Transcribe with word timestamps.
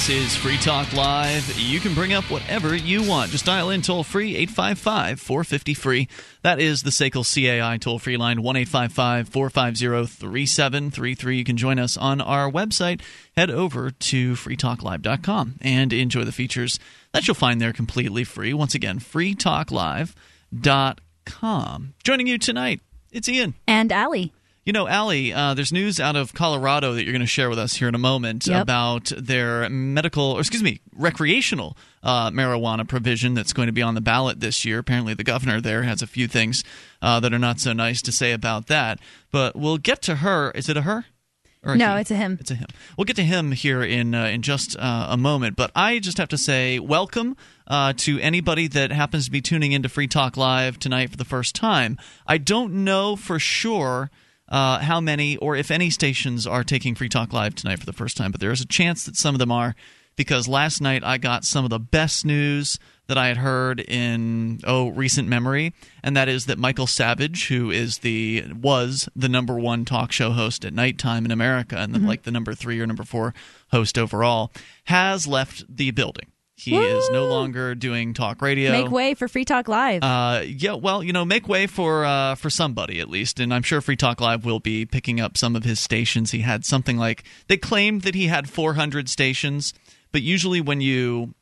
This 0.00 0.08
is 0.08 0.32
Free 0.34 0.56
Talk 0.56 0.90
Live. 0.94 1.60
You 1.60 1.78
can 1.78 1.92
bring 1.92 2.14
up 2.14 2.24
whatever 2.30 2.74
you 2.74 3.06
want. 3.06 3.32
Just 3.32 3.44
dial 3.44 3.68
in 3.68 3.82
toll 3.82 4.02
free 4.02 4.34
855 4.34 5.20
450 5.20 5.74
free. 5.74 6.08
That 6.40 6.58
is 6.58 6.82
the 6.82 6.88
SACL 6.88 7.22
CAI 7.22 7.76
toll 7.76 7.98
free 7.98 8.16
line 8.16 8.40
1 8.40 8.64
450 8.64 10.06
3733. 10.06 11.36
You 11.36 11.44
can 11.44 11.58
join 11.58 11.78
us 11.78 11.98
on 11.98 12.22
our 12.22 12.50
website. 12.50 13.02
Head 13.36 13.50
over 13.50 13.90
to 13.90 14.32
freetalklive.com 14.32 15.56
and 15.60 15.92
enjoy 15.92 16.24
the 16.24 16.32
features 16.32 16.80
that 17.12 17.28
you'll 17.28 17.34
find 17.34 17.60
there 17.60 17.74
completely 17.74 18.24
free. 18.24 18.54
Once 18.54 18.74
again, 18.74 19.00
freetalklive.com. 19.00 21.94
Joining 22.02 22.26
you 22.26 22.38
tonight, 22.38 22.80
it's 23.12 23.28
Ian. 23.28 23.52
And 23.68 23.92
Allie. 23.92 24.32
You 24.62 24.74
know, 24.74 24.86
Allie, 24.86 25.32
uh, 25.32 25.54
there's 25.54 25.72
news 25.72 25.98
out 25.98 26.16
of 26.16 26.34
Colorado 26.34 26.92
that 26.92 27.02
you're 27.04 27.14
going 27.14 27.20
to 27.22 27.26
share 27.26 27.48
with 27.48 27.58
us 27.58 27.76
here 27.76 27.88
in 27.88 27.94
a 27.94 27.98
moment 27.98 28.46
Yep. 28.46 28.62
about 28.62 29.12
their 29.16 29.68
medical, 29.70 30.22
or 30.32 30.40
excuse 30.40 30.62
me, 30.62 30.80
recreational 30.94 31.78
uh, 32.02 32.30
marijuana 32.30 32.86
provision 32.86 33.32
that's 33.32 33.54
going 33.54 33.66
to 33.68 33.72
be 33.72 33.80
on 33.80 33.94
the 33.94 34.02
ballot 34.02 34.40
this 34.40 34.64
year. 34.66 34.78
Apparently, 34.78 35.14
the 35.14 35.24
governor 35.24 35.62
there 35.62 35.84
has 35.84 36.02
a 36.02 36.06
few 36.06 36.28
things 36.28 36.62
uh, 37.00 37.18
that 37.20 37.32
are 37.32 37.38
not 37.38 37.58
so 37.58 37.72
nice 37.72 38.02
to 38.02 38.12
say 38.12 38.32
about 38.32 38.66
that. 38.66 38.98
But 39.32 39.56
we'll 39.56 39.78
get 39.78 40.02
to 40.02 40.16
her. 40.16 40.50
Is 40.50 40.68
it 40.68 40.76
a 40.76 40.82
her? 40.82 41.06
Or 41.62 41.74
No, 41.74 41.94
he? 41.94 42.02
it's 42.02 42.10
a 42.10 42.16
him. 42.16 42.36
It's 42.38 42.50
a 42.50 42.54
him. 42.54 42.68
We'll 42.98 43.06
get 43.06 43.16
to 43.16 43.24
him 43.24 43.52
here 43.52 43.82
in 43.82 44.14
uh, 44.14 44.26
in 44.26 44.42
just 44.42 44.76
uh, 44.78 45.06
a 45.10 45.16
moment, 45.16 45.56
but 45.56 45.70
I 45.74 45.98
just 46.00 46.18
have 46.18 46.28
to 46.28 46.38
say 46.38 46.78
welcome 46.78 47.34
uh, 47.66 47.94
to 47.98 48.20
anybody 48.20 48.68
that 48.68 48.92
happens 48.92 49.24
to 49.24 49.30
be 49.30 49.40
tuning 49.40 49.72
into 49.72 49.88
Free 49.88 50.06
Talk 50.06 50.36
Live 50.36 50.78
tonight 50.78 51.10
for 51.10 51.16
the 51.16 51.24
first 51.24 51.54
time. 51.54 51.96
I 52.26 52.36
don't 52.36 52.84
know 52.84 53.16
for 53.16 53.38
sure. 53.38 54.10
Uh, 54.50 54.80
how 54.80 55.00
many 55.00 55.36
or 55.36 55.54
if 55.54 55.70
any 55.70 55.90
stations 55.90 56.46
are 56.46 56.64
taking 56.64 56.94
Free 56.94 57.08
Talk 57.08 57.32
Live 57.32 57.54
tonight 57.54 57.78
for 57.78 57.86
the 57.86 57.92
first 57.92 58.16
time, 58.16 58.32
but 58.32 58.40
there 58.40 58.50
is 58.50 58.60
a 58.60 58.66
chance 58.66 59.04
that 59.04 59.16
some 59.16 59.34
of 59.34 59.38
them 59.38 59.52
are 59.52 59.76
because 60.16 60.48
last 60.48 60.80
night 60.80 61.04
I 61.04 61.18
got 61.18 61.44
some 61.44 61.64
of 61.64 61.70
the 61.70 61.78
best 61.78 62.24
news 62.24 62.78
that 63.06 63.18
I 63.18 63.28
had 63.28 63.38
heard 63.38 63.80
in 63.80 64.60
oh 64.64 64.88
recent 64.88 65.28
memory, 65.28 65.72
and 66.02 66.16
that 66.16 66.28
is 66.28 66.46
that 66.46 66.58
Michael 66.58 66.86
Savage, 66.86 67.48
who 67.48 67.70
is 67.70 67.98
the 67.98 68.44
was 68.52 69.08
the 69.16 69.28
number 69.28 69.58
one 69.58 69.84
talk 69.84 70.12
show 70.12 70.30
host 70.30 70.64
at 70.64 70.74
nighttime 70.74 71.24
in 71.24 71.30
America, 71.30 71.76
and 71.76 71.94
then 71.94 72.06
like 72.06 72.22
the 72.22 72.30
number 72.30 72.54
three 72.54 72.80
or 72.80 72.86
number 72.86 73.04
four 73.04 73.34
host 73.72 73.98
overall, 73.98 74.52
has 74.84 75.26
left 75.26 75.64
the 75.68 75.90
building. 75.90 76.29
He 76.60 76.76
is 76.76 77.08
no 77.10 77.26
longer 77.26 77.74
doing 77.74 78.12
talk 78.12 78.42
radio. 78.42 78.72
Make 78.72 78.90
way 78.90 79.14
for 79.14 79.28
Free 79.28 79.44
Talk 79.44 79.66
Live. 79.66 80.02
Uh, 80.02 80.42
yeah, 80.44 80.74
well, 80.74 81.02
you 81.02 81.12
know, 81.12 81.24
make 81.24 81.48
way 81.48 81.66
for 81.66 82.04
uh, 82.04 82.34
for 82.34 82.50
somebody 82.50 83.00
at 83.00 83.08
least, 83.08 83.40
and 83.40 83.52
I'm 83.54 83.62
sure 83.62 83.80
Free 83.80 83.96
Talk 83.96 84.20
Live 84.20 84.44
will 84.44 84.60
be 84.60 84.84
picking 84.84 85.20
up 85.20 85.38
some 85.38 85.56
of 85.56 85.64
his 85.64 85.80
stations. 85.80 86.32
He 86.32 86.40
had 86.40 86.64
something 86.64 86.98
like 86.98 87.24
they 87.48 87.56
claimed 87.56 88.02
that 88.02 88.14
he 88.14 88.26
had 88.26 88.48
400 88.48 89.08
stations, 89.08 89.72
but 90.12 90.22
usually 90.22 90.60
when 90.60 90.80
you 90.80 91.34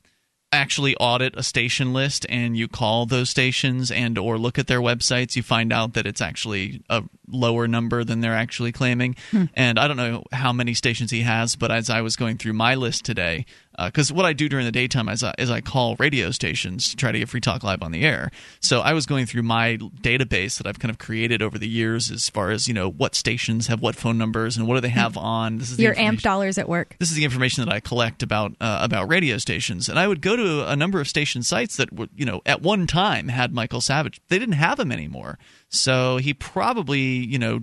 actually 0.53 0.97
audit 0.97 1.37
a 1.37 1.43
station 1.43 1.93
list 1.93 2.25
and 2.29 2.57
you 2.57 2.67
call 2.67 3.05
those 3.05 3.29
stations 3.29 3.91
and 3.91 4.17
or 4.17 4.39
look 4.39 4.59
at 4.59 4.67
their 4.67 4.81
websites 4.81 5.37
you 5.37 5.43
find 5.43 5.73
out 5.73 5.93
that 5.93 6.07
it's 6.07 6.23
actually 6.23 6.83
a 6.89 7.03
lower 7.29 7.69
number 7.69 8.03
than 8.03 8.21
they're 8.21 8.35
actually 8.35 8.73
claiming 8.73 9.15
and 9.55 9.79
i 9.79 9.87
don't 9.87 9.99
know 9.99 10.23
how 10.33 10.51
many 10.51 10.73
stations 10.73 11.11
he 11.11 11.21
has 11.21 11.55
but 11.55 11.71
as 11.71 11.91
i 11.91 12.01
was 12.01 12.17
going 12.17 12.39
through 12.39 12.55
my 12.55 12.75
list 12.75 13.05
today 13.05 13.45
because 13.87 14.13
what 14.13 14.25
i 14.25 14.33
do 14.33 14.49
during 14.49 14.67
the 14.67 14.73
daytime 14.73 15.09
is 15.09 15.23
I, 15.23 15.35
is 15.39 15.51
I 15.51 15.61
call 15.61 15.97
radio 15.99 16.31
stations 16.31 16.91
to 16.91 16.97
try 16.97 17.13
to 17.13 17.19
get 17.19 17.29
free 17.29 17.41
talk 17.41 17.63
live 17.63 17.83
on 17.83 17.93
the 17.93 18.05
air. 18.05 18.31
So 18.61 18.81
i 18.81 18.93
was 18.93 19.07
going 19.07 19.27
through 19.27 19.43
my 19.43 19.77
database 19.77 20.59
that 20.59 20.67
i've 20.67 20.79
kind 20.79 20.91
of 20.91 20.99
created 20.99 21.43
over 21.43 21.59
the 21.59 21.69
years 21.69 22.11
as 22.11 22.29
far 22.29 22.51
as 22.51 22.67
you 22.69 22.75
know 22.75 22.91
what 22.91 23.15
stations 23.15 23.67
have 23.69 23.81
what 23.81 23.95
phone 23.97 24.19
numbers 24.19 24.57
and 24.57 24.67
what 24.67 24.75
do 24.75 24.81
they 24.81 24.89
have 24.89 25.17
on. 25.17 25.59
This 25.59 25.71
is 25.71 25.79
Your 25.79 25.99
amp 25.99 26.21
dollars 26.21 26.59
at 26.59 26.69
work. 26.69 26.97
this 26.99 27.11
is 27.11 27.17
the 27.17 27.25
information 27.25 27.65
that 27.65 27.73
I 27.73 27.81
collect 27.81 28.23
about 28.23 28.53
uh, 28.61 28.79
about 28.83 29.09
radio 29.09 29.39
stations, 29.39 29.89
and 29.89 29.99
I 29.99 30.09
would 30.09 30.21
go 30.21 30.37
to 30.37 30.69
a 30.71 30.77
number 30.77 31.01
of 31.01 31.09
station 31.09 31.43
sites 31.43 31.77
that 31.77 31.93
were, 31.93 32.09
you 32.15 32.25
know, 32.25 32.41
at 32.47 32.63
one 32.63 32.87
time 32.87 33.29
had 33.29 33.53
Michael 33.53 33.81
Savage. 33.81 34.21
They 34.29 34.39
didn't 34.39 34.55
have 34.55 34.79
him 34.81 34.91
anymore, 34.93 35.39
so 35.69 36.17
he 36.17 36.35
probably, 36.35 37.01
you 37.01 37.39
know, 37.39 37.61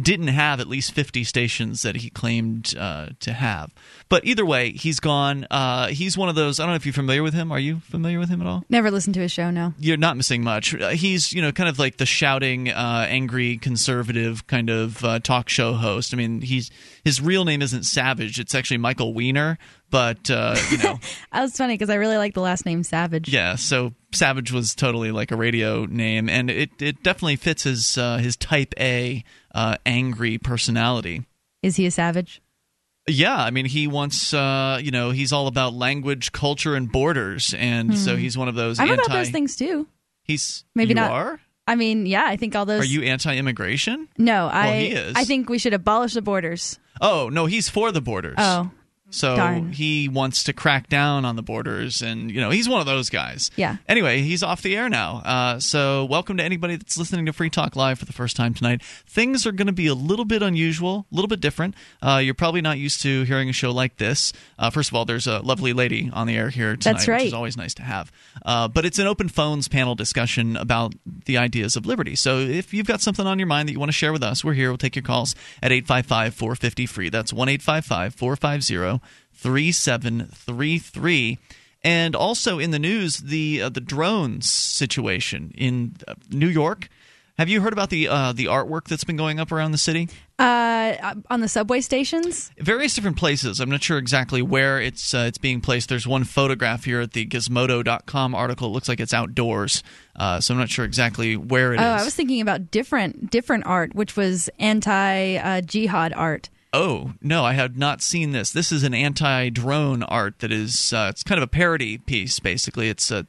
didn't 0.00 0.28
have 0.28 0.58
at 0.58 0.66
least 0.66 0.92
fifty 0.92 1.22
stations 1.22 1.82
that 1.82 1.96
he 1.96 2.10
claimed 2.10 2.74
uh, 2.76 3.10
to 3.20 3.32
have. 3.32 3.72
But 4.08 4.24
either 4.24 4.44
way, 4.44 4.72
he's 4.72 4.98
gone. 4.98 5.46
Uh, 5.50 5.88
he's 5.88 6.18
one 6.18 6.28
of 6.28 6.34
those. 6.34 6.58
I 6.58 6.64
don't 6.64 6.72
know 6.72 6.76
if 6.76 6.84
you're 6.86 6.92
familiar 6.92 7.22
with 7.22 7.34
him. 7.34 7.52
Are 7.52 7.58
you 7.58 7.80
familiar 7.80 8.18
with 8.18 8.28
him 8.28 8.40
at 8.40 8.46
all? 8.46 8.64
Never 8.68 8.90
listened 8.90 9.14
to 9.14 9.20
his 9.20 9.30
show, 9.30 9.50
no. 9.50 9.72
you're 9.78 9.96
not 9.96 10.16
missing 10.16 10.42
much. 10.42 10.74
Uh, 10.74 10.90
He's 10.90 11.32
you 11.32 11.40
know 11.42 11.52
kind 11.52 11.68
of 11.68 11.78
like 11.78 11.98
the 11.98 12.06
shouting, 12.06 12.70
uh, 12.70 13.06
angry 13.08 13.56
conservative 13.58 14.46
kind 14.46 14.68
of 14.68 15.04
uh, 15.04 15.20
talk 15.20 15.48
show 15.48 15.74
host. 15.74 16.12
I 16.12 16.16
mean, 16.16 16.40
he's 16.40 16.70
his 17.04 17.20
real 17.20 17.44
name 17.44 17.62
isn't 17.62 17.84
Savage; 17.84 18.40
it's 18.40 18.54
actually 18.54 18.78
Michael 18.78 19.14
Weiner. 19.14 19.58
But 19.90 20.28
uh, 20.28 20.56
you 20.72 20.78
know, 20.78 20.98
That 21.32 21.42
was 21.42 21.56
funny 21.56 21.74
because 21.74 21.88
I 21.90 21.94
really 21.94 22.16
like 22.16 22.34
the 22.34 22.40
last 22.40 22.66
name 22.66 22.82
Savage. 22.82 23.28
yeah. 23.28 23.54
So 23.54 23.92
Savage 24.12 24.50
was 24.50 24.74
totally 24.74 25.12
like 25.12 25.30
a 25.30 25.36
radio 25.36 25.84
name, 25.84 26.28
and 26.28 26.50
it 26.50 26.70
it 26.80 27.04
definitely 27.04 27.36
fits 27.36 27.62
his 27.62 27.96
uh, 27.96 28.16
his 28.16 28.36
Type 28.36 28.74
A 28.80 29.22
uh, 29.54 29.76
angry 29.86 30.36
personality. 30.38 31.24
Is 31.62 31.76
he 31.76 31.86
a 31.86 31.90
savage? 31.90 32.42
Yeah, 33.06 33.36
I 33.36 33.50
mean, 33.50 33.66
he 33.66 33.86
wants, 33.86 34.32
uh, 34.34 34.78
you 34.82 34.90
know, 34.90 35.10
he's 35.10 35.32
all 35.32 35.46
about 35.46 35.74
language, 35.74 36.32
culture, 36.32 36.74
and 36.74 36.90
borders, 36.90 37.54
and 37.56 37.96
so 37.98 38.16
he's 38.16 38.36
one 38.36 38.48
of 38.48 38.54
those. 38.54 38.78
I'm 38.80 38.88
anti- 38.88 39.02
about 39.04 39.14
those 39.14 39.30
things 39.30 39.56
too. 39.56 39.86
He's 40.22 40.64
Maybe 40.74 40.94
not- 40.94 41.10
Are 41.10 41.40
I 41.66 41.76
mean, 41.76 42.04
yeah, 42.04 42.24
I 42.26 42.36
think 42.36 42.54
all 42.56 42.66
those. 42.66 42.82
are 42.82 42.84
you 42.86 43.02
anti-immigration? 43.02 44.08
No, 44.18 44.48
I. 44.52 44.78
he 44.80 44.86
is. 44.88 45.14
I 45.16 45.24
think 45.24 45.48
we 45.48 45.58
should 45.58 45.72
abolish 45.72 46.12
the 46.12 46.20
borders. 46.22 46.78
Oh 47.00 47.30
no, 47.32 47.46
he's 47.46 47.68
for 47.70 47.90
the 47.92 48.00
borders. 48.02 48.34
Oh, 48.38 48.70
so 49.14 49.36
darn. 49.36 49.72
he 49.72 50.08
wants 50.08 50.44
to 50.44 50.52
crack 50.52 50.88
down 50.88 51.24
on 51.24 51.36
the 51.36 51.42
borders, 51.42 52.02
and 52.02 52.30
you 52.30 52.40
know 52.40 52.50
he's 52.50 52.68
one 52.68 52.80
of 52.80 52.86
those 52.86 53.08
guys. 53.08 53.50
Yeah. 53.56 53.76
Anyway, 53.88 54.22
he's 54.22 54.42
off 54.42 54.62
the 54.62 54.76
air 54.76 54.88
now. 54.88 55.22
Uh, 55.24 55.60
so 55.60 56.04
welcome 56.04 56.36
to 56.38 56.42
anybody 56.42 56.76
that's 56.76 56.98
listening 56.98 57.26
to 57.26 57.32
Free 57.32 57.50
Talk 57.50 57.76
Live 57.76 57.98
for 57.98 58.04
the 58.04 58.12
first 58.12 58.36
time 58.36 58.54
tonight. 58.54 58.82
Things 58.82 59.46
are 59.46 59.52
going 59.52 59.66
to 59.66 59.72
be 59.72 59.86
a 59.86 59.94
little 59.94 60.24
bit 60.24 60.42
unusual, 60.42 61.06
a 61.10 61.14
little 61.14 61.28
bit 61.28 61.40
different. 61.40 61.74
Uh, 62.02 62.20
you're 62.22 62.34
probably 62.34 62.60
not 62.60 62.78
used 62.78 63.00
to 63.02 63.22
hearing 63.22 63.48
a 63.48 63.52
show 63.52 63.70
like 63.70 63.96
this. 63.96 64.32
Uh, 64.58 64.70
first 64.70 64.90
of 64.90 64.94
all, 64.94 65.04
there's 65.04 65.26
a 65.26 65.40
lovely 65.40 65.72
lady 65.72 66.10
on 66.12 66.26
the 66.26 66.36
air 66.36 66.50
here 66.50 66.76
tonight, 66.76 66.94
That's 66.94 67.06
which 67.06 67.22
is 67.26 67.32
always 67.32 67.56
nice 67.56 67.74
to 67.74 67.82
have. 67.82 68.10
Uh, 68.44 68.68
but 68.68 68.84
it's 68.84 68.98
an 68.98 69.06
open 69.06 69.28
phones 69.28 69.68
panel 69.68 69.94
discussion 69.94 70.56
about 70.56 70.94
the 71.26 71.38
ideas 71.38 71.76
of 71.76 71.86
liberty. 71.86 72.16
So 72.16 72.38
if 72.38 72.74
you've 72.74 72.86
got 72.86 73.00
something 73.00 73.26
on 73.26 73.38
your 73.38 73.46
mind 73.46 73.68
that 73.68 73.72
you 73.72 73.78
want 73.78 73.90
to 73.90 73.96
share 73.96 74.12
with 74.12 74.22
us, 74.22 74.44
we're 74.44 74.54
here. 74.54 74.70
We'll 74.70 74.78
take 74.78 74.96
your 74.96 75.02
calls 75.02 75.34
at 75.62 75.70
855 75.72 76.34
450 76.34 76.86
free. 76.86 77.08
That's 77.10 77.32
1 77.32 77.58
450 77.58 79.03
3733. 79.44 81.38
And 81.82 82.16
also 82.16 82.58
in 82.58 82.70
the 82.70 82.78
news, 82.78 83.18
the 83.18 83.60
uh, 83.62 83.68
the 83.68 83.82
drones 83.82 84.50
situation 84.50 85.52
in 85.54 85.96
uh, 86.08 86.14
New 86.30 86.48
York. 86.48 86.88
Have 87.36 87.50
you 87.50 87.60
heard 87.60 87.74
about 87.74 87.90
the 87.90 88.08
uh, 88.08 88.32
the 88.32 88.46
artwork 88.46 88.88
that's 88.88 89.04
been 89.04 89.18
going 89.18 89.38
up 89.38 89.52
around 89.52 89.72
the 89.72 89.78
city? 89.78 90.08
uh, 90.38 91.14
on 91.30 91.40
the 91.40 91.48
subway 91.48 91.80
stations. 91.80 92.50
various 92.58 92.94
different 92.94 93.16
places. 93.16 93.60
I'm 93.60 93.70
not 93.70 93.82
sure 93.82 93.98
exactly 93.98 94.42
where 94.42 94.80
it's 94.80 95.14
uh, 95.14 95.26
it's 95.28 95.38
being 95.38 95.60
placed. 95.60 95.88
There's 95.88 96.06
one 96.06 96.24
photograph 96.24 96.84
here 96.84 97.00
at 97.00 97.12
the 97.12 97.26
Gizmodo.com 97.26 98.34
article. 98.34 98.68
It 98.68 98.72
looks 98.72 98.88
like 98.88 99.00
it's 99.00 99.14
outdoors, 99.14 99.82
uh, 100.16 100.40
so 100.40 100.54
I'm 100.54 100.60
not 100.60 100.70
sure 100.70 100.84
exactly 100.84 101.36
where 101.36 101.72
it 101.72 101.80
is. 101.80 101.86
Oh, 101.86 101.88
I 101.88 102.04
was 102.04 102.14
thinking 102.14 102.40
about 102.40 102.70
different 102.70 103.30
different 103.30 103.66
art, 103.66 103.94
which 103.94 104.16
was 104.16 104.50
anti 104.58 105.36
uh, 105.36 105.60
jihad 105.60 106.12
art. 106.12 106.50
Oh 106.74 107.12
no, 107.22 107.44
I 107.44 107.52
have 107.52 107.76
not 107.76 108.02
seen 108.02 108.32
this. 108.32 108.50
This 108.50 108.72
is 108.72 108.82
an 108.82 108.94
anti-drone 108.94 110.02
art 110.02 110.40
that 110.40 110.50
is. 110.50 110.92
Uh, 110.92 111.06
it's 111.08 111.22
kind 111.22 111.38
of 111.38 111.44
a 111.44 111.46
parody 111.46 111.98
piece, 111.98 112.40
basically. 112.40 112.88
It's 112.88 113.12
a 113.12 113.26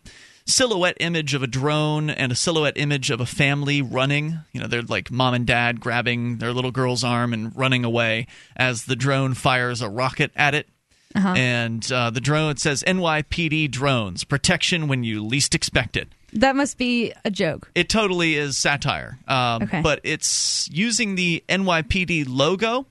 silhouette 0.47 0.97
image 1.00 1.33
of 1.35 1.44
a 1.44 1.47
drone 1.47 2.09
and 2.09 2.31
a 2.31 2.36
silhouette 2.36 2.77
image 2.77 3.12
of 3.12 3.21
a 3.21 3.25
family 3.25 3.81
running. 3.83 4.39
You 4.51 4.62
know, 4.62 4.68
they're 4.68 4.81
like 4.81 5.12
mom 5.12 5.36
and 5.36 5.45
dad 5.45 5.80
grabbing 5.80 6.39
their 6.39 6.53
little 6.53 6.71
girl's 6.71 7.03
arm 7.03 7.33
and 7.33 7.56
running 7.56 7.86
away 7.86 8.25
as 8.56 8.86
the 8.86 8.95
drone 8.95 9.36
fires 9.36 9.81
a 9.81 9.89
rocket 9.89 10.31
at 10.36 10.56
it. 10.56 10.68
And 11.15 11.89
uh, 11.91 12.09
the 12.09 12.19
drone 12.19 12.57
says 12.57 12.83
NYPD 12.83 13.71
drones 13.71 14.24
protection 14.25 14.88
when 14.88 15.03
you 15.06 15.24
least 15.24 15.56
expect 15.56 15.95
it. 15.95 16.09
That 16.33 16.56
must 16.57 16.77
be 16.77 17.13
a 17.24 17.31
joke. 17.31 17.71
It 17.74 17.88
totally 17.89 18.36
is 18.36 18.57
satire. 18.57 19.18
Um, 19.27 19.63
Okay. 19.63 19.81
But 19.81 20.01
it's 20.03 20.68
using 20.74 21.15
the 21.15 21.41
NYPD 21.48 22.25
logo. 22.27 22.86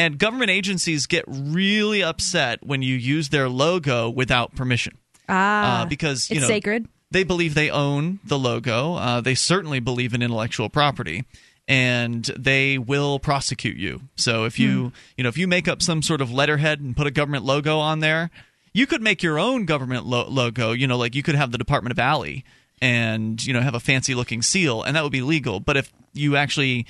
And 0.00 0.18
government 0.18 0.50
agencies 0.50 1.06
get 1.06 1.26
really 1.28 2.02
upset 2.02 2.64
when 2.64 2.80
you 2.80 2.96
use 2.96 3.28
their 3.28 3.50
logo 3.50 4.08
without 4.08 4.54
permission. 4.54 4.96
Ah, 5.28 5.82
uh, 5.82 5.84
because, 5.84 6.30
you 6.30 6.36
it's 6.36 6.44
know, 6.44 6.48
sacred. 6.48 6.88
they 7.10 7.22
believe 7.22 7.54
they 7.54 7.68
own 7.68 8.18
the 8.24 8.38
logo. 8.38 8.94
Uh, 8.94 9.20
they 9.20 9.34
certainly 9.34 9.78
believe 9.78 10.14
in 10.14 10.22
intellectual 10.22 10.70
property, 10.70 11.26
and 11.68 12.24
they 12.34 12.78
will 12.78 13.18
prosecute 13.18 13.76
you. 13.76 14.00
So 14.16 14.46
if 14.46 14.58
you 14.58 14.92
you 15.18 15.22
know 15.22 15.28
if 15.28 15.36
you 15.36 15.46
make 15.46 15.68
up 15.68 15.82
some 15.82 16.00
sort 16.00 16.22
of 16.22 16.32
letterhead 16.32 16.80
and 16.80 16.96
put 16.96 17.06
a 17.06 17.10
government 17.10 17.44
logo 17.44 17.78
on 17.78 18.00
there, 18.00 18.30
you 18.72 18.86
could 18.86 19.02
make 19.02 19.22
your 19.22 19.38
own 19.38 19.66
government 19.66 20.06
lo- 20.06 20.28
logo. 20.30 20.72
You 20.72 20.86
know, 20.86 20.96
like 20.96 21.14
you 21.14 21.22
could 21.22 21.34
have 21.34 21.52
the 21.52 21.58
Department 21.58 21.92
of 21.92 21.98
Allie 21.98 22.42
and 22.80 23.44
you 23.44 23.52
know 23.52 23.60
have 23.60 23.74
a 23.74 23.80
fancy 23.80 24.14
looking 24.14 24.40
seal, 24.40 24.82
and 24.82 24.96
that 24.96 25.02
would 25.02 25.12
be 25.12 25.20
legal. 25.20 25.60
But 25.60 25.76
if 25.76 25.92
you 26.14 26.36
actually 26.36 26.86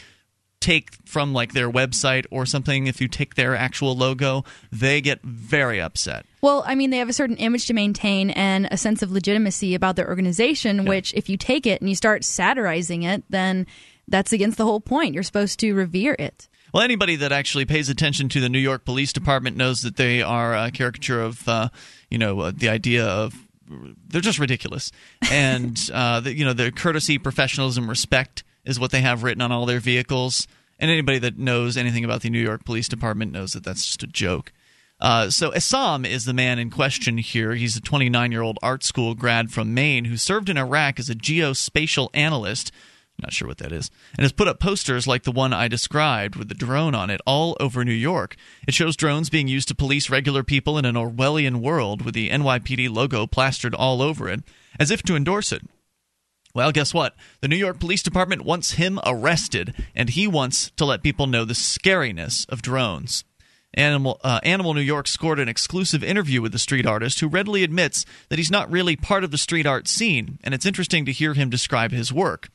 take 0.60 0.90
from 1.06 1.32
like 1.32 1.52
their 1.54 1.70
website 1.70 2.26
or 2.30 2.44
something, 2.46 2.86
if 2.86 3.00
you 3.00 3.08
take 3.08 3.34
their 3.34 3.56
actual 3.56 3.96
logo, 3.96 4.44
they 4.70 5.00
get 5.00 5.22
very 5.22 5.80
upset. 5.80 6.26
Well, 6.42 6.62
I 6.66 6.74
mean, 6.74 6.90
they 6.90 6.98
have 6.98 7.08
a 7.08 7.14
certain 7.14 7.36
image 7.36 7.66
to 7.66 7.74
maintain 7.74 8.30
and 8.30 8.68
a 8.70 8.76
sense 8.76 9.02
of 9.02 9.10
legitimacy 9.10 9.74
about 9.74 9.96
their 9.96 10.08
organization, 10.08 10.76
Yeah. 10.78 10.88
which 10.88 11.14
if 11.14 11.28
you 11.28 11.36
take 11.36 11.66
it 11.66 11.80
and 11.80 11.88
you 11.88 11.96
start 11.96 12.24
satirizing 12.24 13.02
it, 13.02 13.24
then 13.30 13.66
that's 14.06 14.32
against 14.32 14.58
the 14.58 14.64
whole 14.64 14.80
point. 14.80 15.14
You're 15.14 15.22
supposed 15.22 15.58
to 15.60 15.72
revere 15.72 16.14
it. 16.18 16.48
Well, 16.72 16.82
anybody 16.82 17.16
that 17.16 17.32
actually 17.32 17.64
pays 17.64 17.88
attention 17.88 18.28
to 18.28 18.40
the 18.40 18.48
New 18.48 18.58
York 18.58 18.84
Police 18.84 19.12
Department 19.12 19.56
knows 19.56 19.82
that 19.82 19.96
they 19.96 20.22
are 20.22 20.54
a 20.54 20.70
caricature 20.70 21.20
of, 21.22 21.48
uh, 21.48 21.70
you 22.10 22.18
know, 22.18 22.38
uh, 22.40 22.52
the 22.54 22.68
idea 22.68 23.04
of 23.04 23.34
they're 24.08 24.20
just 24.20 24.38
ridiculous, 24.38 24.92
and 25.30 25.90
uh, 25.94 26.20
the, 26.20 26.34
you 26.34 26.44
know, 26.44 26.52
their 26.52 26.70
courtesy, 26.70 27.18
professionalism, 27.18 27.88
respect 27.88 28.44
is 28.64 28.78
what 28.78 28.90
they 28.90 29.00
have 29.00 29.22
written 29.22 29.42
on 29.42 29.52
all 29.52 29.66
their 29.66 29.80
vehicles. 29.80 30.46
And 30.78 30.90
anybody 30.90 31.18
that 31.18 31.38
knows 31.38 31.76
anything 31.76 32.04
about 32.04 32.22
the 32.22 32.30
New 32.30 32.40
York 32.40 32.64
Police 32.64 32.88
Department 32.88 33.32
knows 33.32 33.52
that 33.52 33.64
that's 33.64 33.84
just 33.84 34.02
a 34.02 34.06
joke. 34.06 34.52
Uh, 35.00 35.30
so 35.30 35.50
Essam 35.50 36.06
is 36.06 36.24
the 36.24 36.34
man 36.34 36.58
in 36.58 36.70
question 36.70 37.18
here. 37.18 37.54
He's 37.54 37.76
a 37.76 37.80
29 37.80 38.32
year 38.32 38.42
old 38.42 38.58
art 38.62 38.84
school 38.84 39.14
grad 39.14 39.50
from 39.50 39.72
Maine 39.72 40.06
who 40.06 40.16
served 40.16 40.48
in 40.48 40.58
Iraq 40.58 40.98
as 40.98 41.08
a 41.08 41.14
geospatial 41.14 42.08
analyst. 42.12 42.70
Not 43.20 43.32
sure 43.32 43.48
what 43.48 43.58
that 43.58 43.72
is. 43.72 43.90
And 44.16 44.22
has 44.22 44.32
put 44.32 44.48
up 44.48 44.60
posters 44.60 45.06
like 45.06 45.24
the 45.24 45.32
one 45.32 45.52
I 45.52 45.68
described 45.68 46.36
with 46.36 46.48
the 46.48 46.54
drone 46.54 46.94
on 46.94 47.10
it 47.10 47.20
all 47.26 47.56
over 47.60 47.84
New 47.84 47.92
York. 47.92 48.36
It 48.66 48.74
shows 48.74 48.96
drones 48.96 49.28
being 49.28 49.48
used 49.48 49.68
to 49.68 49.74
police 49.74 50.08
regular 50.08 50.42
people 50.42 50.78
in 50.78 50.84
an 50.84 50.94
Orwellian 50.94 51.56
world 51.56 52.02
with 52.02 52.14
the 52.14 52.30
NYPD 52.30 52.90
logo 52.90 53.26
plastered 53.26 53.74
all 53.74 54.00
over 54.00 54.28
it, 54.28 54.42
as 54.78 54.90
if 54.90 55.02
to 55.02 55.16
endorse 55.16 55.52
it. 55.52 55.62
Well, 56.54 56.72
guess 56.72 56.92
what? 56.92 57.14
The 57.40 57.48
New 57.48 57.56
York 57.56 57.78
Police 57.78 58.02
Department 58.02 58.44
wants 58.44 58.72
him 58.72 58.98
arrested, 59.06 59.74
and 59.94 60.10
he 60.10 60.26
wants 60.26 60.70
to 60.76 60.84
let 60.84 61.02
people 61.02 61.26
know 61.26 61.44
the 61.44 61.54
scariness 61.54 62.44
of 62.48 62.62
drones. 62.62 63.24
Animal, 63.74 64.20
uh, 64.24 64.40
Animal 64.42 64.74
New 64.74 64.80
York 64.80 65.06
scored 65.06 65.38
an 65.38 65.48
exclusive 65.48 66.02
interview 66.02 66.42
with 66.42 66.50
the 66.50 66.58
street 66.58 66.86
artist 66.86 67.20
who 67.20 67.28
readily 67.28 67.62
admits 67.62 68.04
that 68.28 68.38
he's 68.38 68.50
not 68.50 68.70
really 68.70 68.96
part 68.96 69.22
of 69.22 69.30
the 69.30 69.38
street 69.38 69.64
art 69.64 69.86
scene, 69.86 70.40
and 70.42 70.52
it's 70.52 70.66
interesting 70.66 71.04
to 71.04 71.12
hear 71.12 71.34
him 71.34 71.50
describe 71.50 71.92
his 71.92 72.12
work. 72.12 72.48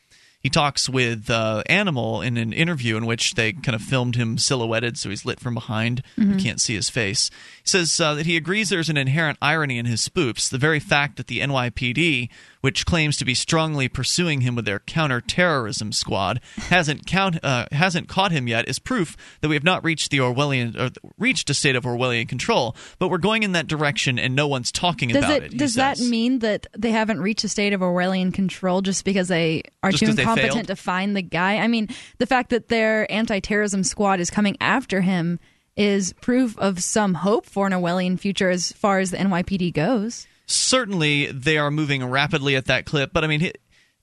He 0.45 0.49
talks 0.51 0.87
with 0.87 1.27
uh, 1.27 1.63
Animal 1.65 2.21
in 2.21 2.37
an 2.37 2.53
interview 2.53 2.97
in 2.97 3.07
which 3.07 3.33
they 3.33 3.51
kind 3.51 3.73
of 3.73 3.81
filmed 3.81 4.15
him 4.15 4.37
silhouetted, 4.37 4.95
so 4.95 5.09
he's 5.09 5.25
lit 5.25 5.39
from 5.39 5.55
behind. 5.55 6.03
You 6.17 6.35
can't 6.35 6.61
see 6.61 6.75
his 6.75 6.87
face. 6.87 7.31
He 7.63 7.67
says 7.67 7.99
uh, 7.99 8.13
that 8.13 8.27
he 8.27 8.37
agrees 8.37 8.69
there's 8.69 8.87
an 8.87 8.95
inherent 8.95 9.39
irony 9.41 9.79
in 9.79 9.87
his 9.87 10.07
spoofs. 10.07 10.47
The 10.47 10.59
very 10.59 10.79
fact 10.79 11.17
that 11.17 11.25
the 11.25 11.39
NYPD, 11.39 12.29
which 12.61 12.85
claims 12.85 13.17
to 13.17 13.25
be 13.25 13.33
strongly 13.33 13.87
pursuing 13.87 14.41
him 14.41 14.53
with 14.53 14.65
their 14.65 14.81
counterterrorism 14.81 15.91
squad, 15.91 16.41
hasn't 16.57 17.07
count 17.07 17.43
uh, 17.43 17.65
hasn't 17.71 18.07
caught 18.07 18.31
him 18.31 18.47
yet, 18.47 18.69
is 18.69 18.77
proof 18.77 19.17
that 19.41 19.47
we 19.47 19.55
have 19.55 19.63
not 19.63 19.83
reached 19.83 20.11
the 20.11 20.19
Orwellian 20.19 20.77
or 20.79 20.91
reached 21.17 21.49
a 21.49 21.55
state 21.55 21.75
of 21.75 21.85
Orwellian 21.85 22.29
control. 22.29 22.75
But 22.99 23.09
we're 23.09 23.17
going 23.17 23.41
in 23.41 23.53
that 23.53 23.65
direction, 23.65 24.19
and 24.19 24.35
no 24.35 24.47
one's 24.47 24.71
talking 24.71 25.09
Does 25.09 25.23
about 25.23 25.31
it? 25.41 25.53
it. 25.53 25.57
does 25.57 25.73
that 25.73 25.99
mean 25.99 26.37
that 26.39 26.67
they 26.77 26.91
haven't 26.91 27.19
reached 27.19 27.43
a 27.43 27.49
state 27.49 27.73
of 27.73 27.81
Orwellian 27.81 28.31
control 28.31 28.81
just 28.83 29.05
because 29.05 29.27
they 29.27 29.63
are 29.81 29.89
Just 29.89 30.05
too 30.05 30.13
they 30.35 30.41
incompetent 30.41 30.67
failed? 30.67 30.77
to 30.77 30.83
find 30.83 31.15
the 31.15 31.21
guy? 31.21 31.57
I 31.57 31.67
mean, 31.67 31.89
the 32.17 32.25
fact 32.25 32.49
that 32.51 32.67
their 32.67 33.11
anti-terrorism 33.11 33.83
squad 33.83 34.19
is 34.19 34.29
coming 34.29 34.57
after 34.61 35.01
him 35.01 35.39
is 35.75 36.13
proof 36.21 36.57
of 36.57 36.81
some 36.81 37.15
hope 37.15 37.45
for 37.45 37.67
an 37.67 37.73
Orwellian 37.73 38.19
future 38.19 38.49
as 38.49 38.71
far 38.71 38.99
as 38.99 39.11
the 39.11 39.17
NYPD 39.17 39.73
goes. 39.73 40.27
certainly 40.47 41.31
they 41.31 41.57
are 41.57 41.71
moving 41.71 42.05
rapidly 42.05 42.55
at 42.55 42.65
that 42.65 42.85
clip, 42.85 43.11
but 43.11 43.23
I 43.23 43.27
mean, 43.27 43.51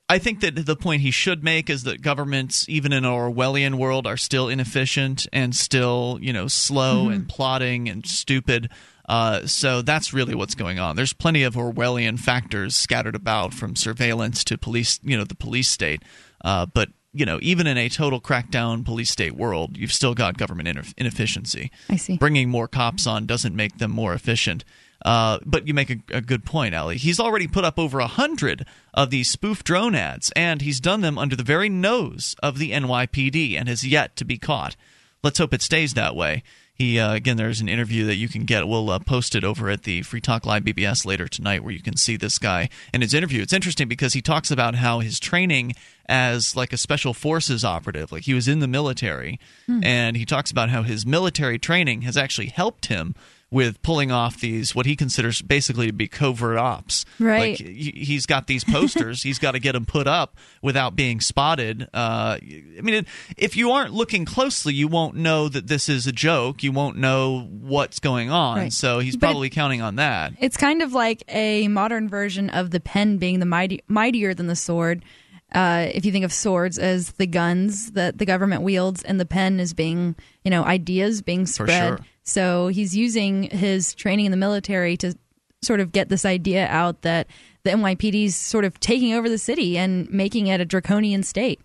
I 0.09 0.19
think 0.19 0.41
that 0.41 0.67
the 0.67 0.77
point 0.77 1.03
he 1.03 1.11
should 1.11 1.43
make 1.43 1.71
is 1.71 1.85
that 1.85 2.03
governments, 2.03 2.67
even 2.69 2.93
in 2.93 3.05
an 3.05 3.11
Orwellian 3.11 3.77
world, 3.77 4.07
are 4.07 4.17
still 4.17 4.49
inefficient 4.49 5.27
and 5.33 5.55
still, 5.55 6.19
you 6.21 6.33
know, 6.33 6.49
slow 6.49 7.05
mm-hmm. 7.05 7.13
and 7.13 7.29
plotting 7.29 7.89
and 7.89 8.05
stupid. 8.07 8.69
Uh, 9.09 9.47
so 9.47 9.83
that's 9.83 10.13
really 10.13 10.35
what's 10.35 10.55
going 10.55 10.79
on. 10.79 10.97
There's 10.97 11.13
plenty 11.13 11.43
of 11.43 11.55
Orwellian 11.55 12.19
factors 12.19 12.75
scattered 12.77 13.17
about, 13.17 13.53
from 13.53 13.77
surveillance 13.77 14.45
to 14.45 14.57
police, 14.57 15.01
you 15.03 15.17
know, 15.17 15.25
the 15.25 15.35
police 15.35 15.69
state. 15.69 16.03
Uh, 16.45 16.67
but 16.67 16.91
you 17.15 17.27
know, 17.27 17.39
even 17.43 17.67
in 17.67 17.77
a 17.77 17.89
total 17.89 18.21
crackdown 18.21 18.85
police 18.85 19.11
state 19.11 19.37
world, 19.37 19.77
you've 19.77 19.93
still 19.93 20.15
got 20.15 20.39
government 20.39 20.69
ineff- 20.69 20.95
inefficiency 20.97 21.71
I 21.91 21.97
see. 21.97 22.17
bringing 22.17 22.49
more 22.49 22.69
cops 22.69 23.07
on 23.07 23.27
doesn't 23.27 23.55
make 23.55 23.79
them 23.79 23.91
more 23.91 24.15
efficient. 24.15 24.65
Uh, 25.05 25.39
but 25.45 25.67
you 25.67 25.75
make 25.75 25.91
a, 25.91 25.97
a 26.13 26.21
good 26.21 26.45
point, 26.45 26.75
Allie. 26.75 26.97
He's 26.97 27.19
already 27.19 27.49
put 27.49 27.65
up 27.65 27.79
over 27.79 27.99
a 27.99 28.07
hundred 28.07 28.65
of 28.95 29.11
these 29.11 29.29
spoof 29.29 29.65
drone 29.65 29.95
ads, 29.95 30.31
and 30.37 30.63
he's 30.63 30.81
done 30.81 31.01
them 31.01 31.19
under 31.19 31.35
the 31.35 31.43
very 31.43 31.69
nose 31.69 32.37
of 32.43 32.59
the 32.59 32.71
NYPD 32.71 33.59
and 33.59 33.69
has 33.69 33.85
yet 33.85 34.15
to 34.17 34.25
be 34.25 34.39
caught. 34.39 34.77
Let's 35.23 35.39
hope 35.39 35.53
it 35.53 35.63
stays 35.63 35.95
that 35.95 36.17
way. 36.17 36.43
He 36.75 36.99
uh, 36.99 37.13
again, 37.13 37.37
there's 37.37 37.61
an 37.61 37.69
interview 37.69 38.07
that 38.07 38.17
you 38.17 38.29
can 38.29 38.45
get. 38.45 38.67
We'll 38.67 38.91
uh, 38.91 38.99
post 38.99 39.35
it 39.35 39.45
over 39.45 39.69
at 39.69 39.83
the 39.83 40.03
Free 40.03 40.21
Talk 40.21 40.47
Live 40.47 40.65
BBS 40.65 41.05
later 41.05 41.29
tonight, 41.29 41.63
where 41.63 41.73
you 41.73 41.83
can 41.83 41.97
see 41.97 42.17
this 42.17 42.39
guy 42.39 42.69
in 42.95 43.03
his 43.03 43.13
interview. 43.15 43.43
It's 43.43 43.53
interesting 43.53 43.89
because 43.89 44.15
he 44.15 44.23
talks 44.23 44.51
about 44.51 44.77
how 44.77 45.01
his 45.01 45.21
training 45.21 45.75
as 46.09 46.57
like 46.57 46.73
a 46.73 46.77
special 46.79 47.15
forces 47.15 47.65
operative, 47.65 48.11
like 48.11 48.23
he 48.25 48.35
was 48.35 48.49
in 48.49 48.61
the 48.61 48.67
military, 48.69 49.39
and 49.85 50.17
he 50.17 50.25
talks 50.25 50.51
about 50.51 50.71
how 50.71 50.83
his 50.83 51.05
military 51.07 51.59
training 51.59 52.03
has 52.03 52.17
actually 52.17 52.49
helped 52.49 52.87
him 52.87 53.15
with 53.53 53.81
pulling 53.83 54.11
off 54.11 54.41
these 54.41 54.75
what 54.75 54.87
he 54.87 54.97
considers 54.97 55.43
basically 55.43 55.87
to 55.87 55.93
be 55.93 56.09
covert 56.09 56.57
ops. 56.59 57.05
Right. 57.21 57.51
Like 57.51 57.59
he- 57.59 58.03
he's 58.05 58.27
got 58.27 58.47
these 58.49 58.65
posters. 58.65 59.23
he's 59.23 59.39
got 59.39 59.53
to 59.53 59.61
get 59.61 59.73
them 59.73 59.85
put 59.85 60.09
up 60.09 60.37
without 60.63 60.97
being 60.97 61.21
spotted. 61.21 61.83
Uh, 61.95 62.39
I 62.43 62.81
mean, 62.83 63.07
if 63.37 63.55
you 63.57 63.71
aren't 63.71 63.93
looking 63.93 64.25
closely, 64.25 64.73
you 64.75 64.89
won't 64.89 65.15
know 65.17 65.49
that 65.49 65.67
this 65.67 65.89
is 65.89 66.07
a 66.07 66.13
joke. 66.13 66.63
You 66.63 66.73
won't 66.73 66.97
know 66.97 67.43
what's 67.61 68.01
going 68.01 68.31
on. 68.31 68.57
Right. 68.57 68.73
So 68.73 68.99
he's 69.01 69.17
But 69.17 69.27
probably 69.29 69.51
counting 69.51 69.83
on 69.83 69.97
that. 69.97 70.33
It's 70.41 70.57
kind 70.57 70.81
of 70.81 70.95
like 70.95 71.23
a 71.29 71.69
modern 71.69 72.09
version 72.09 72.49
of 72.51 72.71
the 72.71 72.81
pen 72.81 73.19
being 73.19 73.39
the 73.39 73.47
mighty, 73.47 73.83
mightier 73.87 74.33
than 74.35 74.47
the 74.47 74.57
sword. 74.57 75.05
Uh, 75.55 75.89
if 75.93 76.05
you 76.05 76.13
think 76.13 76.25
of 76.25 76.33
swords 76.33 76.79
as 76.79 77.13
the 77.13 77.27
guns 77.27 77.93
that 77.93 78.19
the 78.19 78.25
government 78.25 78.63
wields, 78.63 79.03
and 79.03 79.21
the 79.21 79.27
pen 79.27 79.61
as 79.61 79.75
being, 79.75 80.17
you 80.45 80.51
know, 80.51 80.65
ideas 80.65 81.23
being 81.23 81.47
spread. 81.47 81.99
sure. 81.99 82.07
So 82.25 82.69
he's 82.69 82.97
using 82.97 83.45
his 83.45 83.95
training 83.95 84.27
in 84.27 84.31
the 84.31 84.37
military 84.37 84.97
to 84.99 85.15
sort 85.63 85.81
of 85.81 85.93
get 85.93 86.09
this 86.09 86.25
idea 86.25 86.67
out 86.69 87.03
that 87.03 87.27
the 87.65 87.71
NYPD's 87.71 88.35
sort 88.35 88.65
of 88.65 88.79
taking 88.81 89.13
over 89.15 89.29
the 89.29 89.39
city 89.39 89.79
and 89.79 90.11
making 90.11 90.49
it 90.49 90.61
a 90.61 90.65
draconian 90.65 91.23
state. 91.23 91.61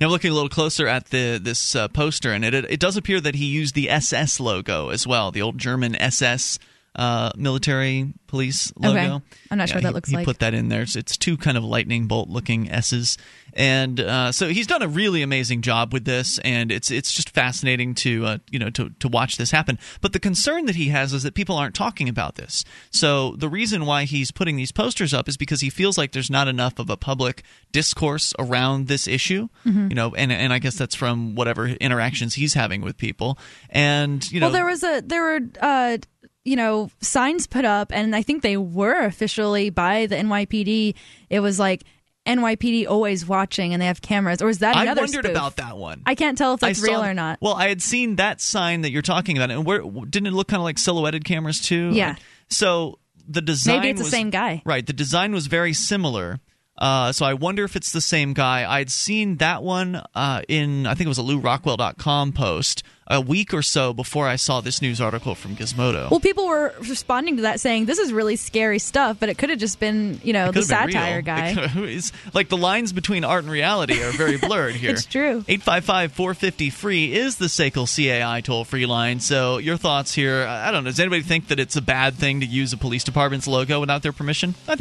Now, 0.00 0.08
looking 0.08 0.30
a 0.30 0.34
little 0.34 0.48
closer 0.48 0.86
at 0.86 1.06
the 1.06 1.38
this 1.42 1.74
uh, 1.74 1.88
poster, 1.88 2.32
and 2.32 2.44
it, 2.44 2.54
it 2.54 2.80
does 2.80 2.96
appear 2.96 3.20
that 3.20 3.34
he 3.34 3.46
used 3.46 3.74
the 3.74 3.90
SS 3.90 4.38
logo 4.38 4.90
as 4.90 5.06
well, 5.06 5.30
the 5.30 5.42
old 5.42 5.58
German 5.58 5.96
SS 5.96 6.58
uh, 6.96 7.30
military 7.36 8.12
police 8.26 8.72
logo. 8.76 8.98
Okay. 8.98 9.24
I'm 9.50 9.58
not 9.58 9.68
sure 9.68 9.76
what 9.76 9.82
that 9.82 9.88
he- 9.88 9.94
looks 9.94 10.08
he 10.10 10.16
like. 10.16 10.22
He 10.22 10.24
put 10.24 10.38
that 10.40 10.54
in 10.54 10.68
there. 10.68 10.82
It's, 10.82 10.96
it's 10.96 11.16
two 11.16 11.36
kind 11.36 11.56
of 11.56 11.64
lightning 11.64 12.06
bolt 12.06 12.28
looking 12.28 12.70
S's, 12.70 13.16
and 13.52 14.00
uh, 14.00 14.32
so 14.32 14.48
he's 14.48 14.66
done 14.66 14.82
a 14.82 14.88
really 14.88 15.22
amazing 15.22 15.62
job 15.62 15.92
with 15.92 16.04
this, 16.04 16.38
and 16.40 16.70
it's 16.70 16.90
it's 16.90 17.12
just 17.12 17.30
fascinating 17.30 17.94
to 17.96 18.26
uh, 18.26 18.38
you 18.50 18.58
know 18.58 18.70
to 18.70 18.90
to 18.90 19.08
watch 19.08 19.36
this 19.36 19.50
happen. 19.50 19.78
But 20.00 20.12
the 20.12 20.20
concern 20.20 20.66
that 20.66 20.76
he 20.76 20.88
has 20.88 21.12
is 21.12 21.22
that 21.22 21.34
people 21.34 21.56
aren't 21.56 21.74
talking 21.74 22.08
about 22.08 22.36
this. 22.36 22.64
So 22.90 23.34
the 23.36 23.48
reason 23.48 23.86
why 23.86 24.04
he's 24.04 24.30
putting 24.30 24.56
these 24.56 24.72
posters 24.72 25.14
up 25.14 25.28
is 25.28 25.36
because 25.36 25.60
he 25.60 25.70
feels 25.70 25.96
like 25.96 26.12
there's 26.12 26.30
not 26.30 26.48
enough 26.48 26.78
of 26.78 26.90
a 26.90 26.96
public 26.96 27.42
discourse 27.72 28.32
around 28.38 28.88
this 28.88 29.06
issue. 29.06 29.48
Mm-hmm. 29.64 29.88
You 29.88 29.94
know, 29.94 30.14
and 30.14 30.32
and 30.32 30.52
I 30.52 30.58
guess 30.58 30.76
that's 30.76 30.94
from 30.94 31.34
whatever 31.34 31.66
interactions 31.66 32.34
he's 32.34 32.54
having 32.54 32.80
with 32.82 32.96
people, 32.96 33.38
and 33.70 34.28
you 34.30 34.40
know. 34.40 34.46
Well, 34.46 34.54
there 34.54 34.66
was 34.66 34.82
a 34.82 35.02
there 35.04 35.22
were 35.22 35.40
uh, 35.60 35.98
you 36.44 36.56
know 36.56 36.90
signs 37.00 37.46
put 37.46 37.64
up, 37.64 37.92
and 37.92 38.14
I 38.14 38.22
think 38.22 38.42
they 38.42 38.56
were 38.56 39.04
officially 39.04 39.70
by 39.70 40.06
the 40.06 40.16
NYPD. 40.16 40.94
It 41.28 41.40
was 41.40 41.58
like 41.58 41.84
NYPD 42.26 42.86
always 42.88 43.26
watching, 43.26 43.72
and 43.72 43.80
they 43.80 43.86
have 43.86 44.02
cameras. 44.02 44.42
Or 44.42 44.48
is 44.48 44.60
that 44.60 44.76
another? 44.76 45.00
I 45.00 45.04
wondered 45.04 45.24
spoof? 45.24 45.36
about 45.36 45.56
that 45.56 45.76
one. 45.76 46.02
I 46.06 46.14
can't 46.14 46.36
tell 46.36 46.54
if 46.54 46.60
that's 46.60 46.80
saw- 46.80 46.86
real 46.86 47.04
or 47.04 47.14
not. 47.14 47.38
Well, 47.40 47.54
I 47.54 47.68
had 47.68 47.82
seen 47.82 48.16
that 48.16 48.40
sign 48.40 48.82
that 48.82 48.90
you're 48.90 49.02
talking 49.02 49.36
about, 49.36 49.50
and 49.50 49.64
where 49.64 49.82
didn't 49.82 50.28
it 50.28 50.32
look 50.32 50.48
kind 50.48 50.60
of 50.60 50.64
like 50.64 50.78
silhouetted 50.78 51.24
cameras 51.24 51.60
too? 51.60 51.90
Yeah. 51.92 52.16
So 52.48 52.98
the 53.28 53.40
design 53.40 53.80
Maybe 53.80 53.90
it's 53.90 54.02
the 54.02 54.08
same 54.08 54.30
guy. 54.30 54.62
Right. 54.64 54.86
The 54.86 54.92
design 54.92 55.32
was 55.32 55.46
very 55.46 55.72
similar. 55.72 56.40
Uh, 56.76 57.12
so 57.12 57.26
I 57.26 57.34
wonder 57.34 57.64
if 57.64 57.76
it's 57.76 57.92
the 57.92 58.00
same 58.00 58.32
guy. 58.32 58.70
I'd 58.70 58.90
seen 58.90 59.36
that 59.36 59.62
one 59.62 60.02
uh, 60.14 60.42
in 60.48 60.86
I 60.86 60.94
think 60.94 61.06
it 61.06 61.08
was 61.08 61.18
a 61.18 61.22
LewRockwell.com 61.22 62.32
post 62.32 62.82
a 63.10 63.20
week 63.20 63.52
or 63.52 63.60
so 63.60 63.92
before 63.92 64.26
I 64.28 64.36
saw 64.36 64.60
this 64.60 64.80
news 64.80 65.00
article 65.00 65.34
from 65.34 65.56
Gizmodo. 65.56 66.08
Well, 66.10 66.20
people 66.20 66.46
were 66.46 66.72
responding 66.88 67.36
to 67.36 67.42
that 67.42 67.60
saying 67.60 67.86
this 67.86 67.98
is 67.98 68.12
really 68.12 68.36
scary 68.36 68.78
stuff, 68.78 69.18
but 69.18 69.28
it 69.28 69.36
could 69.36 69.50
have 69.50 69.58
just 69.58 69.80
been 69.80 70.20
you 70.22 70.32
know 70.32 70.52
the 70.52 70.62
satire 70.62 71.16
real. 71.16 71.22
guy. 71.22 71.54
It's 71.74 72.12
like 72.34 72.48
the 72.48 72.56
lines 72.56 72.92
between 72.92 73.24
art 73.24 73.42
and 73.42 73.52
reality 73.52 74.02
are 74.02 74.12
very 74.12 74.36
blurred 74.38 74.76
here. 74.76 74.90
It's 74.90 75.04
true. 75.04 75.44
855 75.48 76.12
450 76.12 76.70
free 76.70 77.12
is 77.12 77.36
the 77.36 77.46
SACL 77.46 77.86
CAI 77.86 78.40
toll 78.40 78.64
free 78.64 78.86
line. 78.86 79.18
So, 79.20 79.58
your 79.58 79.76
thoughts 79.76 80.14
here? 80.14 80.42
Uh, 80.42 80.68
I 80.68 80.70
don't 80.70 80.84
know. 80.84 80.90
Does 80.90 81.00
anybody 81.00 81.22
think 81.22 81.48
that 81.48 81.58
it's 81.58 81.76
a 81.76 81.82
bad 81.82 82.14
thing 82.14 82.40
to 82.40 82.46
use 82.46 82.72
a 82.72 82.76
police 82.76 83.02
department's 83.04 83.46
logo 83.48 83.80
without 83.80 84.02
their 84.02 84.12
permission? 84.12 84.54
I 84.68 84.72
think 84.72 84.80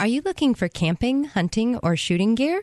Are 0.00 0.06
you 0.08 0.22
looking 0.24 0.54
for 0.54 0.68
camping, 0.68 1.24
hunting, 1.24 1.76
or 1.78 1.96
shooting 1.96 2.34
gear? 2.34 2.62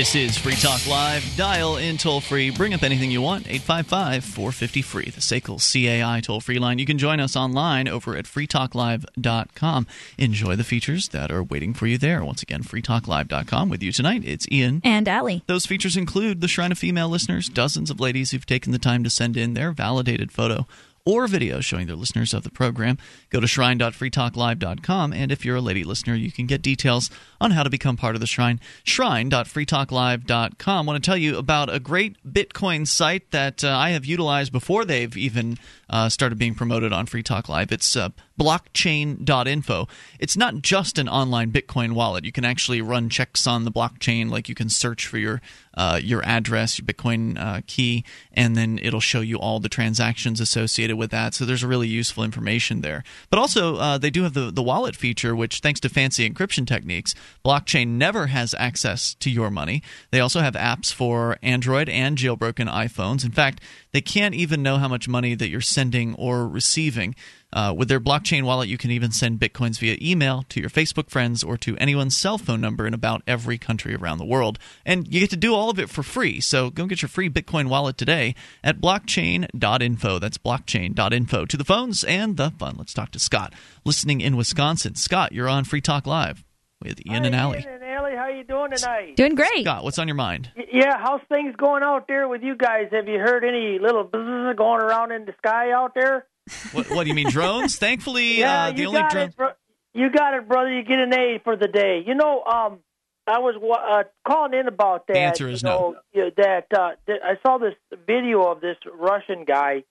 This 0.00 0.14
is 0.14 0.38
Free 0.38 0.54
Talk 0.54 0.86
Live. 0.86 1.22
Dial 1.36 1.76
in 1.76 1.98
toll 1.98 2.22
free. 2.22 2.48
Bring 2.48 2.72
up 2.72 2.82
anything 2.82 3.10
you 3.10 3.20
want. 3.20 3.46
855 3.46 4.24
450 4.24 4.80
free. 4.80 5.04
The 5.10 5.20
SACL 5.20 5.60
CAI 5.60 6.22
toll 6.22 6.40
free 6.40 6.58
line. 6.58 6.78
You 6.78 6.86
can 6.86 6.96
join 6.96 7.20
us 7.20 7.36
online 7.36 7.86
over 7.86 8.16
at 8.16 8.24
freetalklive.com. 8.24 9.86
Enjoy 10.16 10.56
the 10.56 10.64
features 10.64 11.08
that 11.08 11.30
are 11.30 11.42
waiting 11.42 11.74
for 11.74 11.86
you 11.86 11.98
there. 11.98 12.24
Once 12.24 12.42
again, 12.42 12.62
freetalklive.com. 12.62 13.68
With 13.68 13.82
you 13.82 13.92
tonight, 13.92 14.22
it's 14.24 14.50
Ian. 14.50 14.80
And 14.84 15.06
Allie. 15.06 15.42
Those 15.46 15.66
features 15.66 15.98
include 15.98 16.40
the 16.40 16.48
Shrine 16.48 16.72
of 16.72 16.78
Female 16.78 17.10
listeners, 17.10 17.50
dozens 17.50 17.90
of 17.90 18.00
ladies 18.00 18.30
who've 18.30 18.46
taken 18.46 18.72
the 18.72 18.78
time 18.78 19.04
to 19.04 19.10
send 19.10 19.36
in 19.36 19.52
their 19.52 19.70
validated 19.70 20.32
photo 20.32 20.66
or 21.04 21.26
video 21.26 21.60
showing 21.60 21.86
their 21.86 21.96
listeners 21.96 22.32
of 22.32 22.42
the 22.42 22.50
program. 22.50 22.96
Go 23.30 23.38
to 23.38 23.46
shrine.freetalklive.com, 23.46 25.12
and 25.12 25.30
if 25.30 25.44
you're 25.44 25.56
a 25.56 25.60
lady 25.60 25.84
listener, 25.84 26.16
you 26.16 26.32
can 26.32 26.46
get 26.46 26.62
details 26.62 27.10
on 27.40 27.52
how 27.52 27.62
to 27.62 27.70
become 27.70 27.96
part 27.96 28.16
of 28.16 28.20
the 28.20 28.26
shrine. 28.26 28.58
Shrine.freetalklive.com. 28.82 30.68
I 30.68 30.86
want 30.86 31.02
to 31.02 31.08
tell 31.08 31.16
you 31.16 31.38
about 31.38 31.72
a 31.72 31.78
great 31.78 32.16
Bitcoin 32.28 32.86
site 32.86 33.30
that 33.30 33.62
uh, 33.62 33.68
I 33.68 33.90
have 33.90 34.04
utilized 34.04 34.52
before 34.52 34.84
they've 34.84 35.16
even 35.16 35.58
uh, 35.88 36.08
started 36.08 36.38
being 36.38 36.54
promoted 36.54 36.92
on 36.92 37.06
Free 37.06 37.22
Talk 37.22 37.48
Live. 37.48 37.72
It's 37.72 37.96
uh, 37.96 38.10
blockchain.info. 38.38 39.88
It's 40.18 40.36
not 40.36 40.62
just 40.62 40.98
an 40.98 41.08
online 41.08 41.52
Bitcoin 41.52 41.92
wallet. 41.92 42.24
You 42.24 42.32
can 42.32 42.44
actually 42.44 42.80
run 42.80 43.10
checks 43.10 43.46
on 43.46 43.64
the 43.64 43.72
blockchain, 43.72 44.30
like 44.30 44.48
you 44.48 44.54
can 44.54 44.68
search 44.68 45.06
for 45.06 45.18
your 45.18 45.40
uh, 45.74 46.00
your 46.02 46.22
address, 46.24 46.78
your 46.78 46.86
Bitcoin 46.86 47.38
uh, 47.38 47.60
key, 47.66 48.04
and 48.32 48.56
then 48.56 48.78
it'll 48.82 49.00
show 49.00 49.20
you 49.20 49.38
all 49.38 49.60
the 49.60 49.68
transactions 49.68 50.40
associated 50.40 50.96
with 50.96 51.10
that. 51.10 51.34
So 51.34 51.44
there's 51.44 51.64
really 51.64 51.88
useful 51.88 52.24
information 52.24 52.80
there. 52.80 53.04
But 53.28 53.38
also, 53.38 53.76
uh, 53.76 53.98
they 53.98 54.10
do 54.10 54.22
have 54.22 54.34
the, 54.34 54.50
the 54.50 54.62
wallet 54.62 54.96
feature, 54.96 55.36
which, 55.36 55.60
thanks 55.60 55.80
to 55.80 55.88
fancy 55.88 56.28
encryption 56.28 56.66
techniques, 56.66 57.14
blockchain 57.44 57.88
never 57.88 58.28
has 58.28 58.54
access 58.54 59.14
to 59.14 59.30
your 59.30 59.50
money. 59.50 59.82
They 60.10 60.20
also 60.20 60.40
have 60.40 60.54
apps 60.54 60.92
for 60.92 61.36
Android 61.42 61.88
and 61.88 62.16
jailbroken 62.16 62.70
iPhones. 62.70 63.24
In 63.24 63.32
fact, 63.32 63.62
they 63.92 64.00
can't 64.00 64.34
even 64.34 64.62
know 64.62 64.78
how 64.78 64.88
much 64.88 65.08
money 65.08 65.34
that 65.34 65.48
you're 65.48 65.60
sending 65.60 66.14
or 66.14 66.48
receiving. 66.48 67.14
Uh, 67.52 67.74
with 67.76 67.88
their 67.88 67.98
blockchain 68.00 68.44
wallet, 68.44 68.68
you 68.68 68.78
can 68.78 68.90
even 68.92 69.10
send 69.10 69.40
bitcoins 69.40 69.78
via 69.80 69.96
email 70.00 70.44
to 70.48 70.60
your 70.60 70.70
Facebook 70.70 71.10
friends 71.10 71.42
or 71.42 71.56
to 71.56 71.76
anyone's 71.78 72.16
cell 72.16 72.38
phone 72.38 72.60
number 72.60 72.86
in 72.86 72.94
about 72.94 73.22
every 73.26 73.58
country 73.58 73.94
around 73.94 74.18
the 74.18 74.24
world. 74.24 74.58
And 74.86 75.12
you 75.12 75.18
get 75.20 75.30
to 75.30 75.36
do 75.36 75.54
all 75.54 75.68
of 75.70 75.78
it 75.78 75.90
for 75.90 76.02
free. 76.04 76.40
So 76.40 76.70
go 76.70 76.86
get 76.86 77.02
your 77.02 77.08
free 77.08 77.28
Bitcoin 77.28 77.68
wallet 77.68 77.96
today 77.98 78.34
at 78.62 78.80
blockchain.info. 78.80 80.18
That's 80.18 80.38
blockchain.info. 80.38 81.44
To 81.46 81.56
the 81.56 81.64
phones 81.64 82.04
and 82.04 82.36
the 82.36 82.50
fun. 82.52 82.76
Let's 82.78 82.94
talk 82.94 83.10
to 83.12 83.18
Scott, 83.18 83.52
listening 83.84 84.20
in 84.20 84.36
Wisconsin. 84.36 84.94
Scott, 84.94 85.32
you're 85.32 85.48
on 85.48 85.64
Free 85.64 85.80
Talk 85.80 86.06
Live 86.06 86.44
with 86.82 87.04
Ian 87.06 87.22
Hi, 87.22 87.26
and 87.26 87.34
Allie. 87.36 87.58
Ian 87.58 87.68
and 87.74 87.84
Allie, 87.84 88.16
how 88.16 88.28
you 88.28 88.44
doing 88.44 88.70
tonight? 88.70 89.16
Doing 89.16 89.34
great. 89.34 89.64
Scott, 89.64 89.84
what's 89.84 89.98
on 89.98 90.08
your 90.08 90.14
mind? 90.14 90.50
Y- 90.56 90.64
Yeah, 90.72 90.96
how's 90.98 91.20
things 91.28 91.54
going 91.56 91.82
out 91.82 92.06
there 92.08 92.28
with 92.28 92.42
you 92.42 92.54
guys? 92.56 92.86
Have 92.92 93.08
you 93.08 93.18
heard 93.18 93.44
any 93.44 93.78
little 93.78 94.04
buzz 94.04 94.56
going 94.56 94.80
around 94.80 95.12
in 95.12 95.24
the 95.26 95.34
sky 95.38 95.72
out 95.72 95.92
there? 95.94 96.26
What, 96.72 96.90
what 96.90 97.04
do 97.04 97.08
you 97.08 97.14
mean, 97.14 97.30
drones? 97.30 97.76
Thankfully, 97.78 98.38
Yeah, 98.40 98.66
uh, 98.66 98.72
the 98.72 98.86
only 98.86 99.02
drone. 99.10 99.28
it, 99.28 99.36
bro- 99.36 99.52
You 99.94 100.10
got 100.10 100.34
it, 100.34 100.48
brother. 100.48 100.72
You 100.72 100.82
get 100.82 100.98
an 100.98 101.12
A 101.14 101.40
for 101.44 101.56
the 101.56 101.68
day. 101.68 102.02
You 102.06 102.14
know, 102.14 102.42
um, 102.44 102.80
I 103.26 103.38
was 103.38 103.54
uh, 103.56 104.04
calling 104.26 104.54
in 104.58 104.66
about 104.68 105.06
that. 105.06 105.14
The 105.14 105.20
answer 105.20 105.48
is 105.48 105.62
you 105.62 105.68
know, 105.68 105.96
yeah, 106.12 106.30
That, 106.36 106.66
uh, 106.76 106.90
that 107.06 107.18
I 107.24 107.36
saw 107.46 107.58
this 107.58 107.74
video 108.06 108.50
of 108.50 108.60
this 108.60 108.76
Russian 108.92 109.44
guy. 109.44 109.84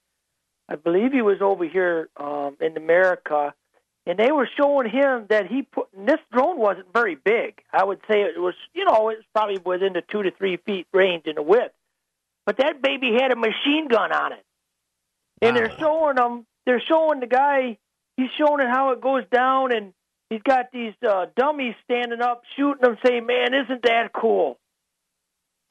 I 0.68 0.76
believe 0.76 1.12
he 1.12 1.22
was 1.22 1.38
over 1.42 1.66
here 1.68 2.10
um, 2.18 2.56
in 2.62 2.78
America, 2.78 3.54
and 4.06 4.20
they 4.20 4.32
were 4.32 4.48
showing 4.56 4.88
him 4.90 5.26
that 5.30 5.48
he 5.48 5.64
put. 5.64 5.88
This 5.98 6.20
drone 6.32 6.60
wasn't 6.60 6.94
very 6.94 7.16
big. 7.16 7.62
I 7.74 7.84
would 7.84 8.00
say 8.10 8.22
it 8.22 8.40
was, 8.40 8.54
you 8.74 8.86
know, 8.86 9.10
it 9.10 9.18
was 9.18 9.26
probably 9.34 9.58
within 9.66 9.94
the 9.94 10.04
two 10.12 10.22
to 10.22 10.32
three 10.32 10.58
feet 10.58 10.86
range 10.94 11.24
in 11.26 11.36
the 11.36 11.42
width. 11.42 11.74
But 12.46 12.58
that 12.58 12.82
baby 12.82 13.14
had 13.20 13.32
a 13.32 13.36
machine 13.36 13.88
gun 13.90 14.12
on 14.12 14.34
it, 14.34 14.46
and 15.42 15.56
they're 15.56 15.76
showing 15.80 16.18
him. 16.18 16.46
They're 16.66 16.82
showing 16.82 17.20
the 17.20 17.28
guy. 17.28 17.78
He's 18.18 18.30
showing 18.38 18.62
it 18.62 18.70
how 18.70 18.92
it 18.92 19.02
goes 19.02 19.24
down, 19.32 19.74
and 19.74 19.94
he's 20.30 20.42
got 20.42 20.72
these 20.72 20.94
uh, 21.08 21.28
dummies 21.36 21.76
standing 21.86 22.22
up, 22.22 22.44
shooting 22.56 22.82
them, 22.82 22.98
saying, 23.06 23.26
"Man, 23.26 23.54
isn't 23.54 23.84
that 23.84 24.12
cool?" 24.14 24.58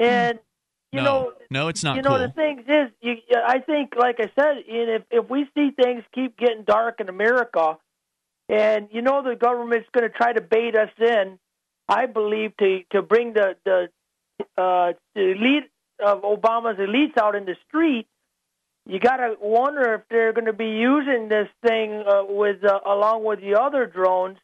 And 0.01 0.39
you 0.93 1.03
no, 1.03 1.05
know, 1.05 1.33
no, 1.51 1.69
it's 1.69 1.85
not 1.85 1.97
you 1.97 2.03
know 2.03 2.11
cool. 2.11 2.19
the 2.19 2.29
thing 2.31 2.65
is, 2.67 2.91
you, 3.03 3.17
I 3.47 3.59
think, 3.59 3.95
like 3.97 4.21
I 4.21 4.31
said, 4.35 4.65
if 4.67 5.03
if 5.11 5.29
we 5.29 5.47
see 5.55 5.71
things 5.71 6.03
keep 6.15 6.39
getting 6.39 6.65
dark 6.65 7.01
in 7.01 7.09
America, 7.09 7.77
and 8.49 8.89
you 8.91 9.03
know 9.03 9.23
the 9.23 9.37
government's 9.37 9.89
going 9.93 10.11
to 10.11 10.17
try 10.17 10.33
to 10.33 10.41
bait 10.41 10.75
us 10.77 10.91
in, 10.99 11.39
I 11.89 12.07
believe 12.07 12.57
to 12.59 12.83
to 12.93 13.03
bring 13.03 13.35
the 13.35 13.57
the 13.65 13.91
uh, 14.57 14.93
the 15.15 15.33
elite 15.33 15.71
of 16.03 16.23
Obama's 16.23 16.79
elites 16.79 17.19
out 17.19 17.35
in 17.35 17.45
the 17.45 17.57
street, 17.69 18.07
you 18.89 18.99
got 18.99 19.19
to 19.19 19.37
wonder 19.41 19.95
if 19.95 20.01
they're 20.11 20.33
going 20.33 20.47
to 20.47 20.53
be 20.53 20.67
using 20.67 21.29
this 21.29 21.49
thing 21.67 22.03
uh, 22.07 22.25
with 22.29 22.65
uh, 22.65 22.81
along 22.87 23.23
with 23.25 23.41
the 23.41 23.55
other 23.61 23.87
drones 23.87 24.39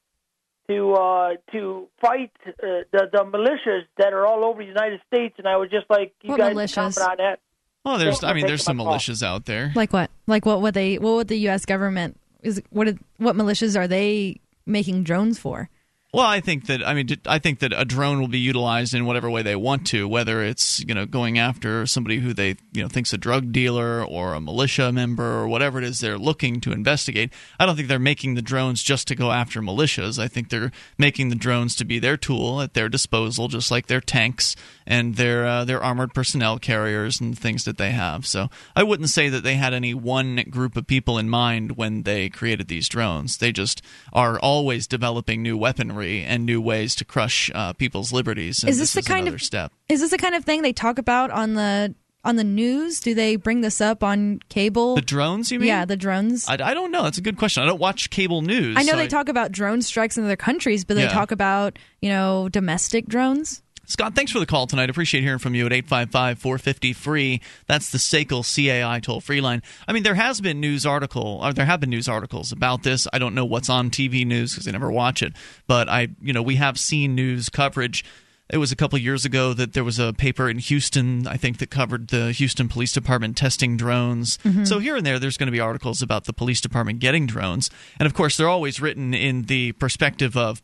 to 0.69 0.93
uh, 0.95 1.31
to 1.53 1.89
fight 2.01 2.31
uh, 2.47 2.53
the 2.93 3.09
the 3.13 3.25
militias 3.25 3.83
that 3.99 4.13
are 4.13 4.27
all 4.27 4.45
over 4.45 4.63
the 4.63 4.69
United 4.69 5.01
States. 5.09 5.35
And 5.39 5.49
I 5.49 5.57
was 5.57 5.71
just 5.71 5.89
like 5.91 6.13
you 6.23 6.31
What 6.31 6.39
guys 6.39 6.55
militias? 6.55 6.97
comment 6.97 6.99
on 7.11 7.17
that. 7.19 7.41
Well, 7.85 7.99
there's, 7.99 8.21
Don't 8.21 8.31
I 8.31 8.33
mean, 8.35 8.47
there's 8.47 8.61
my 8.63 8.65
some 8.71 8.79
call. 8.79 8.87
militias 8.95 9.23
out 9.23 9.45
there. 9.45 9.73
Like 9.75 9.93
what? 9.93 10.11
Like 10.27 10.47
what 10.47 10.63
would 10.63 10.75
they? 10.75 10.99
What 10.99 11.17
would 11.17 11.29
the 11.29 11.37
U.S. 11.49 11.65
government 11.67 12.19
is? 12.43 12.63
What? 12.71 12.85
Did, 12.85 12.99
what 13.19 13.37
militias 13.37 13.77
are 13.79 13.89
they 13.89 14.41
making 14.67 15.05
drones 15.05 15.39
for? 15.39 15.69
Well, 16.15 16.27
I 16.27 16.39
think 16.39 16.67
that 16.67 16.87
I 16.87 16.95
mean 16.95 17.09
I 17.27 17.41
think 17.41 17.59
that 17.59 17.73
a 17.77 17.85
drone 17.85 18.21
will 18.21 18.29
be 18.29 18.39
utilized 18.39 18.95
in 18.95 19.05
whatever 19.05 19.29
way 19.29 19.43
they 19.43 19.57
want 19.57 19.85
to, 19.89 20.07
whether 20.07 20.45
it's 20.45 20.79
you 20.79 20.95
know 20.95 21.07
going 21.07 21.41
after 21.41 21.87
somebody 21.87 22.19
who 22.19 22.33
they 22.33 22.55
you 22.73 22.83
know 22.83 22.89
thinks 22.89 23.13
a 23.13 23.19
drug 23.19 23.51
dealer 23.51 24.05
or 24.05 24.33
a 24.33 24.41
militia 24.41 24.93
member 24.93 25.25
or 25.25 25.49
whatever 25.49 25.79
it 25.79 25.83
is 25.83 25.99
they're 25.99 26.17
looking 26.17 26.61
to 26.61 26.71
investigate. 26.71 27.33
I 27.59 27.67
don't 27.67 27.75
think 27.75 27.89
they're 27.89 27.99
making 27.99 28.37
the 28.37 28.43
drones 28.43 28.85
just 28.85 29.09
to 29.09 29.17
go 29.17 29.33
after 29.33 29.61
militias. 29.61 30.17
I 30.17 30.29
think 30.29 30.51
they're 30.51 30.71
making 30.97 31.31
the 31.31 31.35
drones 31.35 31.75
to 31.77 31.85
be 31.85 31.99
their 31.99 32.17
tool 32.17 32.61
at 32.61 32.75
their 32.75 32.89
disposal, 32.89 33.49
just 33.49 33.73
like 33.73 33.89
their 33.89 34.01
tanks 34.01 34.55
and 34.87 35.17
their 35.17 35.45
uh, 35.45 35.65
their 35.65 35.83
armored 35.83 36.15
personnel 36.15 36.61
carriers 36.61 37.21
and 37.21 37.37
things 37.37 37.65
that 37.65 37.77
they 37.77 37.91
have. 37.91 38.25
So 38.25 38.51
I 38.77 38.85
wouldn't 38.85 39.09
say 39.09 39.29
that 39.31 39.43
they 39.43 39.57
had 39.57 39.75
any 39.75 39.95
one 39.95 40.45
group 40.49 40.77
of 40.77 40.87
people 40.87 41.19
in 41.19 41.29
mind 41.29 41.77
when 41.77 42.05
they 42.05 42.29
created 42.29 42.69
these 42.69 42.89
drones. 42.89 43.39
They 43.39 43.51
just 43.51 43.83
are 44.13 44.39
always 44.39 44.87
developing 44.87 45.43
new 45.43 45.59
weaponry 45.59 46.04
and 46.05 46.45
new 46.47 46.61
ways 46.61 46.95
to 46.97 47.05
crush 47.05 47.51
uh, 47.55 47.73
people's 47.73 48.13
liberties. 48.13 48.63
And 48.63 48.71
Is 48.71 48.79
this 48.79 48.93
the 48.95 49.01
is 49.01 49.07
kind 49.07 49.29
of- 49.29 49.41
step? 49.43 49.73
Is 49.89 50.01
this 50.01 50.11
the 50.11 50.19
kind 50.19 50.35
of 50.35 50.45
thing 50.45 50.63
they 50.63 50.73
talk 50.73 50.99
about 50.99 51.31
on 51.31 51.55
the 51.55 51.95
on 52.25 52.37
the 52.37 52.45
news? 52.45 53.01
Do 53.01 53.15
they 53.15 53.37
bring 53.37 53.61
this 53.61 53.81
up 53.83 54.03
on 54.03 54.41
cable? 54.49 54.95
The 54.95 55.03
drones, 55.03 55.51
you 55.53 55.59
mean? 55.59 55.69
yeah, 55.69 55.85
the 55.85 55.97
drones. 55.97 56.49
I, 56.49 56.55
I 56.55 56.73
don't 56.73 56.91
know. 56.91 57.03
That's 57.03 57.19
a 57.19 57.23
good 57.23 57.37
question. 57.37 57.63
I 57.63 57.67
don't 57.67 57.79
watch 57.81 58.09
cable 58.11 58.41
news. 58.41 58.77
I 58.79 58.83
know 58.83 58.93
so 58.93 58.97
they 58.99 59.09
talk 59.09 59.29
about 59.29 59.53
drone 59.53 59.83
strikes 59.83 60.17
in 60.17 60.25
other 60.25 60.37
countries, 60.37 60.85
but 60.87 60.95
they 60.95 61.03
Yeah. 61.03 61.09
talk 61.11 61.33
about 61.33 61.79
you 62.01 62.09
know 62.09 62.49
domestic 62.49 63.07
drones. 63.07 63.63
Scott, 63.87 64.15
thanks 64.15 64.33
for 64.33 64.39
the 64.39 64.47
call 64.47 64.67
tonight. 64.67 64.91
Appreciate 64.91 65.23
hearing 65.23 65.39
from 65.39 65.55
you 65.55 65.67
at 65.67 65.73
855 65.73 66.39
450 66.39 66.93
free. 66.93 67.41
That's 67.67 67.91
the 67.91 67.99
SACL 67.99 68.43
CAI 68.45 69.01
toll 69.01 69.21
free 69.21 69.41
line. 69.41 69.63
I 69.87 69.93
mean, 69.93 70.03
there 70.03 70.15
has 70.15 70.41
been 70.41 70.61
news 70.61 70.87
article, 70.87 71.41
or 71.43 71.53
there 71.53 71.67
have 71.67 71.81
been 71.81 71.91
news 71.91 72.09
articles 72.09 72.53
about 72.53 72.83
this. 72.83 73.07
I 73.13 73.19
don't 73.19 73.35
know 73.35 73.45
what's 73.45 73.69
on 73.69 73.91
TV 73.91 74.27
news 74.27 74.53
because 74.53 74.67
I 74.67 74.71
never 74.71 74.91
watch 74.91 75.23
it, 75.23 75.35
but 75.67 75.89
I, 75.89 76.09
you 76.21 76.33
know, 76.33 76.43
we 76.43 76.57
have 76.57 76.79
seen 76.79 77.15
news 77.15 77.49
coverage. 77.49 78.05
It 78.51 78.59
was 78.59 78.73
a 78.73 78.77
couple 78.77 78.99
years 78.99 79.25
ago 79.25 79.55
that 79.55 79.73
there 79.73 79.85
was 79.85 79.99
a 79.99 80.13
paper 80.13 80.51
in 80.51 80.59
Houston, 80.59 81.27
I 81.27 81.37
think, 81.37 81.59
that 81.59 81.71
covered 81.71 82.09
the 82.09 82.31
Houston 82.33 82.69
Police 82.69 82.93
Department 82.93 83.39
testing 83.39 83.77
drones. 83.77 84.37
Mm-hmm. 84.39 84.65
So 84.65 84.81
here 84.81 84.97
and 84.97 85.07
there, 85.07 85.19
there's 85.19 85.39
going 85.39 85.47
to 85.47 85.53
be 85.53 85.61
articles 85.61 86.03
about 86.03 86.25
the 86.25 86.35
police 86.35 86.61
department 86.61 86.99
getting 86.99 87.27
drones, 87.27 87.71
and 87.99 88.07
of 88.07 88.15
course, 88.15 88.37
they're 88.37 88.49
always 88.49 88.81
written 88.81 89.15
in 89.15 89.43
the 89.43 89.73
perspective 89.73 90.37
of 90.37 90.63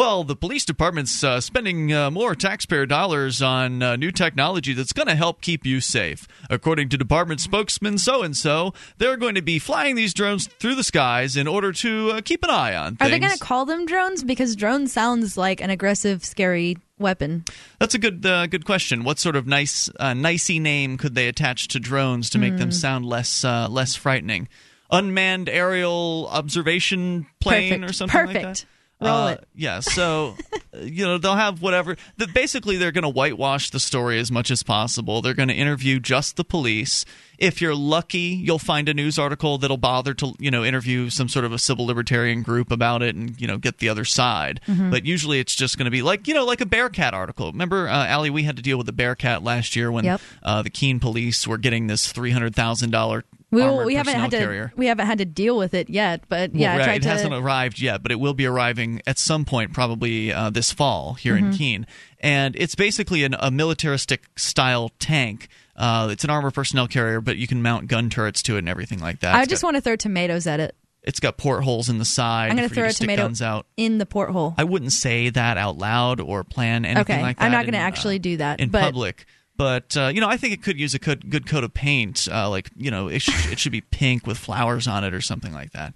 Well, 0.00 0.24
the 0.24 0.34
police 0.34 0.64
department's 0.64 1.22
uh, 1.22 1.42
spending 1.42 1.92
uh, 1.92 2.10
more 2.10 2.34
taxpayer 2.34 2.86
dollars 2.86 3.42
on 3.42 3.82
uh, 3.82 3.96
new 3.96 4.10
technology 4.10 4.72
that's 4.72 4.94
going 4.94 5.08
to 5.08 5.14
help 5.14 5.42
keep 5.42 5.66
you 5.66 5.82
safe. 5.82 6.26
According 6.48 6.88
to 6.88 6.96
department 6.96 7.42
spokesman 7.42 7.98
so 7.98 8.22
and 8.22 8.34
so, 8.34 8.72
they're 8.96 9.18
going 9.18 9.34
to 9.34 9.42
be 9.42 9.58
flying 9.58 9.96
these 9.96 10.14
drones 10.14 10.46
through 10.46 10.76
the 10.76 10.82
skies 10.82 11.36
in 11.36 11.46
order 11.46 11.70
to 11.74 12.12
uh, 12.12 12.20
keep 12.22 12.42
an 12.42 12.48
eye 12.48 12.74
on 12.74 12.96
things. 12.96 13.06
Are 13.06 13.10
they 13.10 13.18
going 13.18 13.36
to 13.36 13.44
call 13.44 13.66
them 13.66 13.84
drones? 13.84 14.24
Because 14.24 14.56
drone 14.56 14.86
sounds 14.86 15.36
like 15.36 15.60
an 15.60 15.68
aggressive, 15.68 16.24
scary 16.24 16.78
weapon. 16.98 17.44
That's 17.78 17.94
a 17.94 17.98
good 17.98 18.24
uh, 18.24 18.46
good 18.46 18.64
question. 18.64 19.04
What 19.04 19.18
sort 19.18 19.36
of 19.36 19.46
nice 19.46 19.90
uh, 20.00 20.14
nicey 20.14 20.58
name 20.60 20.96
could 20.96 21.14
they 21.14 21.28
attach 21.28 21.68
to 21.68 21.78
drones 21.78 22.30
to 22.30 22.38
make 22.38 22.56
them 22.56 22.72
sound 22.72 23.04
less 23.04 23.44
uh, 23.44 23.68
less 23.68 23.96
frightening? 23.96 24.48
Unmanned 24.90 25.50
aerial 25.50 26.26
observation 26.30 27.26
plane 27.38 27.72
Perfect. 27.72 27.90
or 27.90 27.92
something 27.92 28.18
like 28.18 28.26
Perfect. 28.28 28.60
that. 28.62 28.66
Roll 29.00 29.10
Uh, 29.10 29.30
it. 29.32 29.48
Yeah, 29.54 29.80
so 29.80 30.36
you 30.78 31.04
know 31.04 31.18
they'll 31.18 31.34
have 31.36 31.62
whatever. 31.62 31.96
The, 32.18 32.26
basically, 32.28 32.76
they're 32.76 32.92
going 32.92 33.02
to 33.02 33.08
whitewash 33.08 33.70
the 33.70 33.80
story 33.80 34.18
as 34.18 34.30
much 34.30 34.50
as 34.50 34.62
possible. 34.62 35.22
They're 35.22 35.34
going 35.34 35.48
to 35.48 35.54
interview 35.54 36.00
just 36.00 36.36
the 36.36 36.44
police. 36.44 37.04
If 37.38 37.62
you're 37.62 37.74
lucky, 37.74 38.18
you'll 38.44 38.58
find 38.58 38.86
a 38.90 38.92
news 38.94 39.18
article 39.18 39.56
that'll 39.56 39.78
bother 39.78 40.12
to 40.14 40.34
you 40.38 40.50
know 40.50 40.62
interview 40.64 41.08
some 41.08 41.28
sort 41.28 41.46
of 41.46 41.52
a 41.52 41.58
civil 41.58 41.86
libertarian 41.86 42.42
group 42.42 42.70
about 42.70 43.02
it 43.02 43.14
and 43.16 43.40
you 43.40 43.46
know 43.46 43.56
get 43.56 43.78
the 43.78 43.88
other 43.88 44.04
side. 44.04 44.60
Mm-hmm. 44.68 44.90
But 44.90 45.06
usually, 45.06 45.40
it's 45.40 45.54
just 45.54 45.78
going 45.78 45.86
to 45.86 45.90
be 45.90 46.02
like 46.02 46.28
you 46.28 46.34
know 46.34 46.44
like 46.44 46.60
a 46.60 46.66
Bearcat 46.66 47.14
article. 47.14 47.50
Remember, 47.50 47.88
uh, 47.88 48.06
Allie, 48.06 48.28
we 48.30 48.42
had 48.42 48.56
to 48.56 48.62
deal 48.62 48.76
with 48.76 48.86
the 48.86 48.92
Bearcat 48.92 49.42
last 49.42 49.74
year 49.74 49.90
when 49.90 50.04
Yep. 50.04 50.20
uh, 50.42 50.60
the 50.62 50.70
Keene 50.70 51.00
police 51.00 51.46
were 51.46 51.58
getting 51.58 51.86
this 51.86 52.12
three 52.12 52.32
hundred 52.32 52.54
thousand 52.54 52.90
dollar. 52.90 53.24
We, 53.50 53.62
armored 53.62 53.86
we 53.86 53.94
haven't 53.96 54.14
had 54.14 54.30
to 54.30 54.38
carrier. 54.38 54.72
we 54.76 54.86
haven't 54.86 55.06
had 55.06 55.18
to 55.18 55.24
deal 55.24 55.56
with 55.56 55.74
it 55.74 55.90
yet, 55.90 56.22
but 56.28 56.54
yeah, 56.54 56.76
Well, 56.76 56.86
right, 56.86 56.96
it 56.96 57.02
to. 57.02 57.08
hasn't 57.08 57.34
arrived 57.34 57.80
yet, 57.80 58.02
but 58.02 58.12
it 58.12 58.20
will 58.20 58.34
be 58.34 58.46
arriving 58.46 59.02
at 59.06 59.18
some 59.18 59.44
point, 59.44 59.72
probably 59.72 60.32
uh, 60.32 60.50
this 60.50 60.72
fall 60.72 61.14
here 61.14 61.34
Mm-hmm. 61.34 61.46
in 61.46 61.52
Keene. 61.52 61.86
And 62.20 62.54
it's 62.56 62.74
basically 62.74 63.24
an, 63.24 63.34
a 63.38 63.50
militaristic 63.50 64.26
style 64.36 64.90
tank. 64.98 65.48
Uh, 65.74 66.08
it's 66.10 66.22
an 66.24 66.30
armor 66.30 66.50
personnel 66.50 66.86
carrier, 66.86 67.20
but 67.20 67.38
you 67.38 67.46
can 67.46 67.62
mount 67.62 67.88
gun 67.88 68.10
turrets 68.10 68.42
to 68.44 68.56
it 68.56 68.60
and 68.60 68.68
everything 68.68 69.00
like 69.00 69.20
that. 69.20 69.34
I 69.34 69.40
It's 69.42 69.48
just 69.48 69.62
got, 69.62 69.68
want 69.68 69.76
to 69.78 69.80
throw 69.80 69.96
tomatoes 69.96 70.46
at 70.46 70.60
it 70.60 70.76
it's 71.02 71.18
got 71.18 71.38
portholes 71.38 71.88
in 71.88 71.96
the 71.98 72.04
side. 72.04 72.50
I'm 72.50 72.56
gonna 72.56 72.68
throw 72.68 72.84
you 72.84 72.90
a 72.90 72.92
tomato 72.92 73.32
out. 73.42 73.66
in 73.76 73.96
the 73.96 74.04
porthole. 74.04 74.54
I 74.58 74.64
wouldn't 74.64 74.92
say 74.92 75.30
that 75.30 75.56
out 75.56 75.78
loud 75.78 76.20
or 76.20 76.44
plan 76.44 76.84
anything 76.84 77.00
Okay, 77.16 77.22
like 77.22 77.38
that. 77.38 77.44
I'm 77.44 77.52
not 77.52 77.64
going 77.64 77.72
to 77.72 77.78
uh, 77.78 77.82
actually 77.82 78.18
do 78.18 78.36
that, 78.36 78.60
in 78.60 78.68
but 78.68 78.82
public. 78.82 79.24
But 79.60 79.94
uh, 79.94 80.06
you 80.06 80.22
know, 80.22 80.28
I 80.30 80.38
think 80.38 80.54
it 80.54 80.62
could 80.62 80.80
use 80.80 80.94
a 80.94 80.98
good, 80.98 81.28
good 81.28 81.46
coat 81.46 81.64
of 81.64 81.74
paint. 81.74 82.26
Uh, 82.32 82.48
like 82.48 82.70
you 82.78 82.90
know, 82.90 83.08
it, 83.08 83.20
sh- 83.20 83.52
it 83.52 83.58
should 83.58 83.72
be 83.72 83.82
pink 83.82 84.26
with 84.26 84.38
flowers 84.38 84.88
on 84.88 85.04
it 85.04 85.12
or 85.12 85.20
something 85.20 85.52
like 85.52 85.72
that. 85.72 85.92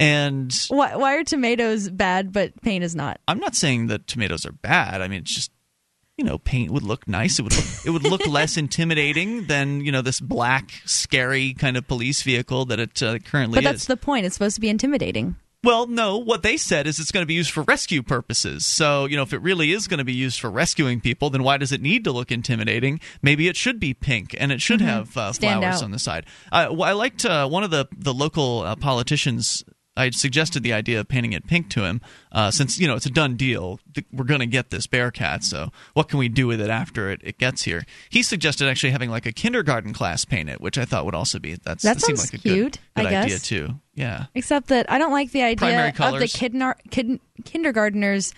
And 0.00 0.52
why, 0.66 0.96
why 0.96 1.14
are 1.14 1.22
tomatoes 1.22 1.88
bad 1.90 2.32
but 2.32 2.60
paint 2.60 2.82
is 2.82 2.96
not? 2.96 3.20
I'm 3.28 3.38
not 3.38 3.54
saying 3.54 3.86
that 3.86 4.08
tomatoes 4.08 4.44
are 4.44 4.50
bad. 4.50 5.00
I 5.00 5.06
mean, 5.06 5.20
it's 5.20 5.32
just 5.32 5.52
you 6.16 6.24
know, 6.24 6.38
paint 6.38 6.72
would 6.72 6.82
look 6.82 7.06
nice. 7.06 7.38
It 7.38 7.42
would 7.42 7.54
look, 7.54 7.86
it 7.86 7.90
would 7.90 8.02
look 8.02 8.26
less 8.26 8.56
intimidating 8.56 9.46
than 9.46 9.80
you 9.82 9.92
know 9.92 10.02
this 10.02 10.18
black, 10.18 10.72
scary 10.84 11.54
kind 11.54 11.76
of 11.76 11.86
police 11.86 12.22
vehicle 12.22 12.64
that 12.64 12.80
it 12.80 13.00
uh, 13.00 13.20
currently 13.20 13.60
is. 13.60 13.64
But 13.64 13.74
is. 13.74 13.78
that's 13.78 13.86
the 13.86 13.96
point. 13.96 14.26
It's 14.26 14.34
supposed 14.34 14.56
to 14.56 14.60
be 14.60 14.70
intimidating. 14.70 15.36
Well, 15.64 15.86
no. 15.88 16.18
What 16.18 16.42
they 16.44 16.56
said 16.56 16.86
is 16.86 17.00
it's 17.00 17.10
going 17.10 17.22
to 17.22 17.26
be 17.26 17.34
used 17.34 17.50
for 17.50 17.64
rescue 17.64 18.02
purposes. 18.02 18.64
So, 18.64 19.06
you 19.06 19.16
know, 19.16 19.22
if 19.22 19.32
it 19.32 19.42
really 19.42 19.72
is 19.72 19.88
going 19.88 19.98
to 19.98 20.04
be 20.04 20.12
used 20.14 20.38
for 20.40 20.50
rescuing 20.50 21.00
people, 21.00 21.30
then 21.30 21.42
why 21.42 21.56
does 21.56 21.72
it 21.72 21.80
need 21.82 22.04
to 22.04 22.12
look 22.12 22.30
intimidating? 22.30 23.00
Maybe 23.22 23.48
it 23.48 23.56
should 23.56 23.80
be 23.80 23.92
pink 23.92 24.36
and 24.38 24.52
it 24.52 24.60
should 24.60 24.80
have 24.80 25.16
uh, 25.16 25.32
Mm-hmm. 25.32 25.58
Flowers 25.60 25.76
out. 25.76 25.82
on 25.82 25.90
the 25.90 25.98
side. 25.98 26.26
Uh, 26.52 26.68
well, 26.70 26.88
I 26.88 26.92
liked 26.92 27.24
uh, 27.24 27.48
one 27.48 27.64
of 27.64 27.70
the 27.70 27.88
the 27.96 28.14
local 28.14 28.60
uh, 28.60 28.76
politicians. 28.76 29.64
I 29.96 30.10
suggested 30.10 30.62
the 30.62 30.72
idea 30.72 31.00
of 31.00 31.08
painting 31.08 31.32
it 31.32 31.48
pink 31.48 31.70
to 31.70 31.82
him, 31.84 32.00
uh, 32.30 32.52
since 32.52 32.78
you 32.78 32.86
know 32.86 32.94
it's 32.94 33.06
a 33.06 33.10
done 33.10 33.34
deal. 33.34 33.80
We're 34.12 34.24
going 34.24 34.40
to 34.40 34.46
get 34.46 34.70
this 34.70 34.86
Bearcat, 34.86 35.42
so 35.42 35.70
what 35.94 36.08
can 36.08 36.20
we 36.20 36.28
do 36.28 36.46
with 36.46 36.60
it 36.60 36.70
after 36.70 37.10
it, 37.10 37.20
it 37.24 37.36
gets 37.38 37.64
here? 37.64 37.84
He 38.08 38.22
suggested 38.22 38.68
actually 38.68 38.90
having 38.92 39.10
like 39.10 39.26
a 39.26 39.32
kindergarten 39.32 39.92
class 39.92 40.24
paint 40.24 40.48
it, 40.48 40.60
which 40.60 40.78
I 40.78 40.84
thought 40.84 41.04
would 41.04 41.16
also 41.16 41.40
be 41.40 41.56
that's 41.56 41.82
That 41.82 42.00
seemed 42.00 42.18
sounds 42.18 42.32
like 42.32 42.40
a 42.40 42.42
cute, 42.42 42.78
good, 42.94 43.02
good 43.02 43.06
idea 43.12 43.38
too. 43.40 43.80
Yeah. 43.98 44.26
Except 44.34 44.68
that 44.68 44.90
I 44.90 44.98
don't 44.98 45.12
like 45.12 45.32
the 45.32 45.42
idea 45.42 45.88
of 45.88 46.18
the 46.18 46.26
kidnar- 46.28 46.76
kid- 46.90 47.20
kindergartners, 47.44 48.32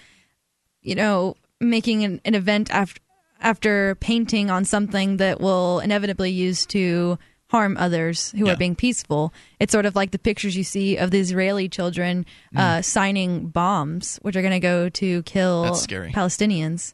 you 0.82 0.94
know, 0.94 1.36
making 1.60 2.04
an, 2.04 2.20
an 2.24 2.34
event 2.34 2.70
after 2.70 3.00
after 3.42 3.94
painting 3.96 4.50
on 4.50 4.64
something 4.66 5.16
that 5.16 5.40
will 5.40 5.80
inevitably 5.80 6.30
use 6.30 6.66
to 6.66 7.18
harm 7.50 7.74
others 7.78 8.30
who 8.32 8.46
Yeah. 8.46 8.52
are 8.52 8.56
being 8.56 8.74
peaceful. 8.76 9.32
It's 9.58 9.72
sort 9.72 9.86
of 9.86 9.96
like 9.96 10.10
the 10.10 10.18
pictures 10.18 10.56
you 10.56 10.62
see 10.64 10.96
of 10.98 11.10
the 11.10 11.18
Israeli 11.18 11.66
children 11.68 12.26
Mm. 12.54 12.60
uh, 12.60 12.82
signing 12.82 13.46
bombs, 13.48 14.18
which 14.22 14.36
are 14.36 14.42
going 14.42 14.52
to 14.52 14.60
go 14.60 14.88
to 14.90 15.22
kill. 15.22 15.64
Palestinians. 16.12 16.92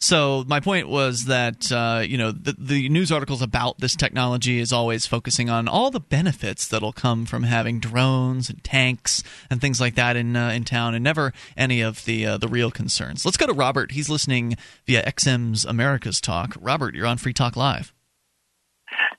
So 0.00 0.44
my 0.46 0.60
point 0.60 0.88
was 0.88 1.24
that 1.24 1.72
uh, 1.72 2.02
you 2.06 2.16
know 2.16 2.30
the, 2.30 2.54
the 2.56 2.88
news 2.88 3.10
articles 3.10 3.42
about 3.42 3.78
this 3.78 3.96
technology 3.96 4.60
is 4.60 4.72
always 4.72 5.06
focusing 5.06 5.50
on 5.50 5.66
all 5.66 5.90
the 5.90 5.98
benefits 6.00 6.68
that'll 6.68 6.92
come 6.92 7.26
from 7.26 7.42
having 7.42 7.80
drones 7.80 8.48
and 8.48 8.62
tanks 8.62 9.24
and 9.50 9.60
things 9.60 9.80
like 9.80 9.96
that 9.96 10.16
in 10.16 10.36
uh, 10.36 10.50
in 10.50 10.62
town, 10.62 10.94
and 10.94 11.02
never 11.02 11.32
any 11.56 11.80
of 11.80 12.04
the 12.04 12.24
uh, 12.24 12.38
the 12.38 12.46
real 12.46 12.70
concerns. 12.70 13.24
Let's 13.24 13.36
go 13.36 13.46
to 13.46 13.52
Robert. 13.52 13.90
He's 13.90 14.08
listening 14.08 14.56
via 14.86 15.02
XM's 15.04 15.64
America's 15.64 16.20
Talk. 16.20 16.56
Robert, 16.60 16.94
you're 16.94 17.06
on 17.06 17.18
Free 17.18 17.34
Talk 17.34 17.56
Live. 17.56 17.92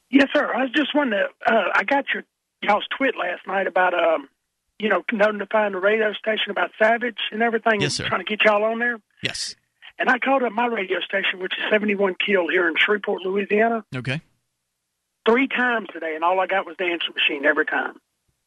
Yes, 0.09 0.29
sir. 0.33 0.53
I 0.53 0.61
was 0.61 0.71
just 0.71 0.95
wondering. 0.95 1.27
Uh, 1.45 1.65
I 1.75 1.83
got 1.83 2.05
your 2.13 2.23
y'all's 2.61 2.87
tweet 2.97 3.15
last 3.17 3.45
night 3.45 3.67
about 3.67 3.93
um, 3.93 4.29
you 4.79 4.87
know, 4.87 5.03
notifying 5.11 5.73
the 5.73 5.79
radio 5.79 6.13
station 6.13 6.51
about 6.51 6.71
Savage 6.79 7.19
and 7.31 7.43
everything. 7.43 7.81
Yes, 7.81 7.95
sir. 7.95 8.07
Trying 8.07 8.25
to 8.25 8.25
get 8.25 8.45
y'all 8.45 8.63
on 8.63 8.79
there. 8.79 8.97
Yes. 9.21 9.55
And 9.99 10.09
I 10.09 10.17
called 10.17 10.43
up 10.43 10.51
my 10.53 10.65
radio 10.67 10.99
station, 11.01 11.39
which 11.39 11.53
is 11.57 11.63
71 11.69 12.15
KEEL 12.25 12.47
here 12.49 12.67
in 12.67 12.75
Shreveport, 12.77 13.21
Louisiana, 13.23 13.83
Okay. 13.95 14.21
three 15.27 15.47
times 15.47 15.87
today, 15.93 16.13
and 16.15 16.23
all 16.23 16.39
I 16.39 16.47
got 16.47 16.65
was 16.65 16.75
the 16.79 16.85
answer 16.85 17.11
machine 17.13 17.45
every 17.45 17.65
time. 17.65 17.99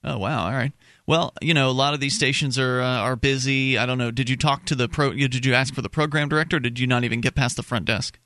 Oh 0.04 0.18
wow! 0.18 0.46
All 0.46 0.52
right. 0.52 0.72
Well, 1.06 1.32
you 1.40 1.54
know, 1.54 1.70
a 1.70 1.72
lot 1.72 1.94
of 1.94 2.00
these 2.00 2.16
stations 2.16 2.58
are 2.58 2.80
uh, 2.80 2.96
are 2.98 3.14
busy. 3.14 3.78
I 3.78 3.86
don't 3.86 3.98
know. 3.98 4.10
Did 4.10 4.28
you 4.28 4.36
talk 4.36 4.64
to 4.66 4.74
the 4.74 4.88
pro? 4.88 5.12
Did 5.12 5.46
you 5.46 5.54
ask 5.54 5.72
for 5.72 5.80
the 5.82 5.88
program 5.88 6.28
director? 6.28 6.56
Or 6.56 6.60
did 6.60 6.80
you 6.80 6.88
not 6.88 7.04
even 7.04 7.20
get 7.20 7.36
past 7.36 7.56
the 7.56 7.62
front 7.62 7.84
desk? 7.84 8.18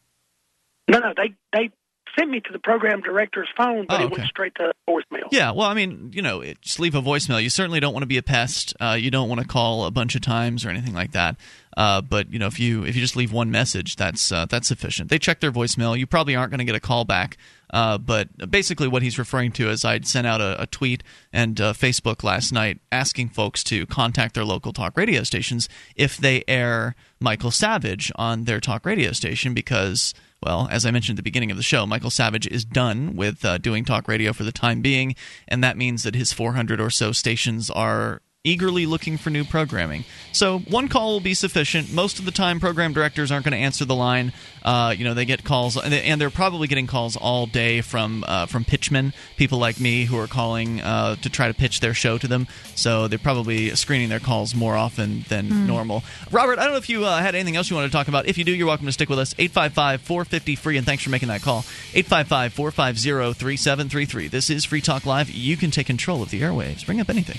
No, 0.89 0.99
no, 1.01 1.13
they 1.15 1.35
they 1.53 1.71
sent 2.19 2.31
me 2.31 2.41
to 2.41 2.53
the 2.53 2.59
program 2.59 3.01
director's 3.01 3.49
phone, 3.57 3.87
but 3.89 4.01
Oh, 4.01 4.05
it 4.05 4.11
went 4.11 4.29
straight 4.29 4.55
to 4.57 4.73
voicemail. 4.89 5.29
Yeah, 5.31 5.51
well, 5.53 5.69
I 5.69 5.75
mean, 5.75 6.11
you 6.15 6.23
know, 6.23 6.41
it, 6.41 6.61
just 6.63 6.81
leave 6.81 6.95
a 6.95 7.03
voicemail. 7.03 7.43
You 7.43 7.51
certainly 7.51 7.81
don't 7.81 7.93
want 7.93 8.03
to 8.03 8.09
be 8.09 8.17
a 8.19 8.23
pest. 8.23 8.75
Uh, 8.81 8.97
you 8.99 9.11
don't 9.11 9.29
want 9.29 9.41
to 9.41 9.47
call 9.47 9.85
a 9.85 9.91
bunch 9.91 10.15
of 10.15 10.23
times 10.23 10.65
or 10.65 10.71
anything 10.71 10.95
like 10.95 11.13
that. 11.13 11.37
Uh, 11.77 12.01
but 12.01 12.33
you 12.33 12.39
know, 12.39 12.47
if 12.47 12.59
you 12.59 12.85
if 12.85 12.95
you 12.97 13.03
just 13.03 13.17
leave 13.17 13.33
one 13.33 13.51
message, 13.51 13.97
that's 13.97 14.33
uh, 14.33 14.47
that's 14.47 14.67
sufficient. 14.67 15.11
They 15.11 15.19
check 15.19 15.41
their 15.41 15.53
voicemail. 15.53 15.99
You 15.99 16.07
probably 16.07 16.35
aren't 16.35 16.51
going 16.51 16.59
to 16.59 16.65
get 16.65 16.75
a 16.75 16.81
call 16.81 17.05
back. 17.05 17.37
Uh, 17.69 17.99
but 17.99 18.29
basically, 18.51 18.89
what 18.89 19.03
he's 19.03 19.19
referring 19.19 19.53
to 19.53 19.69
is 19.69 19.85
I'd 19.85 20.07
sent 20.07 20.27
out 20.27 20.41
a, 20.41 20.63
a 20.63 20.67
tweet 20.67 21.03
and 21.33 21.61
uh, 21.61 21.73
Facebook 21.75 22.23
last 22.25 22.51
night 22.53 22.81
asking 22.91 23.31
folks 23.31 23.63
to 23.65 23.85
contact 23.87 24.35
their 24.35 24.45
local 24.45 24.73
talk 24.73 24.97
radio 24.97 25.23
stations 25.23 25.69
if 25.97 26.17
they 26.17 26.45
air 26.49 26.95
Michael 27.21 27.51
Savage 27.51 28.11
on 28.17 28.45
their 28.45 28.61
talk 28.61 28.87
radio 28.87 29.13
station 29.13 29.53
because 29.53 30.15
well, 30.43 30.69
as 30.71 30.85
I 30.85 30.91
mentioned 30.91 31.17
at 31.17 31.19
the 31.19 31.23
beginning 31.23 31.51
of 31.51 31.57
the 31.57 31.63
show, 31.63 31.87
Michael 31.87 32.11
Savage 32.11 32.47
is 32.47 32.65
done 32.65 33.17
with 33.17 33.45
uh, 33.45 33.59
doing 33.59 33.85
talk 33.85 34.07
radio 34.07 34.33
for 34.33 34.45
the 34.45 34.53
time 34.53 34.83
being, 34.83 35.15
and 35.49 35.65
that 35.65 35.77
means 35.77 36.03
that 36.03 36.15
his 36.15 36.33
400 36.33 36.81
or 36.81 36.91
so 36.91 37.13
stations 37.13 37.71
are 37.71 38.23
eagerly 38.47 38.87
looking 38.87 39.19
for 39.19 39.31
new 39.31 39.45
programming. 39.45 40.05
So 40.33 40.59
one 40.61 40.89
call 40.89 41.13
will 41.13 41.21
be 41.21 41.35
sufficient. 41.35 41.93
Most 41.93 42.19
of 42.19 42.25
the 42.27 42.31
time, 42.31 42.61
program 42.61 42.93
directors 42.93 43.33
aren't 43.33 43.45
going 43.45 43.53
to 43.53 43.59
answer 43.59 43.85
the 43.85 43.95
line. 43.95 44.33
Uh, 44.65 44.95
you 44.97 45.05
know, 45.05 45.15
they 45.15 45.25
get 45.25 45.45
calls, 45.45 45.77
and 45.77 45.93
they- 45.93 46.03
and 46.03 46.21
they're 46.21 46.31
probably 46.31 46.67
getting 46.69 46.87
calls 46.87 47.17
all 47.17 47.47
day 47.47 47.81
from 47.81 48.25
uh, 48.27 48.47
from 48.47 48.65
pitchmen, 48.65 49.13
people 49.37 49.59
like 49.59 49.79
me 49.81 50.05
who 50.05 50.19
are 50.19 50.27
calling 50.27 50.81
uh, 50.81 51.17
to 51.17 51.29
try 51.31 51.49
to 51.49 51.55
pitch 51.55 51.81
their 51.81 51.95
show 51.95 52.19
to 52.19 52.27
them. 52.29 52.47
So 52.75 53.09
they're 53.09 53.19
probably 53.19 53.75
screening 53.77 54.09
their 54.09 54.21
calls 54.21 54.55
more 54.55 54.77
often 54.77 55.25
than 55.29 55.67
normal. 55.67 56.03
Robert, 56.31 56.59
I 56.59 56.65
don't 56.65 56.73
know 56.73 56.79
if 56.79 56.89
you 56.89 57.05
uh, 57.05 57.19
had 57.19 57.35
anything 57.35 57.57
else 57.57 57.71
you 57.71 57.77
wanted 57.77 57.89
to 57.89 57.93
talk 57.93 58.09
about. 58.09 58.27
If 58.27 58.39
you 58.39 58.45
do, 58.45 58.53
you're 58.55 58.67
welcome 58.67 58.87
to 58.87 58.93
stick 58.93 59.09
with 59.09 59.19
us. 59.19 59.35
855 59.39 60.03
450 60.03 60.57
free, 60.57 60.77
and 60.77 60.85
thanks 60.87 61.03
for 61.03 61.11
making 61.11 61.29
that 61.29 61.43
call. 61.43 61.65
855 61.95 62.53
450 62.53 63.33
3733. 63.35 64.29
This 64.29 64.51
is 64.51 64.65
Free 64.65 64.81
Talk 64.81 65.07
Live. 65.07 65.31
You 65.31 65.57
can 65.57 65.71
take 65.71 65.87
control 65.87 66.23
of 66.23 66.31
the 66.31 66.41
airwaves. 66.43 66.85
Bring 66.85 67.01
up 67.01 67.09
anything. 67.09 67.39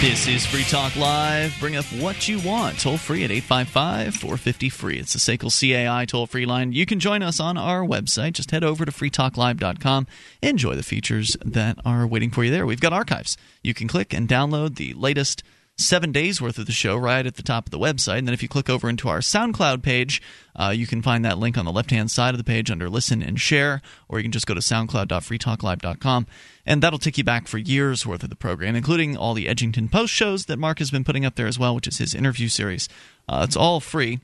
This 0.00 0.28
is 0.28 0.46
Free 0.46 0.62
Talk 0.62 0.94
Live. 0.94 1.58
Bring 1.58 1.74
up 1.74 1.84
what 1.86 2.28
you 2.28 2.38
want. 2.38 2.78
Toll 2.78 2.98
free 2.98 3.24
at 3.24 3.32
855 3.32 4.14
450 4.14 4.68
free. 4.68 4.96
It's 5.00 5.12
the 5.12 5.18
SACL 5.18 5.50
CAI 5.50 6.04
toll 6.04 6.28
free 6.28 6.46
line. 6.46 6.72
You 6.72 6.86
can 6.86 7.00
join 7.00 7.20
us 7.20 7.40
on 7.40 7.58
our 7.58 7.80
website. 7.80 8.34
Just 8.34 8.52
head 8.52 8.62
over 8.62 8.84
to 8.84 8.92
freetalklive.com. 8.92 10.06
Enjoy 10.40 10.76
the 10.76 10.84
features 10.84 11.36
that 11.44 11.78
are 11.84 12.06
waiting 12.06 12.30
for 12.30 12.44
you 12.44 12.52
there. 12.52 12.64
We've 12.64 12.80
got 12.80 12.92
archives. 12.92 13.36
You 13.60 13.74
can 13.74 13.88
click 13.88 14.14
and 14.14 14.28
download 14.28 14.76
the 14.76 14.92
latest 14.94 15.42
seven 15.78 16.10
days 16.10 16.42
worth 16.42 16.58
of 16.58 16.66
the 16.66 16.72
show 16.72 16.96
right 16.96 17.24
at 17.24 17.36
the 17.36 17.42
top 17.42 17.66
of 17.66 17.70
the 17.70 17.78
website. 17.78 18.18
And 18.18 18.26
then 18.26 18.34
if 18.34 18.42
you 18.42 18.48
click 18.48 18.68
over 18.68 18.88
into 18.88 19.08
our 19.08 19.20
SoundCloud 19.20 19.82
page, 19.82 20.20
uh, 20.56 20.70
you 20.76 20.86
can 20.86 21.00
find 21.02 21.24
that 21.24 21.38
link 21.38 21.56
on 21.56 21.64
the 21.64 21.72
left 21.72 21.90
hand 21.90 22.10
side 22.10 22.34
of 22.34 22.38
the 22.38 22.44
page 22.44 22.70
under 22.70 22.90
listen 22.90 23.22
and 23.22 23.40
share, 23.40 23.80
or 24.08 24.18
you 24.18 24.24
can 24.24 24.32
just 24.32 24.46
go 24.46 24.54
to 24.54 24.60
soundcloud.freetalklive.com. 24.60 26.26
And 26.66 26.82
that'll 26.82 26.98
take 26.98 27.16
you 27.16 27.24
back 27.24 27.46
for 27.46 27.58
years 27.58 28.04
worth 28.04 28.24
of 28.24 28.30
the 28.30 28.36
program, 28.36 28.76
including 28.76 29.16
all 29.16 29.34
the 29.34 29.46
Edgington 29.46 29.90
Post 29.90 30.12
shows 30.12 30.46
that 30.46 30.58
Mark 30.58 30.80
has 30.80 30.90
been 30.90 31.04
putting 31.04 31.24
up 31.24 31.36
there 31.36 31.46
as 31.46 31.58
well, 31.58 31.74
which 31.74 31.88
is 31.88 31.98
his 31.98 32.14
interview 32.14 32.48
series. 32.48 32.88
Uh, 33.28 33.44
it's 33.46 33.56
all 33.56 33.80
free. 33.80 34.18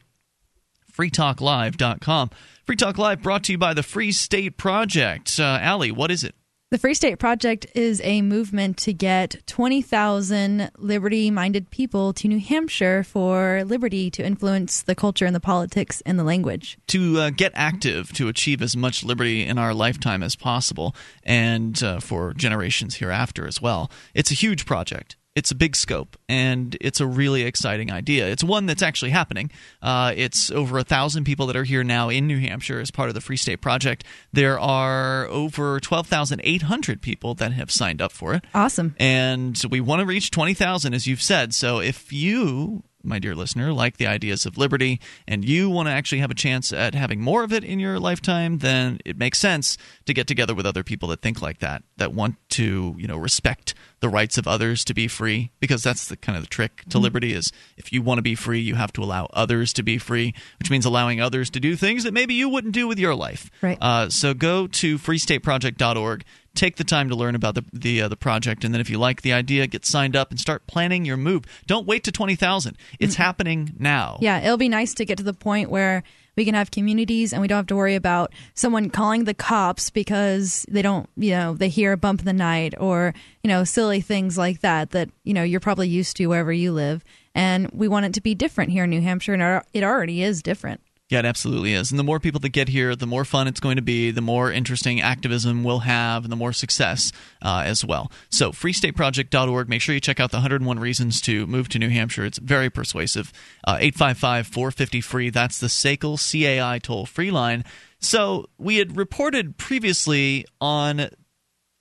freetalklive.com. 0.92 2.30
Free 2.66 2.76
Talk 2.76 2.98
Live 2.98 3.22
brought 3.22 3.44
to 3.44 3.52
you 3.52 3.58
by 3.58 3.74
the 3.74 3.82
Free 3.82 4.10
State 4.10 4.56
Project. 4.56 5.38
Uh, 5.38 5.58
Allie, 5.60 5.92
what 5.92 6.10
is 6.10 6.24
it? 6.24 6.34
The 6.74 6.80
Free 6.80 6.94
State 6.94 7.20
Project 7.20 7.68
is 7.76 8.00
a 8.02 8.20
movement 8.20 8.78
to 8.78 8.92
get 8.92 9.46
20,000 9.46 10.72
liberty 10.76 11.30
minded 11.30 11.70
people 11.70 12.12
to 12.14 12.26
New 12.26 12.40
Hampshire 12.40 13.04
for 13.04 13.62
liberty 13.62 14.10
to 14.10 14.26
influence 14.26 14.82
the 14.82 14.96
culture 14.96 15.24
and 15.24 15.36
the 15.36 15.38
politics 15.38 16.02
and 16.04 16.18
the 16.18 16.24
language. 16.24 16.76
To 16.88 17.20
uh, 17.20 17.30
get 17.30 17.52
active, 17.54 18.12
to 18.14 18.26
achieve 18.26 18.60
as 18.60 18.76
much 18.76 19.04
liberty 19.04 19.44
in 19.44 19.56
our 19.56 19.72
lifetime 19.72 20.24
as 20.24 20.34
possible, 20.34 20.96
and 21.22 21.80
uh, 21.80 22.00
for 22.00 22.34
generations 22.34 22.96
hereafter 22.96 23.46
as 23.46 23.62
well. 23.62 23.88
It's 24.12 24.32
a 24.32 24.34
huge 24.34 24.66
project 24.66 25.14
it's 25.34 25.50
a 25.50 25.54
big 25.54 25.74
scope 25.74 26.16
and 26.28 26.76
it's 26.80 27.00
a 27.00 27.06
really 27.06 27.42
exciting 27.42 27.90
idea. 27.90 28.28
It's 28.28 28.44
one 28.44 28.66
that's 28.66 28.82
actually 28.82 29.10
happening. 29.10 29.50
Uh, 29.82 30.12
it's 30.16 30.50
over 30.50 30.78
a 30.78 30.84
thousand 30.84 31.24
people 31.24 31.46
that 31.46 31.56
are 31.56 31.64
here 31.64 31.82
now 31.82 32.08
in 32.08 32.26
New 32.26 32.38
Hampshire 32.38 32.80
as 32.80 32.90
part 32.90 33.08
of 33.08 33.14
the 33.14 33.20
Free 33.20 33.36
State 33.36 33.60
Project. 33.60 34.04
There 34.32 34.58
are 34.58 35.26
over 35.26 35.80
12,800 35.80 37.02
people 37.02 37.34
that 37.34 37.52
have 37.52 37.70
signed 37.70 38.00
up 38.00 38.12
for 38.12 38.34
it. 38.34 38.44
Awesome. 38.54 38.94
And 38.98 39.60
we 39.68 39.80
want 39.80 40.00
to 40.00 40.06
reach 40.06 40.30
20,000, 40.30 40.94
as 40.94 41.06
you've 41.06 41.22
said. 41.22 41.52
So 41.54 41.80
if 41.80 42.12
you 42.12 42.84
my 43.04 43.18
dear 43.18 43.34
listener, 43.34 43.72
like 43.72 43.96
the 43.96 44.06
ideas 44.06 44.46
of 44.46 44.56
liberty, 44.56 45.00
and 45.26 45.44
you 45.44 45.70
want 45.70 45.88
to 45.88 45.92
actually 45.92 46.18
have 46.18 46.30
a 46.30 46.34
chance 46.34 46.72
at 46.72 46.94
having 46.94 47.20
more 47.20 47.44
of 47.44 47.52
it 47.52 47.64
in 47.64 47.78
your 47.78 47.98
lifetime, 47.98 48.58
then 48.58 48.98
it 49.04 49.16
makes 49.16 49.38
sense 49.38 49.76
to 50.06 50.14
get 50.14 50.26
together 50.26 50.54
with 50.54 50.66
other 50.66 50.82
people 50.82 51.08
that 51.08 51.22
think 51.22 51.42
like 51.42 51.58
that, 51.58 51.82
that 51.96 52.12
want 52.12 52.36
to, 52.50 52.94
you 52.98 53.06
know, 53.06 53.16
respect 53.16 53.74
the 54.00 54.08
rights 54.08 54.36
of 54.36 54.46
others 54.46 54.84
to 54.84 54.94
be 54.94 55.08
free, 55.08 55.50
because 55.60 55.82
that's 55.82 56.08
the 56.08 56.16
kind 56.16 56.36
of 56.36 56.44
the 56.44 56.50
trick 56.50 56.76
to 56.76 56.88
mm-hmm. 56.88 57.00
liberty 57.00 57.32
is 57.32 57.50
if 57.76 57.92
you 57.92 58.02
want 58.02 58.18
to 58.18 58.22
be 58.22 58.34
free, 58.34 58.60
you 58.60 58.74
have 58.74 58.92
to 58.92 59.02
allow 59.02 59.28
others 59.32 59.72
to 59.72 59.82
be 59.82 59.98
free, 59.98 60.34
which 60.58 60.70
means 60.70 60.84
allowing 60.84 61.20
others 61.20 61.50
to 61.50 61.60
do 61.60 61.76
things 61.76 62.04
that 62.04 62.12
maybe 62.12 62.34
you 62.34 62.48
wouldn't 62.48 62.74
do 62.74 62.86
with 62.86 62.98
your 62.98 63.14
life. 63.14 63.50
Right. 63.62 63.78
Uh, 63.80 64.10
so 64.10 64.34
go 64.34 64.66
to 64.66 64.98
freestateproject.org 64.98 66.24
take 66.54 66.76
the 66.76 66.84
time 66.84 67.08
to 67.08 67.16
learn 67.16 67.34
about 67.34 67.54
the 67.54 67.64
the 67.72 68.02
uh, 68.02 68.08
the 68.08 68.16
project, 68.16 68.64
and 68.64 68.72
then 68.72 68.80
if 68.80 68.88
you 68.88 68.98
like 68.98 69.22
the 69.22 69.32
idea, 69.32 69.66
get 69.66 69.84
signed 69.84 70.16
up 70.16 70.30
and 70.30 70.38
start 70.38 70.66
planning 70.66 71.04
your 71.04 71.16
move. 71.16 71.44
Don't 71.66 71.86
wait 71.86 72.04
to 72.04 72.12
twenty 72.12 72.36
thousand. 72.36 72.76
It's 72.98 73.14
mm-hmm. 73.14 73.22
happening 73.22 73.74
now. 73.78 74.18
Yeah, 74.20 74.40
it'll 74.40 74.56
be 74.56 74.68
nice 74.68 74.94
to 74.94 75.04
get 75.04 75.18
to 75.18 75.24
the 75.24 75.34
point 75.34 75.70
where 75.70 76.02
we 76.36 76.44
can 76.44 76.54
have 76.54 76.70
communities 76.70 77.32
and 77.32 77.40
we 77.40 77.48
don't 77.48 77.58
have 77.58 77.66
to 77.68 77.76
worry 77.76 77.94
about 77.94 78.32
someone 78.54 78.90
calling 78.90 79.24
the 79.24 79.34
cops 79.34 79.90
because 79.90 80.66
they 80.68 80.82
don't 80.82 81.08
you 81.16 81.30
know 81.30 81.54
they 81.54 81.68
hear 81.68 81.92
a 81.92 81.96
bump 81.96 82.20
in 82.20 82.26
the 82.26 82.32
night 82.32 82.74
or 82.78 83.14
you 83.42 83.48
know 83.48 83.64
silly 83.64 84.00
things 84.00 84.36
like 84.36 84.60
that 84.60 84.90
that 84.90 85.10
you 85.22 85.34
know 85.34 85.42
you're 85.42 85.60
probably 85.60 85.88
used 85.88 86.16
to 86.16 86.26
wherever 86.26 86.52
you 86.52 86.72
live 86.72 87.04
and 87.34 87.70
we 87.72 87.88
want 87.88 88.06
it 88.06 88.14
to 88.14 88.20
be 88.20 88.34
different 88.34 88.70
here 88.70 88.84
in 88.84 88.90
new 88.90 89.00
hampshire 89.00 89.34
and 89.34 89.62
it 89.72 89.84
already 89.84 90.22
is 90.22 90.42
different 90.42 90.80
yeah, 91.14 91.20
it 91.20 91.24
absolutely 91.26 91.74
is. 91.74 91.92
And 91.92 91.98
the 91.98 92.04
more 92.04 92.18
people 92.18 92.40
that 92.40 92.48
get 92.48 92.68
here, 92.68 92.96
the 92.96 93.06
more 93.06 93.24
fun 93.24 93.46
it's 93.46 93.60
going 93.60 93.76
to 93.76 93.82
be, 93.82 94.10
the 94.10 94.20
more 94.20 94.50
interesting 94.50 95.00
activism 95.00 95.62
we'll 95.62 95.80
have, 95.80 96.24
and 96.24 96.32
the 96.32 96.36
more 96.36 96.52
success 96.52 97.12
uh, 97.40 97.62
as 97.64 97.84
well. 97.84 98.10
So, 98.30 98.50
freestateproject.org. 98.50 99.68
Make 99.68 99.80
sure 99.80 99.94
you 99.94 100.00
check 100.00 100.18
out 100.18 100.32
the 100.32 100.38
101 100.38 100.80
Reasons 100.80 101.20
to 101.20 101.46
Move 101.46 101.68
to 101.68 101.78
New 101.78 101.88
Hampshire. 101.88 102.24
It's 102.24 102.38
very 102.38 102.68
persuasive. 102.68 103.32
Uh, 103.64 103.76
855 103.78 104.48
450 104.48 105.00
free. 105.02 105.30
That's 105.30 105.60
the 105.60 105.68
SACL 105.68 106.18
CAI 106.18 106.80
toll 106.80 107.06
free 107.06 107.30
line. 107.30 107.64
So, 108.00 108.46
we 108.58 108.78
had 108.78 108.96
reported 108.96 109.56
previously 109.56 110.46
on 110.60 110.98
uh, 110.98 111.08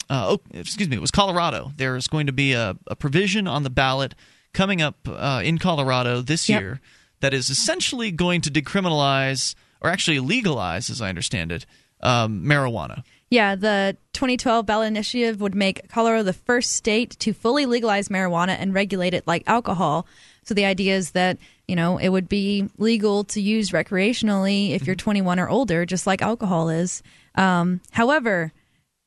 oh, 0.10 0.42
excuse 0.52 0.88
me, 0.88 0.96
it 0.96 1.02
was 1.02 1.10
Colorado. 1.10 1.72
There's 1.76 2.08
going 2.08 2.28
to 2.28 2.34
be 2.34 2.54
a, 2.54 2.78
a 2.86 2.96
provision 2.96 3.48
on 3.48 3.64
the 3.64 3.72
ballot 3.72 4.14
coming 4.54 4.80
up 4.80 5.08
uh, 5.08 5.42
in 5.44 5.58
Colorado 5.58 6.22
this 6.22 6.48
yep. 6.48 6.62
year 6.62 6.82
that 7.24 7.34
is 7.34 7.50
essentially 7.50 8.12
going 8.12 8.42
to 8.42 8.52
decriminalize 8.52 9.56
or 9.80 9.90
actually 9.90 10.20
legalize, 10.20 10.90
as 10.90 11.02
I 11.02 11.08
understand 11.08 11.54
it, 11.54 11.66
um, 12.02 12.44
marijuana. 12.44 13.04
Yeah, 13.30 13.56
the 13.56 13.96
2012 14.12 14.66
ballot 14.66 14.90
initiative 14.90 15.40
would 15.40 15.56
make 15.56 15.88
Colorado 15.88 16.24
the 16.24 16.34
first 16.34 16.74
state 16.74 17.12
to 17.20 17.32
fully 17.32 17.66
legalize 17.66 18.10
marijuana 18.10 18.58
and 18.60 18.74
regulate 18.74 19.14
it 19.14 19.26
like 19.26 19.44
alcohol. 19.48 20.06
So 20.44 20.54
the 20.54 20.66
idea 20.66 20.98
is 20.98 21.12
that, 21.12 21.38
you 21.66 21.78
know, 21.78 21.98
it 21.98 22.10
would 22.10 22.28
be 22.28 22.68
legal 22.78 23.24
to 23.24 23.40
use 23.40 23.72
recreationally 23.72 24.72
if 24.72 24.86
you're 24.86 24.98
mm-hmm. 24.98 25.06
21 25.24 25.40
or 25.40 25.48
older, 25.48 25.86
just 25.86 26.06
like 26.06 26.22
alcohol 26.22 26.68
is. 26.68 27.02
Um, 27.36 27.80
however, 27.92 28.52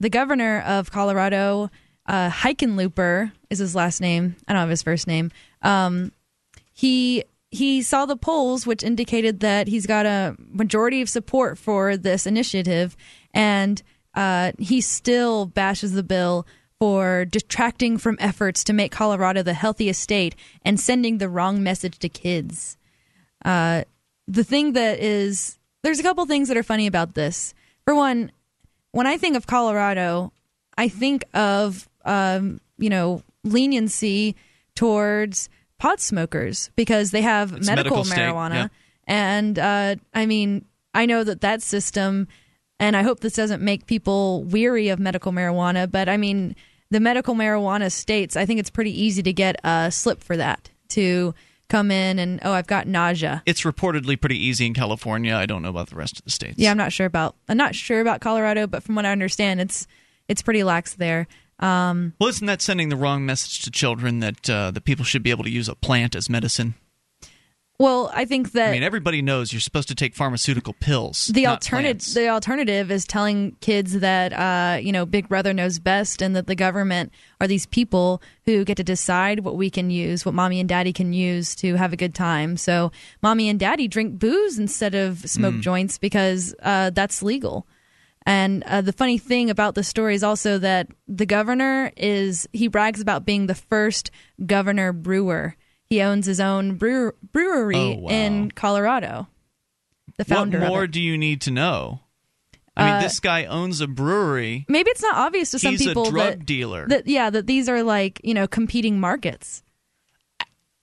the 0.00 0.08
governor 0.08 0.62
of 0.62 0.90
Colorado, 0.90 1.70
uh, 2.06 2.30
Hickenlooper 2.30 3.30
is 3.50 3.58
his 3.58 3.74
last 3.74 4.00
name. 4.00 4.36
I 4.48 4.54
don't 4.54 4.60
have 4.60 4.70
his 4.70 4.82
first 4.82 5.06
name. 5.06 5.32
Um, 5.60 6.12
he 6.72 7.24
he 7.50 7.82
saw 7.82 8.06
the 8.06 8.16
polls, 8.16 8.66
which 8.66 8.82
indicated 8.82 9.40
that 9.40 9.68
he's 9.68 9.86
got 9.86 10.06
a 10.06 10.36
majority 10.38 11.00
of 11.00 11.08
support 11.08 11.58
for 11.58 11.96
this 11.96 12.26
initiative, 12.26 12.96
and 13.32 13.82
uh, 14.14 14.52
he 14.58 14.80
still 14.80 15.46
bashes 15.46 15.92
the 15.92 16.02
bill 16.02 16.46
for 16.78 17.24
detracting 17.24 17.96
from 17.96 18.16
efforts 18.20 18.64
to 18.64 18.72
make 18.72 18.92
Colorado 18.92 19.42
the 19.42 19.54
healthiest 19.54 20.02
state 20.02 20.34
and 20.62 20.78
sending 20.78 21.18
the 21.18 21.28
wrong 21.28 21.62
message 21.62 21.98
to 21.98 22.08
kids. 22.08 22.76
Uh, 23.44 23.84
the 24.26 24.44
thing 24.44 24.72
that 24.72 24.98
is, 24.98 25.58
there's 25.82 26.00
a 26.00 26.02
couple 26.02 26.26
things 26.26 26.48
that 26.48 26.56
are 26.56 26.62
funny 26.62 26.86
about 26.86 27.14
this. 27.14 27.54
For 27.84 27.94
one, 27.94 28.30
when 28.92 29.06
I 29.06 29.16
think 29.16 29.36
of 29.36 29.46
Colorado, 29.46 30.32
I 30.76 30.88
think 30.88 31.24
of, 31.32 31.88
um, 32.04 32.60
you 32.76 32.90
know, 32.90 33.22
leniency 33.44 34.36
towards 34.74 35.48
pot 35.78 36.00
smokers 36.00 36.70
because 36.76 37.10
they 37.10 37.22
have 37.22 37.52
it's 37.52 37.66
medical, 37.66 38.04
medical 38.04 38.16
marijuana. 38.16 38.54
Yeah. 38.54 38.68
And 39.06 39.58
uh, 39.58 39.96
I 40.14 40.26
mean, 40.26 40.64
I 40.94 41.06
know 41.06 41.24
that 41.24 41.42
that 41.42 41.62
system, 41.62 42.28
and 42.80 42.96
I 42.96 43.02
hope 43.02 43.20
this 43.20 43.34
doesn't 43.34 43.62
make 43.62 43.86
people 43.86 44.44
weary 44.44 44.88
of 44.88 44.98
medical 44.98 45.32
marijuana, 45.32 45.90
but 45.90 46.08
I 46.08 46.16
mean, 46.16 46.56
the 46.90 47.00
medical 47.00 47.34
marijuana 47.34 47.90
states, 47.92 48.36
I 48.36 48.46
think 48.46 48.60
it's 48.60 48.70
pretty 48.70 49.00
easy 49.00 49.22
to 49.22 49.32
get 49.32 49.56
a 49.64 49.90
slip 49.90 50.22
for 50.22 50.36
that 50.36 50.70
to 50.90 51.34
come 51.68 51.90
in 51.90 52.18
and 52.18 52.38
oh 52.44 52.52
i've 52.52 52.68
got 52.68 52.86
nausea 52.86 53.42
it's 53.44 53.62
reportedly 53.62 54.20
pretty 54.20 54.38
easy 54.38 54.66
in 54.66 54.72
california 54.72 55.34
i 55.34 55.46
don't 55.46 55.62
know 55.62 55.68
about 55.68 55.88
the 55.88 55.96
rest 55.96 56.16
of 56.18 56.24
the 56.24 56.30
states 56.30 56.54
yeah 56.58 56.70
i'm 56.70 56.76
not 56.76 56.92
sure 56.92 57.06
about 57.06 57.34
i'm 57.48 57.56
not 57.56 57.74
sure 57.74 58.00
about 58.00 58.20
colorado 58.20 58.66
but 58.66 58.82
from 58.82 58.94
what 58.94 59.04
i 59.04 59.10
understand 59.10 59.60
it's 59.60 59.86
it's 60.28 60.42
pretty 60.42 60.62
lax 60.62 60.94
there 60.94 61.26
um, 61.58 62.12
well, 62.20 62.28
isn't 62.28 62.46
that 62.46 62.60
sending 62.60 62.88
the 62.88 62.96
wrong 62.96 63.24
message 63.24 63.60
to 63.62 63.70
children 63.70 64.20
that 64.20 64.50
uh, 64.50 64.70
that 64.70 64.84
people 64.84 65.04
should 65.04 65.22
be 65.22 65.30
able 65.30 65.44
to 65.44 65.50
use 65.50 65.68
a 65.68 65.74
plant 65.74 66.14
as 66.14 66.28
medicine? 66.28 66.74
Well, 67.78 68.10
I 68.14 68.24
think 68.24 68.52
that 68.52 68.70
I 68.70 68.72
mean 68.72 68.82
everybody 68.82 69.20
knows 69.20 69.52
you're 69.52 69.60
supposed 69.60 69.88
to 69.88 69.94
take 69.94 70.14
pharmaceutical 70.14 70.72
pills. 70.80 71.26
The 71.26 71.46
alternative 71.46 72.14
the 72.14 72.28
alternative 72.28 72.90
is 72.90 73.04
telling 73.04 73.52
kids 73.60 74.00
that 74.00 74.32
uh, 74.32 74.78
you 74.78 74.92
know 74.92 75.04
Big 75.04 75.28
Brother 75.28 75.52
knows 75.52 75.78
best 75.78 76.22
and 76.22 76.34
that 76.36 76.46
the 76.46 76.54
government 76.54 77.12
are 77.40 77.46
these 77.46 77.66
people 77.66 78.22
who 78.46 78.64
get 78.64 78.78
to 78.78 78.84
decide 78.84 79.40
what 79.40 79.56
we 79.56 79.68
can 79.68 79.90
use, 79.90 80.24
what 80.24 80.34
mommy 80.34 80.58
and 80.58 80.68
daddy 80.68 80.92
can 80.92 81.12
use 81.12 81.54
to 81.56 81.74
have 81.74 81.92
a 81.92 81.96
good 81.96 82.14
time. 82.14 82.56
So 82.56 82.92
mommy 83.22 83.48
and 83.48 83.60
daddy 83.60 83.88
drink 83.88 84.18
booze 84.18 84.58
instead 84.58 84.94
of 84.94 85.28
smoke 85.28 85.54
mm. 85.54 85.60
joints 85.60 85.98
because 85.98 86.54
uh, 86.62 86.90
that's 86.90 87.22
legal. 87.22 87.66
And 88.26 88.64
uh, 88.64 88.80
the 88.80 88.92
funny 88.92 89.18
thing 89.18 89.50
about 89.50 89.76
the 89.76 89.84
story 89.84 90.16
is 90.16 90.24
also 90.24 90.58
that 90.58 90.88
the 91.06 91.26
governor 91.26 91.92
is 91.96 92.48
he 92.52 92.66
brags 92.66 93.00
about 93.00 93.24
being 93.24 93.46
the 93.46 93.54
first 93.54 94.10
governor 94.44 94.92
brewer. 94.92 95.54
He 95.84 96.02
owns 96.02 96.26
his 96.26 96.40
own 96.40 96.74
brewer, 96.74 97.14
brewery 97.32 97.76
oh, 97.76 97.98
wow. 98.00 98.10
in 98.10 98.50
Colorado. 98.50 99.28
The 100.18 100.24
founder. 100.24 100.58
What 100.58 100.68
more 100.68 100.86
do 100.88 101.00
you 101.00 101.16
need 101.16 101.40
to 101.42 101.52
know? 101.52 102.00
I 102.76 102.84
mean, 102.84 102.94
uh, 102.94 103.00
this 103.00 103.20
guy 103.20 103.44
owns 103.44 103.80
a 103.80 103.86
brewery. 103.86 104.66
Maybe 104.68 104.90
it's 104.90 105.02
not 105.02 105.14
obvious 105.14 105.52
to 105.52 105.58
some 105.58 105.76
people. 105.76 106.04
He's 106.04 106.12
a 106.12 106.14
drug 106.14 106.38
that, 106.38 106.46
dealer. 106.46 106.88
That 106.88 107.06
yeah, 107.06 107.30
that 107.30 107.46
these 107.46 107.68
are 107.68 107.82
like 107.82 108.20
you 108.24 108.34
know 108.34 108.48
competing 108.48 108.98
markets. 108.98 109.62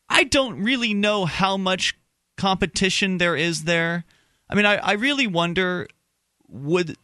I 0.10 0.24
don't 0.24 0.64
really 0.64 0.94
know 0.94 1.26
how 1.26 1.58
much 1.58 1.98
competition 2.38 3.18
there 3.18 3.36
is 3.36 3.64
there. 3.64 4.06
I 4.50 4.56
mean, 4.56 4.66
I, 4.66 4.76
I 4.76 4.92
really 4.94 5.28
wonder 5.28 5.88
would 6.48 6.96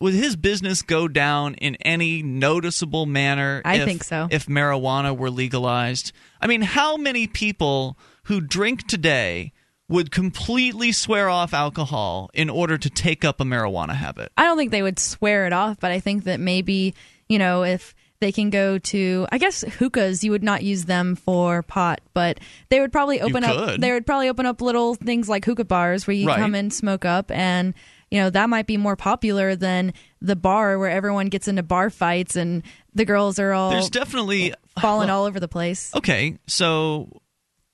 would 0.00 0.14
his 0.14 0.36
business 0.36 0.82
go 0.82 1.08
down 1.08 1.54
in 1.54 1.76
any 1.76 2.22
noticeable 2.22 3.06
manner? 3.06 3.62
I 3.64 3.76
if, 3.76 3.84
think 3.84 4.04
so. 4.04 4.28
If 4.30 4.46
marijuana 4.46 5.16
were 5.16 5.30
legalized, 5.30 6.12
I 6.40 6.46
mean, 6.46 6.62
how 6.62 6.96
many 6.96 7.26
people 7.26 7.98
who 8.24 8.40
drink 8.40 8.86
today 8.86 9.52
would 9.88 10.10
completely 10.10 10.92
swear 10.92 11.28
off 11.28 11.52
alcohol 11.54 12.30
in 12.34 12.48
order 12.50 12.78
to 12.78 12.90
take 12.90 13.24
up 13.24 13.40
a 13.40 13.44
marijuana 13.44 13.94
habit? 13.94 14.32
I 14.36 14.44
don't 14.44 14.56
think 14.56 14.70
they 14.70 14.82
would 14.82 14.98
swear 14.98 15.46
it 15.46 15.52
off, 15.52 15.78
but 15.78 15.90
I 15.90 16.00
think 16.00 16.24
that 16.24 16.40
maybe, 16.40 16.94
you 17.28 17.38
know, 17.38 17.62
if 17.64 17.94
they 18.20 18.32
can 18.32 18.48
go 18.48 18.78
to 18.78 19.26
I 19.30 19.38
guess 19.38 19.62
hookahs, 19.62 20.24
you 20.24 20.30
would 20.30 20.42
not 20.42 20.62
use 20.62 20.86
them 20.86 21.14
for 21.14 21.62
pot, 21.62 22.00
but 22.14 22.40
they 22.70 22.80
would 22.80 22.92
probably 22.92 23.20
open 23.20 23.44
up 23.44 23.78
they 23.78 23.92
would 23.92 24.06
probably 24.06 24.28
open 24.28 24.46
up 24.46 24.62
little 24.62 24.94
things 24.94 25.28
like 25.28 25.44
hookah 25.44 25.66
bars 25.66 26.06
where 26.06 26.14
you 26.14 26.28
Right. 26.28 26.38
come 26.38 26.54
and 26.54 26.72
smoke 26.72 27.04
up 27.04 27.30
and 27.30 27.74
you 28.10 28.20
know, 28.20 28.30
that 28.30 28.48
might 28.48 28.66
be 28.66 28.76
more 28.76 28.96
popular 28.96 29.56
than 29.56 29.92
the 30.20 30.36
bar 30.36 30.78
where 30.78 30.90
everyone 30.90 31.28
gets 31.28 31.48
into 31.48 31.62
bar 31.62 31.90
fights 31.90 32.36
and 32.36 32.62
the 32.94 33.04
girls 33.04 33.38
are 33.38 33.52
all 33.52 33.70
There's 33.70 33.90
definitely 33.90 34.54
falling 34.80 35.10
all 35.10 35.24
over 35.24 35.40
the 35.40 35.48
place. 35.48 35.94
Okay, 35.94 36.38
so 36.46 37.20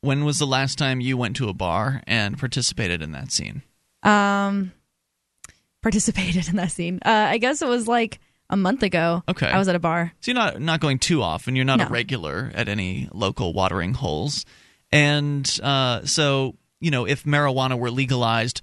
when 0.00 0.24
was 0.24 0.38
the 0.38 0.46
last 0.46 0.78
time 0.78 1.00
you 1.00 1.16
went 1.16 1.36
to 1.36 1.48
a 1.48 1.54
bar 1.54 2.02
and 2.06 2.38
participated 2.38 3.02
in 3.02 3.12
that 3.12 3.30
scene? 3.32 3.62
Um 4.02 4.72
participated 5.82 6.48
in 6.48 6.56
that 6.56 6.72
scene. 6.72 7.00
Uh 7.04 7.26
I 7.30 7.38
guess 7.38 7.62
it 7.62 7.68
was 7.68 7.86
like 7.88 8.18
a 8.50 8.56
month 8.56 8.82
ago. 8.82 9.22
Okay. 9.28 9.46
I 9.46 9.58
was 9.58 9.68
at 9.68 9.76
a 9.76 9.78
bar. 9.80 10.12
So 10.20 10.32
you're 10.32 10.40
not 10.40 10.60
not 10.60 10.80
going 10.80 10.98
too 10.98 11.22
often. 11.22 11.56
You're 11.56 11.64
not 11.64 11.80
a 11.80 11.86
regular 11.86 12.50
at 12.54 12.68
any 12.68 13.08
local 13.12 13.52
watering 13.52 13.94
holes, 13.94 14.44
and 14.90 15.48
uh, 15.62 16.04
so 16.04 16.56
you 16.80 16.90
know 16.90 17.06
if 17.06 17.22
marijuana 17.24 17.78
were 17.78 17.90
legalized, 17.90 18.60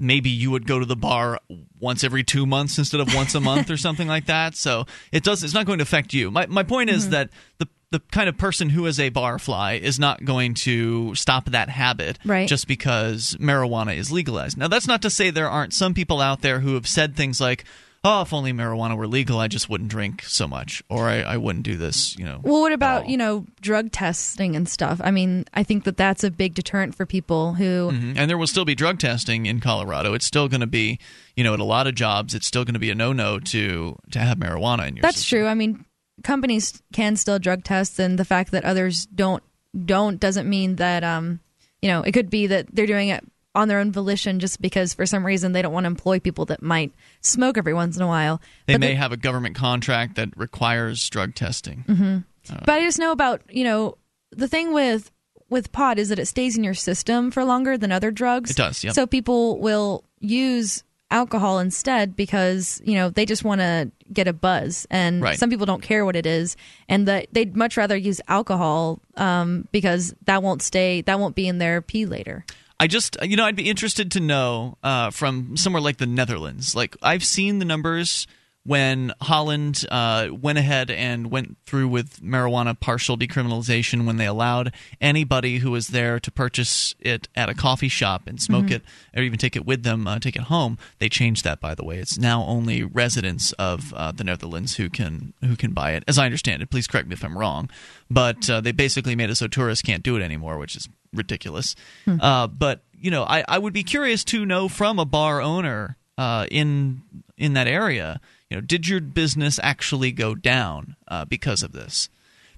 maybe 0.00 0.28
you 0.30 0.50
would 0.50 0.66
go 0.66 0.78
to 0.78 0.84
the 0.86 0.96
bar 0.96 1.38
once 1.78 2.02
every 2.04 2.24
two 2.24 2.46
months 2.46 2.78
instead 2.78 3.00
of 3.00 3.14
once 3.14 3.34
a 3.34 3.40
month 3.50 3.70
or 3.70 3.76
something 3.76 4.08
like 4.08 4.26
that. 4.26 4.56
So 4.56 4.86
it 5.12 5.22
does. 5.24 5.42
It's 5.44 5.54
not 5.54 5.66
going 5.66 5.78
to 5.78 5.82
affect 5.84 6.12
you. 6.12 6.30
My 6.30 6.46
my 6.46 6.62
point 6.62 6.90
Mm-hmm. 6.90 6.96
is 6.98 7.10
that 7.10 7.30
the 7.58 7.68
the 7.90 8.00
kind 8.10 8.28
of 8.28 8.36
person 8.36 8.70
who 8.70 8.86
is 8.86 8.98
a 8.98 9.08
barfly 9.12 9.78
is 9.80 10.00
not 10.00 10.24
going 10.24 10.52
to 10.54 11.14
stop 11.14 11.44
that 11.50 11.68
habit 11.68 12.18
Right. 12.24 12.48
just 12.48 12.66
because 12.66 13.36
marijuana 13.38 13.96
is 13.96 14.10
legalized. 14.10 14.58
Now 14.58 14.66
that's 14.66 14.88
not 14.88 15.00
to 15.02 15.10
say 15.10 15.30
there 15.30 15.48
aren't 15.48 15.72
some 15.72 15.94
people 15.94 16.20
out 16.20 16.40
there 16.42 16.58
who 16.60 16.74
have 16.74 16.88
said 16.88 17.14
things 17.16 17.40
like. 17.40 17.64
Oh, 18.06 18.20
if 18.20 18.34
only 18.34 18.52
marijuana 18.52 18.96
were 18.98 19.06
legal, 19.06 19.38
I 19.38 19.48
just 19.48 19.70
wouldn't 19.70 19.88
drink 19.88 20.22
so 20.24 20.46
much, 20.46 20.82
or 20.90 21.08
I, 21.08 21.22
I 21.22 21.36
wouldn't 21.38 21.64
do 21.64 21.76
this. 21.76 22.16
You 22.18 22.26
know. 22.26 22.40
Well, 22.42 22.60
what 22.60 22.72
about 22.72 23.08
you 23.08 23.16
know 23.16 23.46
drug 23.62 23.92
testing 23.92 24.54
and 24.54 24.68
stuff? 24.68 25.00
I 25.02 25.10
mean, 25.10 25.46
I 25.54 25.62
think 25.62 25.84
that 25.84 25.96
that's 25.96 26.22
a 26.22 26.30
big 26.30 26.54
deterrent 26.54 26.94
for 26.94 27.06
people 27.06 27.54
who. 27.54 27.90
Mhm. 27.92 28.14
And 28.16 28.28
there 28.28 28.36
will 28.36 28.46
still 28.46 28.66
be 28.66 28.74
drug 28.74 28.98
testing 28.98 29.46
in 29.46 29.60
Colorado. 29.60 30.12
It's 30.12 30.26
still 30.26 30.48
going 30.48 30.60
to 30.60 30.66
be, 30.66 30.98
you 31.34 31.42
know, 31.44 31.54
at 31.54 31.60
a 31.60 31.64
lot 31.64 31.86
of 31.86 31.94
jobs, 31.94 32.34
it's 32.34 32.46
still 32.46 32.64
going 32.64 32.74
to 32.74 32.80
be 32.80 32.90
a 32.90 32.94
no-no 32.94 33.38
to 33.40 33.96
to 34.10 34.18
have 34.18 34.36
marijuana 34.38 34.86
in 34.88 34.96
your. 34.96 35.02
That's 35.02 35.16
system. 35.16 35.38
true. 35.40 35.46
I 35.48 35.54
mean, 35.54 35.86
companies 36.22 36.82
can 36.92 37.16
still 37.16 37.38
drug 37.38 37.64
test, 37.64 37.98
and 37.98 38.18
the 38.18 38.24
fact 38.26 38.50
that 38.50 38.64
others 38.64 39.06
don't 39.06 39.42
don't 39.86 40.20
doesn't 40.20 40.48
mean 40.48 40.76
that 40.76 41.02
um 41.02 41.40
you 41.82 41.88
know 41.88 42.02
it 42.02 42.12
could 42.12 42.30
be 42.30 42.46
that 42.46 42.66
they're 42.72 42.86
doing 42.86 43.08
it 43.08 43.24
on 43.54 43.68
their 43.68 43.78
own 43.78 43.92
volition 43.92 44.40
just 44.40 44.60
because 44.60 44.94
for 44.94 45.06
some 45.06 45.24
reason 45.24 45.52
they 45.52 45.62
don't 45.62 45.72
want 45.72 45.84
to 45.84 45.88
employ 45.88 46.18
people 46.18 46.44
that 46.46 46.62
might 46.62 46.92
smoke 47.20 47.56
every 47.56 47.74
once 47.74 47.96
in 47.96 48.02
a 48.02 48.06
while. 48.06 48.40
They 48.66 48.74
But 48.74 48.80
may 48.80 48.88
the- 48.88 48.94
have 48.96 49.12
a 49.12 49.16
government 49.16 49.54
contract 49.54 50.16
that 50.16 50.30
requires 50.36 51.08
drug 51.10 51.34
testing. 51.34 51.84
Mm-hmm. 51.88 52.18
But 52.64 52.68
I 52.70 52.80
just 52.80 52.98
know 52.98 53.12
about 53.12 53.42
you 53.48 53.64
know 53.64 53.96
the 54.30 54.48
thing 54.48 54.72
with 54.74 55.10
with 55.50 55.72
pot 55.72 55.98
is 55.98 56.08
that 56.08 56.18
it 56.18 56.26
stays 56.26 56.56
in 56.56 56.64
your 56.64 56.74
system 56.74 57.30
for 57.30 57.44
longer 57.44 57.78
than 57.78 57.92
other 57.92 58.10
drugs. 58.10 58.50
It 58.50 58.56
does, 58.56 58.82
yep. 58.82 58.94
So 58.94 59.06
people 59.06 59.58
will 59.60 60.04
use 60.20 60.82
alcohol 61.10 61.60
instead 61.60 62.16
because 62.16 62.82
you 62.84 62.94
know 62.96 63.08
they 63.08 63.24
just 63.24 63.44
want 63.44 63.60
to 63.60 63.90
get 64.12 64.26
a 64.26 64.32
buzz, 64.32 64.86
and 64.90 65.22
Right. 65.22 65.38
some 65.38 65.48
people 65.48 65.64
don't 65.66 65.82
care 65.82 66.04
what 66.04 66.16
it 66.16 66.26
is, 66.26 66.56
and 66.88 67.06
that 67.08 67.28
they'd 67.32 67.54
much 67.56 67.76
rather 67.76 67.96
use 67.96 68.20
alcohol 68.28 69.00
um, 69.16 69.68
because 69.70 70.14
that 70.24 70.42
won't 70.42 70.60
stay, 70.60 71.02
that 71.02 71.20
won't 71.20 71.34
be 71.36 71.46
in 71.46 71.58
their 71.58 71.80
pee 71.80 72.04
later. 72.04 72.44
I 72.80 72.86
just, 72.86 73.16
you 73.22 73.36
know, 73.36 73.44
I'd 73.44 73.56
be 73.56 73.70
interested 73.70 74.10
to 74.12 74.20
know 74.20 74.76
uh, 74.82 75.10
from 75.10 75.56
somewhere 75.56 75.82
like 75.82 75.98
the 75.98 76.06
Netherlands. 76.06 76.74
Like, 76.74 76.96
I've 77.02 77.24
seen 77.24 77.58
the 77.58 77.64
numbers 77.64 78.26
when 78.66 79.12
Holland 79.20 79.84
uh, 79.90 80.28
went 80.32 80.58
ahead 80.58 80.90
and 80.90 81.30
went 81.30 81.58
through 81.66 81.86
with 81.86 82.22
marijuana 82.22 82.78
partial 82.78 83.16
decriminalization 83.16 84.06
when 84.06 84.16
they 84.16 84.26
allowed 84.26 84.72
anybody 85.02 85.58
who 85.58 85.70
was 85.70 85.88
there 85.88 86.18
to 86.18 86.30
purchase 86.32 86.94
it 86.98 87.28
at 87.36 87.50
a 87.50 87.54
coffee 87.54 87.88
shop 87.88 88.22
and 88.26 88.40
smoke 88.40 88.70
it 88.70 88.82
or 89.14 89.22
even 89.22 89.38
take 89.38 89.54
it 89.54 89.66
with 89.66 89.82
them, 89.82 90.06
uh, 90.06 90.18
take 90.18 90.34
it 90.34 90.44
home. 90.44 90.78
They 90.98 91.10
changed 91.10 91.44
that, 91.44 91.60
by 91.60 91.74
the 91.74 91.84
way. 91.84 91.98
It's 91.98 92.18
now 92.18 92.42
only 92.44 92.82
residents 92.82 93.52
of 93.52 93.92
uh, 93.92 94.12
the 94.12 94.24
Netherlands 94.24 94.76
who 94.76 94.88
can 94.88 95.34
who 95.42 95.56
can 95.56 95.72
buy 95.72 95.92
it, 95.92 96.02
as 96.08 96.18
I 96.18 96.24
understand 96.24 96.62
it. 96.62 96.70
Please 96.70 96.86
correct 96.86 97.06
me 97.06 97.12
if 97.12 97.22
I'm 97.22 97.36
wrong, 97.36 97.68
but 98.10 98.48
uh, 98.48 98.62
they 98.62 98.72
basically 98.72 99.14
made 99.14 99.28
it 99.28 99.36
so 99.36 99.46
tourists 99.46 99.82
can't 99.82 100.02
do 100.02 100.16
it 100.16 100.22
anymore, 100.22 100.58
which 100.58 100.74
is 100.74 100.88
ridiculous. 101.14 101.74
Uh, 102.06 102.46
but 102.46 102.82
you 103.00 103.10
know, 103.10 103.24
I, 103.24 103.44
I 103.46 103.58
would 103.58 103.72
be 103.72 103.84
curious 103.84 104.24
to 104.24 104.46
know 104.46 104.68
from 104.68 104.98
a 104.98 105.04
bar 105.04 105.40
owner 105.40 105.96
uh, 106.18 106.46
in 106.50 107.02
in 107.36 107.54
that 107.54 107.66
area. 107.66 108.20
You 108.50 108.56
know, 108.56 108.60
did 108.60 108.88
your 108.88 109.00
business 109.00 109.58
actually 109.62 110.12
go 110.12 110.34
down 110.34 110.96
uh, 111.08 111.24
because 111.24 111.62
of 111.62 111.72
this? 111.72 112.08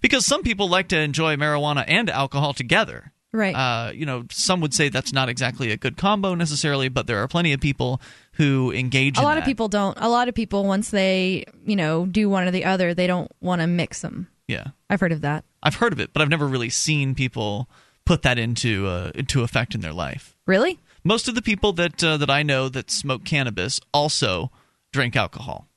Because 0.01 0.27
some 0.27 0.42
people 0.42 0.69
like 0.69 0.88
to 0.88 0.99
enjoy 0.99 1.37
marijuana 1.37 1.85
and 1.87 2.11
alcohol 2.11 2.53
together. 2.53 3.12
Right. 3.33 3.55
Uh, 3.55 3.90
you 3.92 4.07
know, 4.07 4.25
some 4.31 4.61
would 4.61 4.73
say 4.73 4.88
that's 4.88 5.12
not 5.12 5.29
exactly 5.29 5.71
a 5.71 5.77
good 5.77 5.97
combo 5.97 6.35
necessarily, 6.35 6.88
but 6.88 7.07
there 7.07 7.23
are 7.23 7.29
plenty 7.29 7.53
of 7.53 7.61
people 7.61 8.01
who 8.33 8.73
engage. 8.73 9.19
a 9.19 9.23
lot 9.23 9.38
of 9.38 9.45
people 9.45 9.69
don't. 9.69 9.97
A 10.01 10.09
lot 10.09 10.29
of 10.29 10.35
people 10.35 10.64
once 10.64 10.90
they 10.90 11.45
you 11.64 11.77
know 11.77 12.07
do 12.07 12.29
one 12.29 12.47
or 12.47 12.51
the 12.51 12.64
other, 12.64 12.95
they 12.95 13.07
don't 13.07 13.31
want 13.40 13.61
to 13.61 13.66
mix 13.66 14.01
them. 14.01 14.29
Yeah, 14.49 14.69
I've 14.88 15.01
heard 15.01 15.12
of 15.12 15.23
that. 15.23 15.45
I've 15.62 15.75
heard 15.75 15.92
of 15.92 16.01
it, 16.01 16.12
but 16.12 16.23
I've 16.23 16.29
never 16.29 16.47
really 16.47 16.71
seen 16.71 17.14
people 17.14 17.69
put 18.07 18.23
that 18.23 18.38
into 18.38 18.87
uh, 18.87 19.11
into 19.14 19.42
effect 19.42 19.75
in 19.75 19.83
their 19.83 19.92
life. 19.92 20.35
Really? 20.47 20.79
Most 21.05 21.29
of 21.29 21.35
the 21.35 21.42
people 21.42 21.73
that 21.75 22.03
uh, 22.03 22.16
that 22.16 22.31
I 22.31 22.42
know 22.42 22.69
that 22.71 22.90
smoke 22.90 23.25
cannabis 23.25 23.79
also 23.92 24.51
drink 24.92 25.14
alcohol. 25.16 25.69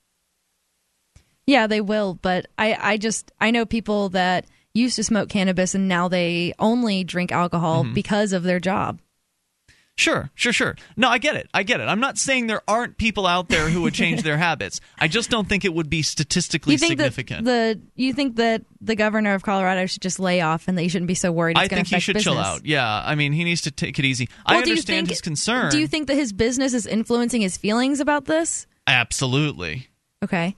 Yeah, 1.45 1.67
they 1.67 1.81
will, 1.81 2.13
but 2.21 2.45
I, 2.57 2.77
I 2.79 2.97
just 2.97 3.31
I 3.41 3.51
know 3.51 3.65
people 3.65 4.09
that 4.09 4.45
used 4.73 4.95
to 4.97 5.03
smoke 5.03 5.29
cannabis 5.29 5.73
and 5.75 5.87
now 5.87 6.07
they 6.07 6.53
only 6.59 7.03
drink 7.03 7.31
alcohol 7.31 7.83
Mm-hmm. 7.83 7.93
because 7.95 8.33
of 8.33 8.43
their 8.43 8.59
job. 8.59 9.01
Sure, 9.99 10.29
sure, 10.33 10.53
sure. 10.53 10.75
No, 10.95 11.09
I 11.09 11.17
get 11.17 11.35
it. 11.35 11.49
I 11.53 11.63
get 11.63 11.81
it. 11.81 11.83
I'm 11.89 11.99
not 11.99 12.17
saying 12.17 12.47
there 12.47 12.61
aren't 12.69 12.97
people 12.97 13.27
out 13.27 13.49
there 13.49 13.67
who 13.69 13.81
would 13.81 13.93
change 13.93 14.23
their 14.23 14.37
habits. 14.47 14.79
I 14.97 15.09
just 15.09 15.29
don't 15.29 15.47
think 15.49 15.65
it 15.65 15.73
would 15.73 15.89
be 15.89 16.03
statistically 16.03 16.71
You 16.73 16.77
think 16.77 16.91
significant. 16.91 17.43
that 17.45 17.75
the 17.75 17.81
you 18.01 18.13
think 18.13 18.37
that 18.37 18.63
the 18.79 18.95
governor 18.95 19.33
of 19.33 19.43
Colorado 19.43 19.85
should 19.87 20.01
just 20.01 20.17
lay 20.17 20.39
off 20.39 20.69
and 20.69 20.77
that 20.77 20.83
you 20.83 20.89
shouldn't 20.89 21.09
be 21.09 21.15
so 21.15 21.33
worried 21.33 21.57
I 21.57 21.67
think 21.67 21.87
he 21.87 21.99
should 21.99 22.13
business. 22.13 22.33
chill 22.33 22.41
out. 22.41 22.65
Yeah, 22.65 22.87
I 23.05 23.15
mean, 23.15 23.33
he 23.33 23.43
needs 23.43 23.59
to 23.63 23.71
take 23.71 23.99
it 23.99 24.05
easy. 24.05 24.29
I 24.45 24.53
Well, 24.53 24.61
you 24.61 24.71
understand 24.71 25.07
think- 25.07 25.09
his 25.09 25.21
concern. 25.21 25.69
Do 25.69 25.79
you 25.79 25.87
think 25.87 26.07
that 26.07 26.15
his 26.15 26.31
business 26.31 26.73
is 26.73 26.85
influencing 26.85 27.41
his 27.41 27.57
feelings 27.57 27.99
about 27.99 28.23
this? 28.23 28.67
Absolutely. 28.87 29.89
Okay. 30.23 30.55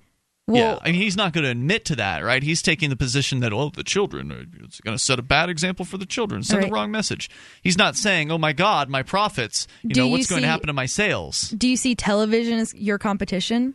Yeah, 0.60 0.80
I 0.82 0.92
mean, 0.92 1.02
he's 1.02 1.16
not 1.18 1.34
going 1.34 1.44
to 1.44 1.50
admit 1.52 1.86
to 1.86 1.96
that, 1.98 2.24
right? 2.24 2.42
He's 2.44 2.62
taking 2.62 2.90
the 2.90 2.96
position 2.96 3.40
that, 3.42 3.54
well, 3.54 3.70
the 3.70 3.84
children, 3.84 4.32
are, 4.32 4.46
it's 4.64 4.80
going 4.82 4.96
to 4.98 5.04
set 5.04 5.20
a 5.20 5.22
bad 5.22 5.50
example 5.50 5.86
for 5.86 5.98
the 5.98 6.06
children, 6.06 6.44
send 6.44 6.62
Right. 6.64 6.70
the 6.70 6.74
wrong 6.74 6.92
message. 6.92 7.30
He's 7.62 7.78
not 7.78 7.96
saying, 7.96 8.32
oh 8.32 8.38
my 8.38 8.54
God, 8.54 8.90
my 8.90 9.04
profits, 9.04 9.68
you 9.84 9.90
Do 9.90 10.00
know, 10.02 10.06
you 10.08 10.12
what's 10.12 10.28
going 10.28 10.42
to 10.42 10.48
happen 10.48 10.68
to 10.68 10.74
my 10.74 10.86
sales? 10.86 11.50
do 11.50 11.68
you 11.68 11.78
see 11.78 11.96
television 11.96 12.60
as 12.60 12.74
your 12.74 12.98
competition? 12.98 13.74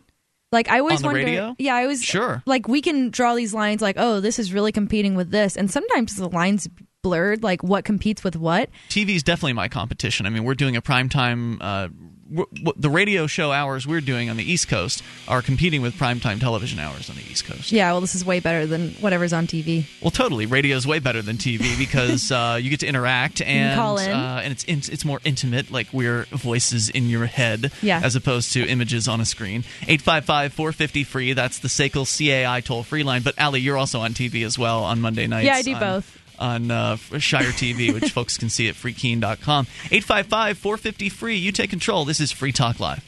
Like 0.51 0.69
I 0.69 0.79
always 0.79 1.01
On 1.03 1.07
wonder. 1.07 1.25
radio? 1.25 1.55
Yeah, 1.59 1.75
I 1.75 1.87
was 1.87 2.01
Sure. 2.01 2.41
Like 2.45 2.69
we 2.69 2.81
can 2.81 3.09
draw 3.09 3.35
these 3.35 3.53
lines, 3.53 3.81
like 3.81 3.95
oh, 3.99 4.21
this 4.21 4.39
is 4.39 4.53
really 4.53 4.71
competing 4.71 5.13
with 5.15 5.29
this, 5.29 5.57
and 5.57 5.69
sometimes 5.69 6.15
the 6.15 6.29
lines 6.29 6.69
blurred, 7.03 7.43
like 7.43 7.63
what 7.63 7.83
competes 7.83 8.23
with 8.23 8.37
what. 8.37 8.69
TV 8.87 9.09
is 9.15 9.23
definitely 9.23 9.53
my 9.53 9.67
competition. 9.67 10.25
I 10.25 10.29
mean, 10.29 10.45
we're 10.45 10.55
doing 10.55 10.77
a 10.77 10.81
primetime. 10.81 11.57
Uh, 11.59 11.89
w- 12.29 12.47
w- 12.53 12.73
the 12.77 12.89
radio 12.89 13.27
show 13.27 13.51
hours 13.51 13.85
we're 13.87 14.01
doing 14.01 14.29
on 14.29 14.37
the 14.37 14.43
East 14.49 14.67
Coast 14.67 15.03
are 15.27 15.41
competing 15.41 15.81
with 15.81 15.95
primetime 15.95 16.39
television 16.39 16.79
hours 16.79 17.09
on 17.09 17.15
the 17.15 17.21
East 17.23 17.45
Coast. 17.45 17.71
Yeah, 17.71 17.91
well, 17.91 18.01
this 18.01 18.15
is 18.15 18.23
way 18.25 18.39
better 18.39 18.65
than 18.65 18.91
whatever's 18.95 19.33
on 19.33 19.47
TV. 19.47 19.85
Well, 20.01 20.11
totally. 20.11 20.45
Radio 20.45 20.75
is 20.75 20.85
way 20.87 20.99
better 20.99 21.21
than 21.21 21.37
TV 21.37 21.77
because 21.79 22.31
uh, 22.31 22.59
you 22.61 22.69
get 22.69 22.81
to 22.81 22.87
interact 22.87 23.41
and 23.41 23.75
call 23.79 23.97
in. 23.97 24.11
Uh, 24.11 24.41
and 24.43 24.51
it's 24.51 24.63
in, 24.63 24.79
it's 24.79 25.05
more 25.05 25.19
intimate. 25.23 25.71
Like 25.71 25.87
we're 25.93 26.23
voices 26.31 26.89
in 26.89 27.07
your 27.09 27.25
head, 27.25 27.71
Yeah. 27.81 28.01
as 28.03 28.15
opposed 28.15 28.53
to 28.53 28.65
images 28.67 29.07
on 29.07 29.21
a 29.21 29.25
screen. 29.25 29.63
855-450 29.81 31.05
free. 31.05 31.33
That's 31.33 31.59
the 31.59 31.67
SACL 31.67 32.05
CAI 32.05 32.61
toll 32.61 32.83
free 32.83 33.03
line. 33.03 33.21
But 33.21 33.35
Allie, 33.37 33.61
you're 33.61 33.77
also 33.77 33.99
on 33.99 34.13
TV 34.13 34.45
as 34.45 34.57
well 34.57 34.83
on 34.83 35.01
Monday 35.01 35.27
nights. 35.27 35.45
Yeah, 35.45 35.55
I 35.55 35.61
do 35.61 35.75
both. 35.77 36.13
On 36.39 36.71
uh, 36.71 36.97
Shire 36.97 37.51
TV, 37.51 37.93
which 37.93 38.11
folks 38.13 38.37
can 38.37 38.49
see 38.49 38.67
at 38.69 38.75
freekeene.com. 38.75 39.65
855-450 39.65 41.11
free. 41.11 41.35
You 41.35 41.51
take 41.51 41.69
control. 41.69 42.05
This 42.05 42.19
is 42.19 42.31
Free 42.31 42.51
Talk 42.51 42.79
Live. 42.79 43.03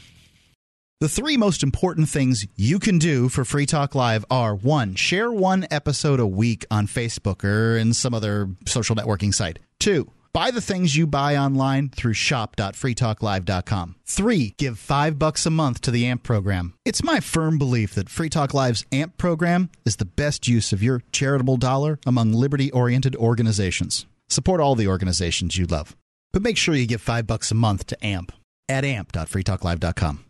The 1.02 1.08
three 1.08 1.38
most 1.38 1.64
important 1.64 2.10
things 2.10 2.46
you 2.58 2.78
can 2.78 2.98
do 2.98 3.30
for 3.30 3.46
Free 3.46 3.66
Talk 3.66 3.96
Live 3.96 4.26
are 4.30 4.54
one, 4.54 4.96
share 4.96 5.32
one 5.32 5.66
episode 5.72 6.20
a 6.20 6.28
week 6.28 6.66
on 6.70 6.88
Facebook 6.88 7.46
or 7.46 7.78
in 7.78 7.94
some 7.94 8.14
other 8.14 8.50
social 8.66 8.98
networking 8.98 9.34
site. 9.34 9.60
Two, 9.80 10.12
Buy 10.32 10.52
the 10.52 10.62
things 10.62 10.96
you 10.96 11.08
buy 11.08 11.36
online 11.36 11.90
through 11.90 12.14
shop.freetalklive.com. 12.14 13.96
Three, 14.06 14.54
give 14.58 14.78
five 14.78 15.18
bucks 15.18 15.46
a 15.46 15.50
month 15.50 15.82
to 15.82 15.92
the 15.92 16.06
AMP 16.06 16.24
program. 16.24 16.74
It's 16.86 17.04
my 17.04 17.20
firm 17.20 17.58
belief 17.58 17.96
that 17.96 18.10
Free 18.10 18.30
Talk 18.30 18.54
Live's 18.54 18.86
AMP 18.92 19.18
program 19.18 19.70
is 19.86 19.96
the 19.96 20.06
best 20.06 20.48
use 20.48 20.72
of 20.72 20.84
your 20.84 21.02
charitable 21.12 21.58
dollar 21.58 22.00
among 22.06 22.34
liberty 22.34 22.72
oriented 22.72 23.16
organizations. 23.16 24.06
Support 24.30 24.62
all 24.62 24.76
the 24.76 24.88
organizations 24.88 25.58
you 25.58 25.66
love. 25.66 25.96
But 26.32 26.44
make 26.44 26.58
sure 26.58 26.76
you 26.76 26.86
give 26.86 27.02
five 27.02 27.26
bucks 27.26 27.52
a 27.52 27.56
month 27.56 27.88
to 27.88 28.06
AMP 28.06 28.32
at 28.68 28.86
amp.freetalklive.com. 28.86 30.29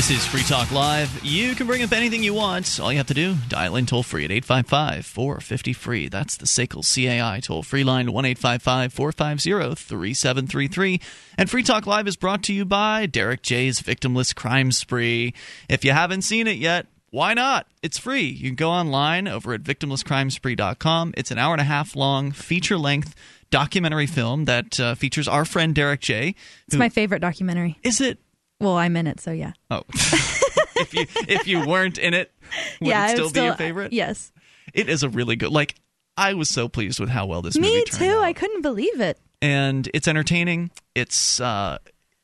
This 0.00 0.12
is 0.12 0.26
Free 0.26 0.42
Talk 0.44 0.72
Live. 0.72 1.22
You 1.22 1.54
can 1.54 1.66
bring 1.66 1.82
up 1.82 1.92
anything 1.92 2.22
you 2.22 2.32
want. 2.32 2.80
All 2.80 2.90
you 2.90 2.96
have 2.96 3.08
to 3.08 3.12
do, 3.12 3.34
dial 3.50 3.76
in 3.76 3.84
toll 3.84 4.02
free 4.02 4.24
at 4.24 4.30
855 4.30 5.04
450 5.04 5.72
free. 5.74 6.08
That's 6.08 6.38
the 6.38 6.46
SACL 6.46 6.82
CAI 6.82 7.40
toll 7.40 7.62
free 7.62 7.84
line, 7.84 8.10
1 8.10 8.24
855 8.24 8.94
450 8.94 9.74
3733. 9.74 11.00
And 11.36 11.50
Free 11.50 11.62
Talk 11.62 11.86
Live 11.86 12.08
is 12.08 12.16
brought 12.16 12.42
to 12.44 12.54
you 12.54 12.64
by 12.64 13.04
Derek 13.04 13.42
J's 13.42 13.82
Victimless 13.82 14.34
Crime 14.34 14.72
Spree. 14.72 15.34
If 15.68 15.84
you 15.84 15.92
haven't 15.92 16.22
seen 16.22 16.46
it 16.46 16.56
yet, 16.56 16.86
why 17.10 17.34
not? 17.34 17.66
It's 17.82 17.98
free. 17.98 18.22
You 18.24 18.48
can 18.48 18.56
go 18.56 18.70
online 18.70 19.28
over 19.28 19.52
at 19.52 19.62
victimlesscrimespree.com. 19.62 21.12
It's 21.18 21.30
an 21.30 21.36
hour 21.36 21.52
and 21.52 21.60
a 21.60 21.64
half 21.64 21.94
long, 21.94 22.32
feature 22.32 22.78
length 22.78 23.14
documentary 23.50 24.06
film 24.06 24.46
that 24.46 24.80
uh, 24.80 24.94
features 24.94 25.28
our 25.28 25.44
friend 25.44 25.74
Derek 25.74 26.00
J. 26.00 26.36
It's 26.68 26.76
my 26.76 26.88
favorite 26.88 27.20
documentary. 27.20 27.78
Is 27.82 28.00
it? 28.00 28.18
Well, 28.60 28.76
I'm 28.76 28.96
in 28.96 29.06
it, 29.06 29.20
so 29.20 29.32
yeah. 29.32 29.52
Oh, 29.70 29.82
if 29.94 30.94
you 30.94 31.06
if 31.28 31.46
you 31.48 31.66
weren't 31.66 31.98
in 31.98 32.14
it, 32.14 32.32
would 32.80 32.88
yeah, 32.88 33.08
it 33.10 33.16
still 33.16 33.30
be 33.30 33.40
your 33.40 33.54
favorite? 33.54 33.92
Yes. 33.92 34.32
It 34.74 34.88
is 34.88 35.02
a 35.02 35.08
really 35.08 35.36
good. 35.36 35.50
Like 35.50 35.74
I 36.16 36.34
was 36.34 36.48
so 36.48 36.68
pleased 36.68 37.00
with 37.00 37.08
how 37.08 37.26
well 37.26 37.42
this 37.42 37.56
Me 37.56 37.68
movie 37.68 37.84
too. 37.84 38.04
out. 38.04 38.22
I 38.22 38.32
couldn't 38.32 38.62
believe 38.62 39.00
it. 39.00 39.18
and 39.42 39.88
it's 39.94 40.06
entertaining. 40.06 40.70
It's 40.94 41.40
uh, 41.40 41.78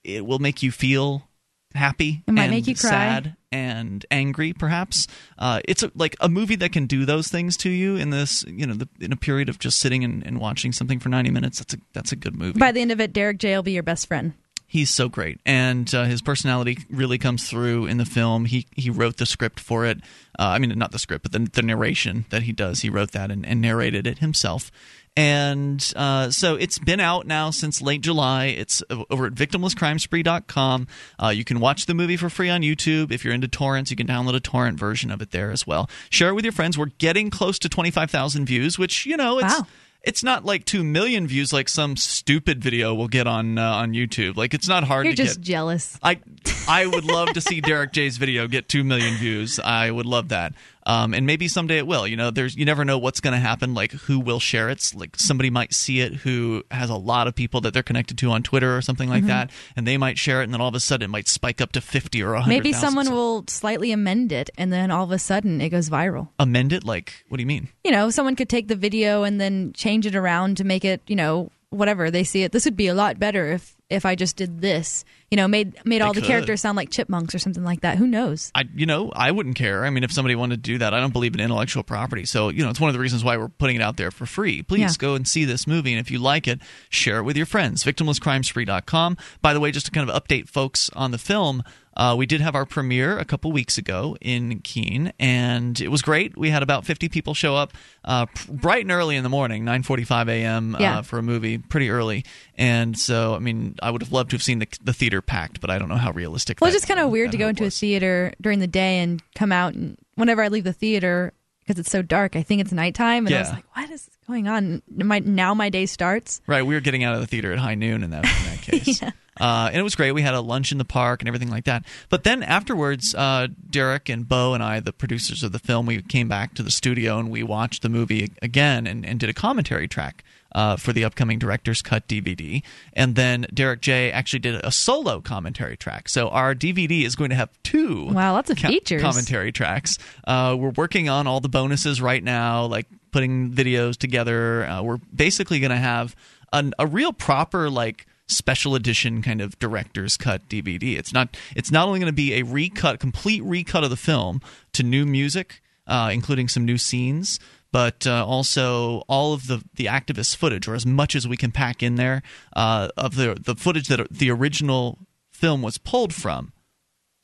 it 0.04 0.24
will 0.26 0.38
make 0.38 0.62
you 0.62 0.70
feel 0.70 1.28
happy. 1.74 2.22
It 2.26 2.32
might 2.32 2.44
and 2.44 2.50
make 2.52 2.66
you 2.66 2.74
cry. 2.74 2.90
sad 2.90 3.36
and 3.52 4.04
angry, 4.10 4.52
perhaps. 4.52 5.06
Uh, 5.38 5.60
it's 5.66 5.82
a, 5.82 5.90
like 5.94 6.14
a 6.20 6.28
movie 6.28 6.56
that 6.56 6.72
can 6.72 6.86
do 6.86 7.04
those 7.06 7.28
things 7.28 7.56
to 7.58 7.70
you 7.70 7.96
in 7.96 8.10
this, 8.10 8.44
you 8.46 8.66
know, 8.66 8.74
the, 8.74 8.88
in 9.00 9.12
a 9.12 9.16
period 9.16 9.48
of 9.48 9.58
just 9.58 9.78
sitting 9.78 10.04
and, 10.04 10.24
and 10.26 10.38
watching 10.38 10.72
something 10.72 10.98
for 11.00 11.08
ninety 11.08 11.30
minutes. 11.30 11.58
That's 11.58 11.74
a 11.74 11.78
that's 11.94 12.12
a 12.12 12.16
good 12.16 12.36
movie. 12.36 12.58
By 12.58 12.72
the 12.72 12.80
end 12.80 12.92
of 12.92 13.00
it, 13.00 13.12
Derek 13.12 13.38
J 13.38 13.56
will 13.56 13.62
be 13.62 13.72
your 13.72 13.82
best 13.82 14.06
friend. 14.06 14.34
He's 14.68 14.90
so 14.90 15.08
great, 15.08 15.40
and 15.46 15.92
uh, 15.94 16.04
his 16.04 16.20
personality 16.20 16.78
really 16.90 17.18
comes 17.18 17.48
through 17.48 17.86
in 17.86 17.98
the 17.98 18.04
film. 18.04 18.46
He 18.46 18.66
he 18.74 18.90
wrote 18.90 19.16
the 19.16 19.26
script 19.26 19.60
for 19.60 19.86
it. 19.86 19.98
Uh, 20.38 20.42
I 20.42 20.58
mean, 20.58 20.76
not 20.76 20.90
the 20.90 20.98
script, 20.98 21.22
but 21.22 21.32
the, 21.32 21.48
the 21.50 21.62
narration 21.62 22.26
that 22.30 22.42
he 22.42 22.52
does. 22.52 22.80
He 22.80 22.90
wrote 22.90 23.12
that 23.12 23.30
and, 23.30 23.46
and 23.46 23.60
narrated 23.60 24.06
it 24.06 24.18
himself. 24.18 24.70
And 25.16 25.92
uh, 25.96 26.30
so 26.30 26.56
it's 26.56 26.78
been 26.78 27.00
out 27.00 27.26
now 27.26 27.50
since 27.50 27.80
late 27.80 28.02
July. 28.02 28.46
It's 28.46 28.82
over 29.08 29.26
at 29.26 29.34
victimlesscrimespree.com. 29.34 30.88
Uh, 31.22 31.28
you 31.28 31.42
can 31.42 31.58
watch 31.58 31.86
the 31.86 31.94
movie 31.94 32.18
for 32.18 32.28
free 32.28 32.50
on 32.50 32.60
YouTube. 32.60 33.10
If 33.10 33.24
you're 33.24 33.32
into 33.32 33.48
torrents, 33.48 33.90
you 33.90 33.96
can 33.96 34.06
download 34.06 34.34
a 34.34 34.40
torrent 34.40 34.78
version 34.78 35.10
of 35.10 35.22
it 35.22 35.30
there 35.30 35.50
as 35.50 35.66
well. 35.66 35.88
Share 36.10 36.28
it 36.28 36.34
with 36.34 36.44
your 36.44 36.52
friends. 36.52 36.76
We're 36.76 36.86
getting 36.98 37.30
close 37.30 37.58
to 37.60 37.68
25,000 37.70 38.44
views, 38.44 38.78
which, 38.78 39.06
you 39.06 39.16
know, 39.16 39.38
it's. 39.38 39.58
Wow. 39.58 39.66
It's 40.06 40.22
not 40.22 40.44
like 40.44 40.64
two 40.64 40.84
million 40.84 41.26
views 41.26 41.52
like 41.52 41.68
some 41.68 41.96
stupid 41.96 42.62
video 42.62 42.94
will 42.94 43.08
get 43.08 43.26
on 43.26 43.58
uh, 43.58 43.62
on 43.72 43.90
YouTube. 43.92 44.36
Like 44.36 44.54
it's 44.54 44.68
not 44.68 44.84
hard 44.84 45.04
You're 45.06 45.14
to 45.14 45.22
just 45.22 45.40
get. 45.40 45.44
jealous. 45.46 45.98
I 46.02 46.20
I 46.68 46.86
would 46.86 47.04
love 47.04 47.32
to 47.34 47.40
see 47.42 47.60
Derek 47.60 47.92
J's 47.92 48.16
video 48.16 48.46
get 48.46 48.68
two 48.68 48.84
million 48.84 49.14
views. 49.16 49.58
I 49.58 49.90
would 49.90 50.06
love 50.06 50.28
that. 50.28 50.54
Um, 50.86 51.12
and 51.14 51.26
maybe 51.26 51.48
someday 51.48 51.78
it 51.78 51.86
will. 51.86 52.06
You 52.06 52.16
know, 52.16 52.30
there's 52.30 52.56
you 52.56 52.64
never 52.64 52.84
know 52.84 52.96
what's 52.96 53.20
going 53.20 53.32
to 53.34 53.40
happen. 53.40 53.74
Like 53.74 53.90
who 53.92 54.20
will 54.20 54.38
share 54.40 54.68
it? 54.70 54.92
Like 54.94 55.16
somebody 55.16 55.50
might 55.50 55.74
see 55.74 56.00
it 56.00 56.14
who 56.14 56.62
has 56.70 56.88
a 56.90 56.94
lot 56.96 57.26
of 57.26 57.34
people 57.34 57.60
that 57.62 57.74
they're 57.74 57.82
connected 57.82 58.16
to 58.18 58.30
on 58.30 58.42
Twitter 58.44 58.76
or 58.76 58.80
something 58.82 59.08
like 59.08 59.16
Mm-hmm. 59.24 59.28
that, 59.28 59.50
and 59.76 59.86
they 59.86 59.96
might 59.98 60.16
share 60.16 60.40
it, 60.40 60.44
and 60.44 60.54
then 60.54 60.60
all 60.60 60.68
of 60.68 60.74
a 60.76 60.80
sudden 60.80 61.06
it 61.06 61.08
might 61.08 61.26
spike 61.26 61.60
up 61.60 61.72
to 61.72 61.80
fifty 61.80 62.22
or 62.22 62.34
hundred. 62.34 62.48
Maybe 62.48 62.72
someone 62.72 63.10
will 63.10 63.44
slightly 63.48 63.90
amend 63.92 64.30
it, 64.30 64.48
and 64.56 64.72
then 64.72 64.90
all 64.92 65.04
of 65.04 65.10
a 65.10 65.18
sudden 65.18 65.60
it 65.60 65.70
goes 65.70 65.90
viral. 65.90 66.28
amend 66.38 66.72
it. 66.72 66.84
Like 66.84 67.24
what 67.28 67.38
do 67.38 67.42
you 67.42 67.46
mean? 67.46 67.68
You 67.84 67.90
know, 67.90 68.10
someone 68.10 68.36
could 68.36 68.48
take 68.48 68.68
the 68.68 68.76
video 68.76 69.24
and 69.24 69.40
then 69.40 69.72
change 69.72 70.06
it 70.06 70.14
around 70.14 70.56
to 70.58 70.64
make 70.64 70.84
it, 70.84 71.02
you 71.08 71.16
know, 71.16 71.50
whatever 71.70 72.10
they 72.10 72.22
see 72.24 72.42
it. 72.44 72.52
This 72.52 72.64
would 72.64 72.76
be 72.76 72.86
a 72.86 72.94
lot 72.94 73.18
better 73.18 73.50
if 73.52 73.75
if 73.88 74.04
I 74.04 74.14
just 74.14 74.36
did 74.36 74.60
this. 74.60 75.04
You 75.30 75.36
know, 75.36 75.48
made 75.48 75.74
made 75.84 76.02
all 76.02 76.12
the 76.12 76.20
could. 76.20 76.28
characters 76.28 76.60
sound 76.60 76.76
like 76.76 76.90
chipmunks 76.90 77.34
or 77.34 77.38
something 77.40 77.64
like 77.64 77.80
that. 77.80 77.98
Who 77.98 78.06
knows? 78.06 78.52
I 78.54 78.64
you 78.74 78.86
know 78.86 79.10
I 79.14 79.32
wouldn't 79.32 79.56
care. 79.56 79.84
I 79.84 79.90
mean, 79.90 80.04
if 80.04 80.12
somebody 80.12 80.34
wanted 80.36 80.62
to 80.62 80.70
do 80.72 80.78
that, 80.78 80.94
I 80.94 81.00
don't 81.00 81.12
believe 81.12 81.34
in 81.34 81.40
intellectual 81.40 81.82
property. 81.82 82.24
So 82.24 82.48
you 82.48 82.62
know, 82.62 82.70
it's 82.70 82.80
one 82.80 82.88
of 82.88 82.94
the 82.94 83.00
reasons 83.00 83.24
why 83.24 83.36
we're 83.36 83.48
putting 83.48 83.74
it 83.76 83.82
out 83.82 83.96
there 83.96 84.10
for 84.12 84.24
free. 84.26 84.62
Please 84.62 84.80
Yeah. 84.80 84.92
go 84.98 85.14
and 85.14 85.26
see 85.26 85.44
this 85.44 85.66
movie, 85.66 85.92
and 85.92 86.00
if 86.00 86.10
you 86.10 86.18
like 86.20 86.46
it, 86.46 86.60
share 86.90 87.18
it 87.18 87.24
with 87.24 87.36
your 87.36 87.46
friends. 87.46 87.82
Victimlesscrimespree.com. 87.84 89.16
By 89.42 89.52
the 89.54 89.60
way, 89.60 89.70
just 89.70 89.86
to 89.86 89.92
kind 89.92 90.08
of 90.08 90.22
update 90.22 90.48
folks 90.48 90.90
on 90.90 91.10
the 91.10 91.18
film. 91.18 91.62
Uh, 91.96 92.14
we 92.16 92.26
did 92.26 92.40
have 92.40 92.54
our 92.54 92.66
premiere 92.66 93.18
a 93.18 93.24
couple 93.24 93.50
weeks 93.52 93.78
ago 93.78 94.16
in 94.20 94.60
Keene, 94.60 95.12
and 95.18 95.80
it 95.80 95.88
was 95.88 96.02
great. 96.02 96.36
We 96.36 96.50
had 96.50 96.62
about 96.62 96.84
50 96.84 97.08
people 97.08 97.32
show 97.32 97.56
up 97.56 97.72
uh, 98.04 98.26
bright 98.48 98.82
and 98.82 98.92
early 98.92 99.16
in 99.16 99.22
the 99.22 99.28
morning, 99.28 99.64
9:45 99.64 100.28
a.m. 100.28 100.76
Yeah. 100.78 100.98
Uh, 100.98 101.02
for 101.02 101.18
a 101.18 101.22
movie, 101.22 101.58
pretty 101.58 101.90
early. 101.90 102.24
And 102.56 102.98
so, 102.98 103.34
I 103.34 103.38
mean, 103.38 103.76
I 103.82 103.90
would 103.90 104.02
have 104.02 104.12
loved 104.12 104.30
to 104.30 104.36
have 104.36 104.42
seen 104.42 104.58
the, 104.58 104.68
the 104.82 104.92
theater 104.92 105.22
packed, 105.22 105.60
but 105.60 105.70
I 105.70 105.78
don't 105.78 105.88
know 105.88 105.96
how 105.96 106.12
realistic. 106.12 106.60
Well, 106.60 106.70
that, 106.70 106.74
it's 106.76 106.82
just 106.82 106.88
kind 106.88 107.00
of 107.00 107.10
weird 107.10 107.32
to 107.32 107.38
go 107.38 107.48
into 107.48 107.64
a 107.64 107.70
theater 107.70 108.32
during 108.40 108.58
the 108.58 108.66
day 108.66 108.98
and 108.98 109.22
come 109.34 109.52
out 109.52 109.74
and 109.74 109.96
whenever 110.16 110.42
I 110.42 110.48
leave 110.48 110.64
the 110.64 110.72
theater 110.72 111.32
because 111.66 111.80
it's 111.80 111.90
so 111.90 112.00
dark, 112.02 112.36
I 112.36 112.42
think 112.42 112.60
it's 112.60 112.72
nighttime, 112.72 113.26
and 113.26 113.34
I 113.34 113.40
was 113.40 113.50
like, 113.50 113.76
"What 113.76 113.90
is 113.90 114.08
going 114.26 114.46
on?" 114.46 114.82
My, 114.88 115.18
now 115.18 115.52
my 115.52 115.68
day 115.68 115.86
starts. 115.86 116.40
Right, 116.46 116.64
we 116.64 116.74
were 116.74 116.80
getting 116.80 117.02
out 117.02 117.14
of 117.14 117.20
the 117.20 117.26
theater 117.26 117.52
at 117.52 117.58
high 117.58 117.74
noon 117.74 118.04
in 118.04 118.10
that 118.10 118.24
in 118.24 118.44
that 118.50 118.62
case, 118.62 119.02
uh, 119.40 119.66
and 119.70 119.76
it 119.76 119.82
was 119.82 119.94
great. 119.94 120.12
We 120.12 120.22
had 120.22 120.34
a 120.34 120.40
lunch 120.40 120.72
in 120.72 120.78
the 120.78 120.84
park 120.84 121.20
and 121.22 121.28
everything 121.28 121.50
like 121.50 121.64
that. 121.64 121.84
But 122.08 122.24
then 122.24 122.42
afterwards, 122.42 123.14
uh, 123.14 123.48
Derek 123.70 124.08
and 124.08 124.28
Bo 124.28 124.54
and 124.54 124.62
I, 124.62 124.80
the 124.80 124.92
producers 124.92 125.42
of 125.42 125.52
the 125.52 125.58
film, 125.58 125.86
we 125.86 126.00
came 126.02 126.28
back 126.28 126.54
to 126.54 126.62
the 126.62 126.70
studio 126.70 127.18
and 127.18 127.30
we 127.30 127.42
watched 127.42 127.82
the 127.82 127.88
movie 127.88 128.32
again 128.42 128.86
and, 128.86 129.04
and 129.04 129.20
did 129.20 129.28
a 129.28 129.34
commentary 129.34 129.88
track. 129.88 130.24
Uh, 130.52 130.74
for 130.74 130.94
the 130.94 131.04
upcoming 131.04 131.38
director's 131.38 131.82
cut 131.82 132.08
DVD, 132.08 132.62
and 132.94 133.14
then 133.14 133.44
Derek 133.52 133.82
J 133.82 134.10
actually 134.10 134.38
did 134.38 134.54
a 134.64 134.70
solo 134.70 135.20
commentary 135.20 135.76
track. 135.76 136.08
So 136.08 136.28
our 136.30 136.54
DVD 136.54 137.04
is 137.04 137.14
going 137.14 137.28
to 137.28 137.36
have 137.36 137.50
two 137.62 138.06
Wow, 138.06 138.32
lots 138.32 138.48
of 138.48 138.56
co- 138.56 138.68
features. 138.68 139.02
commentary 139.02 139.52
tracks. 139.52 139.98
Uh, 140.26 140.56
we're 140.58 140.70
working 140.70 141.10
on 141.10 141.26
all 141.26 141.40
the 141.40 141.50
bonuses 141.50 142.00
right 142.00 142.24
now, 142.24 142.64
like 142.64 142.86
putting 143.10 143.50
videos 143.50 143.98
together. 143.98 144.64
Uh, 144.64 144.82
we're 144.82 144.96
basically 145.14 145.60
going 145.60 145.72
to 145.72 145.76
have 145.76 146.16
an, 146.54 146.72
a 146.78 146.86
real 146.86 147.12
proper 147.12 147.68
like 147.68 148.06
special 148.26 148.74
edition 148.74 149.22
kind 149.22 149.40
of 149.40 149.58
director's 149.58 150.16
cut 150.16 150.48
DVD. 150.48 150.96
It's 150.96 151.12
not. 151.12 151.36
It's 151.54 151.70
not 151.70 151.86
only 151.86 152.00
going 152.00 152.10
to 152.10 152.16
be 152.16 152.34
a 152.34 152.42
recut, 152.42 153.00
complete 153.00 153.42
recut 153.44 153.84
of 153.84 153.90
the 153.90 153.96
film 153.96 154.40
to 154.72 154.82
new 154.82 155.06
music, 155.06 155.62
uh, 155.86 156.10
including 156.12 156.48
some 156.48 156.64
new 156.64 156.78
scenes. 156.78 157.38
But 157.72 158.06
uh, 158.06 158.24
also 158.24 159.02
all 159.08 159.34
of 159.34 159.48
the, 159.48 159.62
the 159.74 159.86
activist 159.86 160.36
footage, 160.36 160.66
or 160.66 160.74
as 160.74 160.86
much 160.86 161.14
as 161.14 161.28
we 161.28 161.36
can 161.36 161.52
pack 161.52 161.82
in 161.82 161.96
there, 161.96 162.22
uh, 162.54 162.88
of 162.96 163.16
the 163.16 163.36
the 163.40 163.54
footage 163.54 163.88
that 163.88 164.08
the 164.10 164.30
original 164.30 164.98
film 165.30 165.62
was 165.62 165.76
pulled 165.76 166.14
from 166.14 166.52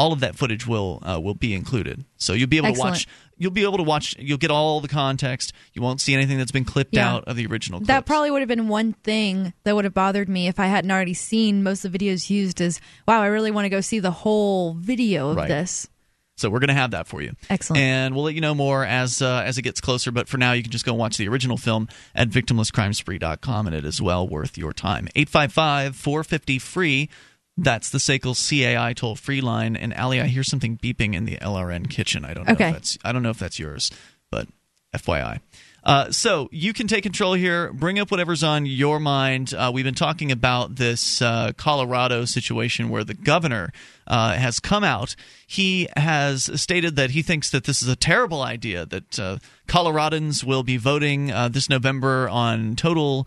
all 0.02 0.12
of 0.12 0.20
that 0.20 0.34
footage 0.36 0.66
will 0.66 1.00
uh, 1.02 1.20
will 1.20 1.34
be 1.34 1.54
included. 1.54 2.04
So 2.16 2.32
you'll 2.32 2.48
be 2.48 2.56
able 2.56 2.68
Excellent. 2.68 2.96
to 2.96 3.00
watch. 3.00 3.08
You'll 3.38 3.50
be 3.52 3.62
able 3.62 3.76
to 3.78 3.82
watch. 3.84 4.16
You'll 4.18 4.38
get 4.38 4.50
all 4.50 4.80
the 4.80 4.88
context. 4.88 5.52
You 5.72 5.82
won't 5.82 6.00
see 6.00 6.12
anything 6.14 6.38
that's 6.38 6.52
been 6.52 6.64
clipped 6.64 6.94
Yeah. 6.94 7.12
out 7.14 7.24
of 7.26 7.36
the 7.36 7.46
original. 7.46 7.78
Clips. 7.80 7.88
That 7.88 8.06
probably 8.06 8.30
would 8.30 8.40
have 8.40 8.48
been 8.48 8.68
one 8.68 8.92
thing 9.04 9.52
that 9.64 9.74
would 9.74 9.84
have 9.84 9.94
bothered 9.94 10.28
me 10.28 10.48
if 10.48 10.58
I 10.60 10.66
hadn't 10.66 10.90
already 10.90 11.14
seen 11.14 11.62
most 11.62 11.84
of 11.84 11.92
the 11.92 11.98
videos 11.98 12.28
used. 12.30 12.60
Is 12.60 12.80
wow, 13.06 13.20
I 13.22 13.26
really 13.26 13.50
want 13.52 13.64
to 13.66 13.68
go 13.70 13.80
see 13.80 14.00
the 14.00 14.10
whole 14.10 14.74
video 14.74 15.30
of 15.30 15.36
Right. 15.36 15.48
this. 15.48 15.88
So 16.36 16.48
we're 16.50 16.60
going 16.60 16.68
to 16.68 16.74
have 16.74 16.92
that 16.92 17.06
for 17.06 17.22
you. 17.22 17.32
Excellent. 17.50 17.80
And 17.80 18.14
we'll 18.14 18.24
let 18.24 18.34
you 18.34 18.40
know 18.40 18.54
more 18.54 18.84
as 18.84 19.20
uh, 19.22 19.42
as 19.46 19.58
it 19.58 19.62
gets 19.62 19.80
closer. 19.80 20.10
But 20.10 20.28
for 20.28 20.38
now, 20.38 20.52
you 20.52 20.62
can 20.62 20.72
just 20.72 20.84
go 20.84 20.94
watch 20.94 21.16
the 21.16 21.28
original 21.28 21.56
film 21.56 21.88
at 22.14 22.30
victimlesscrimespree.com, 22.30 23.66
and 23.66 23.76
it 23.76 23.84
is 23.84 24.00
well 24.02 24.26
worth 24.26 24.56
your 24.58 24.72
time. 24.72 25.08
855 25.14 25.94
450 25.96 26.58
free. 26.58 27.08
That's 27.56 27.90
the 27.90 27.98
SACL 27.98 28.34
CAI 28.34 28.94
toll 28.94 29.14
free 29.16 29.40
line. 29.40 29.76
And 29.76 29.92
Allie, 29.94 30.20
I 30.20 30.26
hear 30.26 30.42
something 30.42 30.78
beeping 30.78 31.14
in 31.14 31.24
the 31.26 31.36
LRN 31.36 31.90
kitchen. 31.90 32.24
I 32.24 32.32
don't 32.34 32.46
know 32.46 32.54
Okay. 32.54 32.68
if 32.68 32.74
that's 32.74 32.98
I 33.04 33.12
don't 33.12 33.22
know 33.22 33.30
if 33.30 33.38
that's 33.38 33.58
yours, 33.58 33.90
but 34.30 34.48
FYI. 34.94 35.40
Uh, 35.84 36.12
so 36.12 36.48
you 36.52 36.72
can 36.72 36.86
take 36.86 37.02
control 37.02 37.32
here. 37.34 37.72
Bring 37.72 37.98
up 37.98 38.10
whatever's 38.12 38.44
on 38.44 38.66
your 38.66 39.00
mind. 39.00 39.52
Uh, 39.52 39.70
we've 39.74 39.84
been 39.84 39.96
talking 39.96 40.30
about 40.30 40.76
this 40.76 41.20
uh, 41.20 41.50
Colorado 41.56 42.24
situation 42.24 42.88
where 42.88 43.02
the 43.02 43.14
governor 43.14 43.72
uh, 44.06 44.34
has 44.34 44.60
come 44.60 44.84
out. 44.84 45.16
He 45.44 45.88
has 45.96 46.48
stated 46.60 46.94
that 46.96 47.10
he 47.10 47.22
thinks 47.22 47.50
that 47.50 47.64
this 47.64 47.82
is 47.82 47.88
a 47.88 47.96
terrible 47.96 48.42
idea. 48.42 48.86
That 48.86 49.18
uh, 49.18 49.38
Coloradans 49.66 50.44
will 50.44 50.62
be 50.62 50.76
voting 50.76 51.32
uh, 51.32 51.48
this 51.48 51.68
November 51.68 52.28
on 52.28 52.76
total 52.76 53.26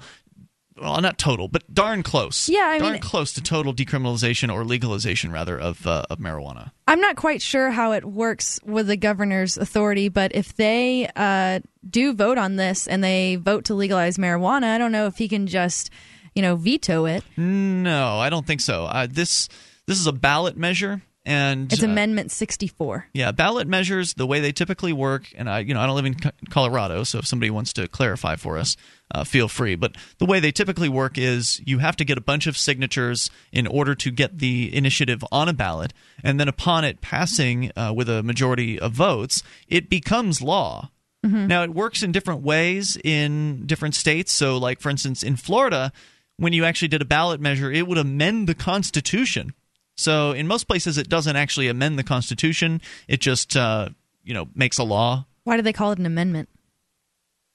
well, 0.79 0.99
not 1.01 1.17
total, 1.17 1.47
but 1.47 1.73
darn 1.73 2.03
close. 2.03 2.49
Yeah, 2.49 2.67
I 2.67 2.79
darn 2.79 2.93
mean- 2.93 3.01
close 3.01 3.31
to 3.33 3.41
total 3.41 3.73
decriminalization 3.73 4.53
or 4.53 4.63
legalization, 4.65 5.31
rather, 5.31 5.57
of 5.57 5.85
uh, 5.87 6.03
of 6.09 6.19
marijuana. 6.19 6.71
I'm 6.87 6.99
not 7.01 7.15
quite 7.15 7.41
sure 7.41 7.71
how 7.71 7.93
it 7.93 8.05
works 8.05 8.59
with 8.63 8.87
the 8.87 8.97
governor's 8.97 9.57
authority, 9.57 10.09
but 10.09 10.35
if 10.35 10.55
they 10.55 11.09
uh, 11.15 11.61
do 11.89 12.13
vote 12.13 12.37
on 12.37 12.57
this 12.57 12.87
and 12.87 13.03
they 13.03 13.35
vote 13.37 13.65
to 13.65 13.73
legalize 13.73 14.17
marijuana, 14.17 14.65
I 14.75 14.77
don't 14.77 14.91
know 14.91 15.07
if 15.07 15.17
he 15.17 15.27
can 15.27 15.47
just, 15.47 15.89
you 16.35 16.41
know, 16.41 16.55
veto 16.55 17.05
it. 17.05 17.23
No, 17.37 18.19
I 18.19 18.29
don't 18.29 18.45
think 18.45 18.61
so. 18.61 18.85
Uh, 18.85 19.07
this 19.09 19.47
this 19.87 19.99
is 19.99 20.07
a 20.07 20.13
ballot 20.13 20.57
measure, 20.57 21.01
and 21.25 21.71
It's 21.71 21.81
uh, 21.81 21.87
Amendment 21.87 22.31
64. 22.31 23.07
Yeah, 23.13 23.31
ballot 23.31 23.67
measures 23.67 24.13
the 24.13 24.27
way 24.27 24.39
they 24.39 24.51
typically 24.51 24.93
work, 24.93 25.31
and 25.35 25.49
I, 25.49 25.59
you 25.59 25.73
know, 25.73 25.79
I 25.81 25.85
don't 25.85 25.95
live 25.95 26.05
in 26.05 26.15
Colorado, 26.49 27.03
so 27.03 27.19
if 27.19 27.25
somebody 27.25 27.49
wants 27.49 27.73
to 27.73 27.87
clarify 27.87 28.35
for 28.35 28.57
us, 28.57 28.77
uh, 29.11 29.23
feel 29.23 29.47
free. 29.47 29.75
But 29.75 29.95
the 30.19 30.25
way 30.25 30.39
they 30.39 30.51
typically 30.51 30.89
work 30.89 31.17
is 31.17 31.61
you 31.65 31.79
have 31.79 31.95
to 31.97 32.05
get 32.05 32.17
a 32.17 32.21
bunch 32.21 32.47
of 32.47 32.57
signatures 32.57 33.29
in 33.51 33.67
order 33.67 33.95
to 33.95 34.11
get 34.11 34.39
the 34.39 34.75
initiative 34.75 35.23
on 35.31 35.49
a 35.49 35.53
ballot, 35.53 35.93
and 36.23 36.39
then 36.39 36.47
upon 36.47 36.83
it 36.83 37.01
passing 37.01 37.71
uh, 37.75 37.91
with 37.95 38.09
a 38.09 38.23
majority 38.23 38.79
of 38.79 38.93
votes, 38.93 39.41
it 39.67 39.89
becomes 39.89 40.41
law. 40.41 40.91
Now, 41.23 41.63
it 41.63 41.73
works 41.73 42.03
in 42.03 42.11
different 42.11 42.43
ways 42.43 42.99
in 43.03 43.65
different 43.65 43.95
states. 43.95 44.31
So, 44.31 44.59
like 44.59 44.79
for 44.79 44.91
instance, 44.91 45.23
in 45.23 45.37
Florida, 45.37 45.91
when 46.37 46.53
you 46.53 46.63
actually 46.65 46.89
did 46.89 47.01
a 47.01 47.05
ballot 47.05 47.41
measure, 47.41 47.71
it 47.71 47.87
would 47.87 47.97
amend 47.97 48.47
the 48.47 48.53
Constitution. 48.53 49.55
So 49.95 50.31
in 50.31 50.47
most 50.47 50.65
places, 50.67 50.97
it 50.97 51.07
doesn't 51.09 51.35
actually 51.35 51.67
amend 51.67 51.97
the 51.97 52.03
Constitution. 52.03 52.81
It 53.07 53.19
just 53.21 53.55
uh, 53.55 53.89
you 54.23 54.33
know 54.33 54.47
makes 54.55 54.77
a 54.77 54.83
law. 54.83 55.25
Why 55.43 55.55
do 55.55 55.61
they 55.61 55.73
call 55.73 55.91
it 55.91 55.99
an 55.99 56.05
amendment? 56.05 56.49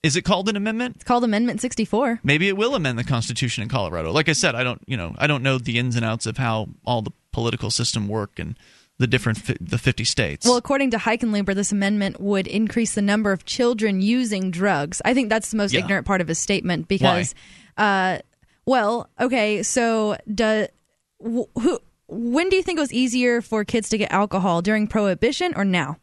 Is 0.02 0.16
it 0.16 0.22
called 0.22 0.48
an 0.48 0.56
amendment? 0.56 0.96
It's 0.96 1.04
called 1.04 1.24
Amendment 1.24 1.60
64. 1.60 2.20
Maybe 2.22 2.48
it 2.48 2.56
will 2.56 2.74
amend 2.74 2.98
the 2.98 3.04
Constitution 3.04 3.62
in 3.62 3.68
Colorado. 3.68 4.12
Like 4.12 4.30
I 4.30 4.32
said, 4.32 4.54
I 4.54 4.62
don't 4.64 4.80
you 4.86 4.96
know 4.96 5.14
I 5.18 5.26
don't 5.26 5.42
know 5.42 5.58
the 5.58 5.78
ins 5.78 5.96
and 5.96 6.04
outs 6.04 6.24
of 6.26 6.38
how 6.38 6.68
all 6.86 7.02
the 7.02 7.10
political 7.32 7.70
system 7.70 8.08
work 8.08 8.38
and 8.38 8.56
the 8.98 9.06
different 9.06 9.38
fi- 9.38 9.56
the 9.60 9.76
fifty 9.76 10.04
states. 10.04 10.46
Well, 10.46 10.56
according 10.56 10.90
to 10.92 10.96
Hickenlooper, 10.98 11.54
this 11.54 11.72
amendment 11.72 12.18
would 12.20 12.46
increase 12.46 12.94
the 12.94 13.02
number 13.02 13.32
of 13.32 13.44
children 13.44 14.00
using 14.00 14.50
drugs. 14.50 15.02
I 15.04 15.12
think 15.12 15.28
that's 15.28 15.50
the 15.50 15.56
most 15.58 15.72
Yeah. 15.74 15.80
ignorant 15.80 16.06
part 16.06 16.20
of 16.22 16.28
his 16.28 16.38
statement 16.38 16.88
because, 16.88 17.34
uh, 17.76 18.18
well, 18.66 19.08
okay, 19.20 19.62
so 19.62 20.16
do, 20.34 20.66
wh- 21.22 21.60
who, 21.60 21.78
when 22.10 22.48
do 22.48 22.56
you 22.56 22.62
think 22.62 22.78
it 22.78 22.82
was 22.82 22.92
easier 22.92 23.40
for 23.40 23.64
kids 23.64 23.88
to 23.90 23.98
get 23.98 24.10
alcohol 24.12 24.62
during 24.62 24.86
Prohibition 24.86 25.52
or 25.56 25.64
now? 25.64 25.96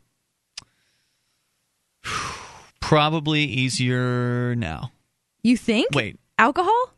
Probably 2.79 3.43
easier 3.43 4.55
now. 4.55 4.91
You 5.43 5.57
think? 5.57 5.93
Wait, 5.93 6.19
alcohol? 6.39 6.93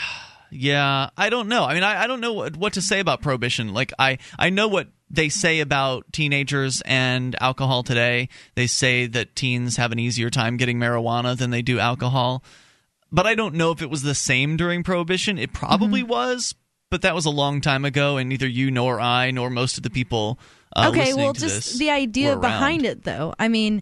Yeah, 0.54 1.12
I 1.16 1.30
don't 1.30 1.48
know. 1.48 1.64
I 1.64 1.74
mean, 1.76 1.84
I, 1.84 2.04
I 2.04 2.08
don't 2.08 2.20
know 2.20 2.34
what, 2.34 2.58
what 2.58 2.74
to 2.74 2.82
say 2.82 3.00
about 3.00 3.22
prohibition. 3.22 3.74
Like, 3.74 3.94
I, 3.98 4.18
I 4.38 4.50
know 4.50 4.68
what 4.68 4.90
they 5.10 5.30
say 5.30 5.62
about 5.62 6.12
teenagers 6.12 6.82
and 6.84 7.38
alcohol 7.42 7.84
today. 7.84 8.28
They 8.56 8.68
say 8.68 9.08
that 9.08 9.34
teens 9.38 9.78
have 9.78 9.94
an 9.94 10.00
easier 10.00 10.30
time 10.30 10.58
getting 10.58 10.78
marijuana 10.78 11.38
than 11.38 11.52
they 11.52 11.62
do 11.62 11.80
alcohol. 11.80 12.44
But 13.14 13.26
I 13.26 13.34
don't 13.34 13.56
know 13.56 13.72
if 13.72 13.82
it 13.82 13.90
was 13.90 14.02
the 14.02 14.14
same 14.14 14.58
during 14.58 14.84
prohibition. 14.84 15.38
It 15.38 15.54
probably 15.54 16.02
Mm-hmm. 16.02 16.10
was, 16.12 16.54
but 16.92 17.02
that 17.02 17.16
was 17.16 17.26
a 17.26 17.32
long 17.32 17.62
time 17.62 17.86
ago, 17.86 18.18
and 18.18 18.30
neither 18.30 18.48
you 18.48 18.70
nor 18.70 19.00
I 19.00 19.32
nor 19.32 19.50
most 19.50 19.78
of 19.78 19.84
the 19.84 19.90
people. 19.90 20.38
Uh, 20.76 20.92
okay, 20.94 21.16
well, 21.16 21.34
just 21.34 21.80
the 21.80 21.90
idea 21.90 22.38
behind 22.38 22.86
it, 22.86 23.04
though. 23.04 23.34
I 23.40 23.48
mean, 23.48 23.82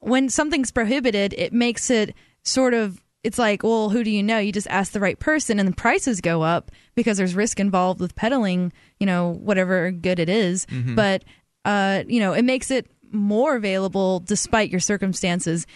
when 0.00 0.28
something's 0.28 0.72
prohibited, 0.72 1.34
it 1.38 1.52
makes 1.52 1.88
it 1.90 2.16
sort 2.42 2.74
of. 2.74 3.00
It's 3.22 3.38
like, 3.38 3.62
well, 3.62 3.90
who 3.90 4.02
do 4.02 4.10
you 4.10 4.22
know? 4.22 4.38
You 4.38 4.50
just 4.50 4.66
ask 4.68 4.92
the 4.92 5.00
right 5.00 5.18
person, 5.18 5.60
and 5.60 5.68
the 5.68 5.76
prices 5.76 6.22
go 6.22 6.40
up 6.42 6.70
because 6.94 7.18
there's 7.18 7.34
risk 7.34 7.60
involved 7.60 8.00
with 8.00 8.16
peddling, 8.16 8.72
you 8.98 9.06
know, 9.06 9.34
whatever 9.34 9.90
good 9.90 10.18
it 10.18 10.30
is. 10.30 10.64
Mm-hmm. 10.64 10.94
But, 10.94 11.24
uh, 11.66 12.04
you 12.08 12.18
know, 12.18 12.32
it 12.32 12.46
makes 12.46 12.70
it 12.70 12.90
more 13.12 13.56
available 13.56 14.20
despite 14.20 14.70
your 14.70 14.80
circumstances. 14.80 15.66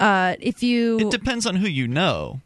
Uh, 0.00 0.34
if 0.40 0.64
you, 0.64 0.98
It 0.98 1.12
depends 1.12 1.46
on 1.46 1.54
who 1.54 1.68
you 1.68 1.86
know. 1.86 2.40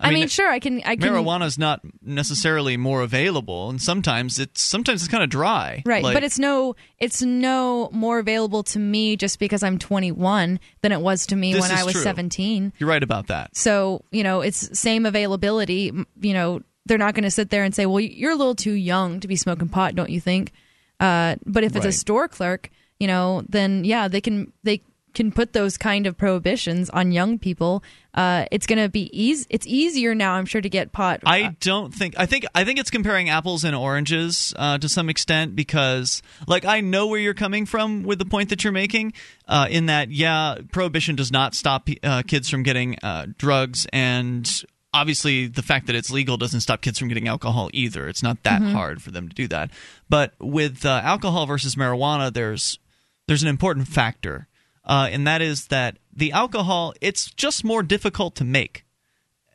I, 0.00 0.12
mean, 0.12 0.28
sure, 0.28 0.48
I 0.48 0.60
can, 0.60 0.80
I 0.84 0.96
can. 0.96 1.12
marijuana 1.12 1.46
is 1.46 1.58
not 1.58 1.80
necessarily 2.02 2.76
more 2.76 3.02
available, 3.02 3.68
and 3.68 3.82
sometimes 3.82 4.38
it's 4.38 4.60
sometimes 4.60 5.02
it's 5.02 5.10
kind 5.10 5.24
of 5.24 5.30
dry. 5.30 5.82
Right, 5.84 6.04
Like- 6.04 6.14
but 6.14 6.22
it's 6.22 6.38
no 6.38 6.76
it's 6.98 7.20
no 7.22 7.88
more 7.92 8.18
available 8.18 8.62
to 8.64 8.78
me 8.78 9.16
just 9.16 9.38
because 9.38 9.62
I'm 9.62 9.78
21 9.78 10.60
than 10.82 10.92
it 10.92 11.00
was 11.00 11.26
to 11.26 11.36
me 11.36 11.54
when 11.58 11.70
I 11.70 11.84
was 11.84 11.94
true. 11.94 12.02
17. 12.02 12.72
You're 12.78 12.88
right 12.88 13.02
about 13.02 13.26
that. 13.28 13.56
So, 13.56 14.04
you 14.10 14.22
know, 14.22 14.40
it's 14.40 14.78
same 14.78 15.04
availability, 15.04 15.92
you 16.20 16.32
know, 16.32 16.62
they're 16.86 16.98
not 16.98 17.14
going 17.14 17.24
to 17.24 17.30
sit 17.30 17.50
there 17.50 17.64
and 17.64 17.74
say, 17.74 17.84
"Well, 17.84 18.00
you're 18.00 18.32
a 18.32 18.36
little 18.36 18.54
too 18.54 18.72
young 18.72 19.20
to 19.20 19.28
be 19.28 19.36
smoking 19.36 19.68
pot, 19.68 19.94
don't 19.94 20.10
you 20.10 20.20
think?" 20.20 20.52
Uh, 21.00 21.36
but 21.44 21.64
if 21.64 21.76
it's 21.76 21.84
a 21.86 21.92
store 21.92 22.28
clerk, 22.28 22.70
you 22.98 23.06
know, 23.06 23.42
then 23.48 23.84
yeah, 23.84 24.08
they 24.08 24.20
can 24.20 24.52
they 24.62 24.80
can 25.18 25.32
put 25.32 25.52
those 25.52 25.76
kind 25.76 26.06
of 26.06 26.16
prohibitions 26.16 26.88
on 26.90 27.10
young 27.10 27.40
people. 27.40 27.82
Uh, 28.14 28.44
it's 28.52 28.68
going 28.68 28.78
to 28.78 28.88
be 28.88 29.10
easy. 29.12 29.44
It's 29.50 29.66
easier 29.66 30.14
now, 30.14 30.34
I'm 30.34 30.46
sure, 30.46 30.60
to 30.60 30.68
get 30.68 30.92
pot. 30.92 31.20
I 31.26 31.56
don't 31.60 31.92
think 31.92 32.14
I 32.16 32.24
think 32.26 32.46
I 32.54 32.62
think 32.62 32.78
it's 32.78 32.90
comparing 32.90 33.28
apples 33.28 33.64
and 33.64 33.74
oranges 33.74 34.54
uh, 34.56 34.78
to 34.78 34.88
some 34.88 35.08
extent 35.08 35.56
because 35.56 36.22
like 36.46 36.64
I 36.64 36.80
know 36.82 37.08
where 37.08 37.18
you're 37.18 37.34
coming 37.34 37.66
from 37.66 38.04
with 38.04 38.20
the 38.20 38.26
point 38.26 38.50
that 38.50 38.62
you're 38.62 38.72
making 38.72 39.12
uh, 39.48 39.66
in 39.68 39.86
that 39.86 40.12
yeah 40.12 40.58
prohibition 40.70 41.16
does 41.16 41.32
not 41.32 41.56
stop 41.56 41.88
uh, 42.04 42.22
kids 42.22 42.48
from 42.48 42.62
getting 42.62 42.96
uh, 43.02 43.26
drugs 43.36 43.88
and 43.92 44.48
obviously 44.94 45.48
the 45.48 45.62
fact 45.62 45.88
that 45.88 45.96
it's 45.96 46.12
legal 46.12 46.36
doesn't 46.36 46.60
stop 46.60 46.80
kids 46.80 46.98
from 46.98 47.08
getting 47.08 47.26
alcohol 47.28 47.70
either 47.74 48.08
it's 48.08 48.22
not 48.22 48.42
that 48.44 48.62
hard 48.62 49.02
for 49.02 49.10
them 49.10 49.28
to 49.28 49.34
do 49.34 49.46
that 49.46 49.70
but 50.08 50.32
with 50.40 50.86
uh, 50.86 51.00
alcohol 51.04 51.44
versus 51.44 51.74
marijuana 51.74 52.32
there's 52.32 52.78
there's 53.26 53.42
an 53.42 53.48
important 53.48 53.86
factor 53.86 54.47
uh, 54.88 55.08
and 55.10 55.26
that 55.26 55.42
is 55.42 55.66
that 55.66 55.98
the 56.12 56.32
alcohol 56.32 56.94
it's 57.00 57.30
just 57.30 57.62
more 57.62 57.82
difficult 57.82 58.34
to 58.36 58.44
make 58.44 58.84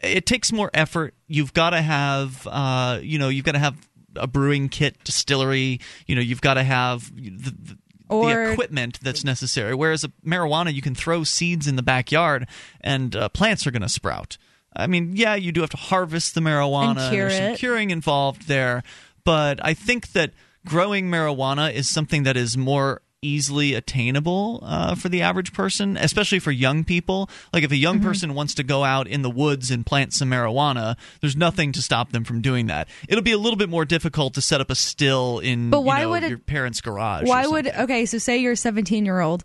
it 0.03 0.25
takes 0.25 0.51
more 0.51 0.69
effort. 0.73 1.15
You've 1.27 1.53
got 1.53 1.71
to 1.71 1.81
have, 1.81 2.47
uh, 2.51 2.99
you 3.01 3.17
know, 3.17 3.29
you've 3.29 3.45
got 3.45 3.53
to 3.53 3.59
have 3.59 3.75
a 4.15 4.27
brewing 4.27 4.69
kit, 4.69 5.03
distillery. 5.03 5.79
You 6.05 6.15
know, 6.15 6.21
you've 6.21 6.41
got 6.41 6.55
to 6.55 6.63
have 6.63 7.13
the, 7.15 7.51
the, 7.51 7.77
the 8.09 8.51
equipment 8.51 8.99
that's 9.01 9.23
necessary. 9.23 9.73
Whereas 9.73 10.03
a 10.03 10.09
marijuana, 10.25 10.73
you 10.73 10.81
can 10.81 10.93
throw 10.93 11.23
seeds 11.23 11.67
in 11.67 11.75
the 11.75 11.84
backyard, 11.84 12.47
and 12.81 13.15
uh, 13.15 13.29
plants 13.29 13.65
are 13.65 13.71
going 13.71 13.81
to 13.81 13.89
sprout. 13.89 14.38
I 14.75 14.88
mean, 14.88 15.15
yeah, 15.15 15.36
you 15.36 15.51
do 15.51 15.61
have 15.61 15.69
to 15.71 15.77
harvest 15.77 16.36
the 16.36 16.41
marijuana. 16.41 16.97
And 16.97 17.13
cure 17.13 17.29
There's 17.29 17.38
some 17.38 17.53
it. 17.53 17.59
curing 17.59 17.91
involved 17.91 18.47
there, 18.47 18.84
but 19.23 19.63
I 19.63 19.73
think 19.73 20.11
that 20.13 20.31
growing 20.65 21.09
marijuana 21.09 21.71
is 21.71 21.89
something 21.89 22.23
that 22.23 22.36
is 22.36 22.57
more 22.57 23.01
easily 23.24 23.74
attainable 23.74 24.59
uh, 24.63 24.95
for 24.95 25.09
the 25.09 25.21
average 25.21 25.53
person, 25.53 25.97
especially 25.97 26.39
for 26.39 26.51
young 26.51 26.84
people. 26.84 27.30
Like 27.53 27.63
if 27.63 27.71
a 27.71 27.74
Mm-hmm. 27.74 27.82
young 27.82 27.99
person 28.01 28.34
wants 28.34 28.53
to 28.55 28.63
go 28.63 28.84
out 28.84 29.07
in 29.07 29.21
the 29.24 29.30
woods 29.30 29.71
and 29.71 29.86
plant 29.86 30.13
some 30.13 30.30
marijuana, 30.30 30.95
there's 31.21 31.36
nothing 31.36 31.71
to 31.74 31.82
stop 31.82 32.11
them 32.11 32.24
from 32.24 32.41
doing 32.41 32.67
that. 32.67 32.88
It'll 33.09 33.24
be 33.24 33.32
a 33.32 33.38
little 33.38 33.57
bit 33.57 33.69
more 33.69 33.86
difficult 33.86 34.34
to 34.36 34.41
set 34.41 34.61
up 34.61 34.69
a 34.69 34.76
still 34.76 35.39
in 35.39 35.69
But 35.69 35.80
you 35.80 35.86
why 35.86 36.01
know, 36.03 36.09
would 36.11 36.24
it- 36.24 36.30
your 36.30 36.38
parents' 36.39 36.82
garage. 36.82 37.28
why 37.28 37.47
would 37.47 37.67
okay 37.67 38.05
so 38.05 38.17
say 38.17 38.38
you're 38.38 38.53
a 38.53 38.57
17 38.57 39.05
year 39.05 39.19
old 39.21 39.43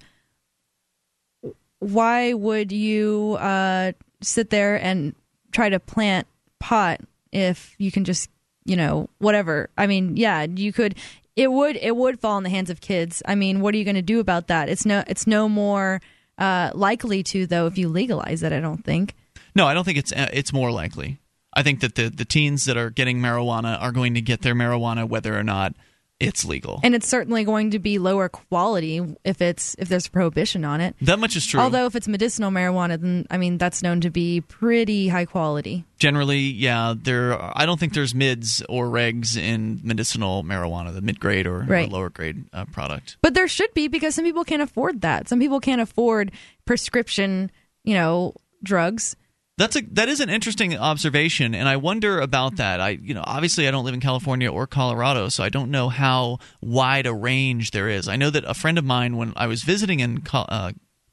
why 1.80 2.32
would 2.34 2.72
you 2.72 3.36
uh, 3.40 3.92
sit 4.20 4.50
there 4.50 4.76
and 4.82 5.14
try 5.52 5.68
to 5.68 5.78
plant 5.78 6.26
pot 6.58 7.00
if 7.32 7.74
you 7.78 7.92
can 7.92 8.04
just 8.04 8.28
you 8.64 8.76
know 8.76 9.08
whatever 9.18 9.70
i 9.78 9.86
mean 9.86 10.16
yeah 10.16 10.42
you 10.42 10.72
could 10.72 10.94
it 11.38 11.52
would 11.52 11.76
it 11.76 11.94
would 11.94 12.20
fall 12.20 12.36
in 12.36 12.42
the 12.42 12.50
hands 12.50 12.68
of 12.68 12.80
kids. 12.80 13.22
I 13.24 13.36
mean 13.36 13.60
what 13.60 13.72
are 13.72 13.78
you 13.78 13.84
going 13.84 13.94
to 13.94 14.02
do 14.02 14.18
about 14.18 14.48
that? 14.48 14.68
It's 14.68 14.84
no 14.84 15.04
it's 15.06 15.26
no 15.26 15.48
more 15.48 16.02
uh, 16.36 16.72
likely 16.74 17.22
to 17.22 17.46
though 17.46 17.66
if 17.66 17.78
you 17.78 17.88
legalize 17.88 18.42
it 18.42 18.52
i 18.52 18.60
don't 18.60 18.84
think. 18.84 19.14
No, 19.54 19.66
I 19.66 19.74
don't 19.74 19.84
think 19.84 19.98
it's 19.98 20.12
uh, 20.12 20.28
it's 20.32 20.52
more 20.52 20.70
likely. 20.72 21.18
I 21.54 21.62
think 21.62 21.80
that 21.80 21.94
the 21.94 22.08
the 22.08 22.24
teens 22.24 22.64
that 22.64 22.76
are 22.76 22.90
getting 22.90 23.18
marijuana 23.18 23.80
are 23.80 23.92
going 23.92 24.14
to 24.14 24.20
get 24.20 24.42
their 24.42 24.54
marijuana 24.54 25.08
whether 25.08 25.38
or 25.38 25.44
not 25.44 25.74
it's 26.20 26.44
legal. 26.44 26.80
and 26.82 26.94
it's 26.94 27.06
certainly 27.06 27.44
going 27.44 27.70
to 27.70 27.78
be 27.78 27.98
lower 27.98 28.28
quality 28.28 29.00
if 29.24 29.40
it's 29.40 29.76
if 29.78 29.88
there's 29.88 30.06
a 30.06 30.10
prohibition 30.10 30.64
on 30.64 30.80
it 30.80 30.96
that 31.02 31.18
much 31.18 31.36
is 31.36 31.46
true. 31.46 31.60
Although 31.60 31.86
if 31.86 31.94
it's 31.94 32.08
medicinal 32.08 32.50
marijuana, 32.50 33.00
then 33.00 33.26
I 33.30 33.38
mean 33.38 33.58
that's 33.58 33.82
known 33.82 34.00
to 34.00 34.10
be 34.10 34.40
pretty 34.40 35.08
high 35.08 35.26
quality. 35.26 35.84
generally, 35.98 36.38
yeah, 36.38 36.94
there. 36.96 37.34
Are, 37.34 37.52
I 37.54 37.66
don't 37.66 37.78
think 37.78 37.94
there's 37.94 38.14
mids 38.14 38.62
or 38.68 38.86
regs 38.88 39.36
in 39.36 39.80
medicinal 39.84 40.42
marijuana, 40.44 40.92
the 40.92 41.02
mid 41.02 41.20
grade 41.20 41.46
or, 41.46 41.66
or 41.68 41.86
lower 41.86 42.10
grade 42.10 42.44
uh, 42.52 42.64
product. 42.66 43.16
But 43.22 43.34
there 43.34 43.48
should 43.48 43.72
be 43.74 43.88
because 43.88 44.14
some 44.14 44.24
people 44.24 44.44
can't 44.44 44.62
afford 44.62 45.02
that. 45.02 45.28
Some 45.28 45.38
people 45.38 45.60
can't 45.60 45.80
afford 45.80 46.32
prescription, 46.64 47.50
you 47.84 47.94
know, 47.94 48.34
drugs. 48.62 49.16
That's 49.58 49.74
a 49.74 49.80
that 49.92 50.08
is 50.08 50.20
an 50.20 50.30
interesting 50.30 50.76
observation, 50.78 51.52
and 51.52 51.68
I 51.68 51.76
wonder 51.76 52.20
about 52.20 52.56
that. 52.56 52.80
I 52.80 52.90
you 52.90 53.12
know 53.12 53.24
obviously 53.26 53.66
I 53.66 53.72
don't 53.72 53.84
live 53.84 53.92
in 53.92 54.00
California 54.00 54.50
or 54.50 54.68
Colorado, 54.68 55.28
so 55.30 55.42
I 55.42 55.48
don't 55.48 55.72
know 55.72 55.88
how 55.88 56.38
wide 56.62 57.06
a 57.06 57.12
range 57.12 57.72
there 57.72 57.88
is. 57.88 58.06
I 58.06 58.14
know 58.14 58.30
that 58.30 58.44
a 58.46 58.54
friend 58.54 58.78
of 58.78 58.84
mine, 58.84 59.16
when 59.16 59.32
I 59.34 59.48
was 59.48 59.64
visiting 59.64 59.98
in 59.98 60.22
uh, 60.32 60.70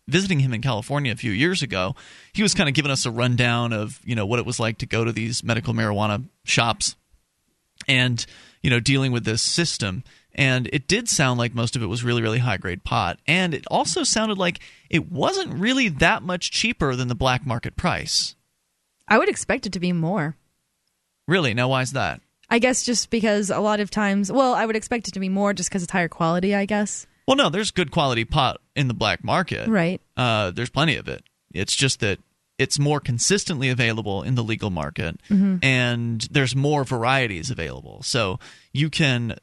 visiting 0.07 0.41
him 0.41 0.53
in 0.53 0.61
California 0.61 1.11
a 1.11 1.15
few 1.15 1.31
years 1.31 1.63
ago, 1.63 1.95
he 2.33 2.43
was 2.43 2.53
kind 2.53 2.69
of 2.69 2.75
giving 2.75 2.91
us 2.91 3.07
a 3.07 3.11
rundown 3.11 3.73
of 3.73 3.99
you 4.05 4.13
know 4.13 4.27
what 4.27 4.37
it 4.37 4.45
was 4.45 4.59
like 4.59 4.77
to 4.77 4.85
go 4.85 5.03
to 5.03 5.11
these 5.11 5.43
medical 5.43 5.73
marijuana 5.73 6.23
shops 6.43 6.95
and 7.87 8.27
you 8.61 8.69
know 8.69 8.79
dealing 8.79 9.11
with 9.11 9.25
this 9.25 9.41
system 9.41 10.03
and 10.35 10.69
it 10.71 10.87
did 10.87 11.09
sound 11.09 11.39
like 11.39 11.55
most 11.55 11.75
of 11.75 11.81
it 11.81 11.87
was 11.87 12.03
really 12.03 12.21
really 12.21 12.39
high 12.39 12.57
grade 12.57 12.83
pot. 12.83 13.17
And 13.27 13.53
it 13.53 13.65
also 13.71 14.03
sounded 14.03 14.37
like 14.37 14.59
it 14.89 15.11
wasn't 15.11 15.53
really 15.55 15.89
that 15.89 16.21
much 16.23 16.51
cheaper 16.51 16.95
than 16.95 17.07
the 17.07 17.15
black 17.15 17.45
market 17.45 17.75
price. 17.75 18.35
I 19.07 19.17
would 19.17 19.29
expect 19.29 19.65
it 19.65 19.73
to 19.73 19.79
be 19.79 19.93
more. 19.93 20.35
really? 21.27 21.53
Now 21.53 21.69
why 21.69 21.81
is 21.81 21.93
that? 21.93 22.21
I 22.49 22.59
guess 22.59 22.83
just 22.83 23.09
because 23.09 23.49
a 23.49 23.59
lot 23.59 23.79
of 23.79 23.89
times, 23.89 24.31
well, 24.31 24.53
I 24.53 24.65
would 24.67 24.75
expect 24.75 25.07
it 25.07 25.15
to 25.15 25.19
be 25.19 25.29
more 25.29 25.51
just 25.53 25.67
because 25.69 25.81
it's 25.81 25.91
higher 25.91 26.07
quality, 26.07 26.53
I 26.53 26.65
guess. 26.65 27.07
well 27.27 27.35
no 27.37 27.49
there's 27.49 27.71
good 27.71 27.89
quality 27.91 28.25
pot 28.25 28.61
in 28.75 28.87
the 28.87 28.93
black 28.93 29.23
market. 29.23 29.67
Right. 29.67 29.99
uh, 30.17 30.51
there's 30.51 30.69
plenty 30.69 30.95
of 30.97 31.07
it. 31.07 31.23
It's 31.53 31.75
just 31.75 32.01
that 32.01 32.19
it's 32.57 32.77
more 32.79 32.99
consistently 33.01 33.69
available 33.69 34.23
in 34.23 34.35
the 34.35 34.43
legal 34.43 34.69
market 34.69 35.19
and 35.29 36.21
there's 36.31 36.55
more 36.55 36.83
varieties 36.85 37.49
available. 37.51 38.01
So 38.03 38.39
you 38.71 38.89
can 38.89 39.35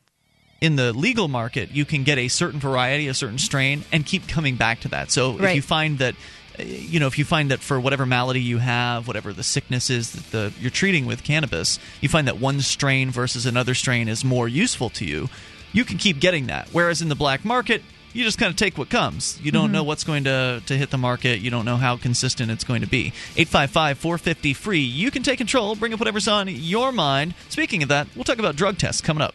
in 0.62 0.76
the 0.76 0.92
legal 0.92 1.26
market 1.26 1.72
you 1.72 1.84
can 1.84 2.04
get 2.04 2.16
a 2.16 2.28
certain 2.28 2.60
variety 2.60 3.08
a 3.08 3.14
certain 3.14 3.36
strain 3.36 3.84
and 3.90 4.06
keep 4.06 4.28
coming 4.28 4.54
back 4.54 4.80
to 4.80 4.88
that 4.88 5.10
so 5.10 5.38
if 5.42 5.56
you 5.56 5.60
find 5.60 5.98
that 5.98 6.14
uh, 6.58 6.62
you 6.62 7.00
know 7.00 7.08
if 7.08 7.18
you 7.18 7.24
find 7.24 7.50
that 7.50 7.58
for 7.58 7.80
whatever 7.80 8.06
malady 8.06 8.40
you 8.40 8.58
have 8.58 9.08
whatever 9.08 9.32
the 9.32 9.42
sickness 9.42 9.90
is 9.90 10.12
that 10.12 10.30
the 10.30 10.52
you're 10.60 10.70
treating 10.70 11.04
with 11.04 11.24
cannabis 11.24 11.80
you 12.00 12.08
find 12.08 12.28
that 12.28 12.38
one 12.38 12.60
strain 12.60 13.10
versus 13.10 13.44
another 13.44 13.74
strain 13.74 14.08
is 14.08 14.24
more 14.24 14.46
useful 14.46 14.88
to 14.88 15.04
you 15.04 15.28
you 15.72 15.84
can 15.84 15.98
keep 15.98 16.20
getting 16.20 16.46
that 16.46 16.68
whereas 16.70 17.02
in 17.02 17.08
the 17.08 17.16
black 17.16 17.44
market 17.44 17.82
you 18.14 18.24
just 18.24 18.36
kind 18.36 18.50
of 18.50 18.56
take 18.56 18.76
what 18.76 18.90
comes. 18.90 19.40
You 19.42 19.52
don't 19.52 19.72
know 19.72 19.84
what's 19.84 20.04
going 20.04 20.24
to, 20.24 20.62
to 20.66 20.76
hit 20.76 20.90
the 20.90 20.98
market. 20.98 21.40
You 21.40 21.50
don't 21.50 21.64
know 21.64 21.78
how 21.78 21.96
consistent 21.96 22.50
it's 22.50 22.62
going 22.62 22.82
to 22.82 22.86
be. 22.86 23.06
855 23.36 23.96
450 23.96 24.52
free. 24.52 24.80
You 24.80 25.10
can 25.10 25.22
take 25.22 25.38
control, 25.38 25.74
bring 25.76 25.94
up 25.94 25.98
whatever's 25.98 26.28
on 26.28 26.46
your 26.48 26.92
mind. 26.92 27.34
Speaking 27.48 27.82
of 27.82 27.88
that, 27.88 28.08
we'll 28.14 28.24
talk 28.24 28.38
about 28.38 28.54
drug 28.54 28.76
tests 28.76 29.00
coming 29.00 29.22
up. 29.22 29.34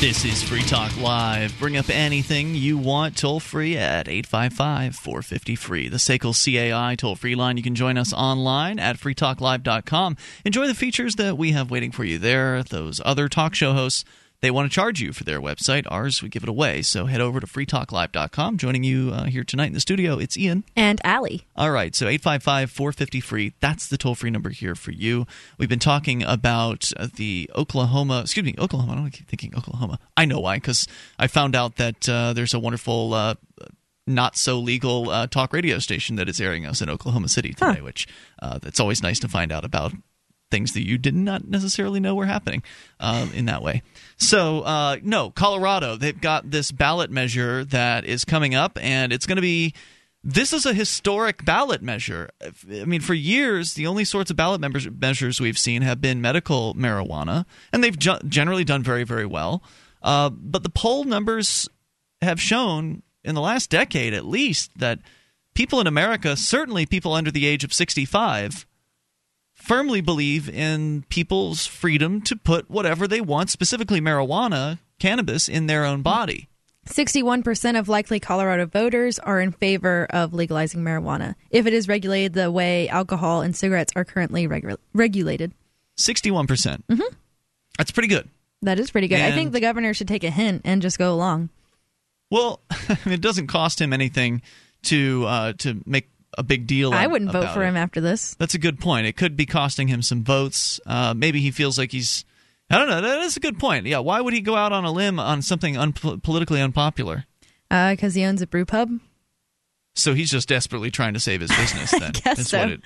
This 0.00 0.24
is 0.24 0.44
Free 0.44 0.62
Talk 0.62 0.96
Live. 1.00 1.58
Bring 1.58 1.76
up 1.76 1.90
anything 1.90 2.54
you 2.54 2.78
want 2.78 3.16
toll 3.16 3.40
free 3.40 3.76
at 3.76 4.06
855 4.06 4.94
450 4.94 5.56
free. 5.56 5.88
The 5.88 5.96
SACL 5.96 6.32
CAI 6.72 6.94
toll 6.94 7.16
free 7.16 7.34
line. 7.34 7.56
You 7.56 7.64
can 7.64 7.74
join 7.74 7.98
us 7.98 8.12
online 8.12 8.78
at 8.78 8.96
freetalklive.com. 8.96 10.16
Enjoy 10.44 10.68
the 10.68 10.74
features 10.76 11.16
that 11.16 11.36
we 11.36 11.50
have 11.50 11.72
waiting 11.72 11.90
for 11.90 12.04
you 12.04 12.16
there. 12.16 12.62
Those 12.62 13.00
other 13.04 13.28
talk 13.28 13.56
show 13.56 13.72
hosts, 13.72 14.04
they 14.40 14.50
want 14.50 14.70
to 14.70 14.74
charge 14.74 15.00
you 15.00 15.12
for 15.12 15.24
their 15.24 15.40
website. 15.40 15.84
Ours, 15.90 16.22
we 16.22 16.28
give 16.28 16.42
it 16.42 16.48
away. 16.48 16.82
So 16.82 17.06
head 17.06 17.20
over 17.20 17.40
to 17.40 17.46
freetalklive.com. 17.46 18.56
Joining 18.56 18.84
you 18.84 19.10
uh, 19.12 19.24
here 19.24 19.44
tonight 19.44 19.66
in 19.66 19.72
the 19.72 19.80
studio, 19.80 20.18
it's 20.18 20.36
Ian. 20.36 20.64
And 20.76 21.00
Allie. 21.04 21.46
All 21.56 21.70
right, 21.70 21.94
so 21.94 22.06
855 22.06 22.70
450 22.70 23.20
free. 23.20 23.54
That's 23.60 23.88
the 23.88 23.98
toll 23.98 24.14
free 24.14 24.30
number 24.30 24.50
here 24.50 24.74
for 24.74 24.92
you. 24.92 25.26
We've 25.58 25.68
been 25.68 25.78
talking 25.78 26.22
about 26.22 26.92
uh, 26.96 27.08
the 27.12 27.50
Oklahoma, 27.56 28.20
excuse 28.20 28.46
me, 28.46 28.54
Oklahoma. 28.58 28.92
I 28.92 28.96
don't 28.96 29.10
keep 29.10 29.28
thinking 29.28 29.54
Oklahoma. 29.56 29.98
I 30.16 30.24
know 30.24 30.38
why, 30.40 30.56
because 30.56 30.86
I 31.18 31.26
found 31.26 31.56
out 31.56 31.76
that 31.76 32.08
uh, 32.08 32.32
there's 32.32 32.54
a 32.54 32.58
wonderful. 32.58 33.14
Uh, 33.14 33.34
not 34.06 34.36
so 34.36 34.58
legal 34.58 35.10
uh, 35.10 35.26
talk 35.26 35.52
radio 35.52 35.78
station 35.78 36.16
that 36.16 36.30
is 36.30 36.40
airing 36.40 36.64
us 36.64 36.80
in 36.80 36.88
Oklahoma 36.88 37.28
City 37.28 37.52
today, 37.52 37.82
which 37.82 38.08
uh, 38.40 38.58
it's 38.62 38.80
always 38.80 39.02
nice 39.02 39.18
to 39.20 39.28
find 39.28 39.52
out 39.52 39.66
about 39.66 39.92
things 40.50 40.72
that 40.72 40.86
you 40.86 40.98
did 40.98 41.14
not 41.14 41.46
necessarily 41.46 42.00
know 42.00 42.14
were 42.14 42.26
happening 42.26 42.62
uh, 43.00 43.28
in 43.34 43.46
that 43.46 43.62
way. 43.62 43.82
So, 44.16 44.60
uh, 44.60 44.96
no, 45.02 45.30
Colorado, 45.30 45.96
they've 45.96 46.20
got 46.20 46.50
this 46.50 46.72
ballot 46.72 47.10
measure 47.10 47.64
that 47.66 48.04
is 48.04 48.24
coming 48.24 48.54
up, 48.54 48.78
and 48.80 49.12
it's 49.12 49.26
going 49.26 49.36
to 49.36 49.42
be. 49.42 49.74
This 50.24 50.52
is 50.52 50.66
a 50.66 50.74
historic 50.74 51.44
ballot 51.44 51.80
measure. 51.80 52.28
I 52.42 52.84
mean, 52.84 53.00
for 53.00 53.14
years, 53.14 53.74
the 53.74 53.86
only 53.86 54.04
sorts 54.04 54.32
of 54.32 54.36
ballot 54.36 54.60
members, 54.60 54.88
measures 54.90 55.40
we've 55.40 55.56
seen 55.56 55.82
have 55.82 56.00
been 56.00 56.20
medical 56.20 56.74
marijuana, 56.74 57.46
and 57.72 57.84
they've 57.84 57.96
ju- 57.96 58.18
generally 58.26 58.64
done 58.64 58.82
very, 58.82 59.04
very 59.04 59.24
well. 59.24 59.62
Uh, 60.02 60.28
but 60.28 60.64
the 60.64 60.70
poll 60.70 61.04
numbers 61.04 61.68
have 62.20 62.40
shown 62.40 63.02
in 63.22 63.36
the 63.36 63.40
last 63.40 63.70
decade 63.70 64.12
at 64.12 64.24
least 64.24 64.76
that 64.78 64.98
people 65.54 65.80
in 65.80 65.86
America, 65.86 66.36
certainly 66.36 66.86
people 66.86 67.14
under 67.14 67.30
the 67.30 67.46
age 67.46 67.64
of 67.64 67.72
65, 67.72 68.66
firmly 69.68 70.00
believe 70.00 70.48
in 70.48 71.04
people's 71.10 71.66
freedom 71.66 72.22
to 72.22 72.34
put 72.34 72.70
whatever 72.70 73.06
they 73.06 73.20
want, 73.20 73.50
specifically 73.50 74.00
marijuana, 74.00 74.78
cannabis, 74.98 75.48
in 75.48 75.66
their 75.66 75.84
own 75.84 76.00
body. 76.00 76.48
61% 76.86 77.78
of 77.78 77.86
likely 77.86 78.18
Colorado 78.18 78.64
voters 78.64 79.18
are 79.18 79.40
in 79.40 79.52
favor 79.52 80.06
of 80.08 80.32
legalizing 80.32 80.80
marijuana 80.82 81.34
if 81.50 81.66
it 81.66 81.74
is 81.74 81.86
regulated 81.86 82.32
the 82.32 82.50
way 82.50 82.88
alcohol 82.88 83.42
and 83.42 83.54
cigarettes 83.54 83.92
are 83.94 84.06
currently 84.06 84.48
regu- 84.48 84.78
regulated. 84.94 85.52
61%. 85.98 86.48
percent 86.48 86.86
mm-hmm. 86.88 87.14
That's 87.76 87.90
pretty 87.90 88.08
good. 88.08 88.26
That 88.62 88.80
is 88.80 88.90
pretty 88.90 89.06
good. 89.06 89.20
I 89.20 89.32
think 89.32 89.52
the 89.52 89.60
governor 89.60 89.92
should 89.92 90.08
take 90.08 90.24
a 90.24 90.30
hint 90.30 90.62
and 90.64 90.80
just 90.80 90.98
go 90.98 91.12
along. 91.12 91.50
Well, 92.30 92.60
it 93.06 93.20
doesn't 93.20 93.48
cost 93.48 93.80
him 93.80 93.92
anything 93.92 94.42
to 94.84 95.24
uh, 95.26 95.52
to 95.58 95.80
make 95.84 96.08
a 96.36 96.42
big 96.42 96.66
deal. 96.66 96.92
I 96.92 97.06
wouldn't 97.06 97.32
vote 97.32 97.54
for 97.54 97.62
it. 97.62 97.68
him 97.68 97.76
after 97.76 98.00
this. 98.00 98.34
That's 98.34 98.54
a 98.54 98.58
good 98.58 98.78
point. 98.80 99.06
It 99.06 99.16
could 99.16 99.36
be 99.36 99.46
costing 99.46 99.88
him 99.88 100.02
some 100.02 100.24
votes. 100.24 100.78
Uh, 100.86 101.14
maybe 101.16 101.40
he 101.40 101.50
feels 101.50 101.78
like 101.78 101.92
he's. 101.92 102.24
I 102.70 102.76
don't 102.78 102.88
know. 102.88 103.00
That 103.00 103.20
is 103.20 103.36
a 103.36 103.40
good 103.40 103.58
point. 103.58 103.86
Yeah. 103.86 104.00
Why 104.00 104.20
would 104.20 104.34
he 104.34 104.40
go 104.40 104.54
out 104.54 104.72
on 104.72 104.84
a 104.84 104.92
limb 104.92 105.18
on 105.18 105.40
something 105.42 105.74
unpo- 105.74 106.22
politically 106.22 106.60
unpopular? 106.60 107.24
Because 107.70 108.14
Uh, 108.16 108.18
he 108.20 108.24
owns 108.24 108.42
a 108.42 108.46
brew 108.46 108.64
pub. 108.64 108.90
So 109.96 110.14
he's 110.14 110.30
just 110.30 110.48
desperately 110.48 110.92
trying 110.92 111.14
to 111.14 111.20
save 111.20 111.40
his 111.40 111.50
business. 111.50 111.90
Then 111.98 112.12
That's 112.24 112.48
so. 112.50 112.58
what 112.60 112.70
it- 112.70 112.80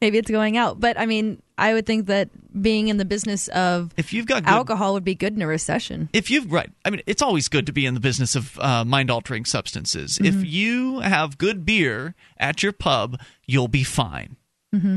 Maybe 0.00 0.18
it's 0.18 0.30
going 0.30 0.56
out. 0.56 0.80
But 0.80 0.98
I 0.98 1.06
mean, 1.06 1.40
I 1.56 1.72
would 1.72 1.86
think 1.86 2.06
that 2.06 2.30
being 2.60 2.88
in 2.88 2.96
the 2.96 3.04
business 3.04 3.46
of 3.48 3.92
if 3.96 4.12
you've 4.12 4.26
got 4.26 4.42
good, 4.44 4.50
alcohol 4.50 4.94
would 4.94 5.04
be 5.04 5.14
good 5.14 5.34
in 5.36 5.42
a 5.42 5.46
recession. 5.46 6.08
if 6.12 6.30
you've 6.30 6.50
right 6.50 6.70
i 6.84 6.90
mean 6.90 7.00
it's 7.06 7.22
always 7.22 7.48
good 7.48 7.66
to 7.66 7.72
be 7.72 7.86
in 7.86 7.94
the 7.94 8.00
business 8.00 8.34
of 8.34 8.58
uh, 8.58 8.84
mind 8.84 9.10
altering 9.10 9.44
substances 9.44 10.18
if 10.20 10.44
you 10.44 10.98
have 11.00 11.38
good 11.38 11.64
beer 11.64 12.14
at 12.38 12.62
your 12.62 12.72
pub 12.72 13.20
you'll 13.46 13.68
be 13.68 13.84
fine 13.84 14.36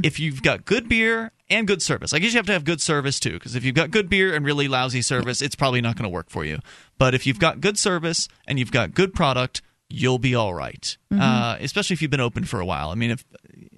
if 0.04 0.20
you've 0.20 0.42
got 0.44 0.66
good 0.66 0.90
beer 0.90 1.32
and 1.50 1.68
good 1.68 1.82
service 1.82 2.14
i 2.14 2.20
guess 2.20 2.34
you 2.34 2.38
have 2.38 2.46
to 2.48 2.52
have 2.54 2.64
good 2.66 2.82
service 2.82 3.20
too 3.20 3.34
because 3.34 3.56
if 3.56 3.64
you've 3.64 3.76
got 3.76 3.92
good 3.92 4.10
beer 4.10 4.34
and 4.36 4.44
really 4.46 4.68
lousy 4.68 5.02
service 5.02 5.42
it's 5.42 5.56
probably 5.56 5.82
not 5.82 5.96
going 5.96 6.04
to 6.04 6.10
work 6.10 6.30
for 6.30 6.44
you 6.44 6.58
but 6.98 7.14
if 7.14 7.26
you've 7.28 7.40
got 7.40 7.62
good 7.62 7.78
service 7.78 8.28
and 8.48 8.58
you've 8.60 8.72
got 8.72 8.94
good 8.94 9.14
product 9.14 9.62
you'll 9.92 10.20
be 10.20 10.36
all 10.36 10.54
right. 10.54 10.98
uh, 11.12 11.58
especially 11.60 11.94
if 11.94 12.02
you've 12.02 12.12
been 12.12 12.20
open 12.20 12.44
for 12.46 12.60
a 12.60 12.66
while 12.66 12.90
i 12.90 12.96
mean 12.96 13.12
if 13.12 13.26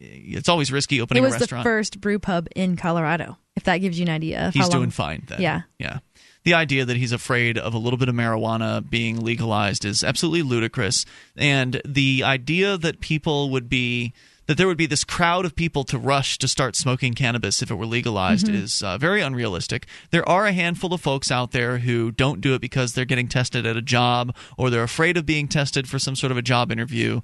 it's 0.03 0.49
always 0.49 0.71
risky 0.71 0.97
It 0.97 1.01
opening 1.01 1.23
a 1.23 1.27
was 1.27 1.35
the 1.35 1.39
restaurant 1.41 1.63
first 1.63 2.01
brew 2.01 2.19
pub 2.19 2.47
in 2.55 2.75
Colorado. 2.75 3.37
If 3.55 3.63
that 3.63 3.77
gives 3.77 3.99
you 3.99 4.03
an 4.05 4.09
idea, 4.11 4.47
of 4.47 4.53
he's 4.53 4.69
doing 4.69 4.89
fine 4.89 5.23
then. 5.27 5.41
Yeah. 5.41 5.61
Yeah. 5.77 5.99
The 6.43 6.55
idea 6.55 6.83
that 6.85 6.97
he's 6.97 7.11
afraid 7.11 7.57
of 7.57 7.73
a 7.73 7.77
little 7.77 7.97
bit 7.97 8.09
of 8.09 8.15
marijuana 8.15 8.87
being 8.87 9.21
legalized 9.21 9.85
is 9.85 10.03
absolutely 10.03 10.41
ludicrous. 10.41 11.05
And 11.37 11.81
the 11.85 12.23
idea 12.23 12.77
that 12.77 12.99
people 12.99 13.49
would 13.51 13.69
be 13.69 14.13
that 14.47 14.57
there 14.57 14.67
would 14.67 14.77
be 14.77 14.85
this 14.85 15.03
crowd 15.03 15.45
of 15.45 15.55
people 15.55 15.83
to 15.85 15.97
rush 15.97 16.37
to 16.39 16.47
start 16.47 16.75
smoking 16.75 17.13
cannabis 17.13 17.61
if 17.61 17.71
it 17.71 17.75
were 17.75 17.85
legalized 17.85 18.47
Mm-hmm. 18.47 18.55
is 18.63 18.83
uh, 18.83 18.97
very 18.97 19.21
unrealistic. 19.21 19.85
There 20.11 20.27
are 20.27 20.45
a 20.45 20.51
handful 20.53 20.93
of 20.93 21.01
folks 21.01 21.31
out 21.31 21.51
there 21.51 21.77
who 21.79 22.11
don't 22.11 22.41
do 22.41 22.53
it 22.53 22.61
because 22.61 22.93
they're 22.93 23.05
getting 23.05 23.27
tested 23.27 23.65
at 23.65 23.77
a 23.77 23.81
job 23.81 24.35
or 24.57 24.69
they're 24.69 24.83
afraid 24.83 25.15
of 25.17 25.25
being 25.25 25.47
tested 25.47 25.87
for 25.87 25.97
some 25.99 26.15
sort 26.15 26.31
of 26.31 26.37
a 26.37 26.41
job 26.41 26.71
interview. 26.71 27.21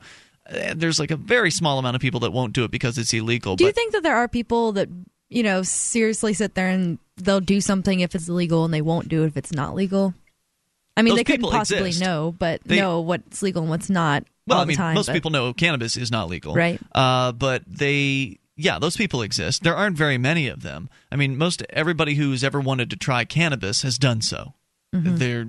Uh, 0.50 0.74
There's 0.76 1.00
like 1.00 1.12
a 1.12 1.18
very 1.18 1.52
small 1.52 1.78
amount 1.78 1.96
of 1.96 2.02
people 2.02 2.22
that 2.22 2.32
won't 2.32 2.54
do 2.54 2.64
it 2.64 2.72
because 2.72 2.98
it's 2.98 3.14
illegal. 3.14 3.56
Do 3.56 3.66
you 3.66 3.72
think 3.72 3.92
that 3.94 4.04
there 4.04 4.16
are 4.16 4.28
people 4.28 4.72
that 4.74 4.88
you 5.30 5.44
know 5.44 5.62
seriously 5.62 6.34
sit 6.34 6.56
there 6.56 6.70
and 6.70 6.98
they'll 7.18 7.40
do 7.42 7.60
something 7.62 8.00
if 8.00 8.16
it's 8.16 8.30
legal 8.30 8.66
and 8.66 8.74
they 8.74 8.82
won't 8.82 9.10
do 9.10 9.24
it 9.24 9.28
if 9.28 9.38
it's 9.38 9.52
not 9.52 9.76
legal? 9.76 10.14
I 10.98 11.02
mean, 11.02 11.12
Those 11.12 11.18
they 11.20 11.24
couldn't 11.26 11.50
possibly 11.52 11.88
exist. 11.90 12.04
know, 12.04 12.34
but 12.38 12.62
They- 12.66 12.78
know 12.80 13.02
what's 13.02 13.42
legal 13.42 13.62
and 13.62 13.70
what's 13.70 13.90
not 13.90 14.24
Well, 14.50 14.60
I 14.60 14.66
mean, 14.66 14.78
time. 14.78 14.96
most 14.96 15.08
but- 15.08 15.14
people 15.14 15.32
know 15.32 15.54
cannabis 15.54 15.98
is 15.98 16.12
not 16.12 16.30
legal, 16.30 16.54
Right. 16.56 16.80
Uh, 16.94 17.32
but 17.32 17.64
they, 17.68 18.40
yeah, 18.56 18.80
those 18.80 18.98
people 18.98 19.22
exist. 19.22 19.64
There 19.64 19.76
aren't 19.76 19.98
very 19.98 20.18
many 20.18 20.48
of 20.48 20.62
them. 20.64 20.90
I 21.12 21.16
mean, 21.16 21.38
most 21.38 21.64
everybody 21.70 22.16
who's 22.16 22.44
ever 22.44 22.60
wanted 22.60 22.90
to 22.90 22.98
try 22.98 23.26
cannabis 23.26 23.84
has 23.84 23.98
done 23.98 24.22
so. 24.22 24.54
Mm-hmm. 24.94 25.16
They're, 25.18 25.48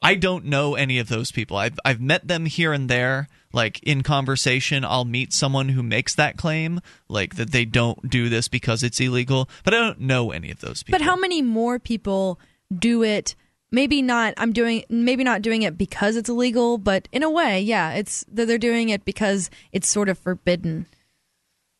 I 0.00 0.14
don't 0.14 0.44
know 0.44 0.74
any 0.74 0.98
of 0.98 1.08
those 1.08 1.32
people. 1.32 1.56
I've 1.56 1.78
I've 1.84 2.00
met 2.00 2.28
them 2.28 2.46
here 2.46 2.72
and 2.72 2.88
there, 2.90 3.26
like 3.52 3.82
in 3.82 4.02
conversation. 4.02 4.84
I'll 4.84 5.06
meet 5.06 5.32
someone 5.32 5.70
who 5.70 5.82
makes 5.82 6.14
that 6.14 6.36
claim, 6.36 6.80
like 7.08 7.36
that 7.36 7.52
they 7.52 7.64
don't 7.64 8.10
do 8.10 8.28
this 8.28 8.46
because 8.48 8.82
it's 8.82 9.00
illegal. 9.00 9.48
But 9.64 9.74
I 9.74 9.78
don't 9.78 10.00
know 10.00 10.30
any 10.30 10.50
of 10.50 10.60
those 10.60 10.82
people. 10.82 10.98
But 10.98 11.04
how 11.04 11.16
many 11.16 11.40
more 11.42 11.78
people 11.78 12.38
do 12.76 13.02
it? 13.02 13.34
Maybe 13.74 14.02
not. 14.02 14.34
I'm 14.36 14.52
doing. 14.52 14.84
Maybe 14.88 15.24
not 15.24 15.42
doing 15.42 15.62
it 15.62 15.76
because 15.76 16.14
it's 16.14 16.28
illegal, 16.28 16.78
but 16.78 17.08
in 17.10 17.24
a 17.24 17.30
way, 17.30 17.60
yeah, 17.60 17.94
it's 17.94 18.24
that 18.32 18.46
they're 18.46 18.56
doing 18.56 18.88
it 18.88 19.04
because 19.04 19.50
it's 19.72 19.88
sort 19.88 20.08
of 20.08 20.16
forbidden. 20.16 20.86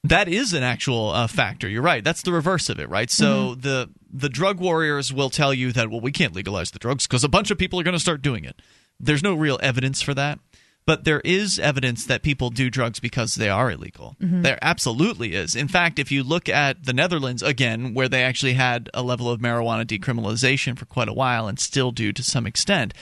That 0.02 0.26
is 0.26 0.52
an 0.52 0.64
actual 0.64 1.10
uh, 1.10 1.28
factor. 1.28 1.68
You're 1.68 1.82
right. 1.82 2.02
That's 2.02 2.22
the 2.22 2.32
reverse 2.32 2.68
of 2.68 2.80
it, 2.80 2.90
right? 2.90 3.10
So 3.10 3.54
the 3.54 3.90
the 4.12 4.28
drug 4.28 4.58
warriors 4.58 5.12
will 5.12 5.30
tell 5.30 5.54
you 5.54 5.70
that 5.70 5.88
well, 5.88 6.00
we 6.00 6.10
can't 6.10 6.34
legalize 6.34 6.72
the 6.72 6.80
drugs 6.80 7.06
because 7.06 7.22
a 7.22 7.28
bunch 7.28 7.52
of 7.52 7.58
people 7.58 7.78
are 7.78 7.84
going 7.84 7.94
to 7.94 8.00
start 8.00 8.22
doing 8.22 8.44
it. 8.44 8.60
There's 8.98 9.22
no 9.22 9.34
real 9.34 9.60
evidence 9.62 10.02
for 10.02 10.14
that, 10.14 10.40
but 10.86 11.04
there 11.04 11.20
is 11.20 11.58
evidence 11.58 12.04
that 12.06 12.22
people 12.22 12.50
do 12.50 12.68
drugs 12.70 13.00
because 13.00 13.34
they 13.36 13.48
are 13.48 13.70
illegal. 13.70 14.16
There 14.20 14.58
absolutely 14.62 15.34
is. 15.34 15.54
In 15.56 15.68
fact, 15.68 15.98
if 15.98 16.12
you 16.12 16.22
look 16.22 16.48
at 16.48 16.84
the 16.84 16.92
Netherlands 16.92 17.42
again, 17.42 17.94
where 17.94 18.08
they 18.08 18.22
actually 18.22 18.54
had 18.54 18.90
a 18.92 19.02
level 19.02 19.30
of 19.30 19.40
marijuana 19.40 19.84
decriminalization 19.86 20.78
for 20.78 20.84
quite 20.84 21.08
a 21.08 21.14
while 21.14 21.48
and 21.48 21.58
still 21.58 21.90
do 21.90 22.12
to 22.12 22.22
some 22.22 22.46
extent, 22.46 22.92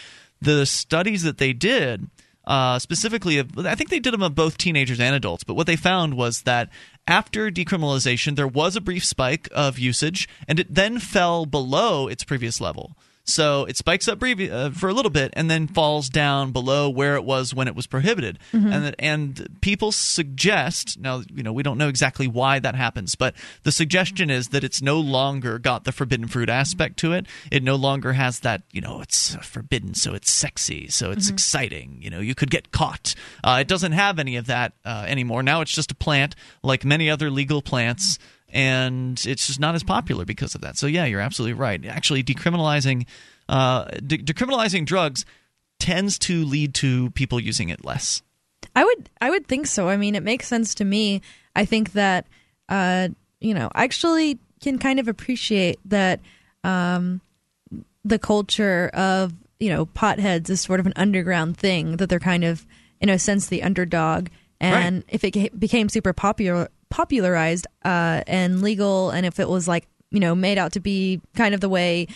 the 0.40 0.64
studies 0.66 1.22
that 1.22 1.38
they 1.38 1.52
did 1.52 2.08
uh, 2.44 2.78
specifically, 2.78 3.38
of- 3.38 3.56
I 3.58 3.74
think 3.76 3.90
they 3.90 4.00
did 4.00 4.12
them 4.12 4.22
of 4.22 4.34
both 4.34 4.58
teenagers 4.58 4.98
and 4.98 5.14
adults. 5.14 5.44
But 5.44 5.54
what 5.54 5.66
they 5.68 5.76
found 5.76 6.14
was 6.14 6.42
that 6.42 6.70
after 7.06 7.50
decriminalization, 7.50 8.34
there 8.36 8.48
was 8.48 8.74
a 8.74 8.80
brief 8.80 9.04
spike 9.04 9.48
of 9.52 9.78
usage, 9.78 10.28
and 10.48 10.58
it 10.58 10.74
then 10.74 10.98
fell 10.98 11.46
below 11.46 12.08
its 12.08 12.24
previous 12.24 12.60
level. 12.60 12.96
So 13.32 13.64
it 13.64 13.76
spikes 13.76 14.08
up 14.08 14.18
brevi- 14.18 14.52
uh, 14.52 14.70
for 14.70 14.88
a 14.88 14.92
little 14.94 15.10
bit 15.10 15.32
and 15.34 15.50
then 15.50 15.66
falls 15.66 16.08
down 16.08 16.52
below 16.52 16.88
where 16.90 17.16
it 17.16 17.24
was 17.24 17.54
when 17.54 17.66
it 17.68 17.74
was 17.74 17.86
prohibited. 17.86 18.38
And 18.72 18.84
that, 18.84 18.94
and 18.98 19.58
people 19.60 19.92
suggest 19.92 20.98
now, 21.00 21.22
you 21.34 21.42
know, 21.42 21.52
we 21.52 21.62
don't 21.62 21.78
know 21.78 21.88
exactly 21.88 22.26
why 22.26 22.58
that 22.58 22.74
happens, 22.74 23.14
but 23.14 23.34
the 23.62 23.72
suggestion 23.72 24.30
is 24.30 24.48
that 24.48 24.62
it's 24.64 24.82
no 24.82 25.00
longer 25.00 25.58
got 25.58 25.84
the 25.84 25.92
forbidden 25.92 26.28
fruit 26.28 26.48
aspect 26.48 26.98
to 26.98 27.12
it. 27.12 27.26
It 27.50 27.62
no 27.62 27.76
longer 27.76 28.12
has 28.12 28.40
that, 28.40 28.62
you 28.72 28.80
know, 28.80 29.00
it's 29.00 29.34
forbidden, 29.36 29.94
so 29.94 30.14
it's 30.14 30.30
sexy, 30.30 30.88
so 30.88 31.10
it's 31.10 31.28
exciting. 31.30 31.98
You 32.00 32.10
know, 32.10 32.20
you 32.20 32.34
could 32.34 32.50
get 32.50 32.70
caught. 32.72 33.14
Uh, 33.42 33.58
it 33.60 33.68
doesn't 33.68 33.92
have 33.92 34.18
any 34.18 34.36
of 34.36 34.46
that 34.46 34.74
uh, 34.84 35.04
anymore. 35.08 35.42
Now 35.42 35.60
it's 35.62 35.72
just 35.72 35.90
a 35.90 35.94
plant 35.94 36.34
like 36.62 36.84
many 36.84 37.08
other 37.08 37.30
legal 37.30 37.62
plants 37.62 38.18
and 38.52 39.20
it's 39.26 39.46
just 39.46 39.58
not 39.60 39.74
as 39.74 39.82
popular 39.82 40.24
because 40.24 40.54
of 40.54 40.60
that. 40.60 40.76
So 40.76 40.86
yeah, 40.86 41.04
you're 41.04 41.20
absolutely 41.20 41.54
right. 41.54 41.84
Actually, 41.86 42.22
decriminalizing 42.22 43.06
uh, 43.48 43.84
de- 44.06 44.18
decriminalizing 44.18 44.86
drugs 44.86 45.24
tends 45.80 46.18
to 46.20 46.44
lead 46.44 46.74
to 46.74 47.10
people 47.10 47.40
using 47.40 47.68
it 47.70 47.84
less. 47.84 48.22
I 48.76 48.84
would 48.84 49.10
I 49.20 49.30
would 49.30 49.46
think 49.46 49.66
so. 49.66 49.88
I 49.88 49.96
mean, 49.96 50.14
it 50.14 50.22
makes 50.22 50.46
sense 50.46 50.74
to 50.76 50.84
me. 50.84 51.22
I 51.56 51.64
think 51.64 51.92
that 51.92 52.26
uh, 52.68 53.08
you 53.40 53.54
know, 53.54 53.70
I 53.74 53.84
actually 53.84 54.38
can 54.60 54.78
kind 54.78 55.00
of 55.00 55.08
appreciate 55.08 55.78
that 55.86 56.20
um, 56.62 57.20
the 58.04 58.18
culture 58.18 58.90
of 58.94 59.32
you 59.58 59.70
know 59.70 59.86
potheads 59.86 60.48
is 60.50 60.60
sort 60.60 60.78
of 60.80 60.86
an 60.86 60.92
underground 60.96 61.56
thing 61.56 61.96
that 61.96 62.08
they're 62.08 62.20
kind 62.20 62.44
of 62.44 62.66
in 63.00 63.08
a 63.08 63.18
sense 63.18 63.46
the 63.48 63.62
underdog. 63.62 64.28
And 64.60 64.96
Right. 64.96 65.04
if 65.08 65.24
it 65.24 65.58
became 65.58 65.88
super 65.88 66.12
popular 66.12 66.68
popularized 66.92 67.66
uh, 67.84 68.22
and 68.26 68.60
legal, 68.60 69.10
and 69.10 69.24
if 69.24 69.40
it 69.40 69.48
was 69.48 69.66
like 69.66 69.88
you 70.10 70.20
know 70.20 70.34
made 70.34 70.58
out 70.58 70.72
to 70.72 70.80
be 70.80 71.20
kind 71.34 71.54
of 71.54 71.60
the 71.60 71.68
way 71.68 72.06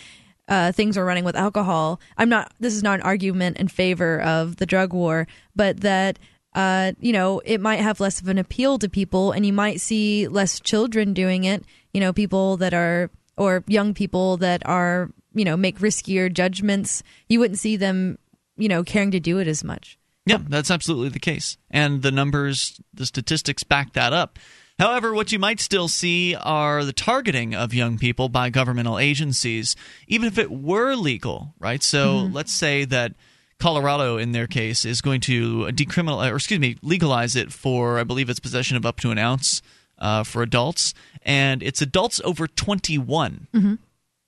uh, 0.47 0.71
things 0.71 0.97
are 0.97 1.03
running 1.03 1.25
with 1.25 1.35
alcohol. 1.35 1.99
I'm 2.17 2.29
not. 2.29 2.53
This 2.59 2.75
is 2.75 2.83
not 2.83 2.99
an 2.99 3.05
argument 3.05 3.57
in 3.57 3.67
favor 3.67 4.21
of 4.21 4.57
the 4.57 4.65
drug 4.65 4.93
war, 4.93 5.27
but 5.55 5.81
that 5.81 6.19
uh, 6.53 6.93
you 6.99 7.11
know 7.11 7.41
it 7.43 7.59
might 7.59 7.79
have 7.81 7.99
less 7.99 8.21
of 8.21 8.27
an 8.27 8.37
appeal 8.37 8.77
to 8.79 8.87
people, 8.87 9.31
and 9.31 9.45
you 9.45 9.51
might 9.51 9.81
see 9.81 10.27
less 10.27 10.59
children 10.59 11.13
doing 11.13 11.43
it. 11.43 11.65
You 11.91 11.99
know, 11.99 12.13
people 12.13 12.55
that 12.57 12.73
are 12.73 13.09
or 13.35 13.63
young 13.67 13.93
people 13.93 14.37
that 14.37 14.65
are 14.65 15.09
you 15.33 15.43
know 15.43 15.57
make 15.57 15.79
riskier 15.79 16.31
judgments. 16.31 17.03
You 17.27 17.39
wouldn't 17.39 17.59
see 17.59 17.75
them 17.75 18.17
you 18.57 18.69
know 18.69 18.83
caring 18.83 19.11
to 19.11 19.19
do 19.19 19.39
it 19.39 19.47
as 19.47 19.63
much. 19.63 19.97
Yeah, 20.27 20.39
that's 20.45 20.69
absolutely 20.71 21.09
the 21.09 21.19
case. 21.19 21.57
And 21.71 22.01
the 22.01 22.11
numbers, 22.11 22.81
the 22.93 23.05
statistics 23.05 23.63
back 23.63 23.93
that 23.93 24.11
up. 24.11 24.37
However, 24.79 25.13
what 25.13 25.31
you 25.31 25.39
might 25.39 25.59
still 25.59 25.87
see 25.87 26.35
are 26.35 26.85
the 26.85 26.93
targeting 26.93 27.55
of 27.55 27.73
young 27.73 27.97
people 27.97 28.29
by 28.29 28.49
governmental 28.51 28.99
agencies, 28.99 29.75
even 30.07 30.27
if 30.27 30.37
it 30.37 30.51
were 30.51 30.93
legal, 30.95 31.55
right? 31.59 31.81
So 31.81 32.17
let's 32.31 32.53
say 32.53 32.85
that 32.85 33.13
Colorado, 33.59 34.17
in 34.17 34.33
their 34.33 34.45
case, 34.45 34.85
is 34.85 35.01
going 35.01 35.21
to 35.21 35.65
decriminalize, 35.71 36.31
or 36.31 36.35
excuse 36.35 36.59
me, 36.59 36.77
legalize 36.83 37.35
it 37.35 37.51
for, 37.51 37.97
I 37.97 38.03
believe 38.03 38.29
it's 38.29 38.39
possession 38.39 38.77
of 38.77 38.85
up 38.85 38.99
to 38.99 39.09
an 39.09 39.17
ounce 39.17 39.63
uh, 39.97 40.23
for 40.23 40.43
adults, 40.43 40.93
and 41.23 41.63
it's 41.63 41.81
adults 41.81 42.21
over 42.23 42.47
21. 42.47 43.47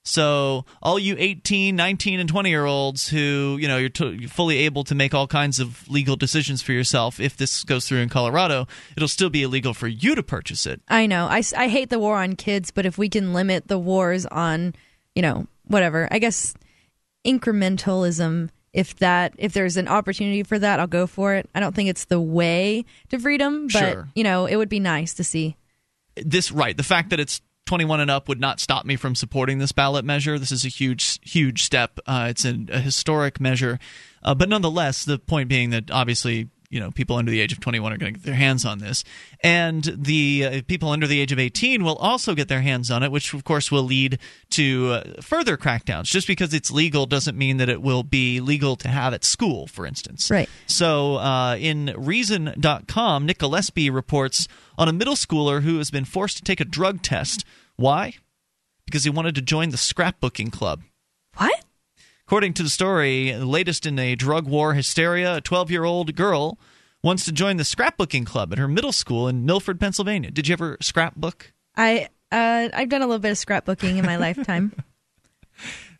So, 0.09 0.65
all 0.81 0.97
you 0.97 1.15
18, 1.19 1.75
19, 1.75 2.19
and 2.19 2.27
20 2.27 2.49
year 2.49 2.65
olds 2.65 3.07
who, 3.09 3.57
you 3.61 3.67
know, 3.67 3.77
you're, 3.77 3.89
to, 3.89 4.11
you're 4.11 4.27
fully 4.29 4.57
able 4.59 4.83
to 4.85 4.95
make 4.95 5.13
all 5.13 5.27
kinds 5.27 5.59
of 5.59 5.87
legal 5.87 6.15
decisions 6.15 6.63
for 6.63 6.71
yourself, 6.71 7.19
if 7.19 7.37
this 7.37 7.63
goes 7.63 7.87
through 7.87 7.99
in 7.99 8.09
Colorado, 8.09 8.67
it'll 8.97 9.07
still 9.07 9.29
be 9.29 9.43
illegal 9.43 9.75
for 9.75 9.87
you 9.87 10.15
to 10.15 10.23
purchase 10.23 10.65
it. 10.65 10.81
I 10.87 11.05
know. 11.05 11.27
I 11.29 11.67
hate 11.67 11.91
the 11.91 11.99
war 11.99 12.17
on 12.17 12.35
kids, 12.35 12.71
but 12.71 12.87
if 12.87 12.97
we 12.97 13.07
can 13.07 13.33
limit 13.33 13.67
the 13.67 13.77
wars 13.77 14.25
on, 14.25 14.73
you 15.13 15.21
know, 15.21 15.45
whatever, 15.65 16.07
I 16.09 16.17
guess 16.17 16.55
incrementalism. 17.25 18.49
If 18.71 18.97
that, 18.97 19.33
if 19.37 19.53
there's 19.53 19.77
an 19.77 19.87
opportunity 19.87 20.43
for 20.43 20.59
that, 20.59 20.79
I'll 20.79 20.87
go 20.87 21.07
for 21.07 21.33
it. 21.35 21.49
I 21.55 21.59
don't 21.59 21.75
think 21.75 21.89
it's 21.89 22.05
the 22.05 22.19
way 22.19 22.85
to 23.09 23.19
freedom, 23.19 23.67
but 23.67 23.79
Sure. 23.79 24.07
you 24.15 24.23
know, 24.23 24.45
it 24.45 24.55
would 24.57 24.69
be 24.69 24.79
nice 24.79 25.13
to 25.15 25.23
see. 25.23 25.55
This, 26.15 26.51
right, 26.51 26.75
the 26.77 26.83
fact 26.83 27.09
that 27.09 27.19
it's 27.19 27.41
21 27.69 27.99
and 27.99 28.09
up 28.09 28.27
would 28.27 28.39
not 28.39 28.59
stop 28.59 28.83
me 28.83 28.95
from 28.95 29.13
supporting 29.13 29.59
this 29.59 29.71
ballot 29.71 30.03
measure. 30.03 30.39
This 30.39 30.51
is 30.51 30.65
a 30.65 30.69
huge, 30.69 31.19
huge 31.21 31.61
step. 31.61 31.99
Uh, 32.07 32.25
it's 32.27 32.43
an, 32.43 32.67
a 32.73 32.79
historic 32.79 33.39
measure. 33.39 33.77
Uh, 34.23 34.33
but 34.33 34.49
nonetheless, 34.49 35.05
the 35.05 35.19
point 35.19 35.49
being 35.49 35.69
that 35.69 35.91
obviously, 35.91 36.49
you 36.69 36.79
know, 36.79 36.91
people 36.91 37.15
under 37.15 37.31
the 37.31 37.41
age 37.41 37.51
of 37.51 37.59
21 37.59 37.91
are 37.91 37.97
going 37.97 38.13
to 38.13 38.19
get 38.19 38.25
their 38.25 38.35
hands 38.35 38.63
on 38.63 38.77
this. 38.79 39.03
And 39.43 39.83
the 39.83 40.45
uh, 40.45 40.61
people 40.67 40.89
under 40.89 41.07
the 41.07 41.19
age 41.19 41.31
of 41.31 41.39
18 41.39 41.83
will 41.83 41.95
also 41.97 42.35
get 42.35 42.47
their 42.47 42.61
hands 42.61 42.91
on 42.91 43.01
it, 43.01 43.11
which 43.11 43.33
of 43.33 43.43
course 43.43 43.71
will 43.71 43.83
lead 43.83 44.19
to 44.51 44.91
uh, 44.91 45.21
further 45.21 45.57
crackdowns. 45.57 46.05
Just 46.05 46.27
because 46.27 46.53
it's 46.53 46.69
legal 46.69 47.07
doesn't 47.07 47.37
mean 47.37 47.57
that 47.57 47.69
it 47.69 47.81
will 47.81 48.03
be 48.03 48.39
legal 48.39 48.75
to 48.77 48.87
have 48.87 49.13
at 49.13 49.23
school, 49.23 49.65
for 49.65 49.85
instance. 49.85 50.29
Right. 50.29 50.49
So, 50.67 51.15
uh, 51.15 51.55
in 51.59 51.93
Reason.com, 51.97 53.25
Nick 53.25 53.39
Gillespie 53.39 53.89
reports 53.89 54.47
on 54.77 54.87
a 54.87 54.93
middle 54.93 55.15
schooler 55.15 55.63
who 55.63 55.77
has 55.79 55.89
been 55.89 56.05
forced 56.05 56.37
to 56.37 56.43
take 56.43 56.59
a 56.59 56.65
drug 56.65 57.01
test. 57.01 57.45
Why? 57.77 58.13
Because 58.85 59.03
he 59.03 59.09
wanted 59.09 59.35
to 59.35 59.41
join 59.41 59.69
the 59.69 59.77
scrapbooking 59.77 60.51
club. 60.51 60.81
What? 61.37 61.63
According 62.29 62.53
to 62.53 62.63
the 62.63 62.69
story, 62.69 63.31
the 63.31 63.43
latest 63.43 63.87
in 63.87 63.97
a 63.97 64.13
drug 64.13 64.47
war 64.47 64.75
hysteria, 64.75 65.37
a 65.37 65.41
12 65.41 65.71
year 65.71 65.83
old 65.83 66.15
girl 66.15 66.59
wants 67.01 67.25
to 67.25 67.31
join 67.31 67.57
the 67.57 67.63
scrapbooking 67.63 68.23
club 68.23 68.53
at 68.53 68.59
her 68.59 68.67
middle 68.67 68.91
school 68.91 69.27
in 69.27 69.47
Milford, 69.47 69.79
Pennsylvania. 69.79 70.29
Did 70.29 70.47
you 70.47 70.53
ever 70.53 70.77
scrapbook? 70.79 71.53
I 71.75 72.07
uh, 72.31 72.69
I've 72.71 72.89
done 72.89 73.01
a 73.01 73.07
little 73.07 73.17
bit 73.17 73.31
of 73.31 73.37
scrapbooking 73.37 73.97
in 73.97 74.05
my 74.05 74.15
lifetime. 74.17 74.73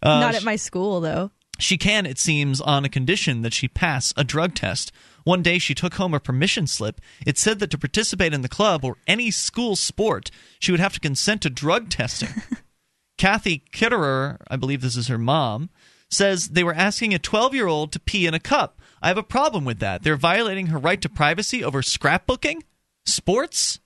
Uh, 0.04 0.20
Not 0.20 0.36
at 0.36 0.44
my 0.44 0.56
school 0.56 1.02
though. 1.02 1.32
She 1.58 1.80
can, 1.80 2.06
it 2.06 2.20
seems, 2.20 2.62
on 2.62 2.86
a 2.86 2.90
condition 2.90 3.42
that 3.42 3.56
she 3.56 3.68
pass 3.68 4.14
a 4.16 4.24
drug 4.24 4.54
test. 4.54 4.92
One 5.24 5.42
day 5.42 5.58
she 5.58 5.74
took 5.74 5.96
home 5.96 6.14
a 6.14 6.20
permission 6.20 6.68
slip. 6.68 7.02
It 7.26 7.40
said 7.40 7.58
that 7.58 7.72
to 7.72 7.80
participate 7.80 8.36
in 8.36 8.44
the 8.44 8.50
club 8.50 8.86
or 8.86 8.98
any 9.08 9.32
school 9.32 9.76
sport, 9.76 10.30
she 10.60 10.72
would 10.72 10.80
have 10.80 10.94
to 10.94 11.00
consent 11.00 11.42
to 11.42 11.50
drug 11.50 11.90
testing. 11.90 12.30
Kathy 13.18 13.64
Kitterer, 13.74 14.38
I 14.48 14.58
believe 14.58 14.82
this 14.82 14.96
is 14.96 15.08
her 15.08 15.18
mom, 15.18 15.72
says 16.10 16.50
they 16.50 16.64
were 16.64 16.74
asking 16.74 17.14
a 17.14 17.20
12 17.20 17.54
year 17.54 17.68
old 17.68 17.92
to 17.94 18.00
pee 18.00 18.26
in 18.26 18.34
a 18.34 18.40
cup. 18.40 18.80
I 19.02 19.08
have 19.08 19.18
a 19.18 19.24
problem 19.24 19.66
with 19.66 19.80
that. 19.80 20.04
They're 20.04 20.18
violating 20.18 20.68
her 20.68 20.78
right 20.78 21.02
to 21.02 21.10
privacy 21.10 21.64
over 21.64 21.82
scrapbooking? 21.82 22.62
Sports. 23.06 23.80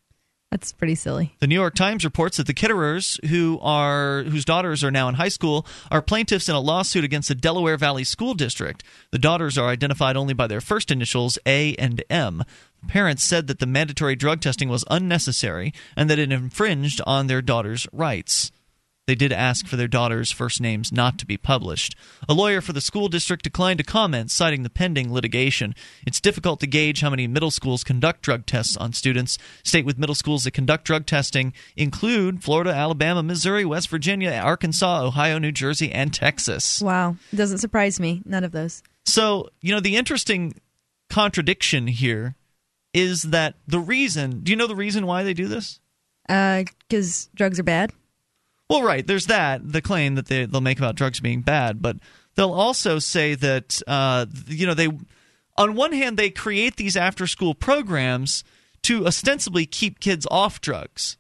That's 0.54 0.72
pretty 0.72 0.94
silly. 0.94 1.36
The 1.40 1.48
New 1.48 1.56
York 1.56 1.74
Times 1.74 2.06
reports 2.06 2.38
that 2.38 2.46
the 2.46 2.54
Kitterers, 2.54 3.24
who 3.26 3.58
are 3.64 4.22
whose 4.22 4.46
daughters 4.46 4.84
are 4.84 4.92
now 4.92 5.10
in 5.10 5.16
high 5.16 5.30
school, 5.30 5.66
are 5.90 6.00
plaintiffs 6.00 6.48
in 6.48 6.54
a 6.54 6.60
lawsuit 6.60 7.04
against 7.04 7.28
the 7.28 7.34
Delaware 7.34 7.76
Valley 7.76 8.04
School 8.04 8.36
District. 8.36 8.84
The 9.10 9.18
daughters 9.18 9.58
are 9.58 9.70
identified 9.70 10.16
only 10.16 10.36
by 10.36 10.46
their 10.46 10.62
first 10.62 10.92
initials, 10.92 11.40
A 11.48 11.74
and 11.78 12.04
M. 12.08 12.44
The 12.82 12.88
Parents 12.88 13.24
said 13.24 13.48
that 13.48 13.58
the 13.58 13.66
mandatory 13.66 14.16
drug 14.16 14.42
testing 14.42 14.70
was 14.70 14.86
unnecessary 14.92 15.74
and 15.96 16.08
that 16.08 16.20
it 16.20 16.32
infringed 16.32 17.02
on 17.08 17.26
their 17.26 17.42
daughters' 17.42 17.88
rights. 17.92 18.52
They 19.06 19.16
did 19.16 19.34
ask 19.34 19.68
for 19.68 19.76
their 19.76 19.90
daughters' 19.90 20.32
first 20.32 20.62
names 20.62 20.90
not 20.90 21.18
to 21.20 21.26
be 21.26 21.36
published. 21.36 21.94
A 22.30 22.34
lawyer 22.34 22.62
for 22.62 22.72
the 22.72 22.80
school 22.80 23.10
district 23.10 23.44
declined 23.44 23.80
to 23.80 23.84
comment, 23.84 24.32
citing 24.32 24.64
the 24.64 24.70
pending 24.70 25.12
litigation. 25.12 25.76
It's 26.08 26.22
difficult 26.22 26.62
to 26.62 26.68
gauge 26.68 27.02
how 27.02 27.10
many 27.10 27.28
middle 27.28 27.52
schools 27.52 27.84
conduct 27.84 28.22
drug 28.22 28.46
tests 28.46 28.78
on 28.78 28.94
students. 28.94 29.38
State 29.62 29.86
with 29.86 29.98
middle 29.98 30.16
schools 30.16 30.46
that 30.46 30.52
conduct 30.52 30.86
drug 30.86 31.06
testing 31.06 31.52
include 31.76 32.44
Florida, 32.44 32.74
Alabama, 32.74 33.22
Missouri, 33.22 33.66
West 33.66 33.90
Virginia, 33.90 34.32
Arkansas, 34.42 35.04
Ohio, 35.04 35.38
New 35.38 35.52
Jersey, 35.52 35.92
and 35.92 36.14
Texas. 36.14 36.82
Wow. 36.82 37.18
Doesn't 37.36 37.58
surprise 37.58 38.00
me. 38.00 38.22
None 38.24 38.46
of 38.46 38.54
those. 38.54 38.84
So, 39.06 39.50
you 39.60 39.74
know, 39.74 39.82
the 39.82 39.98
interesting 39.98 40.62
contradiction 41.10 41.88
here 41.88 42.36
is 42.94 43.24
that 43.24 43.56
the 43.68 43.80
reason 43.80 44.40
do 44.44 44.52
you 44.52 44.56
know 44.56 44.68
the 44.68 44.76
reason 44.76 45.06
why 45.06 45.24
they 45.24 45.34
do 45.34 45.50
this? 45.50 45.82
Because 46.26 47.28
uh, 47.28 47.36
drugs 47.36 47.60
are 47.60 47.64
bad. 47.64 47.92
Well, 48.74 48.82
right. 48.82 49.06
There's 49.06 49.28
that 49.28 49.72
the 49.72 49.84
claim 49.84 50.16
that 50.16 50.26
they 50.26 50.46
they'll 50.46 50.60
make 50.60 50.80
about 50.80 50.96
drugs 50.96 51.20
being 51.20 51.42
bad, 51.42 51.80
but 51.80 51.98
they'll 52.34 52.52
also 52.52 52.98
say 52.98 53.36
that 53.36 53.80
uh, 53.86 54.26
you 54.48 54.66
know 54.66 54.74
they 54.74 54.90
on 55.56 55.76
one 55.76 55.92
hand 55.92 56.18
they 56.18 56.32
create 56.32 56.76
these 56.78 56.98
after 56.98 57.28
school 57.28 57.54
programs 57.54 58.44
to 58.82 59.06
ostensibly 59.06 59.68
keep 59.68 60.00
kids 60.00 60.26
off 60.32 60.60
drugs. 60.60 61.18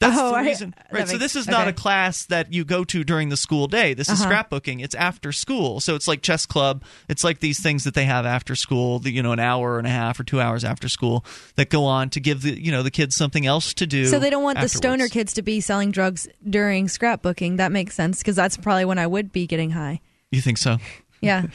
That's 0.00 0.16
oh, 0.16 0.30
the 0.30 0.42
reason. 0.42 0.74
I, 0.78 0.82
right. 0.92 0.98
Makes, 1.00 1.10
so 1.10 1.18
this 1.18 1.34
is 1.34 1.48
not 1.48 1.62
okay. 1.62 1.70
a 1.70 1.72
class 1.72 2.26
that 2.26 2.52
you 2.52 2.64
go 2.64 2.84
to 2.84 3.02
during 3.02 3.30
the 3.30 3.36
school 3.36 3.66
day. 3.66 3.94
This 3.94 4.08
is 4.08 4.20
uh-huh. 4.20 4.44
scrapbooking. 4.44 4.82
It's 4.82 4.94
after 4.94 5.32
school. 5.32 5.80
So 5.80 5.96
it's 5.96 6.06
like 6.06 6.22
chess 6.22 6.46
club. 6.46 6.84
It's 7.08 7.24
like 7.24 7.40
these 7.40 7.60
things 7.60 7.82
that 7.82 7.94
they 7.94 8.04
have 8.04 8.24
after 8.24 8.54
school, 8.54 9.00
the, 9.00 9.10
you 9.10 9.22
know, 9.24 9.32
an 9.32 9.40
hour 9.40 9.76
and 9.76 9.88
a 9.88 9.90
half 9.90 10.20
or 10.20 10.24
2 10.24 10.40
hours 10.40 10.62
after 10.62 10.88
school 10.88 11.24
that 11.56 11.68
go 11.68 11.84
on 11.84 12.10
to 12.10 12.20
give 12.20 12.42
the, 12.42 12.62
you 12.62 12.70
know, 12.70 12.84
the 12.84 12.92
kids 12.92 13.16
something 13.16 13.44
else 13.44 13.74
to 13.74 13.86
do. 13.86 14.06
So 14.06 14.20
they 14.20 14.30
don't 14.30 14.44
want 14.44 14.58
afterwards. 14.58 14.72
the 14.72 14.78
stoner 14.78 15.08
kids 15.08 15.32
to 15.34 15.42
be 15.42 15.60
selling 15.60 15.90
drugs 15.90 16.28
during 16.48 16.86
scrapbooking. 16.86 17.56
That 17.56 17.72
makes 17.72 17.96
sense 17.96 18.18
because 18.18 18.36
that's 18.36 18.56
probably 18.56 18.84
when 18.84 18.98
I 18.98 19.06
would 19.06 19.32
be 19.32 19.48
getting 19.48 19.70
high. 19.70 20.00
You 20.30 20.40
think 20.40 20.58
so? 20.58 20.78
Yeah. 21.20 21.46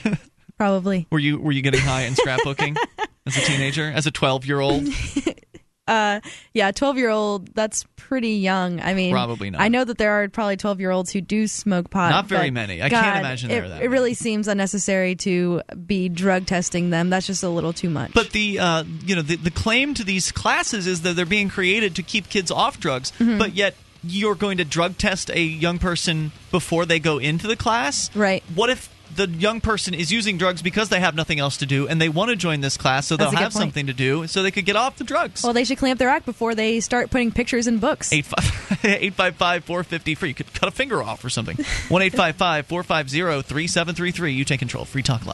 probably. 0.58 1.08
Were 1.12 1.20
you 1.20 1.40
were 1.40 1.52
you 1.52 1.62
getting 1.62 1.80
high 1.80 2.02
in 2.02 2.14
scrapbooking 2.14 2.76
as 3.26 3.38
a 3.38 3.42
teenager, 3.42 3.90
as 3.90 4.06
a 4.06 4.12
12-year-old? 4.12 4.84
Uh, 5.88 6.22
yeah, 6.54 6.72
twelve 6.72 6.98
year 6.98 7.10
old. 7.10 7.54
That's 7.54 7.86
pretty 7.98 8.36
young. 8.36 8.80
I 8.80 8.94
mean, 8.94 9.12
Probably 9.12 9.50
not. 9.50 9.60
I 9.62 9.68
know 9.68 9.84
that 9.84 9.98
there 9.98 10.12
are 10.24 10.30
probably 10.30 10.56
twelve 10.56 10.80
year 10.80 10.92
olds 10.92 11.12
who 11.12 11.20
do 11.20 11.46
smoke 11.48 11.90
pot. 11.90 12.10
Not 12.12 12.28
very 12.28 12.52
many. 12.52 12.82
I 12.82 12.88
God, 12.90 13.02
can't 13.04 13.20
imagine 13.20 13.50
there 13.50 13.66
it, 13.66 13.70
that 13.70 13.82
It 13.82 13.90
really 13.90 14.14
seems 14.14 14.48
unnecessary 14.48 15.16
to 15.18 15.62
be 15.86 16.08
drug 16.08 16.46
testing 16.46 16.90
them. 16.90 17.10
That's 17.10 17.28
just 17.28 17.44
a 17.44 17.50
little 17.50 17.74
too 17.74 17.90
much. 17.90 18.14
But 18.14 18.32
the 18.32 18.60
uh, 18.60 18.84
you 19.06 19.16
know 19.16 19.22
the, 19.22 19.36
the 19.36 19.52
claim 19.52 19.94
to 19.96 20.04
these 20.06 20.32
classes 20.32 20.88
is 20.88 21.02
that 21.02 21.16
they're 21.18 21.26
being 21.26 21.50
created 21.50 21.96
to 21.96 22.04
keep 22.04 22.30
kids 22.30 22.50
off 22.52 22.80
drugs, 22.80 23.12
Mm-hmm. 23.20 23.38
but 23.38 23.54
yet 23.54 23.76
you're 24.06 24.36
going 24.36 24.58
to 24.58 24.66
drug 24.66 24.98
test 24.98 25.30
a 25.30 25.42
young 25.42 25.80
person 25.80 26.32
before 26.52 26.86
they 26.86 27.00
go 27.00 27.18
into 27.20 27.48
the 27.48 27.56
class. 27.56 28.14
Right. 28.16 28.44
What 28.54 28.70
if 28.70 28.90
the 29.16 29.28
young 29.30 29.62
person 29.62 29.94
is 29.94 30.12
using 30.12 30.38
drugs 30.38 30.62
because 30.62 30.90
they 30.90 31.00
have 31.00 31.16
nothing 31.16 31.40
else 31.40 31.58
to 31.58 31.66
do 31.66 31.88
and 31.88 32.02
they 32.02 32.10
want 32.10 32.30
to 32.30 32.36
join 32.36 32.62
this 32.62 32.78
class 32.78 33.08
so 33.08 33.16
That's 33.18 33.32
they'll 33.32 33.40
have 33.40 33.54
point. 33.54 33.62
something 33.64 33.88
to 33.88 33.94
do 33.94 34.28
so 34.28 34.44
they 34.44 34.52
could 34.52 34.66
get 34.66 34.76
off 34.76 34.98
the 34.98 35.04
drugs? 35.04 35.44
well, 35.44 35.54
they 35.54 35.64
should 35.64 35.78
clean 35.78 35.92
up 35.94 35.98
their 35.98 36.10
act 36.10 36.26
before 36.26 36.56
they 36.56 36.80
start 36.80 37.10
putting 37.12 37.32
pictures 37.32 37.68
in 37.68 37.80
books. 37.80 38.12
855 38.12 39.64
450 39.66 40.16
free. 40.16 40.30
You 40.30 40.36
could 40.36 40.54
cut 40.54 40.68
a 40.68 40.72
finger 40.72 41.02
off 41.04 41.24
or 41.24 41.30
something. 41.30 41.56
1 41.90 42.02
855 42.02 42.66
450 42.68 43.42
3733. 43.48 44.34
You 44.34 44.46
take 44.46 44.60
control. 44.60 44.86
Free 44.86 45.04
Talk 45.04 45.26
Live. 45.26 45.34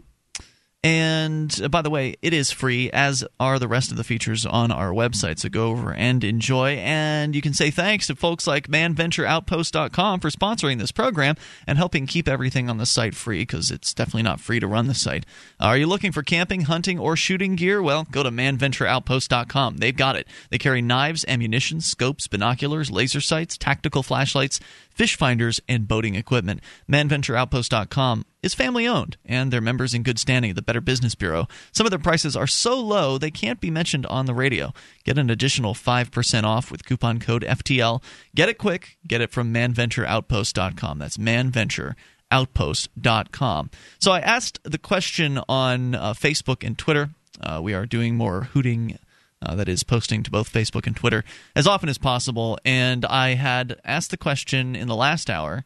And 0.82 1.60
uh, 1.60 1.68
by 1.68 1.82
the 1.82 1.90
way, 1.90 2.14
it 2.22 2.32
is 2.32 2.52
free, 2.52 2.90
as 2.92 3.24
are 3.40 3.58
the 3.58 3.66
rest 3.66 3.90
of 3.90 3.96
the 3.96 4.04
features 4.04 4.46
on 4.46 4.70
our 4.70 4.90
website. 4.90 5.40
So 5.40 5.48
go 5.48 5.68
over 5.68 5.92
and 5.92 6.22
enjoy. 6.22 6.76
And 6.76 7.34
you 7.34 7.42
can 7.42 7.54
say 7.54 7.70
thanks 7.72 8.06
to 8.06 8.14
folks 8.14 8.46
like 8.46 8.68
manventureoutpost.com 8.68 10.20
for 10.20 10.30
sponsoring 10.30 10.78
this 10.78 10.92
program 10.92 11.34
and 11.66 11.76
helping 11.76 12.06
keep 12.06 12.28
everything 12.28 12.70
on 12.70 12.78
the 12.78 12.86
site 12.86 13.16
free 13.16 13.42
because 13.42 13.72
it's 13.72 13.92
definitely 13.94 14.22
not 14.22 14.38
free 14.40 14.60
to 14.60 14.68
run 14.68 14.86
the 14.86 14.94
site. 14.94 15.26
Are 15.58 15.76
you 15.76 15.86
looking 15.86 16.12
for 16.12 16.22
camping, 16.22 16.62
hunting, 16.62 17.00
or 17.00 17.16
shooting 17.16 17.56
gear? 17.56 17.82
Well, 17.82 18.06
go 18.10 18.22
to 18.22 18.30
manventureoutpost.com. 18.30 19.78
They've 19.78 19.96
got 19.96 20.14
it. 20.14 20.28
They 20.50 20.58
carry 20.58 20.82
knives, 20.82 21.24
ammunition, 21.26 21.80
scopes, 21.80 22.28
binoculars, 22.28 22.92
laser 22.92 23.20
sights, 23.20 23.58
tactical 23.58 24.04
flashlights, 24.04 24.60
fish 24.90 25.16
finders, 25.16 25.60
and 25.68 25.88
boating 25.88 26.14
equipment. 26.14 26.60
ManVentureOutpost.com 26.88 28.24
is 28.46 28.54
family 28.54 28.86
owned, 28.86 29.18
and 29.26 29.52
they're 29.52 29.60
members 29.60 29.92
in 29.92 30.02
good 30.02 30.18
standing 30.18 30.52
of 30.52 30.56
the 30.56 30.62
Better 30.62 30.80
Business 30.80 31.14
Bureau. 31.14 31.46
Some 31.72 31.86
of 31.86 31.90
their 31.90 31.98
prices 31.98 32.34
are 32.36 32.46
so 32.46 32.80
low 32.80 33.18
they 33.18 33.30
can't 33.30 33.60
be 33.60 33.70
mentioned 33.70 34.06
on 34.06 34.24
the 34.26 34.34
radio. 34.34 34.72
Get 35.04 35.18
an 35.18 35.28
additional 35.28 35.74
5% 35.74 36.44
off 36.44 36.70
with 36.70 36.86
coupon 36.86 37.18
code 37.18 37.42
FTL. 37.42 38.02
Get 38.34 38.48
it 38.48 38.56
quick. 38.56 38.96
Get 39.06 39.20
it 39.20 39.30
from 39.32 39.52
ManVentureOutpost.com. 39.52 40.98
That's 40.98 41.18
ManVentureOutpost.com. 41.18 43.70
So 43.98 44.12
I 44.12 44.20
asked 44.20 44.60
the 44.62 44.78
question 44.78 45.38
on 45.48 45.94
uh, 45.94 46.14
Facebook 46.14 46.64
and 46.64 46.78
Twitter. 46.78 47.10
Uh, 47.40 47.60
we 47.62 47.74
are 47.74 47.84
doing 47.84 48.16
more 48.16 48.44
hooting 48.44 48.98
uh, 49.42 49.54
that 49.56 49.68
is 49.68 49.82
posting 49.82 50.22
to 50.22 50.30
both 50.30 50.50
Facebook 50.52 50.86
and 50.86 50.94
Twitter 50.96 51.24
as 51.54 51.66
often 51.66 51.88
as 51.88 51.98
possible. 51.98 52.58
And 52.64 53.04
I 53.04 53.34
had 53.34 53.80
asked 53.84 54.12
the 54.12 54.16
question 54.16 54.76
in 54.76 54.88
the 54.88 54.96
last 54.96 55.28
hour. 55.28 55.64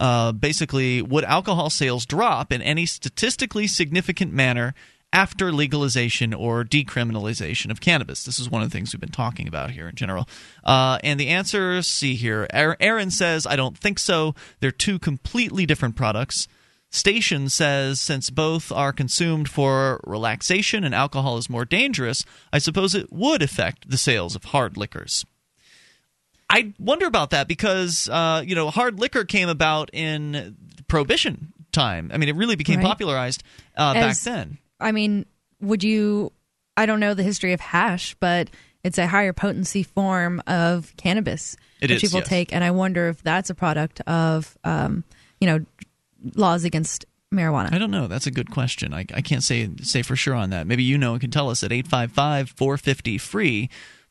Uh, 0.00 0.32
basically, 0.32 1.02
would 1.02 1.24
alcohol 1.24 1.68
sales 1.68 2.06
drop 2.06 2.50
in 2.52 2.62
any 2.62 2.86
statistically 2.86 3.66
significant 3.66 4.32
manner 4.32 4.74
after 5.12 5.52
legalization 5.52 6.32
or 6.32 6.64
decriminalization 6.64 7.70
of 7.70 7.82
cannabis? 7.82 8.24
This 8.24 8.38
is 8.38 8.48
one 8.48 8.62
of 8.62 8.70
the 8.70 8.72
things 8.76 8.94
we've 8.94 9.00
been 9.00 9.10
talking 9.10 9.46
about 9.46 9.72
here 9.72 9.88
in 9.88 9.96
general. 9.96 10.26
Uh, 10.64 10.98
and 11.04 11.20
the 11.20 11.28
answer, 11.28 11.82
see 11.82 12.14
here. 12.14 12.46
Aaron 12.50 13.10
says, 13.10 13.46
I 13.46 13.56
don't 13.56 13.76
think 13.76 13.98
so. 13.98 14.34
They're 14.60 14.70
two 14.70 14.98
completely 14.98 15.66
different 15.66 15.96
products. 15.96 16.48
Station 16.92 17.50
says 17.50 18.00
since 18.00 18.30
both 18.30 18.72
are 18.72 18.92
consumed 18.92 19.48
for 19.48 20.00
relaxation 20.04 20.82
and 20.82 20.94
alcohol 20.94 21.36
is 21.36 21.50
more 21.50 21.64
dangerous, 21.64 22.24
I 22.52 22.58
suppose 22.58 22.94
it 22.94 23.12
would 23.12 23.42
affect 23.42 23.90
the 23.90 23.98
sales 23.98 24.34
of 24.34 24.44
hard 24.44 24.76
liquors. 24.76 25.24
I 26.50 26.74
wonder 26.78 27.06
about 27.06 27.30
that 27.30 27.46
because 27.48 28.08
uh, 28.08 28.42
you 28.44 28.54
know 28.54 28.68
hard 28.70 28.98
liquor 28.98 29.24
came 29.24 29.48
about 29.48 29.88
in 29.92 30.56
prohibition 30.88 31.52
time. 31.72 32.10
I 32.12 32.18
mean, 32.18 32.28
it 32.28 32.34
really 32.34 32.56
became 32.56 32.78
Right. 32.80 32.86
popularized 32.86 33.42
uh, 33.76 33.94
back 33.94 34.18
then. 34.18 34.58
I 34.80 34.92
mean, 34.92 35.24
would 35.60 35.84
you? 35.84 36.32
I 36.76 36.86
don't 36.86 37.00
know 37.00 37.14
the 37.14 37.22
history 37.22 37.52
of 37.52 37.60
hash, 37.60 38.16
but 38.20 38.50
it's 38.82 38.98
a 38.98 39.06
higher 39.06 39.32
potency 39.32 39.82
form 39.82 40.42
of 40.46 40.92
cannabis 40.96 41.56
It 41.80 41.88
that 41.88 41.94
is, 41.94 42.00
people 42.02 42.20
yes. 42.20 42.28
take, 42.28 42.52
and 42.52 42.64
I 42.64 42.70
wonder 42.72 43.08
if 43.08 43.22
that's 43.22 43.50
a 43.50 43.54
product 43.54 44.00
of 44.02 44.58
um, 44.64 45.04
you 45.40 45.46
know 45.46 45.64
laws 46.34 46.64
against 46.64 47.04
marijuana. 47.32 47.72
I 47.72 47.78
don't 47.78 47.90
know. 47.92 48.08
That's 48.08 48.26
a 48.26 48.30
good 48.30 48.50
question. 48.50 48.92
I, 48.92 49.06
I 49.14 49.20
can't 49.20 49.42
say 49.44 49.68
say 49.82 50.02
for 50.02 50.16
sure 50.16 50.34
on 50.34 50.50
that. 50.50 50.66
Maybe 50.66 50.82
you 50.82 50.98
know 50.98 51.12
and 51.12 51.20
can 51.20 51.30
tell 51.30 51.48
us 51.50 51.62
at 51.62 51.70
855 51.70 52.50
450 52.50 53.18
free. 53.18 53.70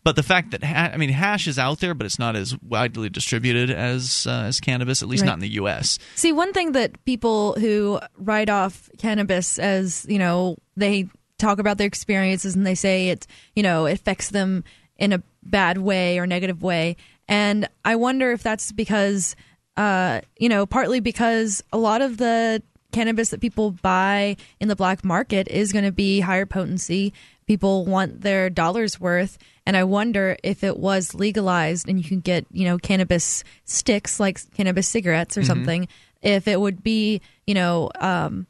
But 0.10 0.16
the 0.16 0.24
fact 0.24 0.50
that 0.50 0.64
ha- 0.64 0.90
I 0.92 0.98
mean 0.98 1.10
hash 1.12 1.48
is 1.48 1.60
out 1.60 1.82
there, 1.82 1.94
but 1.94 2.08
it's 2.08 2.18
not 2.18 2.36
as 2.36 2.58
widely 2.64 3.10
distributed 3.10 3.70
as 3.70 4.26
uh, 4.28 4.46
as 4.48 4.60
cannabis, 4.60 5.04
at 5.04 5.08
least 5.08 5.22
Right. 5.22 5.28
not 5.28 5.34
in 5.36 5.42
the 5.42 5.50
U.S. 5.62 6.00
See, 6.16 6.32
one 6.32 6.52
thing 6.52 6.72
that 6.72 7.06
people 7.06 7.54
who 7.60 8.00
write 8.18 8.50
off 8.50 8.90
cannabis 8.98 9.60
as, 9.60 10.08
you 10.10 10.18
know, 10.18 10.58
they 10.76 11.08
talk 11.38 11.60
about 11.60 11.78
their 11.78 11.86
experiences 11.86 12.56
and 12.56 12.66
they 12.66 12.74
say 12.74 13.10
it, 13.10 13.28
you 13.56 13.62
know, 13.62 13.86
it 13.86 13.94
affects 13.94 14.32
them 14.32 14.64
in 14.98 15.14
a 15.14 15.22
bad 15.44 15.78
way 15.78 16.18
or 16.18 16.26
negative 16.26 16.64
way. 16.64 16.96
And 17.28 17.70
I 17.86 17.96
wonder 17.96 18.32
if 18.32 18.42
that's 18.42 18.72
because, 18.72 19.36
uh, 19.78 20.22
you 20.40 20.50
know, 20.50 20.66
partly 20.66 21.02
because 21.02 21.64
a 21.72 21.78
lot 21.78 22.02
of 22.02 22.18
the 22.18 22.64
cannabis 22.92 23.30
that 23.30 23.42
people 23.42 23.70
buy 23.84 24.36
in 24.60 24.70
the 24.70 24.76
black 24.76 25.06
market 25.06 25.48
is 25.50 25.72
going 25.72 25.86
to 25.86 25.92
be 25.92 26.20
higher 26.22 26.48
potency. 26.48 27.14
People 27.50 27.84
want 27.84 28.22
their 28.22 28.48
dollars 28.52 29.00
worth. 29.00 29.40
And 29.66 29.76
I 29.76 29.84
wonder 29.84 30.38
if 30.44 30.64
it 30.64 30.78
was 30.78 31.16
legalized 31.16 31.90
and 31.90 31.98
you 31.98 32.08
can 32.08 32.20
get, 32.20 32.46
you 32.52 32.64
know, 32.64 32.78
cannabis 32.78 33.44
sticks 33.66 34.20
like 34.20 34.40
cannabis 34.54 34.88
cigarettes 34.88 35.36
or 35.36 35.42
something, 35.44 35.88
if 36.22 36.48
it 36.48 36.62
would 36.62 36.84
be, 36.84 37.22
you 37.48 37.56
know, 37.56 37.90
um, 38.00 38.46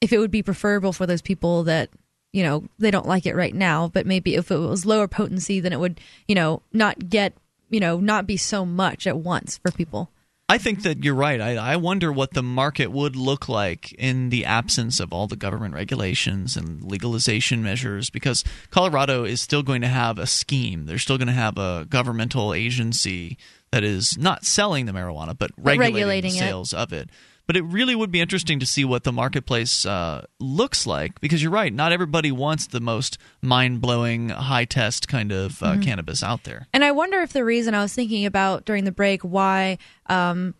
if 0.00 0.10
it 0.10 0.18
would 0.18 0.30
be 0.30 0.42
preferable 0.42 0.94
for 0.94 1.04
those 1.04 1.20
people 1.20 1.64
that, 1.64 1.90
you 2.32 2.42
know, 2.42 2.64
they 2.78 2.90
don't 2.90 3.06
like 3.06 3.26
it 3.26 3.36
right 3.36 3.54
now, 3.54 3.88
but 3.88 4.06
maybe 4.06 4.36
if 4.36 4.50
it 4.50 4.56
was 4.56 4.86
lower 4.86 5.06
potency, 5.06 5.60
then 5.60 5.74
it 5.74 5.80
would, 5.80 6.00
you 6.26 6.34
know, 6.34 6.62
not 6.72 7.10
get, 7.10 7.34
you 7.68 7.78
know, 7.78 8.00
not 8.00 8.26
be 8.26 8.38
so 8.38 8.64
much 8.64 9.06
at 9.06 9.18
once 9.18 9.58
for 9.58 9.70
people. 9.70 10.10
I 10.50 10.56
think 10.56 10.82
that 10.82 11.04
you're 11.04 11.14
right. 11.14 11.40
I, 11.40 11.56
I 11.56 11.76
wonder 11.76 12.10
what 12.10 12.32
the 12.32 12.42
market 12.42 12.90
would 12.90 13.16
look 13.16 13.50
like 13.50 13.92
in 13.92 14.30
the 14.30 14.46
absence 14.46 14.98
of 14.98 15.12
all 15.12 15.26
the 15.26 15.36
government 15.36 15.74
regulations 15.74 16.56
and 16.56 16.82
legalization 16.82 17.62
measures 17.62 18.08
because 18.08 18.44
Colorado 18.70 19.24
is 19.24 19.42
still 19.42 19.62
going 19.62 19.82
to 19.82 19.88
have 19.88 20.18
a 20.18 20.26
scheme. 20.26 20.86
They're 20.86 20.98
still 20.98 21.18
going 21.18 21.28
to 21.28 21.34
have 21.34 21.58
a 21.58 21.86
governmental 21.90 22.54
agency 22.54 23.36
that 23.72 23.84
is 23.84 24.16
not 24.16 24.46
selling 24.46 24.86
the 24.86 24.92
marijuana, 24.92 25.36
but 25.38 25.50
regulating, 25.58 25.96
regulating 25.96 26.30
the 26.32 26.38
it. 26.38 26.40
sales 26.40 26.72
of 26.72 26.94
it. 26.94 27.10
But 27.48 27.56
it 27.56 27.62
really 27.62 27.96
would 27.96 28.12
be 28.12 28.20
interesting 28.20 28.60
to 28.60 28.66
see 28.66 28.84
what 28.84 29.04
the 29.04 29.12
marketplace 29.12 29.86
uh, 29.86 30.26
looks 30.38 30.86
like 30.86 31.18
because 31.20 31.42
you're 31.42 31.50
right. 31.50 31.72
Not 31.72 31.92
everybody 31.92 32.30
wants 32.30 32.66
the 32.66 32.78
most 32.78 33.16
mind 33.40 33.80
blowing, 33.80 34.28
high 34.28 34.66
test 34.66 35.08
kind 35.08 35.32
of 35.32 35.62
uh, 35.62 35.78
cannabis 35.80 36.22
out 36.22 36.44
there. 36.44 36.68
And 36.74 36.84
I 36.84 36.92
wonder 36.92 37.22
if 37.22 37.32
the 37.32 37.46
reason 37.46 37.74
I 37.74 37.80
was 37.80 37.94
thinking 37.94 38.26
about 38.26 38.66
during 38.66 38.84
the 38.84 38.92
break 38.92 39.22
why 39.22 39.78
um, 40.10 40.54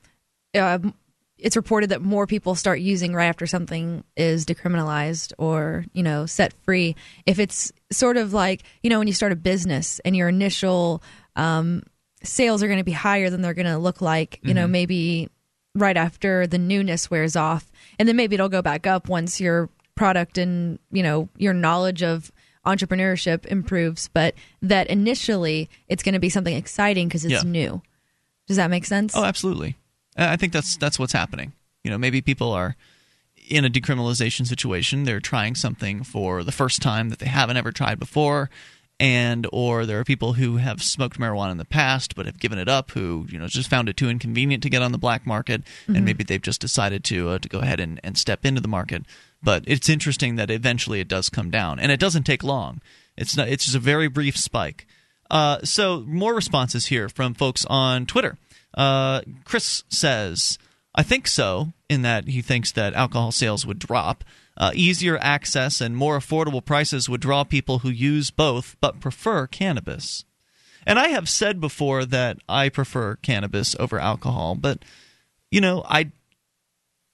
uh, 0.55 0.78
it's 1.36 1.57
reported 1.57 1.91
that 1.91 2.01
more 2.01 2.26
people 2.26 2.55
start 2.55 2.80
using 2.80 3.12
right 3.14 3.26
after 3.26 3.47
something 3.47 4.03
is 4.16 4.47
decriminalized 4.47 5.34
or 5.36 5.84
you 5.93 6.03
know 6.03 6.24
set 6.24 6.55
free. 6.64 6.97
If 7.26 7.39
it's 7.39 7.70
sort 7.93 8.16
of 8.16 8.32
like 8.32 8.62
you 8.82 8.89
know 8.89 8.99
when 8.99 9.09
you 9.09 9.14
start 9.14 9.32
a 9.32 9.36
business 9.36 10.01
and 10.07 10.16
your 10.16 10.30
initial 10.30 11.03
um, 11.36 11.82
sales 12.22 12.62
are 12.62 12.66
going 12.66 12.78
to 12.78 12.84
be 12.84 12.93
higher 12.93 13.28
than 13.28 13.43
they're 13.43 13.53
going 13.53 13.66
to 13.66 13.76
look 13.78 14.01
like, 14.01 14.41
you 14.43 14.55
know 14.55 14.66
maybe 14.66 15.28
right 15.79 15.97
after 15.97 16.47
the 16.47 16.59
newness 16.59 17.11
wears 17.11 17.37
off, 17.37 17.70
and 17.99 18.09
then 18.09 18.16
maybe 18.16 18.35
it'll 18.35 18.49
go 18.49 18.62
back 18.62 18.87
up 18.87 19.09
once 19.09 19.41
your 19.41 19.68
product 19.95 20.39
and 20.39 20.79
you 20.93 21.03
know 21.03 21.29
your 21.37 21.53
knowledge 21.55 22.03
of 22.03 22.31
entrepreneurship 22.66 23.47
improves. 23.47 24.09
But 24.09 24.35
that 24.62 24.87
initially 24.89 25.68
it's 25.89 26.03
going 26.03 26.12
to 26.14 26.18
be 26.20 26.29
something 26.31 26.55
exciting 26.55 27.09
because 27.09 27.24
it's 27.24 27.33
Yeah. 27.45 27.51
new. 27.51 27.83
Does 28.47 28.57
that 28.57 28.70
make 28.70 28.85
sense? 28.85 29.14
Oh, 29.16 29.24
absolutely. 29.24 29.76
I 30.16 30.33
I 30.33 30.37
think 30.37 30.53
that's 30.53 30.76
that's 30.76 30.99
what's 30.99 31.12
happening. 31.12 31.53
You 31.85 31.91
know, 31.91 31.99
maybe 31.99 32.20
people 32.20 32.53
are 32.53 32.76
in 33.49 33.64
a 33.64 33.70
decriminalization 33.70 34.47
situation. 34.47 35.05
They're 35.05 35.20
trying 35.20 35.55
something 35.55 36.03
for 36.03 36.45
the 36.45 36.53
first 36.53 36.83
time 36.83 37.09
that 37.09 37.18
they 37.18 37.26
haven't 37.29 37.57
ever 37.57 37.72
tried 37.72 37.99
before, 37.99 38.51
and 39.01 39.46
or 39.53 39.86
there 39.86 40.01
are 40.01 40.05
people 40.05 40.32
who 40.34 40.57
have 40.57 40.82
smoked 40.82 41.18
marijuana 41.18 41.53
in 41.53 41.59
the 41.59 41.64
past 41.64 42.16
but 42.16 42.26
have 42.26 42.38
given 42.40 42.59
it 42.59 42.68
up, 42.68 42.90
who 42.90 43.26
you 43.28 43.38
know 43.38 43.46
just 43.46 43.70
found 43.70 43.88
it 43.88 43.96
too 43.96 44.09
inconvenient 44.09 44.62
to 44.62 44.70
get 44.70 44.82
on 44.82 44.92
the 44.92 44.99
black 44.99 45.26
market, 45.26 45.62
and 45.86 46.05
maybe 46.05 46.24
they've 46.24 46.42
just 46.42 46.61
decided 46.61 47.05
to 47.05 47.30
uh, 47.30 47.38
to 47.38 47.49
go 47.49 47.61
ahead 47.61 47.80
and, 47.80 48.01
and 48.03 48.18
step 48.18 48.44
into 48.44 48.61
the 48.61 48.68
market. 48.68 49.05
But 49.42 49.64
it's 49.66 49.88
interesting 49.88 50.36
that 50.36 50.51
eventually 50.51 51.01
it 51.01 51.09
does 51.09 51.28
come 51.28 51.51
down, 51.51 51.78
and 51.78 51.92
it 51.92 52.01
doesn't 52.01 52.24
take 52.24 52.42
long. 52.42 52.80
It's 53.16 53.36
not. 53.36 53.49
It's 53.49 53.64
just 53.64 53.76
a 53.76 53.80
very 53.80 54.09
brief 54.09 54.36
spike. 54.36 54.86
Uh, 55.30 55.59
so 55.62 56.05
more 56.07 56.34
responses 56.34 56.86
here 56.86 57.09
from 57.09 57.34
folks 57.34 57.64
on 57.66 58.07
Twitter. 58.07 58.36
Uh, 58.74 59.20
Chris 59.44 59.84
says, 59.88 60.59
"I 60.94 61.03
think 61.03 61.28
so." 61.28 61.72
In 61.88 62.03
that 62.03 62.28
he 62.28 62.42
thinks 62.42 62.72
that 62.72 62.94
alcohol 62.94 63.32
sales 63.32 63.64
would 63.64 63.78
drop. 63.78 64.24
Uh, 64.59 64.72
easier 64.74 65.16
access 65.22 65.80
and 65.80 65.96
more 65.96 66.18
affordable 66.18 66.64
prices 66.64 67.09
would 67.09 67.20
draw 67.20 67.44
people 67.44 67.78
who 67.78 67.88
use 67.88 68.32
both 68.32 68.76
but 68.80 68.98
prefer 68.98 69.46
cannabis. 69.46 70.24
And 70.84 70.98
I 70.98 71.09
have 71.09 71.28
said 71.28 71.61
before 71.61 72.04
that 72.04 72.38
I 72.48 72.68
prefer 72.68 73.14
cannabis 73.16 73.76
over 73.78 74.00
alcohol, 74.00 74.56
but 74.56 74.84
you 75.50 75.61
know, 75.61 75.84
I 75.88 76.11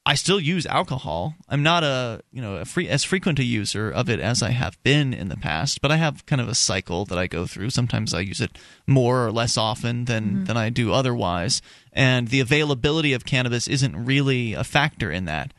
I 0.07 0.17
still 0.17 0.39
use 0.39 0.67
alcohol. 0.67 1.35
I'm 1.49 1.63
not 1.63 1.83
a 1.83 2.21
you 2.31 2.43
know 2.43 2.57
a 2.57 2.65
free, 2.65 2.89
as 2.89 3.05
frequent 3.05 3.39
a 3.39 3.45
user 3.45 3.91
of 3.91 4.11
it 4.11 4.21
as 4.21 4.43
I 4.43 4.51
have 4.51 4.83
been 4.83 5.15
in 5.15 5.29
the 5.29 5.37
past, 5.37 5.81
but 5.81 5.91
I 5.91 5.97
have 5.97 6.27
kind 6.27 6.41
of 6.41 6.49
a 6.49 6.55
cycle 6.55 7.05
that 7.07 7.19
I 7.19 7.27
go 7.27 7.47
through. 7.47 7.71
Sometimes 7.71 8.13
I 8.13 8.21
use 8.21 8.41
it 8.41 8.59
more 8.87 9.27
or 9.27 9.33
less 9.33 9.57
often 9.57 10.05
than 10.05 10.45
than 10.45 10.57
I 10.57 10.69
do 10.69 10.93
otherwise, 10.93 11.63
and 11.93 12.29
the 12.29 12.41
availability 12.41 13.13
of 13.13 13.25
cannabis 13.25 13.67
isn't 13.67 14.05
really 14.05 14.53
a 14.53 14.65
factor 14.65 15.11
in 15.11 15.25
that. 15.25 15.55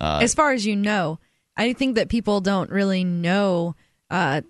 Uh, 0.00 0.20
as 0.22 0.34
far 0.34 0.52
as 0.52 0.64
you 0.64 0.74
know, 0.76 1.18
I 1.60 1.74
think 1.74 1.96
that 1.96 2.08
people 2.08 2.40
don't 2.40 2.70
really 2.70 3.04
know. 3.04 3.76
Uh, 4.10 4.40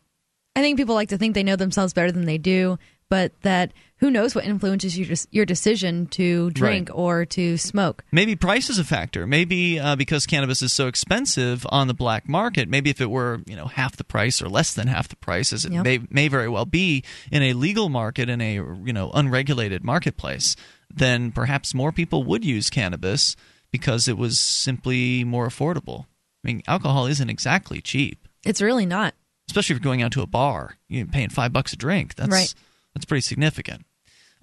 I 0.54 0.60
think 0.60 0.78
people 0.78 0.94
like 0.94 1.08
to 1.08 1.18
think 1.18 1.34
they 1.34 1.42
know 1.42 1.56
themselves 1.56 1.92
better 1.92 2.12
than 2.12 2.24
they 2.24 2.38
do, 2.38 2.78
but 3.08 3.32
that 3.42 3.72
who 3.96 4.10
knows 4.10 4.34
what 4.34 4.44
influences 4.44 4.96
your 4.96 5.16
your 5.30 5.44
decision 5.44 6.06
to 6.08 6.50
drink 6.50 6.88
or 6.92 7.24
to 7.26 7.56
smoke. 7.58 8.04
Maybe 8.12 8.36
price 8.36 8.70
is 8.70 8.78
a 8.78 8.84
factor. 8.84 9.26
Maybe 9.26 9.80
uh, 9.80 9.96
because 9.96 10.24
cannabis 10.24 10.62
is 10.62 10.72
so 10.72 10.86
expensive 10.86 11.66
on 11.70 11.88
the 11.88 11.94
black 11.94 12.28
market. 12.28 12.68
Maybe 12.68 12.90
if 12.90 13.00
it 13.00 13.10
were 13.10 13.40
you 13.46 13.56
know 13.56 13.66
half 13.66 13.96
the 13.96 14.04
price 14.04 14.40
or 14.40 14.48
less 14.48 14.72
than 14.72 14.86
half 14.86 15.08
the 15.08 15.16
price, 15.16 15.52
as 15.52 15.64
it 15.64 15.72
Yep. 15.72 15.84
may 15.84 15.98
may 16.10 16.28
very 16.28 16.48
well 16.48 16.64
be 16.66 17.02
in 17.32 17.42
a 17.42 17.52
legal 17.54 17.88
market 17.88 18.28
in 18.28 18.40
a 18.40 18.54
you 18.54 18.92
know 18.92 19.10
unregulated 19.12 19.82
marketplace, 19.82 20.54
then 20.88 21.32
perhaps 21.32 21.74
more 21.74 21.90
people 21.90 22.22
would 22.22 22.44
use 22.44 22.70
cannabis 22.70 23.34
because 23.72 24.06
it 24.08 24.16
was 24.16 24.38
simply 24.38 25.24
more 25.24 25.48
affordable. 25.48 26.06
I 26.44 26.48
mean, 26.48 26.62
alcohol 26.66 27.06
isn't 27.06 27.28
exactly 27.30 27.80
cheap, 27.80 28.26
It's 28.44 28.62
really 28.62 28.86
not. 28.86 29.14
especially 29.48 29.74
if 29.76 29.80
you're 29.80 29.84
going 29.90 30.02
out 30.02 30.12
to 30.12 30.22
a 30.22 30.26
bar. 30.26 30.76
You're 30.88 31.06
paying 31.06 31.28
five 31.30 31.52
bucks 31.52 31.72
a 31.72 31.76
drink. 31.76 32.14
That's 32.14 32.30
Right. 32.30 32.54
that's 32.94 33.04
pretty 33.04 33.22
significant. 33.22 33.84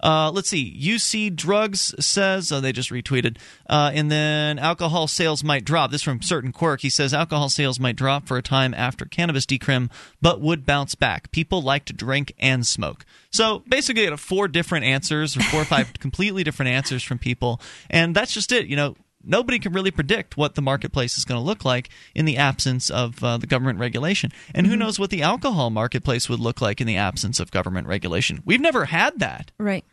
Uh, 0.00 0.30
let's 0.32 0.48
see. 0.48 0.78
UC 0.80 1.34
Drugs 1.34 1.92
says, 1.98 2.52
oh, 2.52 2.60
they 2.60 2.70
just 2.70 2.90
retweeted. 2.90 3.36
Uh, 3.68 3.90
and 3.92 4.12
then 4.12 4.56
alcohol 4.56 5.08
sales 5.08 5.42
might 5.42 5.64
drop. 5.64 5.90
This 5.90 6.04
from 6.04 6.22
Certain 6.22 6.52
Quirk. 6.52 6.82
He 6.82 6.88
says 6.90 7.12
alcohol 7.12 7.48
sales 7.48 7.80
might 7.80 7.96
drop 7.96 8.28
for 8.28 8.36
a 8.36 8.42
time 8.42 8.74
after 8.74 9.04
cannabis 9.06 9.44
decrim, 9.44 9.90
but 10.22 10.40
would 10.40 10.64
bounce 10.64 10.94
back. 10.94 11.32
People 11.32 11.62
like 11.62 11.84
to 11.86 11.92
drink 11.92 12.32
and 12.38 12.64
smoke. 12.64 13.04
So 13.32 13.64
basically, 13.68 14.04
you 14.04 14.10
have 14.10 14.20
four 14.20 14.46
different 14.46 14.84
answers, 14.84 15.36
or 15.36 15.40
four 15.40 15.62
or 15.62 15.64
five 15.64 15.92
completely 15.98 16.44
different 16.44 16.70
answers 16.70 17.02
from 17.02 17.18
people. 17.18 17.60
And 17.90 18.14
that's 18.14 18.32
just 18.32 18.52
it. 18.52 18.68
You 18.68 18.76
know, 18.76 18.94
nobody 19.22 19.58
can 19.58 19.72
really 19.72 19.90
predict 19.90 20.36
what 20.36 20.54
the 20.54 20.62
marketplace 20.62 21.18
is 21.18 21.24
going 21.24 21.40
to 21.40 21.44
look 21.44 21.64
like 21.64 21.90
in 22.14 22.24
the 22.24 22.36
absence 22.36 22.90
of 22.90 23.22
uh, 23.22 23.36
the 23.38 23.46
government 23.46 23.78
regulation. 23.78 24.30
And 24.54 24.66
who 24.66 24.76
knows 24.76 24.98
what 24.98 25.10
the 25.10 25.22
alcohol 25.22 25.70
marketplace 25.70 26.28
would 26.28 26.40
look 26.40 26.60
like 26.60 26.80
in 26.80 26.86
the 26.86 26.96
absence 26.96 27.40
of 27.40 27.50
government 27.50 27.86
regulation? 27.86 28.42
We've 28.44 28.60
never 28.60 28.86
had 28.86 29.18
that. 29.18 29.52
Right. 29.58 29.84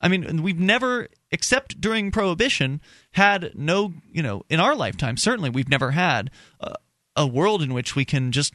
I 0.00 0.08
mean, 0.08 0.42
we've 0.42 0.58
never, 0.58 1.08
except 1.30 1.80
during 1.80 2.10
Prohibition, 2.10 2.80
had 3.12 3.52
no, 3.54 3.94
you 4.10 4.22
know, 4.22 4.42
in 4.48 4.58
our 4.58 4.74
lifetime, 4.74 5.16
certainly 5.16 5.48
we've 5.48 5.68
never 5.68 5.92
had 5.92 6.30
a, 6.60 6.74
a 7.14 7.26
world 7.26 7.62
in 7.62 7.72
which 7.72 7.94
we 7.94 8.04
can 8.04 8.32
just 8.32 8.52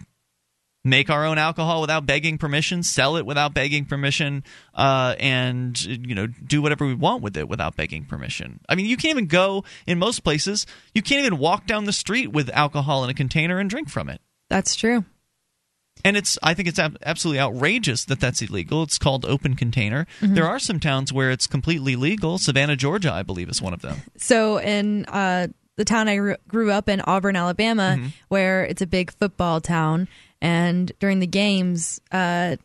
make 0.90 1.10
our 1.10 1.26
own 1.26 1.38
alcohol 1.38 1.82
without 1.82 2.06
begging 2.06 2.38
permission, 2.38 2.84
sell 2.84 3.18
it 3.18 3.26
without 3.26 3.54
begging 3.54 3.86
permission, 3.86 4.44
uh, 4.74 5.16
and, 5.20 5.82
you 5.84 6.16
know, 6.16 6.28
do 6.28 6.62
whatever 6.62 6.86
we 6.86 6.94
want 6.94 7.22
with 7.22 7.36
it 7.38 7.48
without 7.50 7.76
begging 7.76 8.06
permission. 8.06 8.60
I 8.70 8.76
mean, 8.76 8.86
you 8.86 8.98
can't 8.98 9.12
even 9.12 9.28
go, 9.28 9.64
in 9.86 10.00
most 10.00 10.24
places, 10.24 10.66
you 10.94 11.02
can't 11.02 11.20
even 11.26 11.38
walk 11.38 11.68
down 11.68 11.86
the 11.86 11.94
street 11.94 12.32
with 12.32 12.50
alcohol 12.52 13.04
in 13.04 13.10
a 13.10 13.14
container 13.14 13.60
and 13.60 13.70
drink 13.70 13.90
from 13.90 14.10
it. 14.10 14.22
That's 14.50 14.76
true. 14.76 15.04
And 16.06 16.16
it's 16.16 16.38
I 16.44 16.54
think 16.54 16.68
it's 16.68 16.78
absolutely 16.80 17.40
outrageous 17.40 18.06
that 18.06 18.20
that's 18.20 18.42
illegal. 18.44 18.84
It's 18.84 19.00
called 19.00 19.26
open 19.26 19.56
container. 19.56 20.06
There 20.22 20.46
are 20.46 20.60
some 20.60 20.80
towns 20.80 21.12
where 21.12 21.32
it's 21.32 21.48
completely 21.48 21.96
legal. 21.96 22.38
Savannah, 22.38 22.76
Georgia, 22.76 23.12
I 23.12 23.24
believe, 23.24 23.50
is 23.50 23.62
one 23.64 23.74
of 23.74 23.82
them. 23.82 23.98
So 24.18 24.60
in 24.60 25.06
uh, 25.06 25.48
the 25.76 25.86
town 25.86 26.08
I 26.08 26.36
grew 26.48 26.72
up 26.72 26.88
in, 26.88 27.02
Auburn, 27.02 27.36
Alabama, 27.36 27.96
Mm-hmm. 27.98 28.08
where 28.30 28.64
it's 28.64 28.82
a 28.84 28.88
big 28.88 29.12
football 29.12 29.60
town, 29.60 30.08
and 30.42 30.92
during 31.00 31.20
the 31.20 31.28
games, 31.28 32.00
uh, 32.12 32.58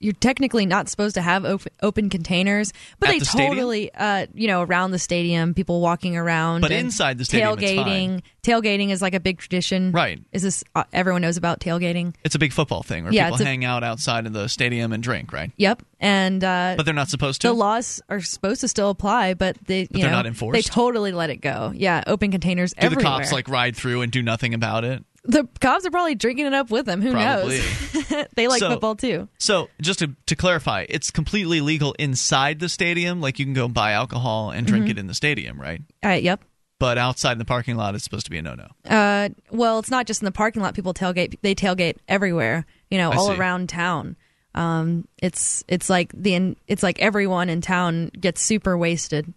you're 0.00 0.12
technically 0.14 0.66
not 0.66 0.88
supposed 0.88 1.14
to 1.14 1.22
have 1.22 1.44
open, 1.44 1.70
open 1.80 2.10
containers, 2.10 2.72
but 2.98 3.08
At 3.08 3.12
they 3.12 3.18
the 3.20 3.24
totally, 3.24 3.94
uh, 3.94 4.26
you 4.34 4.48
know, 4.48 4.62
around 4.62 4.90
the 4.90 4.98
stadium, 4.98 5.54
people 5.54 5.80
walking 5.80 6.16
around. 6.16 6.62
But 6.62 6.72
inside 6.72 7.18
the 7.18 7.24
stadium, 7.24 7.56
tailgating. 7.56 8.22
Tailgating 8.42 8.90
is 8.90 9.00
like 9.00 9.14
a 9.14 9.20
big 9.20 9.38
tradition, 9.38 9.92
Right. 9.92 10.18
Is 10.32 10.42
this 10.42 10.64
uh, 10.74 10.82
everyone 10.92 11.22
knows 11.22 11.36
about 11.36 11.60
tailgating? 11.60 12.16
It's 12.24 12.34
a 12.34 12.40
big 12.40 12.52
football 12.52 12.82
thing 12.82 13.04
where 13.04 13.12
Yeah, 13.12 13.30
people 13.30 13.42
a- 13.42 13.44
hang 13.44 13.64
out 13.64 13.84
outside 13.84 14.26
of 14.26 14.32
the 14.32 14.48
stadium 14.48 14.92
and 14.92 15.04
drink, 15.04 15.32
right? 15.32 15.52
Yep, 15.56 15.84
and 16.00 16.42
uh, 16.42 16.74
But 16.76 16.82
they're 16.84 16.94
not 16.94 17.08
supposed 17.08 17.42
to. 17.42 17.46
the 17.46 17.54
laws 17.54 18.00
are 18.08 18.20
supposed 18.20 18.62
to 18.62 18.66
still 18.68 18.90
apply, 18.90 19.34
but 19.34 19.56
they, 19.66 19.84
But 19.84 19.98
you 19.98 20.02
they're 20.02 20.10
know, 20.10 20.16
not 20.16 20.26
enforced? 20.26 20.56
They 20.56 20.62
totally 20.62 21.12
let 21.12 21.30
it 21.30 21.36
go. 21.36 21.70
Yeah, 21.76 22.02
open 22.08 22.32
containers 22.32 22.72
do 22.72 22.78
everywhere. 22.86 23.04
the 23.04 23.08
cops 23.08 23.30
like 23.30 23.48
ride 23.48 23.76
through 23.76 24.02
and 24.02 24.10
do 24.10 24.20
nothing 24.20 24.52
about 24.52 24.82
it? 24.82 25.04
The 25.24 25.46
cops 25.60 25.86
are 25.86 25.90
probably 25.90 26.14
drinking 26.14 26.46
it 26.46 26.54
up 26.54 26.70
with 26.70 26.86
them. 26.86 27.00
Who 27.02 27.12
Probably. 27.12 27.58
knows? 27.58 28.26
they 28.36 28.48
like 28.48 28.60
So- 28.60 28.70
football 28.70 28.96
too. 28.96 29.28
So, 29.38 29.68
just 29.80 30.00
to, 30.00 30.14
to 30.26 30.34
clarify, 30.36 30.86
it's 30.88 31.10
completely 31.10 31.60
legal 31.60 31.92
inside 31.98 32.58
the 32.60 32.68
stadium. 32.68 33.20
Like 33.20 33.38
you 33.38 33.44
can 33.44 33.54
go 33.54 33.68
buy 33.68 33.92
alcohol 33.92 34.50
and 34.50 34.66
drink 34.66 34.84
Mm-hmm. 34.86 34.90
it 34.92 34.98
in 34.98 35.06
the 35.06 35.14
stadium, 35.14 35.60
right? 35.60 35.80
Uh, 36.04 36.10
yep. 36.10 36.42
But 36.80 36.98
outside 36.98 37.32
in 37.32 37.38
the 37.38 37.44
parking 37.44 37.76
lot, 37.76 37.94
it's 37.94 38.02
supposed 38.02 38.24
to 38.24 38.30
be 38.30 38.38
a 38.38 38.42
no 38.42 38.56
no. 38.56 38.66
Uh, 38.90 39.28
well, 39.52 39.78
it's 39.78 39.90
not 39.90 40.04
just 40.06 40.20
in 40.20 40.24
the 40.24 40.32
parking 40.32 40.62
lot. 40.62 40.74
People 40.74 40.92
tailgate. 40.92 41.38
They 41.40 41.54
tailgate 41.54 41.98
everywhere. 42.08 42.66
You 42.90 42.98
know, 42.98 43.12
I 43.12 43.16
all 43.16 43.28
see. 43.28 43.34
around 43.36 43.68
town. 43.68 44.16
Um, 44.56 45.06
it's 45.22 45.62
it's 45.68 45.88
like 45.88 46.10
the 46.12 46.56
it's 46.66 46.82
like 46.82 46.98
everyone 47.00 47.48
in 47.48 47.60
town 47.60 48.10
gets 48.18 48.42
super 48.42 48.76
wasted, 48.76 49.32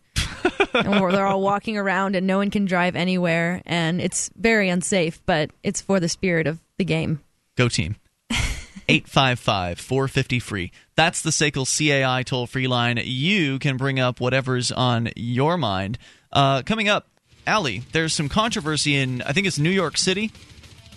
and 0.75 1.01
we're- 1.01 1.11
they're 1.13 1.25
all 1.27 1.41
walking 1.41 1.77
around, 1.77 2.15
and 2.15 2.27
no 2.27 2.37
one 2.37 2.51
can 2.51 2.65
drive 2.65 2.95
anywhere, 2.95 3.61
and 3.65 4.01
it's 4.01 4.29
very 4.35 4.69
unsafe. 4.69 5.19
But 5.25 5.51
it's 5.63 5.81
for 5.81 5.99
the 5.99 6.09
spirit 6.09 6.47
of 6.47 6.59
the 6.77 6.85
game. 6.85 7.21
Go 7.55 7.69
team. 7.69 7.95
855 8.87 9.79
450 9.79 10.39
free. 10.39 10.71
That's 10.95 11.21
the 11.21 11.31
SACL 11.31 11.65
CAI 11.65 12.23
toll 12.23 12.45
free 12.47 12.67
line. 12.67 12.99
You 13.03 13.57
can 13.59 13.77
bring 13.77 13.99
up 13.99 14.19
whatever's 14.19 14.71
on 14.71 15.09
your 15.15 15.57
mind. 15.57 15.97
Uh, 16.31 16.61
coming 16.61 16.87
up, 16.87 17.07
Allie, 17.47 17.83
there's 17.93 18.13
some 18.13 18.29
controversy 18.29 18.95
in, 18.95 19.21
I 19.23 19.31
think 19.33 19.47
it's 19.47 19.57
New 19.59 19.69
York 19.71 19.97
City, 19.97 20.31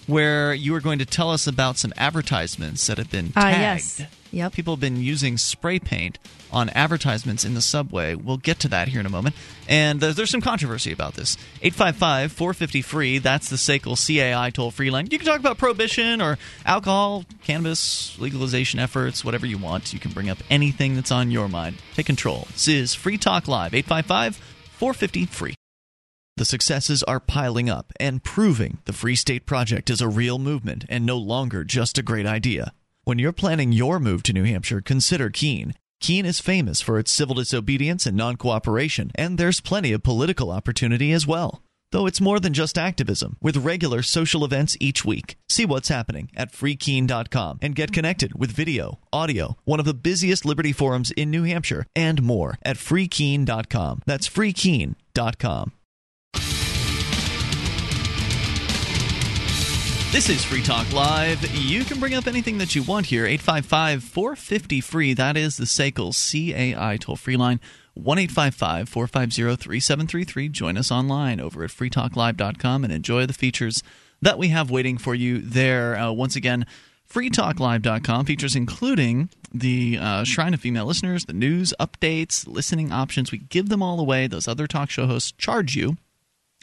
where 0.07 0.53
you 0.53 0.75
are 0.75 0.81
going 0.81 0.99
to 0.99 1.07
tell 1.07 1.31
us 1.31 1.47
about 1.47 1.77
some 1.79 1.93
advertisements 1.97 2.87
that 2.89 2.99
have 2.99 3.11
been 3.11 3.33
Ah, 3.37 3.43
tagged. 3.43 3.61
yes. 4.01 4.03
Yep. 4.31 4.53
People 4.53 4.75
have 4.75 4.81
been 4.81 5.01
using 5.01 5.39
spray 5.39 5.79
paint 5.79 6.19
on 6.51 6.69
advertisements 6.71 7.45
in 7.45 7.55
the 7.55 7.61
subway. 7.61 8.15
We'll 8.15 8.37
get 8.37 8.59
to 8.61 8.69
that 8.69 8.89
here 8.89 9.01
in 9.01 9.07
a 9.07 9.11
moment. 9.11 9.35
And 9.69 10.03
uh, 10.03 10.13
there's 10.13 10.31
some 10.31 10.41
controversy 10.41 10.93
about 10.93 11.15
this. 11.15 11.37
855 11.63 12.33
450 12.33 12.83
free. 12.83 13.19
That's 13.19 13.49
the 13.49 13.57
SACL 13.57 13.97
CAI 13.97 14.51
toll 14.51 14.71
free 14.71 14.91
line. 14.91 15.09
You 15.11 15.19
can 15.19 15.27
talk 15.27 15.41
about 15.41 15.59
prohibition 15.59 16.21
or 16.21 16.39
alcohol, 16.65 17.25
cannabis, 17.45 18.19
legalization 18.19 18.81
efforts, 18.81 19.25
whatever 19.25 19.47
you 19.47 19.59
want. 19.59 19.93
You 19.93 20.01
can 20.01 20.13
bring 20.13 20.31
up 20.31 20.39
anything 20.51 20.95
that's 20.95 21.13
on 21.13 21.31
your 21.31 21.49
mind. 21.49 21.77
Take 21.95 22.07
control. 22.07 22.47
This 22.53 22.69
is 22.69 22.95
Free 22.95 23.19
Talk 23.19 23.49
Live. 23.49 23.75
855 23.75 24.37
450 24.37 25.27
free. 25.27 25.55
The 26.37 26.45
successes 26.45 27.03
are 27.03 27.19
piling 27.19 27.69
up 27.69 27.93
and 27.99 28.23
proving 28.23 28.79
the 28.85 28.93
Free 28.93 29.17
State 29.17 29.45
Project 29.45 29.91
is 29.91 30.01
a 30.01 30.09
real 30.09 30.39
movement 30.39 30.85
and 30.89 31.05
no 31.05 31.19
longer 31.19 31.65
just 31.65 31.99
a 31.99 32.03
great 32.03 32.27
idea. 32.27 32.73
When 33.09 33.19
you're 33.19 33.33
planning 33.33 33.73
your 33.73 33.99
move 33.99 34.23
to 34.25 34.35
New 34.35 34.45
Hampshire, 34.45 34.83
consider 34.83 35.31
Keene. 35.31 35.73
Keene 35.99 36.27
is 36.27 36.41
famous 36.41 36.83
for 36.83 36.99
its 36.99 37.11
civil 37.11 37.37
disobedience 37.37 38.05
and 38.05 38.15
non 38.15 38.37
cooperation, 38.37 39.13
and 39.15 39.39
there's 39.39 39.63
plenty 39.63 39.93
of 39.93 40.03
political 40.03 40.51
opportunity 40.51 41.11
as 41.13 41.27
well. 41.27 41.63
Though 41.91 42.05
it's 42.05 42.21
more 42.21 42.39
than 42.39 42.53
just 42.53 42.77
activism, 42.77 43.39
with 43.41 43.57
regular 43.57 44.03
social 44.03 44.45
events 44.45 44.77
each 44.79 45.07
week. 45.07 45.39
See 45.49 45.65
what's 45.65 45.89
happening 45.89 46.31
at 46.37 46.53
freekeene.com 46.53 47.61
and 47.63 47.75
get 47.75 47.93
connected 47.93 48.39
with 48.39 48.53
video, 48.53 48.99
audio, 49.11 49.57
one 49.65 49.81
of 49.81 49.87
the 49.87 49.95
busiest 49.95 50.45
Liberty 50.45 50.75
forums 50.75 51.11
in 51.13 51.31
New 51.31 51.45
Hampshire, 51.45 51.87
and 51.97 52.23
more 52.23 52.59
at 52.63 52.77
freekeene.com. 52.77 54.03
That's 54.05 54.29
freekeene.com. 54.29 55.73
This 60.11 60.31
is 60.31 60.43
Free 60.43 60.63
Talk 60.63 60.91
Live. 60.95 61.55
You 61.55 61.85
can 61.85 62.01
bring 62.01 62.15
up 62.15 62.27
anything 62.27 62.57
that 62.59 62.75
you 62.75 62.83
want 62.83 63.05
here. 63.07 63.27
855 63.27 64.03
450 64.03 64.81
free. 64.81 65.13
That 65.13 65.37
is 65.37 65.59
the 65.59 65.67
SACL 65.67 66.15
CAI 66.15 66.97
toll 66.97 67.15
free 67.15 67.37
line. 67.37 67.61
1 67.93 68.19
855 68.19 68.89
450 68.89 69.63
3733. 69.63 70.49
Join 70.49 70.79
us 70.79 70.91
online 70.91 71.41
over 71.41 71.63
at 71.63 71.69
freetalklive.com 71.71 72.85
and 72.85 72.93
enjoy 72.93 73.27
the 73.27 73.35
features 73.35 73.83
that 74.23 74.39
we 74.39 74.49
have 74.49 74.71
waiting 74.71 74.97
for 74.97 75.15
you 75.15 75.41
there. 75.43 75.95
Uh, 75.99 76.11
once 76.11 76.37
again, 76.37 76.65
freetalklive.com 77.13 78.25
features 78.25 78.57
including 78.57 79.29
the 79.53 79.99
uh, 80.01 80.25
Shrine 80.25 80.55
of 80.55 80.61
Female 80.61 80.87
Listeners, 80.87 81.27
the 81.27 81.35
news 81.35 81.75
updates, 81.79 82.49
listening 82.49 82.91
options. 82.93 83.31
We 83.31 83.39
give 83.39 83.69
them 83.69 83.83
all 83.83 84.01
away. 84.01 84.27
Those 84.27 84.49
other 84.49 84.67
talk 84.67 84.89
show 84.89 85.07
hosts 85.07 85.33
charge 85.33 85.77
you. 85.77 85.99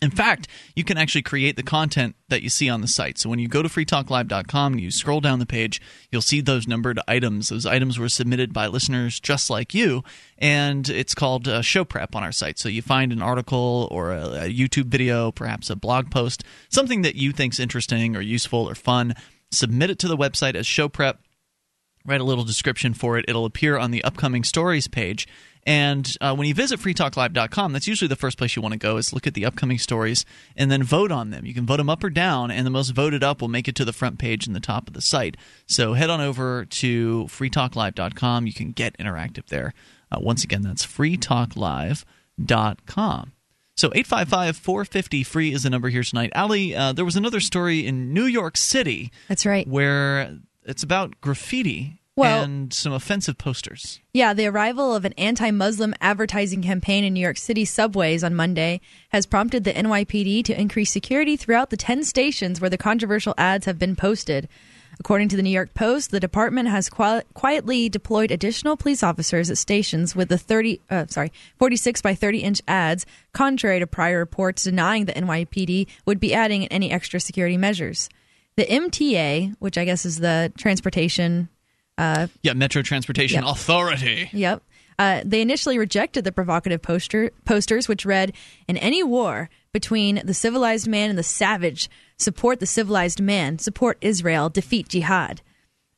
In 0.02 0.12
fact, 0.12 0.50
you 0.76 0.84
can 0.84 0.98
actually 0.98 1.22
create 1.22 1.56
the 1.56 1.64
content 1.64 2.16
that 2.28 2.41
you 2.41 2.50
see 2.50 2.70
on 2.70 2.82
the 2.82 2.88
site. 2.88 3.18
So 3.18 3.30
when 3.30 3.39
you 3.39 3.48
go 3.48 3.64
to 3.64 3.70
freetalklive.com 3.70 4.74
and 4.74 4.82
you 4.82 4.91
scroll 4.91 5.22
down 5.22 5.39
the 5.39 5.46
page, 5.46 5.82
you'll 6.12 6.22
see 6.22 6.41
those 6.41 6.68
numbered 6.68 7.00
items. 7.08 7.48
Those 7.48 7.66
items 7.66 7.98
were 7.98 8.10
submitted 8.10 8.52
by 8.52 8.68
listeners 8.68 9.22
just 9.22 9.50
like 9.50 9.74
you, 9.74 10.04
and 10.38 10.89
it's 10.89 11.16
called 11.16 11.48
uh, 11.48 11.62
show 11.62 11.86
prep 11.86 12.14
on 12.14 12.24
our 12.24 12.34
site. 12.34 12.60
So 12.60 12.68
you 12.68 12.82
find 12.82 13.14
an 13.14 13.22
article 13.22 13.88
or 13.89 14.12
a, 14.12 14.26
a 14.26 14.54
YouTube 14.54 14.88
video, 14.88 15.32
perhaps 15.32 15.70
a 15.70 15.78
blog 15.78 16.12
post, 16.12 16.43
something 16.70 17.02
that 17.04 17.16
you 17.16 17.32
think's 17.32 17.60
interesting 17.60 18.18
or 18.18 18.22
useful 18.22 18.70
or 18.70 18.76
fun, 18.76 19.16
submit 19.50 19.91
it 19.91 20.00
to 20.00 20.10
the 20.10 20.18
website 20.18 20.56
as 20.56 20.68
show 20.68 20.89
prep 20.89 21.22
write 22.06 22.22
a 22.22 22.24
little 22.26 22.43
description 22.43 22.93
for 22.93 23.18
it. 23.18 23.26
It'll 23.28 23.46
appear 23.46 23.78
on 23.78 23.91
the 23.91 24.04
upcoming 24.04 24.43
stories 24.43 24.88
page. 24.88 25.28
And 25.66 26.16
uh, 26.22 26.36
when 26.36 26.47
you 26.47 26.53
visit 26.53 26.80
freetalklive.com, 26.80 27.74
that's 27.74 27.88
usually 27.88 28.07
the 28.07 28.16
first 28.16 28.38
place 28.38 28.55
you 28.55 28.61
want 28.61 28.74
to 28.74 28.80
go 28.80 28.97
is 28.97 29.13
look 29.13 29.26
at 29.26 29.34
the 29.34 29.45
upcoming 29.45 29.80
stories 29.80 30.24
and 30.55 30.70
then 30.70 30.84
vote 30.84 31.11
on 31.11 31.32
them. 31.32 31.43
You 31.45 31.55
can 31.55 31.66
vote 31.66 31.78
them 31.78 31.89
up 31.89 32.03
or 32.03 32.11
down, 32.11 32.51
and 32.51 32.68
the 32.68 32.72
most 32.72 32.91
voted 32.91 33.24
up 33.24 33.41
will 33.41 33.47
make 33.47 33.68
it 33.68 33.74
to 33.76 33.86
the 33.86 33.93
front 33.93 34.20
page 34.20 34.45
and 34.45 34.55
the 34.55 34.59
top 34.59 34.88
of 34.88 34.93
the 34.93 35.01
site. 35.01 35.36
So 35.66 35.93
head 35.93 36.11
on 36.11 36.22
over 36.22 36.66
to 36.66 37.24
freetalklive.com. 37.26 38.45
You 38.45 38.53
can 38.53 38.74
get 38.74 38.95
interactive 38.99 39.47
there. 39.47 39.74
Uh, 40.11 40.20
once 40.22 40.43
again, 40.43 40.61
that's 40.61 40.86
freetalklive.com. 40.86 43.32
So 43.78 43.88
855 43.93 44.55
450 44.55 45.24
free 45.24 45.51
is 45.51 45.63
the 45.63 45.70
number 45.70 45.89
here 45.89 46.03
tonight. 46.03 46.32
Allie, 46.34 46.74
uh, 46.76 46.93
there 46.93 47.03
was 47.03 47.18
another 47.18 47.41
story 47.41 47.86
in 47.86 48.13
New 48.13 48.24
York 48.24 48.55
City 48.55 49.11
That's 49.28 49.45
right. 49.45 49.68
where 49.68 50.38
it's 50.63 50.84
about 50.84 51.20
graffiti 51.20 51.99
Well- 52.16 52.43
and 52.43 52.74
some 52.74 52.93
offensive 52.93 53.38
posters. 53.38 53.99
Yeah, 54.13 54.34
the 54.34 54.47
arrival 54.47 54.95
of 54.95 55.03
an 55.03 55.13
anti 55.18 55.51
Muslim 55.51 55.93
advertising 55.99 56.61
campaign 56.61 57.03
in 57.03 57.13
New 57.13 57.20
York 57.20 57.38
City 57.38 57.66
subways 57.66 58.24
on 58.24 58.34
Monday 58.36 58.80
has 59.09 59.26
prompted 59.26 59.63
the 59.63 59.74
NYPD 59.74 60.43
to 60.45 60.59
increase 60.59 60.91
security 60.91 61.36
throughout 61.36 61.72
the 61.72 61.78
10 61.78 62.03
stations 62.03 62.61
where 62.61 62.70
the 62.70 62.78
controversial 62.78 63.34
ads 63.38 63.66
have 63.66 63.78
been 63.78 63.95
posted. 63.95 64.47
According 64.97 65.28
to 65.30 65.36
the 65.36 65.43
New 65.43 65.49
York 65.49 65.74
Post, 65.74 66.11
the 66.11 66.22
department 66.22 66.70
has 66.70 66.88
qui- 66.89 67.22
quietly 67.34 67.89
deployed 67.89 68.32
additional 68.32 68.78
police 68.78 69.03
officers 69.03 69.49
at 69.49 69.57
stations 69.57 70.16
with 70.16 70.30
the 70.30 70.38
30, 70.38 70.80
uh, 70.89 71.05
sorry, 71.07 71.34
46 71.59 72.01
by 72.01 72.16
30 72.16 72.39
inch 72.39 72.61
ads, 72.66 73.05
contrary 73.34 73.80
to 73.80 73.88
prior 73.88 74.20
reports 74.20 74.63
denying 74.63 75.03
the 75.03 75.11
NYPD 75.18 75.88
would 76.05 76.22
be 76.22 76.34
adding 76.34 76.68
any 76.68 76.91
extra 76.91 77.20
security 77.20 77.57
measures. 77.57 78.07
The 78.55 78.63
MTA, 78.66 79.53
which 79.59 79.78
I 79.78 79.84
guess 79.84 80.05
is 80.05 80.20
the 80.20 80.53
transportation 80.57 81.49
Yeah, 81.98 82.54
Metro 82.54 82.82
Transportation 82.82 83.43
Yeah. 83.43 83.52
Authority. 83.52 84.30
Yep. 84.34 84.62
Uh, 84.98 85.22
they 85.26 85.41
initially 85.41 85.78
rejected 85.78 86.24
the 86.24 86.32
provocative 86.32 86.82
poster 86.82 87.32
posters, 87.43 87.88
which 87.88 88.06
read, 88.06 88.32
"In 88.68 88.78
any 88.78 89.04
war 89.04 89.50
between 89.74 90.22
the 90.24 90.34
civilized 90.34 90.88
man 90.88 91.10
and 91.10 91.20
the 91.20 91.24
savage, 91.24 91.89
support 92.18 92.60
the 92.62 92.66
civilized 92.66 93.20
man, 93.20 93.60
support 93.60 93.98
Israel, 94.02 94.50
defeat 94.50 94.88
jihad." 94.89 95.41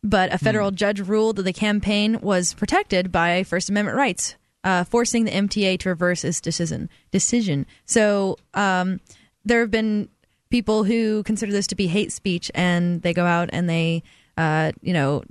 But 0.03 0.33
a 0.33 0.37
federal 0.37 0.71
judge 0.71 0.99
ruled 0.99 1.35
that 1.35 1.43
the 1.43 1.53
campaign 1.53 2.19
was 2.21 2.53
protected 2.53 3.11
by 3.11 3.43
First 3.43 3.69
Amendment 3.69 3.97
rights, 3.97 4.35
uh, 4.63 4.83
forcing 4.83 5.25
the 5.25 5.31
MTA 5.31 5.77
to 5.79 5.89
reverse 5.89 6.23
its 6.23 6.39
decision. 6.41 6.89
Decision. 7.11 7.65
So 7.85 8.37
um, 8.53 8.99
there 9.45 9.59
have 9.59 9.71
been 9.71 10.09
people 10.49 10.83
who 10.85 11.23
consider 11.23 11.51
this 11.51 11.67
to 11.67 11.75
be 11.75 11.87
hate 11.87 12.11
speech, 12.11 12.49
and 12.55 13.01
they 13.01 13.13
go 13.13 13.25
out 13.25 13.49
and 13.51 13.69
they, 13.69 14.01
uh, 14.37 14.71
you 14.81 14.93
know, 14.93 15.23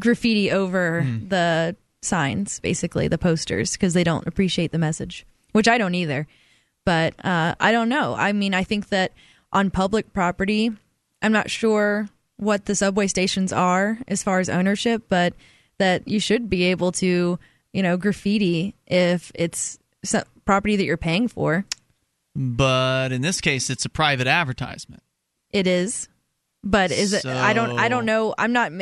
graffiti 0.00 0.50
over 0.50 1.06
the 1.28 1.76
signs, 2.02 2.58
basically 2.60 3.08
the 3.08 3.18
posters, 3.18 3.72
because 3.72 3.94
they 3.94 4.04
don't 4.04 4.26
appreciate 4.26 4.72
the 4.72 4.78
message, 4.78 5.26
which 5.52 5.68
I 5.68 5.78
don't 5.78 5.94
either. 5.94 6.26
But 6.84 7.14
uh, 7.24 7.54
I 7.60 7.72
don't 7.72 7.88
know. 7.88 8.14
I 8.14 8.32
mean, 8.32 8.54
I 8.54 8.64
think 8.64 8.88
that 8.88 9.12
on 9.52 9.70
public 9.70 10.12
property, 10.12 10.72
I'm 11.22 11.32
not 11.32 11.50
sure 11.50 12.08
what 12.36 12.64
the 12.64 12.74
subway 12.74 13.06
stations 13.06 13.52
are 13.52 13.98
as 14.08 14.22
far 14.22 14.40
as 14.40 14.48
ownership, 14.48 15.04
but 15.08 15.34
that 15.78 16.08
you 16.08 16.18
should 16.18 16.48
be 16.48 16.64
able 16.64 16.90
to, 16.92 17.38
you 17.72 17.82
know, 17.82 17.96
graffiti 17.96 18.74
if 18.86 19.30
it's 19.34 19.78
property 20.44 20.76
that 20.76 20.84
you're 20.84 20.96
paying 20.96 21.28
for. 21.28 21.64
But 22.34 23.12
in 23.12 23.22
this 23.22 23.40
case, 23.40 23.70
it's 23.70 23.84
a 23.84 23.88
private 23.90 24.26
advertisement. 24.26 25.02
It 25.50 25.66
is, 25.66 26.08
but 26.62 26.90
is 26.90 27.12
it? 27.12 27.26
I 27.26 27.52
don't. 27.52 27.78
I 27.78 27.88
don't 27.88 28.06
know. 28.06 28.34
I'm 28.38 28.52
not. 28.52 28.72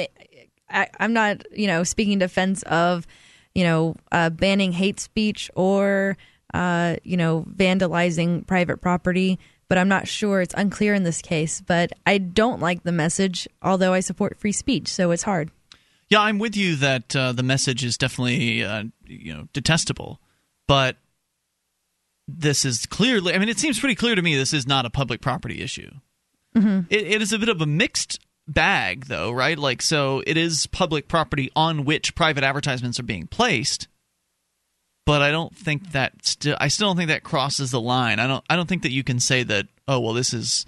I, 0.70 0.88
I'm 1.00 1.12
not, 1.12 1.42
you 1.56 1.66
know, 1.66 1.84
speaking 1.84 2.18
defense 2.18 2.62
of, 2.64 3.06
you 3.54 3.64
know, 3.64 3.96
uh, 4.12 4.30
banning 4.30 4.72
hate 4.72 5.00
speech 5.00 5.50
or, 5.54 6.16
uh, 6.54 6.96
you 7.04 7.16
know, 7.16 7.44
vandalizing 7.54 8.46
private 8.46 8.80
property. 8.80 9.38
But 9.68 9.78
I'm 9.78 9.88
not 9.88 10.08
sure. 10.08 10.40
It's 10.40 10.54
unclear 10.56 10.94
in 10.94 11.02
this 11.02 11.20
case. 11.20 11.60
But 11.60 11.92
I 12.06 12.18
don't 12.18 12.60
like 12.60 12.84
the 12.84 12.92
message, 12.92 13.46
although 13.62 13.92
I 13.92 14.00
support 14.00 14.38
free 14.38 14.52
speech. 14.52 14.88
So 14.88 15.10
it's 15.10 15.24
hard. 15.24 15.50
Yeah, 16.08 16.20
I'm 16.20 16.38
with 16.38 16.56
you 16.56 16.76
that 16.76 17.14
uh, 17.14 17.32
the 17.32 17.42
message 17.42 17.84
is 17.84 17.98
definitely, 17.98 18.64
uh, 18.64 18.84
you 19.06 19.34
know, 19.34 19.48
detestable. 19.52 20.20
But 20.66 20.96
this 22.26 22.64
is 22.64 22.86
clearly, 22.86 23.34
I 23.34 23.38
mean, 23.38 23.48
it 23.48 23.58
seems 23.58 23.78
pretty 23.78 23.94
clear 23.94 24.14
to 24.14 24.22
me 24.22 24.36
this 24.36 24.54
is 24.54 24.66
not 24.66 24.86
a 24.86 24.90
public 24.90 25.20
property 25.20 25.60
issue. 25.60 25.90
Mm-hmm. 26.54 26.80
It, 26.90 27.06
it 27.06 27.22
is 27.22 27.32
a 27.32 27.38
bit 27.38 27.48
of 27.48 27.60
a 27.60 27.66
mixed 27.66 28.20
bag, 28.48 29.06
though, 29.06 29.30
right? 29.30 29.58
Like, 29.58 29.82
so 29.82 30.22
it 30.26 30.36
is 30.36 30.66
public 30.66 31.06
property 31.06 31.50
on 31.54 31.84
which 31.84 32.14
private 32.14 32.42
advertisements 32.42 32.98
are 32.98 33.04
being 33.04 33.26
placed. 33.26 33.86
But 35.06 35.22
I 35.22 35.30
don't 35.30 35.56
think 35.56 35.92
that 35.92 36.26
still. 36.26 36.56
I 36.60 36.68
still 36.68 36.88
don't 36.88 36.96
think 36.96 37.08
that 37.08 37.22
crosses 37.22 37.70
the 37.70 37.80
line. 37.80 38.18
I 38.18 38.26
don't. 38.26 38.44
I 38.50 38.56
don't 38.56 38.68
think 38.68 38.82
that 38.82 38.92
you 38.92 39.02
can 39.02 39.20
say 39.20 39.42
that. 39.42 39.66
Oh 39.86 40.00
well, 40.00 40.12
this 40.12 40.34
is 40.34 40.66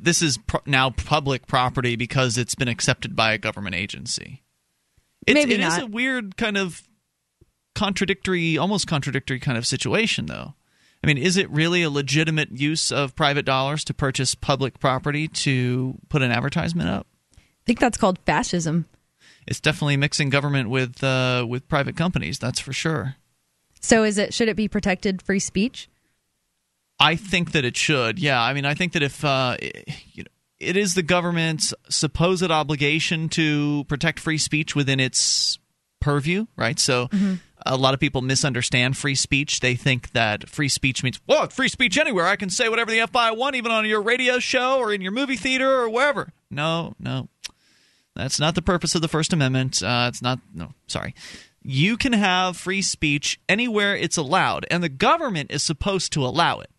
this 0.00 0.22
is 0.22 0.38
pro- 0.38 0.60
now 0.66 0.90
public 0.90 1.46
property 1.48 1.96
because 1.96 2.38
it's 2.38 2.54
been 2.54 2.68
accepted 2.68 3.16
by 3.16 3.32
a 3.32 3.38
government 3.38 3.74
agency. 3.74 4.42
It's, 5.26 5.34
Maybe 5.34 5.54
it 5.54 5.60
is 5.60 5.78
not. 5.78 5.82
a 5.82 5.86
weird 5.86 6.36
kind 6.36 6.56
of 6.56 6.82
contradictory, 7.74 8.56
almost 8.56 8.86
contradictory 8.86 9.40
kind 9.40 9.58
of 9.58 9.66
situation, 9.66 10.26
though. 10.26 10.54
I 11.02 11.06
mean, 11.06 11.18
is 11.18 11.36
it 11.36 11.48
really 11.50 11.82
a 11.82 11.90
legitimate 11.90 12.50
use 12.52 12.90
of 12.90 13.14
private 13.14 13.44
dollars 13.44 13.84
to 13.84 13.94
purchase 13.94 14.34
public 14.34 14.80
property 14.80 15.28
to 15.28 15.98
put 16.08 16.22
an 16.22 16.32
advertisement 16.32 16.88
up? 16.88 17.06
I 17.36 17.64
think 17.66 17.78
that's 17.78 17.98
called 17.98 18.18
fascism. 18.20 18.86
It's 19.46 19.60
definitely 19.60 19.96
mixing 19.96 20.30
government 20.30 20.70
with 20.70 21.02
uh, 21.04 21.46
with 21.48 21.68
private 21.68 21.96
companies. 21.96 22.38
That's 22.38 22.58
for 22.58 22.72
sure. 22.72 23.16
So 23.80 24.02
is 24.02 24.18
it 24.18 24.34
should 24.34 24.48
it 24.48 24.56
be 24.56 24.68
protected 24.68 25.22
free 25.22 25.38
speech? 25.38 25.88
I 26.98 27.14
think 27.14 27.52
that 27.52 27.64
it 27.64 27.76
should. 27.76 28.18
Yeah, 28.18 28.40
I 28.40 28.54
mean, 28.54 28.64
I 28.64 28.74
think 28.74 28.92
that 28.92 29.02
if 29.02 29.24
uh, 29.24 29.56
you 30.12 30.24
know, 30.24 30.30
it 30.58 30.76
is 30.76 30.94
the 30.94 31.02
government's 31.02 31.74
supposed 31.88 32.50
obligation 32.50 33.28
to 33.30 33.84
protect 33.84 34.18
free 34.18 34.38
speech 34.38 34.74
within 34.74 34.98
its 34.98 35.58
purview, 36.00 36.46
right? 36.56 36.78
So. 36.78 37.08
A 37.68 37.76
lot 37.76 37.94
of 37.94 38.00
people 38.00 38.22
misunderstand 38.22 38.96
free 38.96 39.16
speech. 39.16 39.60
They 39.60 39.74
think 39.74 40.12
that 40.12 40.48
free 40.48 40.68
speech 40.68 41.02
means, 41.02 41.20
well, 41.26 41.48
free 41.48 41.68
speech 41.68 41.98
anywhere. 41.98 42.26
I 42.26 42.36
can 42.36 42.48
say 42.48 42.68
whatever 42.68 42.90
the 42.90 43.00
F 43.00 43.14
I 43.16 43.32
want, 43.32 43.56
even 43.56 43.72
on 43.72 43.84
your 43.84 44.00
radio 44.00 44.38
show 44.38 44.78
or 44.78 44.92
in 44.92 45.00
your 45.00 45.12
movie 45.12 45.36
theater 45.36 45.80
or 45.80 45.90
wherever. 45.90 46.32
No, 46.50 46.94
no. 46.98 47.28
That's 48.14 48.40
not 48.40 48.54
the 48.54 48.62
purpose 48.62 48.94
of 48.94 49.02
the 49.02 49.08
First 49.08 49.32
Amendment. 49.32 49.82
Uh, 49.82 50.06
it's 50.08 50.22
not, 50.22 50.38
no, 50.54 50.72
sorry. 50.86 51.14
You 51.60 51.96
can 51.96 52.12
have 52.12 52.56
free 52.56 52.80
speech 52.80 53.40
anywhere 53.48 53.96
it's 53.96 54.16
allowed, 54.16 54.64
and 54.70 54.82
the 54.82 54.88
government 54.88 55.50
is 55.50 55.62
supposed 55.62 56.12
to 56.12 56.24
allow 56.24 56.60
it. 56.60 56.70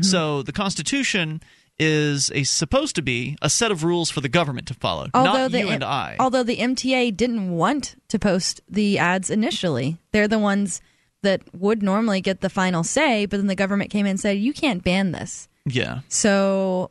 So 0.00 0.42
the 0.42 0.52
Constitution 0.52 1.42
is 1.78 2.30
a 2.34 2.44
supposed 2.44 2.94
to 2.96 3.02
be 3.02 3.36
a 3.42 3.50
set 3.50 3.70
of 3.70 3.82
rules 3.82 4.10
for 4.10 4.20
the 4.20 4.28
government 4.28 4.68
to 4.68 4.74
follow, 4.74 5.08
not 5.14 5.50
the 5.50 5.60
you 5.60 5.68
and 5.68 5.82
I. 5.82 6.16
although 6.20 6.42
the 6.42 6.56
MTA 6.58 7.16
didn't 7.16 7.50
want 7.50 7.96
to 8.08 8.18
post 8.18 8.60
the 8.68 8.98
ads 8.98 9.30
initially, 9.30 9.98
they're 10.12 10.28
the 10.28 10.38
ones 10.38 10.80
that 11.22 11.42
would 11.54 11.82
normally 11.82 12.20
get 12.20 12.40
the 12.40 12.50
final 12.50 12.84
say. 12.84 13.26
But 13.26 13.38
then 13.38 13.46
the 13.46 13.54
government 13.54 13.90
came 13.90 14.06
in 14.06 14.10
and 14.10 14.20
said, 14.20 14.38
"You 14.38 14.52
can't 14.52 14.84
ban 14.84 15.12
this." 15.12 15.48
yeah. 15.66 16.00
So, 16.08 16.90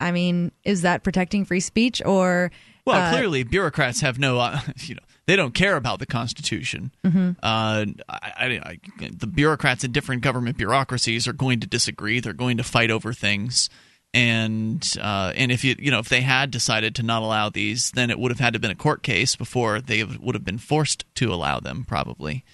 I 0.00 0.12
mean, 0.12 0.52
is 0.64 0.82
that 0.82 1.02
protecting 1.02 1.44
free 1.44 1.60
speech 1.60 2.02
or? 2.04 2.50
Well, 2.84 3.00
uh, 3.00 3.12
clearly, 3.12 3.44
bureaucrats 3.44 4.00
have 4.00 4.18
no, 4.18 4.38
uh, 4.38 4.60
you 4.78 4.96
know, 4.96 5.02
they 5.26 5.36
don't 5.36 5.54
care 5.54 5.76
about 5.76 6.00
the 6.00 6.06
Constitution. 6.06 6.92
Mm-hmm. 7.04 7.30
Uh, 7.42 7.86
I, 8.08 8.32
I, 8.36 8.46
I, 8.46 9.10
the 9.16 9.28
bureaucrats 9.28 9.84
in 9.84 9.92
different 9.92 10.22
government 10.22 10.56
bureaucracies 10.56 11.28
are 11.28 11.32
going 11.32 11.60
to 11.60 11.66
disagree. 11.66 12.18
They're 12.20 12.32
going 12.32 12.56
to 12.56 12.64
fight 12.64 12.90
over 12.90 13.12
things, 13.12 13.70
and 14.14 14.96
uh, 15.00 15.32
and 15.34 15.50
if 15.50 15.64
you 15.64 15.74
you 15.78 15.90
know 15.90 15.98
if 15.98 16.08
they 16.08 16.20
had 16.20 16.50
decided 16.50 16.94
to 16.96 17.02
not 17.02 17.22
allow 17.22 17.48
these, 17.48 17.90
then 17.92 18.10
it 18.10 18.18
would 18.18 18.30
have 18.30 18.40
had 18.40 18.52
to 18.52 18.56
have 18.56 18.62
been 18.62 18.70
a 18.70 18.76
court 18.76 19.02
case 19.02 19.36
before 19.36 19.80
they 19.80 20.04
would 20.04 20.34
have 20.34 20.44
been 20.44 20.58
forced 20.58 21.04
to 21.16 21.32
allow 21.32 21.60
them, 21.60 21.84
probably. 21.86 22.44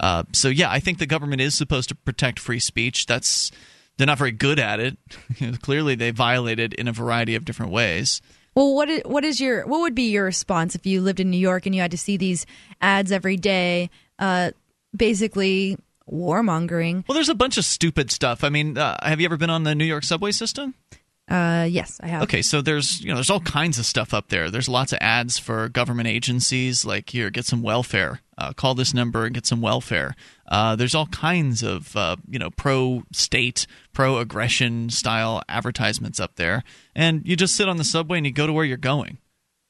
Uh, 0.00 0.24
so 0.32 0.48
yeah, 0.48 0.70
I 0.70 0.80
think 0.80 0.98
the 0.98 1.06
government 1.06 1.40
is 1.40 1.54
supposed 1.54 1.88
to 1.90 1.94
protect 1.94 2.38
free 2.40 2.58
speech. 2.58 3.06
That's 3.06 3.52
they're 3.96 4.06
not 4.06 4.18
very 4.18 4.32
good 4.32 4.58
at 4.58 4.80
it. 4.80 4.98
Clearly, 5.62 5.94
they 5.94 6.10
violate 6.10 6.58
it 6.58 6.74
in 6.74 6.88
a 6.88 6.92
variety 6.92 7.36
of 7.36 7.44
different 7.44 7.70
ways. 7.70 8.20
Well, 8.54 8.74
what 8.74 8.88
is, 8.88 9.02
what 9.04 9.24
is 9.24 9.40
your 9.40 9.66
what 9.66 9.80
would 9.80 9.94
be 9.94 10.10
your 10.10 10.24
response 10.24 10.74
if 10.74 10.86
you 10.86 11.00
lived 11.00 11.20
in 11.20 11.30
New 11.30 11.38
York 11.38 11.66
and 11.66 11.74
you 11.74 11.80
had 11.80 11.92
to 11.92 11.98
see 11.98 12.16
these 12.16 12.46
ads 12.80 13.12
every 13.12 13.36
day, 13.36 13.90
uh, 14.18 14.50
basically 14.96 15.76
warmongering? 16.10 17.04
Well, 17.06 17.14
there's 17.14 17.28
a 17.28 17.34
bunch 17.34 17.56
of 17.56 17.64
stupid 17.64 18.10
stuff. 18.10 18.42
I 18.42 18.48
mean, 18.48 18.76
uh, 18.76 18.96
have 19.02 19.20
you 19.20 19.26
ever 19.26 19.36
been 19.36 19.50
on 19.50 19.62
the 19.62 19.74
New 19.74 19.84
York 19.84 20.04
subway 20.04 20.32
system? 20.32 20.74
Uh, 21.26 21.66
yes, 21.70 21.98
I 22.02 22.08
have. 22.08 22.22
Okay, 22.24 22.42
so 22.42 22.60
there's 22.60 23.00
you 23.00 23.08
know 23.08 23.14
there's 23.14 23.30
all 23.30 23.40
kinds 23.40 23.78
of 23.78 23.86
stuff 23.86 24.12
up 24.12 24.28
there. 24.28 24.50
There's 24.50 24.68
lots 24.68 24.92
of 24.92 24.98
ads 25.00 25.38
for 25.38 25.70
government 25.70 26.06
agencies, 26.06 26.84
like 26.84 27.10
here, 27.10 27.30
get 27.30 27.46
some 27.46 27.62
welfare. 27.62 28.20
Uh, 28.36 28.52
call 28.52 28.74
this 28.74 28.92
number 28.92 29.24
and 29.24 29.34
get 29.34 29.46
some 29.46 29.62
welfare. 29.62 30.14
Uh, 30.48 30.76
there's 30.76 30.94
all 30.94 31.06
kinds 31.06 31.62
of 31.62 31.96
uh, 31.96 32.16
you 32.28 32.38
know 32.38 32.50
pro 32.50 33.04
state, 33.12 33.66
pro 33.94 34.18
aggression 34.18 34.90
style 34.90 35.42
advertisements 35.48 36.20
up 36.20 36.36
there, 36.36 36.62
and 36.94 37.22
you 37.24 37.36
just 37.36 37.56
sit 37.56 37.70
on 37.70 37.78
the 37.78 37.84
subway 37.84 38.18
and 38.18 38.26
you 38.26 38.32
go 38.32 38.46
to 38.46 38.52
where 38.52 38.64
you're 38.64 38.76
going. 38.76 39.16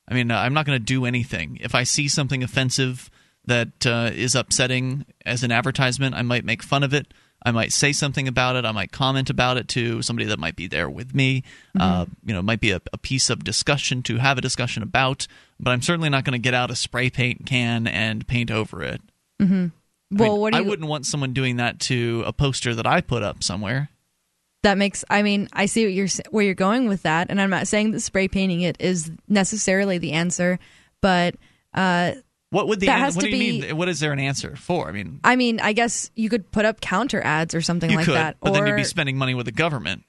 I 0.09 0.15
mean, 0.15 0.33
uh, 0.33 0.39
I'm 0.39 0.55
not 0.55 0.67
going 0.67 0.79
to 0.79 0.85
do 0.85 1.05
anything. 1.05 1.59
If 1.61 1.75
I 1.75 1.85
see 1.85 2.09
something 2.09 2.43
offensive 2.43 3.11
that 3.47 3.87
uh, 3.87 4.11
is 4.13 4.35
upsetting 4.35 5.07
as 5.25 5.45
an 5.45 5.53
advertisement, 5.53 6.17
I 6.17 6.23
might 6.23 6.45
make 6.45 6.63
fun 6.63 6.83
of 6.83 6.93
it. 6.93 7.15
I 7.45 7.51
might 7.51 7.73
say 7.73 7.93
something 7.93 8.27
about 8.27 8.57
it. 8.57 8.65
I 8.65 8.73
might 8.73 8.91
comment 8.91 9.29
about 9.29 9.59
it 9.59 9.69
to 9.69 10.01
somebody 10.01 10.27
that 10.29 10.39
might 10.39 10.57
be 10.57 10.67
there 10.67 10.89
with 10.89 11.15
me. 11.15 11.43
Uh, 11.79 12.07
you 12.25 12.33
know, 12.33 12.39
it 12.41 12.45
might 12.45 12.61
be 12.61 12.71
a, 12.71 12.81
a 12.93 12.99
piece 12.99 13.29
of 13.29 13.45
discussion 13.45 14.03
to 14.05 14.17
have 14.17 14.39
a 14.39 14.41
discussion 14.41 14.83
about. 14.83 15.27
But 15.61 15.73
I'm 15.73 15.83
certainly 15.83 16.09
not 16.09 16.25
going 16.25 16.33
to 16.33 16.39
get 16.39 16.55
out 16.55 16.71
a 16.71 16.77
spray 16.77 17.11
paint 17.11 17.45
can 17.45 17.87
and 17.87 18.27
paint 18.27 18.51
over 18.51 18.83
it. 18.83 19.03
I 19.41 19.45
Well, 19.45 19.71
mean, 20.11 20.41
what 20.41 20.53
do 20.53 20.59
I 20.59 20.63
wouldn't 20.63 20.89
want 20.89 21.05
someone 21.07 21.33
doing 21.35 21.57
that 21.57 21.81
to 21.81 22.23
a 22.27 22.33
poster 22.33 22.75
that 22.75 22.87
I 22.87 23.01
put 23.03 23.23
up 23.23 23.43
somewhere. 23.43 23.91
that 24.63 24.79
makes. 24.79 25.05
I 25.11 25.23
mean, 25.23 25.49
I 25.53 25.67
see 25.67 25.85
what 25.85 25.93
you're 25.93 26.09
where 26.31 26.45
you're 26.47 26.55
going 26.55 26.89
with 26.89 27.03
that, 27.03 27.29
and 27.29 27.39
I'm 27.41 27.51
not 27.51 27.69
saying 27.69 27.91
that 27.91 28.01
spray 28.01 28.29
painting 28.29 28.63
it 28.63 28.77
is 28.81 29.11
necessarily 29.29 29.99
the 29.99 30.13
answer, 30.13 30.59
but 31.03 31.35
uh, 31.75 32.13
What 32.55 32.69
would 32.69 32.79
the 32.81 32.87
That 32.87 33.01
has 33.01 33.17
what 33.17 33.25
to 33.25 33.31
do 33.31 33.37
you 33.37 33.61
be- 33.61 33.67
mean? 33.67 33.77
What 33.77 33.89
is 33.89 33.99
there 33.99 34.13
an 34.13 34.21
answer 34.21 34.55
for? 34.55 34.89
I 34.89 34.93
mean, 34.93 35.19
I 35.25 35.35
mean, 35.35 35.59
I 35.61 35.73
guess 35.73 36.11
you 36.15 36.31
could 36.31 36.51
put 36.53 36.65
up 36.65 36.81
counter 36.81 37.21
ads 37.21 37.53
or 37.55 37.61
something 37.61 37.93
like 37.93 38.07
could, 38.07 38.15
that, 38.15 38.37
but 38.41 38.51
or 38.51 38.53
then 38.53 38.67
you'd 38.69 38.77
be 38.77 38.85
spending 38.85 39.19
money 39.19 39.35
with 39.35 39.47
the 39.47 39.53
government. 39.53 40.05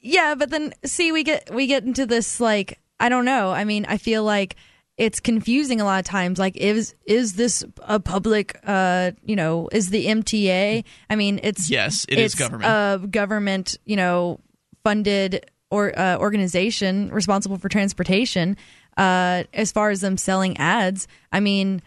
Yeah, 0.00 0.34
but 0.36 0.50
then 0.50 0.72
see 0.84 1.12
we 1.12 1.24
get 1.24 1.52
we 1.52 1.66
get 1.66 1.84
into 1.84 2.06
this 2.06 2.38
like 2.40 2.78
I 3.00 3.08
don't 3.08 3.24
know. 3.24 3.50
I 3.50 3.64
mean, 3.64 3.86
I 3.88 3.96
feel 3.98 4.24
like 4.24 4.56
it's 4.96 5.20
confusing 5.20 5.80
a 5.80 5.84
lot 5.84 5.98
of 5.98 6.04
times 6.06 6.38
like 6.38 6.56
is 6.56 6.94
is 7.06 7.34
this 7.34 7.64
a 7.82 7.98
public 7.98 8.58
uh 8.66 9.12
you 9.24 9.36
know, 9.36 9.68
is 9.72 9.90
the 9.90 10.06
MTA? 10.06 10.84
I 11.10 11.16
mean, 11.16 11.40
it's 11.42 11.70
Yes, 11.70 12.04
it 12.08 12.18
is 12.18 12.32
it's 12.32 12.34
government. 12.40 12.70
a 12.70 13.06
government, 13.08 13.78
you 13.84 13.96
know, 13.96 14.40
funded 14.84 15.46
or 15.70 15.98
uh, 15.98 16.16
organization 16.18 17.10
responsible 17.10 17.58
for 17.58 17.68
transportation 17.68 18.56
uh 18.96 19.44
as 19.52 19.72
far 19.72 19.90
as 19.90 20.00
them 20.00 20.16
selling 20.16 20.56
ads. 20.58 21.06
I 21.32 21.40
mean, 21.40 21.82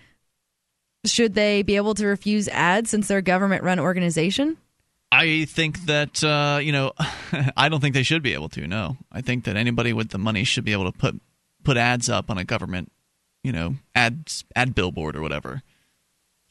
should 1.06 1.34
they 1.34 1.62
be 1.64 1.76
able 1.76 1.96
to 1.96 2.06
refuse 2.08 2.48
ads 2.50 2.90
since 2.90 3.08
they're 3.08 3.20
a 3.20 3.22
government 3.22 3.64
run 3.64 3.80
organization? 3.80 4.58
I 5.12 5.46
think 5.46 5.86
that 5.86 6.24
uh, 6.24 6.60
you 6.62 6.72
know, 6.72 6.92
I 7.58 7.70
don't 7.70 7.80
think 7.80 7.96
they 7.96 8.04
should 8.04 8.22
be 8.22 8.34
able 8.34 8.50
to. 8.50 8.68
No, 8.68 8.98
I 9.12 9.22
think 9.22 9.46
that 9.46 9.56
anybody 9.56 9.94
with 9.94 10.10
the 10.10 10.18
money 10.20 10.44
should 10.44 10.66
be 10.66 10.74
able 10.74 10.92
to 10.92 10.98
put 10.98 11.20
put 11.64 11.78
ads 11.78 12.10
up 12.10 12.30
on 12.30 12.38
a 12.38 12.44
government, 12.44 12.92
you 13.44 13.52
know, 13.52 13.76
ad 13.96 14.32
ad 14.56 14.76
billboard 14.76 15.16
or 15.16 15.22
whatever. 15.22 15.64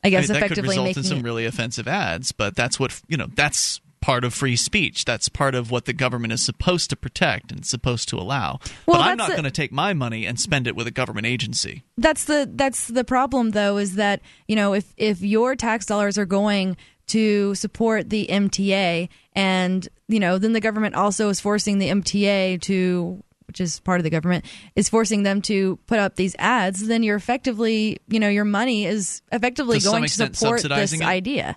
I 0.02 0.08
I 0.08 0.10
guess 0.10 0.28
mean, 0.28 0.40
that 0.40 0.48
could 0.48 0.58
result 0.58 0.86
making 0.86 1.00
in 1.02 1.08
some 1.08 1.18
it- 1.18 1.24
really 1.24 1.44
offensive 1.46 1.86
ads, 1.88 2.32
but 2.32 2.56
that's 2.56 2.80
what 2.80 3.00
you 3.08 3.16
know. 3.16 3.28
That's 3.34 3.80
part 4.08 4.24
of 4.24 4.32
free 4.32 4.56
speech. 4.56 5.04
That's 5.04 5.28
part 5.28 5.54
of 5.54 5.70
what 5.70 5.84
the 5.84 5.92
government 5.92 6.32
is 6.32 6.42
supposed 6.42 6.88
to 6.88 6.96
protect 6.96 7.52
and 7.52 7.66
supposed 7.66 8.08
to 8.08 8.16
allow. 8.16 8.58
Well, 8.86 8.96
but 8.96 9.02
I'm 9.02 9.18
not 9.18 9.30
going 9.32 9.44
to 9.44 9.50
take 9.50 9.70
my 9.70 9.92
money 9.92 10.24
and 10.24 10.40
spend 10.40 10.66
it 10.66 10.74
with 10.74 10.86
a 10.86 10.90
government 10.90 11.26
agency. 11.26 11.82
that's 11.98 12.24
the 12.24 12.48
that's 12.54 12.88
the 12.88 13.04
problem 13.04 13.50
though 13.50 13.76
is 13.76 13.96
that 13.96 14.22
you 14.46 14.56
know 14.56 14.72
if 14.72 14.94
if 14.96 15.20
your 15.20 15.54
tax 15.56 15.84
dollars 15.84 16.16
are 16.16 16.24
going 16.24 16.76
to 17.08 17.54
support 17.54 18.08
the 18.08 18.26
MTA 18.30 19.08
and 19.34 19.86
you 20.08 20.20
know 20.20 20.38
then 20.38 20.54
the 20.54 20.60
government 20.60 20.94
also 20.94 21.28
is 21.28 21.38
forcing 21.38 21.78
the 21.78 21.88
MTA 21.88 22.60
to 22.62 23.22
which 23.46 23.60
is 23.60 23.80
part 23.80 23.98
of 24.00 24.04
the 24.04 24.10
government 24.10 24.44
is 24.76 24.88
forcing 24.88 25.22
them 25.22 25.40
to 25.42 25.76
put 25.86 25.98
up 25.98 26.16
these 26.16 26.34
ads 26.38 26.86
then 26.86 27.02
you're 27.02 27.16
effectively 27.16 27.98
you 28.08 28.20
know 28.20 28.28
your 28.28 28.44
money 28.44 28.86
is 28.86 29.20
effectively 29.32 29.80
To 29.80 29.84
going 29.86 30.04
to 30.04 30.08
support 30.08 30.62
this 30.62 30.92
it? 30.94 31.02
idea 31.02 31.56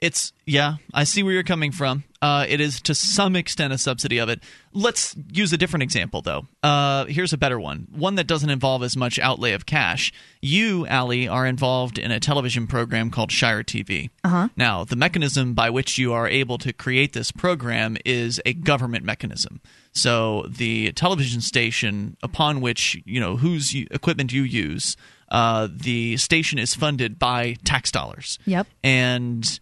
It's 0.00 0.32
yeah, 0.46 0.76
I 0.94 1.04
see 1.04 1.22
where 1.22 1.32
you're 1.32 1.42
coming 1.42 1.72
from. 1.72 2.04
Uh, 2.22 2.46
it 2.48 2.60
is 2.60 2.80
to 2.82 2.94
some 2.94 3.34
extent 3.34 3.72
a 3.72 3.78
subsidy 3.78 4.18
of 4.18 4.28
it. 4.28 4.42
Let's 4.72 5.16
use 5.32 5.52
a 5.52 5.56
different 5.56 5.82
example 5.82 6.22
though. 6.22 6.46
Uh, 6.62 7.06
here's 7.06 7.32
a 7.32 7.38
better 7.38 7.58
one, 7.58 7.88
one 7.94 8.14
that 8.14 8.28
doesn't 8.28 8.50
involve 8.50 8.82
as 8.84 8.96
much 8.96 9.18
outlay 9.18 9.52
of 9.52 9.66
cash. 9.66 10.12
You, 10.40 10.86
Allie, 10.86 11.26
are 11.26 11.46
involved 11.46 11.98
in 11.98 12.12
a 12.12 12.20
television 12.20 12.68
program 12.68 13.10
called 13.10 13.32
Shire 13.32 13.64
TV. 13.64 14.10
Uh-huh. 14.22 14.48
Now, 14.56 14.84
the 14.84 14.96
mechanism 14.96 15.54
by 15.54 15.70
which 15.70 15.98
you 15.98 16.12
are 16.12 16.28
able 16.28 16.58
to 16.58 16.72
create 16.72 17.12
this 17.12 17.32
program 17.32 17.96
is 18.04 18.40
a 18.46 18.52
government 18.52 19.04
mechanism. 19.04 19.60
So 19.92 20.46
the 20.48 20.92
television 20.92 21.40
station 21.40 22.16
upon 22.22 22.60
which 22.60 23.00
you 23.04 23.18
know 23.18 23.36
whose 23.36 23.74
equipment 23.74 24.32
you 24.32 24.42
use, 24.42 24.96
uh, 25.30 25.68
the 25.70 26.16
station 26.18 26.60
is 26.60 26.74
funded 26.74 27.18
by 27.18 27.56
tax 27.64 27.90
dollars. 27.90 28.38
Yep. 28.46 28.68
And 28.84 29.60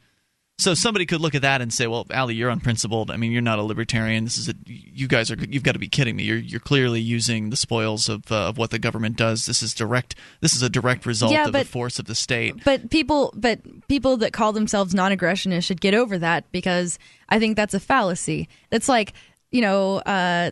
so 0.58 0.72
somebody 0.72 1.04
could 1.04 1.20
look 1.20 1.34
at 1.34 1.42
that 1.42 1.60
and 1.60 1.72
say, 1.72 1.86
"Well, 1.86 2.06
Allie, 2.10 2.34
you're 2.34 2.48
unprincipled. 2.48 3.10
I 3.10 3.16
mean, 3.18 3.30
you're 3.30 3.42
not 3.42 3.58
a 3.58 3.62
libertarian. 3.62 4.24
This 4.24 4.38
is 4.38 4.48
a 4.48 4.54
you 4.66 5.06
guys 5.06 5.30
are 5.30 5.36
you've 5.36 5.62
got 5.62 5.72
to 5.72 5.78
be 5.78 5.88
kidding 5.88 6.16
me. 6.16 6.22
You're 6.24 6.38
you're 6.38 6.60
clearly 6.60 7.00
using 7.00 7.50
the 7.50 7.56
spoils 7.56 8.08
of 8.08 8.30
uh, 8.32 8.48
of 8.48 8.56
what 8.58 8.70
the 8.70 8.78
government 8.78 9.16
does. 9.16 9.44
This 9.46 9.62
is 9.62 9.74
direct. 9.74 10.14
This 10.40 10.56
is 10.56 10.62
a 10.62 10.70
direct 10.70 11.04
result 11.04 11.32
Yeah, 11.32 11.46
of 11.46 11.52
but- 11.52 11.64
the 11.66 11.68
force 11.70 11.98
of 11.98 12.06
the 12.06 12.14
state." 12.14 12.64
But 12.64 12.90
people, 12.90 13.32
but 13.36 13.60
people 13.88 14.16
that 14.18 14.32
call 14.32 14.52
themselves 14.52 14.94
non-aggressionists 14.94 15.66
should 15.66 15.80
get 15.80 15.92
over 15.94 16.16
that 16.18 16.50
because 16.52 16.98
I 17.28 17.38
think 17.38 17.56
that's 17.56 17.74
a 17.74 17.80
fallacy. 17.80 18.48
That's 18.70 18.88
like 18.88 19.12
you 19.50 19.60
know, 19.60 19.96
uh, 19.98 20.50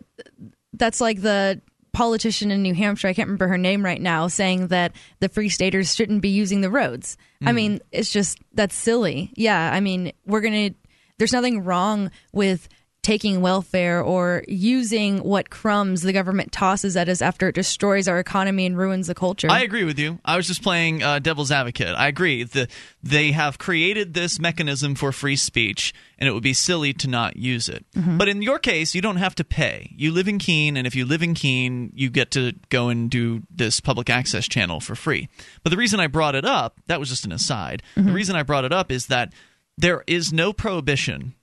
that's 0.74 1.00
like 1.00 1.22
the 1.22 1.60
politician 1.94 2.50
in 2.50 2.62
New 2.62 2.74
Hampshire. 2.74 3.08
I 3.08 3.14
can't 3.14 3.28
remember 3.28 3.48
her 3.48 3.58
name 3.58 3.84
right 3.84 4.00
now, 4.00 4.28
saying 4.28 4.68
that 4.68 4.92
the 5.20 5.28
Free 5.28 5.48
Staters 5.48 5.94
shouldn't 5.94 6.20
be 6.20 6.28
using 6.28 6.60
the 6.60 6.70
roads. 6.70 7.16
I 7.42 7.50
hmm. 7.50 7.56
mean, 7.56 7.80
it's 7.90 8.12
just 8.12 8.38
that's 8.52 8.74
silly. 8.74 9.32
Yeah, 9.34 9.70
I 9.72 9.80
mean, 9.80 10.12
we're 10.26 10.42
gonna. 10.42 10.70
There's 11.16 11.32
nothing 11.32 11.64
wrong 11.64 12.10
with 12.32 12.68
taking 13.04 13.40
welfare 13.40 14.02
or 14.02 14.42
using 14.48 15.18
what 15.18 15.50
crumbs 15.50 16.02
the 16.02 16.12
government 16.12 16.50
tosses 16.50 16.96
at 16.96 17.08
us 17.08 17.22
after 17.22 17.48
it 17.48 17.54
destroys 17.54 18.08
our 18.08 18.18
economy 18.18 18.66
and 18.66 18.76
ruins 18.76 19.06
the 19.06 19.14
culture. 19.14 19.48
I 19.50 19.60
agree 19.62 19.84
with 19.84 19.98
you. 19.98 20.18
I 20.24 20.36
was 20.36 20.46
just 20.46 20.62
playing 20.62 21.02
uh, 21.02 21.18
devil's 21.18 21.52
advocate. 21.52 21.94
I 21.96 22.08
agree. 22.08 22.44
The, 22.44 22.66
they 23.02 23.32
have 23.32 23.58
created 23.58 24.14
this 24.14 24.40
mechanism 24.40 24.94
for 24.94 25.12
free 25.12 25.36
speech, 25.36 25.92
and 26.18 26.28
it 26.28 26.32
would 26.32 26.42
be 26.42 26.54
silly 26.54 26.92
to 26.94 27.08
not 27.08 27.36
use 27.36 27.68
it. 27.68 27.84
But 27.94 28.28
in 28.28 28.42
your 28.42 28.58
case, 28.58 28.94
you 28.94 29.02
don't 29.02 29.16
have 29.16 29.34
to 29.36 29.44
pay. 29.44 29.92
You 29.96 30.10
live 30.10 30.26
in 30.26 30.38
Keene, 30.38 30.76
and 30.76 30.86
if 30.86 30.96
you 30.96 31.04
live 31.04 31.22
in 31.22 31.34
Keene, 31.34 31.92
you 31.94 32.10
get 32.10 32.30
to 32.32 32.54
go 32.70 32.88
and 32.88 33.10
do 33.10 33.42
this 33.50 33.80
public 33.80 34.08
access 34.10 34.48
channel 34.48 34.80
for 34.80 34.94
free. 34.94 35.28
But 35.62 35.70
the 35.70 35.76
reason 35.76 36.00
I 36.00 36.06
brought 36.06 36.34
it 36.34 36.44
up, 36.44 36.80
that 36.86 36.98
was 36.98 37.10
just 37.10 37.26
an 37.26 37.32
aside. 37.32 37.82
The 37.94 38.12
reason 38.12 38.34
I 38.34 38.42
brought 38.42 38.64
it 38.64 38.72
up 38.72 38.90
is 38.90 39.06
that 39.08 39.32
there 39.76 40.02
is 40.06 40.32
no 40.32 40.52
prohibition 40.52 41.34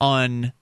on 0.00 0.52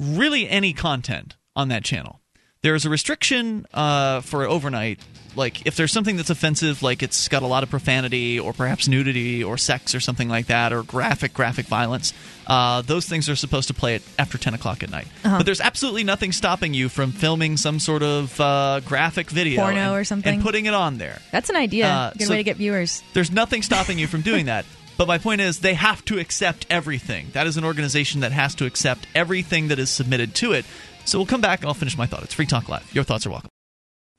really 0.00 0.48
any 0.48 0.72
content 0.72 1.36
on 1.54 1.68
that 1.68 1.84
channel. 1.84 2.20
There 2.62 2.74
is 2.74 2.84
a 2.84 2.90
restriction 2.90 3.64
uh, 3.72 4.20
for 4.20 4.44
overnight, 4.44 5.00
like 5.34 5.66
if 5.66 5.76
there's 5.76 5.92
something 5.92 6.18
that's 6.18 6.28
offensive, 6.28 6.82
like 6.82 7.02
it's 7.02 7.26
got 7.28 7.42
a 7.42 7.46
lot 7.46 7.62
of 7.62 7.70
profanity 7.70 8.38
or 8.38 8.52
perhaps 8.52 8.86
nudity 8.86 9.42
or 9.42 9.56
sex 9.56 9.94
or 9.94 10.00
something 10.00 10.28
like 10.28 10.48
that, 10.48 10.70
or 10.70 10.82
graphic 10.82 11.32
graphic 11.32 11.64
violence. 11.66 12.12
Uh, 12.46 12.82
those 12.82 13.06
things 13.06 13.30
are 13.30 13.36
supposed 13.36 13.68
to 13.68 13.74
play 13.74 13.94
it 13.94 14.02
after 14.18 14.36
10 14.36 14.52
o'clock 14.52 14.82
at 14.82 14.90
night. 14.90 15.06
But 15.22 15.44
there's 15.44 15.60
absolutely 15.62 16.04
nothing 16.04 16.32
stopping 16.32 16.74
you 16.74 16.90
from 16.90 17.12
filming 17.12 17.56
some 17.56 17.78
sort 17.78 18.02
of 18.02 18.38
uh, 18.38 18.80
graphic 18.84 19.30
video, 19.30 19.62
Porno 19.62 19.78
and- 19.78 19.96
or 19.96 20.04
something? 20.04 20.34
and 20.34 20.42
putting 20.42 20.66
it 20.66 20.74
on 20.74 20.98
there. 20.98 21.18
that's 21.32 21.48
an 21.48 21.56
idea. 21.56 21.86
Uh, 21.86 22.10
Good 22.12 22.24
so- 22.26 22.30
way 22.32 22.36
to 22.38 22.42
get 22.44 22.58
viewers. 22.58 23.02
There's 23.14 23.30
nothing 23.30 23.62
stopping 23.62 23.98
you 23.98 24.06
from 24.06 24.20
doing 24.20 24.46
that. 24.46 24.66
But 25.00 25.08
my 25.08 25.16
point 25.16 25.40
is, 25.40 25.60
they 25.60 25.72
have 25.72 26.04
to 26.04 26.18
accept 26.18 26.66
everything. 26.68 27.28
That 27.32 27.46
is 27.46 27.56
an 27.56 27.64
organization 27.64 28.20
that 28.20 28.32
has 28.32 28.54
to 28.56 28.66
accept 28.66 29.06
everything 29.14 29.68
that 29.68 29.78
is 29.78 29.88
submitted 29.88 30.34
to 30.34 30.52
it. 30.52 30.66
So 31.06 31.18
we'll 31.18 31.24
come 31.24 31.40
back 31.40 31.60
and 31.60 31.68
I'll 31.68 31.74
finish 31.74 31.96
my 31.96 32.04
thought. 32.04 32.22
It's 32.22 32.34
Free 32.34 32.44
Talk 32.44 32.68
Live. 32.68 32.94
Your 32.94 33.02
thoughts 33.02 33.24
are 33.26 33.30
welcome. 33.30 33.48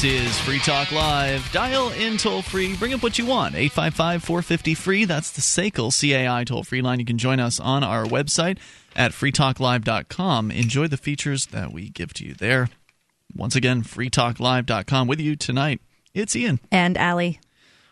This 0.00 0.26
is 0.28 0.40
Free 0.40 0.60
Talk 0.60 0.92
Live. 0.92 1.52
Dial 1.52 1.90
in 1.90 2.16
toll 2.16 2.40
free. 2.40 2.74
Bring 2.74 2.94
up 2.94 3.02
what 3.02 3.18
you 3.18 3.26
want. 3.26 3.54
855 3.54 4.24
450 4.24 4.74
free. 4.74 5.04
That's 5.04 5.30
the 5.30 5.42
SACL 5.42 5.92
CAI 5.92 6.44
toll 6.44 6.64
free 6.64 6.80
line. 6.80 7.00
You 7.00 7.04
can 7.04 7.18
join 7.18 7.38
us 7.38 7.60
on 7.60 7.84
our 7.84 8.06
website 8.06 8.56
at 8.96 9.12
freetalklive.com. 9.12 10.50
Enjoy 10.52 10.86
the 10.86 10.96
features 10.96 11.48
that 11.48 11.70
we 11.74 11.90
give 11.90 12.14
to 12.14 12.24
you 12.24 12.32
there. 12.32 12.70
Once 13.36 13.54
again, 13.54 13.82
freetalklive.com 13.82 15.06
with 15.06 15.20
you 15.20 15.36
tonight. 15.36 15.82
It's 16.14 16.34
Ian. 16.34 16.60
And 16.72 16.96
Allie. 16.96 17.38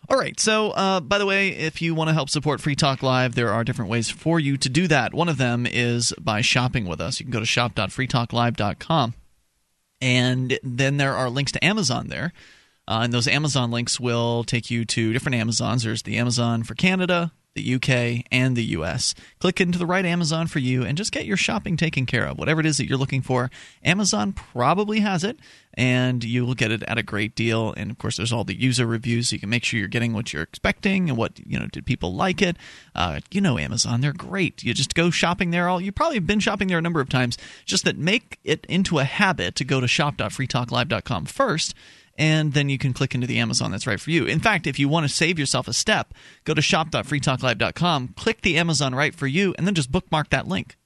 All 0.09 0.17
right. 0.17 0.41
So, 0.41 0.71
uh, 0.71 1.01
by 1.01 1.19
the 1.19 1.27
way, 1.27 1.51
if 1.51 1.83
you 1.83 1.95
want 1.95 2.09
to 2.09 2.15
help 2.15 2.31
support 2.31 2.63
Free 2.63 2.75
Talk 2.75 3.03
Live, 3.03 3.35
there 3.35 3.53
are 3.53 3.65
different 3.65 3.91
ways 3.91 4.09
for 4.09 4.41
you 4.41 4.57
to 4.57 4.71
do 4.71 4.89
that. 4.89 5.13
One 5.13 5.29
of 5.29 5.37
them 5.37 5.67
is 5.67 6.15
by 6.19 6.41
shopping 6.41 6.87
with 6.87 7.03
us. 7.03 7.21
You 7.21 7.27
can 7.27 7.33
go 7.33 7.41
to 7.41 7.45
shop.freetalklive.com. 7.45 9.13
And 10.01 10.59
then 10.63 10.97
there 10.97 11.15
are 11.15 11.29
links 11.31 11.53
to 11.53 11.65
Amazon 11.65 12.09
there. 12.09 12.33
Uh, 12.87 13.01
and 13.03 13.13
those 13.13 13.29
Amazon 13.29 13.71
links 13.71 14.01
will 14.01 14.45
take 14.45 14.71
you 14.71 14.85
to 14.87 15.13
different 15.13 15.37
Amazons. 15.37 15.83
There's 15.83 16.03
the 16.03 16.17
Amazon 16.17 16.63
for 16.63 16.75
Canada, 16.75 17.33
the 17.59 17.75
UK, 17.75 18.25
and 18.31 18.57
the 18.57 18.65
US. 18.65 19.15
Click 19.41 19.61
into 19.61 19.79
the 19.79 19.87
right 19.87 20.05
Amazon 20.05 20.47
for 20.47 20.59
you 20.61 20.85
and 20.85 20.97
just 20.97 21.13
get 21.13 21.27
your 21.27 21.37
shopping 21.37 21.77
taken 21.77 22.07
care 22.07 22.27
of. 22.27 22.39
Whatever 22.39 22.61
it 22.61 22.67
is 22.67 22.77
that 22.77 22.87
you're 22.87 22.99
looking 22.99 23.23
for, 23.23 23.51
Amazon 23.85 24.33
probably 24.33 25.01
has 25.01 25.25
it, 25.25 25.39
and 25.75 26.23
you 26.23 26.47
will 26.47 26.55
get 26.55 26.71
it 26.71 26.83
at 26.85 26.99
a 26.99 27.03
great 27.03 27.35
deal. 27.35 27.75
And 27.77 27.91
of 27.91 27.99
course, 27.99 28.17
there's 28.17 28.33
all 28.33 28.45
the 28.45 28.59
user 28.59 28.87
reviews, 28.87 29.29
so 29.29 29.35
you 29.35 29.41
can 29.41 29.51
make 29.51 29.65
sure 29.65 29.79
you're 29.79 29.89
getting 29.89 30.13
what 30.13 30.33
you're 30.33 30.43
expecting 30.43 31.09
and 31.09 31.19
what 31.19 31.39
you 31.45 31.59
know. 31.59 31.67
Did 31.67 31.85
people 31.85 32.15
like 32.15 32.41
it? 32.41 32.57
Uh, 32.95 33.21
you 33.31 33.41
know, 33.41 33.59
Amazon, 33.59 34.01
they're 34.01 34.13
great. 34.13 34.63
You 34.63 34.73
just 34.73 34.95
go 34.95 35.11
shopping 35.11 35.51
there. 35.51 35.69
All 35.69 35.81
you 35.81 35.93
probably 35.93 36.17
have 36.17 36.27
been 36.27 36.41
shopping 36.41 36.69
there 36.69 36.79
a 36.79 36.83
number 36.83 37.01
of 37.01 37.09
times. 37.09 37.37
Just 37.67 37.85
that 37.85 37.99
make 37.99 38.39
it 38.45 38.65
into 38.67 38.99
a 38.99 39.05
habit 39.05 39.55
to 39.57 39.65
go 39.65 39.81
to 39.81 39.89
shop.freetalklive.com 39.89 41.27
first 41.27 41.75
and 42.19 42.53
then 42.53 42.69
you 42.69 42.77
can 42.77 42.93
click 42.93 43.15
into 43.15 43.27
the 43.27 43.39
Amazon 43.39 43.71
that's 43.71 43.87
right 43.87 44.01
for 44.01 44.11
you. 44.11 44.27
In 44.27 44.41
fact, 44.41 44.67
if 44.67 44.79
you 44.79 44.89
want 44.89 45.09
to 45.09 45.15
save 45.15 45.39
yourself 45.39 45.69
a 45.69 45.73
step, 45.73 46.13
go 46.45 46.53
to 46.53 46.61
shop.freetalklive.com, 46.61 48.09
click 48.17 48.43
the 48.43 48.59
Amazon 48.59 48.95
right 48.95 49.15
for 49.15 49.29
you, 49.29 49.55
and 49.57 49.67
then 49.67 49.75
just 49.75 49.93
bookmark 49.93 50.31
that 50.31 50.49
link. 50.49 50.77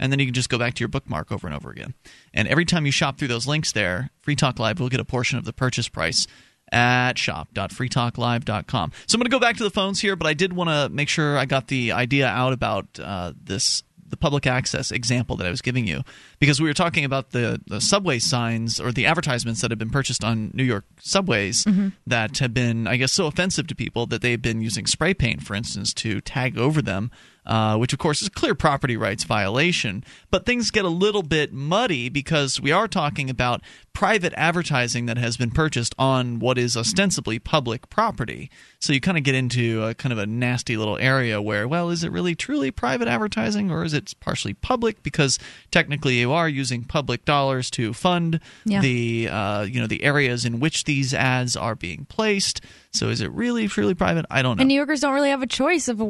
And 0.00 0.10
then 0.10 0.18
you 0.18 0.24
can 0.24 0.34
just 0.34 0.48
go 0.48 0.58
back 0.58 0.72
to 0.74 0.80
your 0.80 0.88
bookmark 0.88 1.30
over 1.30 1.46
and 1.46 1.54
over 1.54 1.70
again. 1.70 1.92
And 2.32 2.48
every 2.48 2.64
time 2.64 2.86
you 2.86 2.92
shop 2.92 3.18
through 3.18 3.28
those 3.28 3.46
links 3.46 3.72
there, 3.72 4.08
Free 4.22 4.34
Talk 4.34 4.58
Live 4.58 4.80
will 4.80 4.88
get 4.88 4.98
a 4.98 5.04
portion 5.04 5.38
of 5.38 5.44
the 5.44 5.52
purchase 5.52 5.88
price 5.88 6.26
at 6.72 7.18
shop.freetalklive.com. 7.18 8.92
So 9.06 9.16
I'm 9.16 9.18
going 9.18 9.24
to 9.24 9.30
go 9.30 9.40
back 9.40 9.58
to 9.58 9.64
the 9.64 9.70
phones 9.70 10.00
here, 10.00 10.16
but 10.16 10.26
I 10.26 10.32
did 10.32 10.54
want 10.54 10.70
to 10.70 10.88
make 10.88 11.10
sure 11.10 11.36
I 11.36 11.44
got 11.44 11.68
the 11.68 11.92
idea 11.92 12.26
out 12.26 12.54
about 12.54 12.86
uh, 12.98 13.34
this 13.36 13.82
the 14.10 14.16
public 14.16 14.46
access 14.46 14.90
example 14.90 15.36
that 15.36 15.46
I 15.46 15.50
was 15.50 15.62
giving 15.62 15.86
you 15.86 16.02
because 16.38 16.60
we 16.60 16.68
were 16.68 16.74
talking 16.74 17.04
about 17.04 17.30
the, 17.30 17.60
the 17.66 17.80
subway 17.80 18.18
signs 18.18 18.80
or 18.80 18.92
the 18.92 19.06
advertisements 19.06 19.60
that 19.62 19.70
have 19.70 19.78
been 19.78 19.90
purchased 19.90 20.24
on 20.24 20.50
New 20.54 20.64
York 20.64 20.84
subways 21.00 21.64
mm-hmm. 21.64 21.88
that 22.06 22.38
have 22.38 22.54
been, 22.54 22.86
I 22.86 22.96
guess, 22.96 23.12
so 23.12 23.26
offensive 23.26 23.66
to 23.68 23.74
people 23.74 24.06
that 24.06 24.22
they've 24.22 24.40
been 24.40 24.60
using 24.60 24.86
spray 24.86 25.14
paint, 25.14 25.42
for 25.42 25.54
instance, 25.54 25.94
to 25.94 26.20
tag 26.20 26.58
over 26.58 26.82
them 26.82 27.10
uh, 27.46 27.76
which 27.76 27.92
of 27.92 27.98
course 27.98 28.20
is 28.22 28.28
a 28.28 28.30
clear 28.30 28.54
property 28.54 28.96
rights 28.96 29.24
violation. 29.24 30.04
But 30.30 30.46
things 30.46 30.70
get 30.70 30.84
a 30.84 30.88
little 30.88 31.22
bit 31.22 31.52
muddy 31.52 32.08
because 32.08 32.60
we 32.60 32.72
are 32.72 32.86
talking 32.88 33.28
about 33.30 33.62
private 33.92 34.32
advertising 34.36 35.06
that 35.06 35.18
has 35.18 35.36
been 35.36 35.50
purchased 35.50 35.94
on 35.98 36.38
what 36.38 36.56
is 36.58 36.76
ostensibly 36.76 37.38
public 37.38 37.90
property. 37.90 38.50
So 38.78 38.92
you 38.92 39.00
kind 39.00 39.18
of 39.18 39.24
get 39.24 39.34
into 39.34 39.82
a 39.82 39.94
kind 39.94 40.12
of 40.12 40.18
a 40.18 40.26
nasty 40.26 40.76
little 40.76 40.96
area 40.98 41.42
where, 41.42 41.66
well, 41.66 41.90
is 41.90 42.04
it 42.04 42.12
really 42.12 42.34
truly 42.34 42.70
private 42.70 43.08
advertising 43.08 43.70
or 43.70 43.84
is 43.84 43.92
it 43.92 44.14
partially 44.20 44.54
public? 44.54 45.02
Because 45.02 45.38
technically 45.70 46.20
you 46.20 46.32
are 46.32 46.48
using 46.48 46.84
public 46.84 47.24
dollars 47.24 47.68
to 47.72 47.92
fund 47.92 48.40
Yeah. 48.64 48.80
the 48.80 49.28
uh, 49.28 49.62
you 49.62 49.80
know 49.80 49.86
the 49.86 50.02
areas 50.04 50.44
in 50.44 50.60
which 50.60 50.84
these 50.84 51.12
ads 51.12 51.56
are 51.56 51.74
being 51.74 52.04
placed. 52.08 52.60
So 52.92 53.08
is 53.08 53.20
it 53.20 53.30
really 53.32 53.66
truly 53.68 53.94
private? 53.94 54.24
I 54.30 54.42
don't 54.42 54.56
know. 54.56 54.62
And 54.62 54.68
New 54.68 54.74
Yorkers 54.74 55.00
don't 55.00 55.14
really 55.14 55.30
have 55.30 55.42
a 55.42 55.46
choice 55.46 55.88
of 55.88 56.00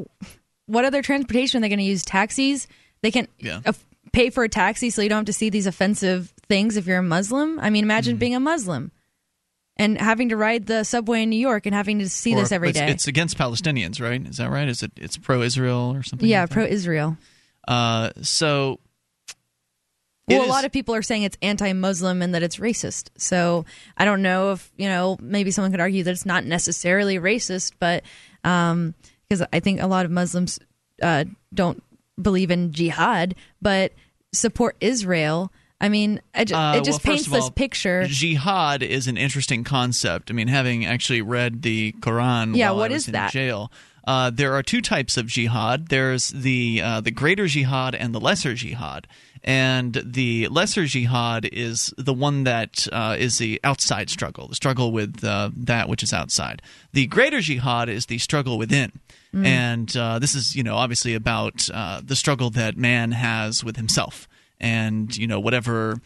what 0.71 0.85
other 0.85 1.03
transportation 1.03 1.59
are 1.59 1.61
they 1.63 1.69
going 1.69 1.79
to 1.79 1.85
use. 1.85 2.05
Taxis. 2.05 2.67
They 3.03 3.11
can 3.11 3.29
Yeah. 3.39 3.61
aff- 3.65 3.85
pay 4.13 4.31
for 4.31 4.45
a 4.45 4.49
taxi 4.49 4.91
so 4.91 5.03
you 5.03 5.09
don't 5.09 5.19
have 5.19 5.27
to 5.27 5.33
see 5.33 5.51
these 5.51 5.67
offensive 5.67 6.33
things 6.49 6.77
if 6.77 6.87
you're 6.87 6.99
a 6.99 7.03
Muslim. 7.03 7.59
I 7.61 7.71
mean, 7.71 7.85
imagine 7.85 8.15
Mm-hmm. 8.15 8.19
being 8.21 8.35
a 8.35 8.41
Muslim 8.41 8.91
and 9.77 9.99
having 9.99 10.29
to 10.31 10.37
ride 10.37 10.67
the 10.67 10.85
subway 10.85 11.23
in 11.23 11.31
New 11.31 11.39
York 11.39 11.65
and 11.67 11.75
having 11.75 11.99
to 12.01 12.09
see 12.09 12.35
Or 12.35 12.41
this 12.41 12.53
every 12.53 12.73
day. 12.73 12.91
It's 12.91 13.07
against 13.07 13.39
Palestinians, 13.39 14.01
right? 14.01 14.21
Is 14.27 14.37
that 14.39 14.51
right? 14.51 14.69
Is 14.69 14.83
it 14.83 14.93
it's 14.97 15.17
pro-Israel 15.17 15.93
or 15.95 16.03
something? 16.03 16.29
yeah, 16.29 16.43
like 16.43 16.51
pro-Israel. 16.51 17.17
Uh, 17.69 18.11
so 18.23 18.81
Well, 20.29 20.45
a 20.45 20.47
lot 20.47 20.65
of 20.65 20.73
people 20.73 20.95
are 20.95 21.03
saying 21.03 21.23
it's 21.23 21.37
anti-Muslim 21.43 22.23
and 22.23 22.35
that 22.35 22.43
it's 22.43 22.57
racist. 22.57 23.11
So 23.17 23.65
I 23.97 24.05
don't 24.05 24.23
know 24.23 24.53
if 24.53 24.71
you 24.77 24.89
know. 24.89 25.17
Maybe 25.21 25.51
someone 25.51 25.71
could 25.71 25.81
argue 25.81 26.03
that 26.05 26.11
it's 26.11 26.27
not 26.27 26.45
necessarily 26.45 27.19
racist, 27.19 27.73
but 27.79 28.03
because 29.31 29.47
I 29.53 29.61
think 29.61 29.81
a 29.81 29.87
lot 29.87 30.05
of 30.05 30.11
Muslims 30.11 30.59
uh, 31.01 31.25
don't 31.55 31.83
believe 32.21 32.51
in 32.51 32.73
jihad, 32.73 33.37
but 33.63 33.93
support 34.33 34.77
Israel. 34.81 35.53
I 35.81 35.89
mean, 35.89 36.21
I 36.35 36.45
ju- 36.45 36.55
Uh, 36.55 36.75
it 36.75 36.85
just 36.85 37.05
well, 37.05 37.15
paints 37.15 37.27
of 37.29 37.33
this 37.33 37.49
picture. 37.51 38.05
Jihad 38.07 38.83
is 38.83 39.07
an 39.07 39.17
interesting 39.17 39.65
concept. 39.65 40.31
I 40.31 40.35
mean, 40.35 40.49
having 40.49 40.85
actually 40.85 41.23
read 41.23 41.63
the 41.63 41.93
Quran 42.01 42.57
Yeah, 42.57 42.71
while 42.71 42.79
what 42.81 42.91
I 42.91 42.95
was 42.95 43.03
is 43.05 43.09
in 43.09 43.13
that? 43.13 43.31
jail, 43.33 43.73
uh, 44.07 44.31
there 44.31 44.53
are 44.55 44.63
two 44.63 44.81
types 44.83 45.17
of 45.17 45.27
jihad. 45.29 45.89
There's 45.89 46.31
the 46.31 46.83
uh, 46.83 47.01
the 47.01 47.11
greater 47.13 47.47
jihad 47.47 47.95
and 47.95 48.13
the 48.15 48.21
lesser 48.21 48.55
jihad. 48.55 49.07
And 49.43 50.03
the 50.05 50.49
lesser 50.49 50.85
jihad 50.85 51.49
is 51.51 51.95
the 51.97 52.13
one 52.13 52.45
that 52.45 52.87
uh, 52.93 53.17
is 53.19 53.39
the 53.39 53.61
outside 53.65 54.11
struggle, 54.11 54.49
the 54.49 54.55
struggle 54.55 54.93
with 54.93 55.25
uh, 55.25 55.51
that 55.57 55.89
which 55.89 56.03
is 56.03 56.13
outside. 56.13 56.61
The 56.93 57.07
greater 57.07 57.41
jihad 57.41 57.89
is 57.89 58.07
the 58.07 58.19
struggle 58.19 58.59
within. 58.59 58.93
And 59.33 59.97
uh, 59.97 60.19
this 60.19 60.35
is, 60.35 60.57
you 60.57 60.63
know, 60.63 60.77
obviously 60.77 61.15
about 61.15 61.71
uh, 61.73 62.01
the 62.05 62.17
struggle 62.17 62.51
that 62.51 62.77
man 62.77 63.13
has 63.13 63.63
with 63.63 63.77
himself 63.77 64.29
and 64.61 65.17
you 65.17 65.27
know 65.27 65.41
whatever 65.41 66.01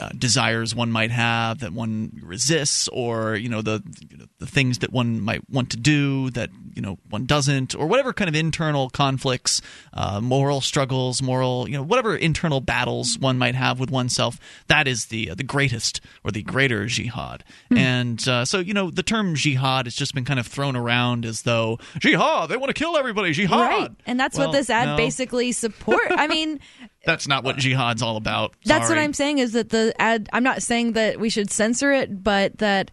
uh, 0.00 0.08
desires 0.18 0.74
one 0.74 0.90
might 0.90 1.10
have 1.10 1.58
that 1.60 1.72
one 1.72 2.10
resists 2.22 2.88
or 2.88 3.34
you 3.36 3.48
know 3.48 3.62
the 3.62 3.82
you 4.10 4.16
know, 4.16 4.24
the 4.38 4.46
things 4.46 4.78
that 4.78 4.92
one 4.92 5.20
might 5.20 5.42
want 5.50 5.70
to 5.70 5.76
do 5.76 6.30
that 6.30 6.50
you 6.74 6.80
know 6.82 6.98
one 7.10 7.26
doesn't 7.26 7.74
or 7.74 7.86
whatever 7.86 8.12
kind 8.12 8.28
of 8.28 8.34
internal 8.34 8.88
conflicts 8.90 9.60
uh, 9.92 10.20
moral 10.20 10.60
struggles 10.60 11.20
moral 11.22 11.68
you 11.68 11.76
know 11.76 11.82
whatever 11.82 12.16
internal 12.16 12.60
battles 12.60 13.18
one 13.18 13.36
might 13.38 13.54
have 13.54 13.78
with 13.78 13.90
oneself 13.90 14.38
that 14.68 14.88
is 14.88 15.06
the 15.06 15.30
uh, 15.30 15.34
the 15.34 15.42
greatest 15.44 16.00
or 16.24 16.30
the 16.30 16.42
greater 16.42 16.86
jihad 16.86 17.44
and 17.70 18.26
uh, 18.28 18.44
so 18.44 18.58
you 18.58 18.72
know 18.74 18.90
the 18.90 19.02
term 19.02 19.34
jihad 19.34 19.86
has 19.86 19.94
just 19.94 20.14
been 20.14 20.24
kind 20.24 20.40
of 20.40 20.46
thrown 20.46 20.74
around 20.76 21.24
as 21.26 21.42
though 21.42 21.78
jihad 21.98 22.48
they 22.48 22.56
want 22.56 22.74
to 22.74 22.78
kill 22.78 22.96
everybody 22.96 23.32
jihad 23.32 23.60
Right, 23.60 23.90
and 24.06 24.18
that's 24.18 24.38
Well, 24.38 24.48
what 24.48 24.52
this 24.52 24.70
ad 24.70 24.88
no. 24.88 24.96
basically 24.96 25.52
support. 25.52 26.02
I 26.10 26.26
mean, 26.26 26.58
That's 27.04 27.26
not 27.26 27.42
what 27.44 27.56
jihad's 27.56 28.02
all 28.02 28.16
about. 28.16 28.54
That's 28.64 28.88
what 28.88 28.98
I'm 28.98 29.12
saying 29.12 29.38
is 29.38 29.52
that 29.52 29.70
the 29.70 29.92
ad. 29.98 30.28
I'm 30.32 30.44
not 30.44 30.62
saying 30.62 30.92
that 30.92 31.18
we 31.18 31.30
should 31.30 31.50
censor 31.50 31.92
it, 31.92 32.22
but 32.22 32.58
that 32.58 32.90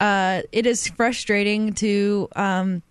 uh, 0.00 0.42
it 0.52 0.66
is 0.66 0.86
frustrating 0.88 1.72
to 1.74 2.28
um, 2.36 2.82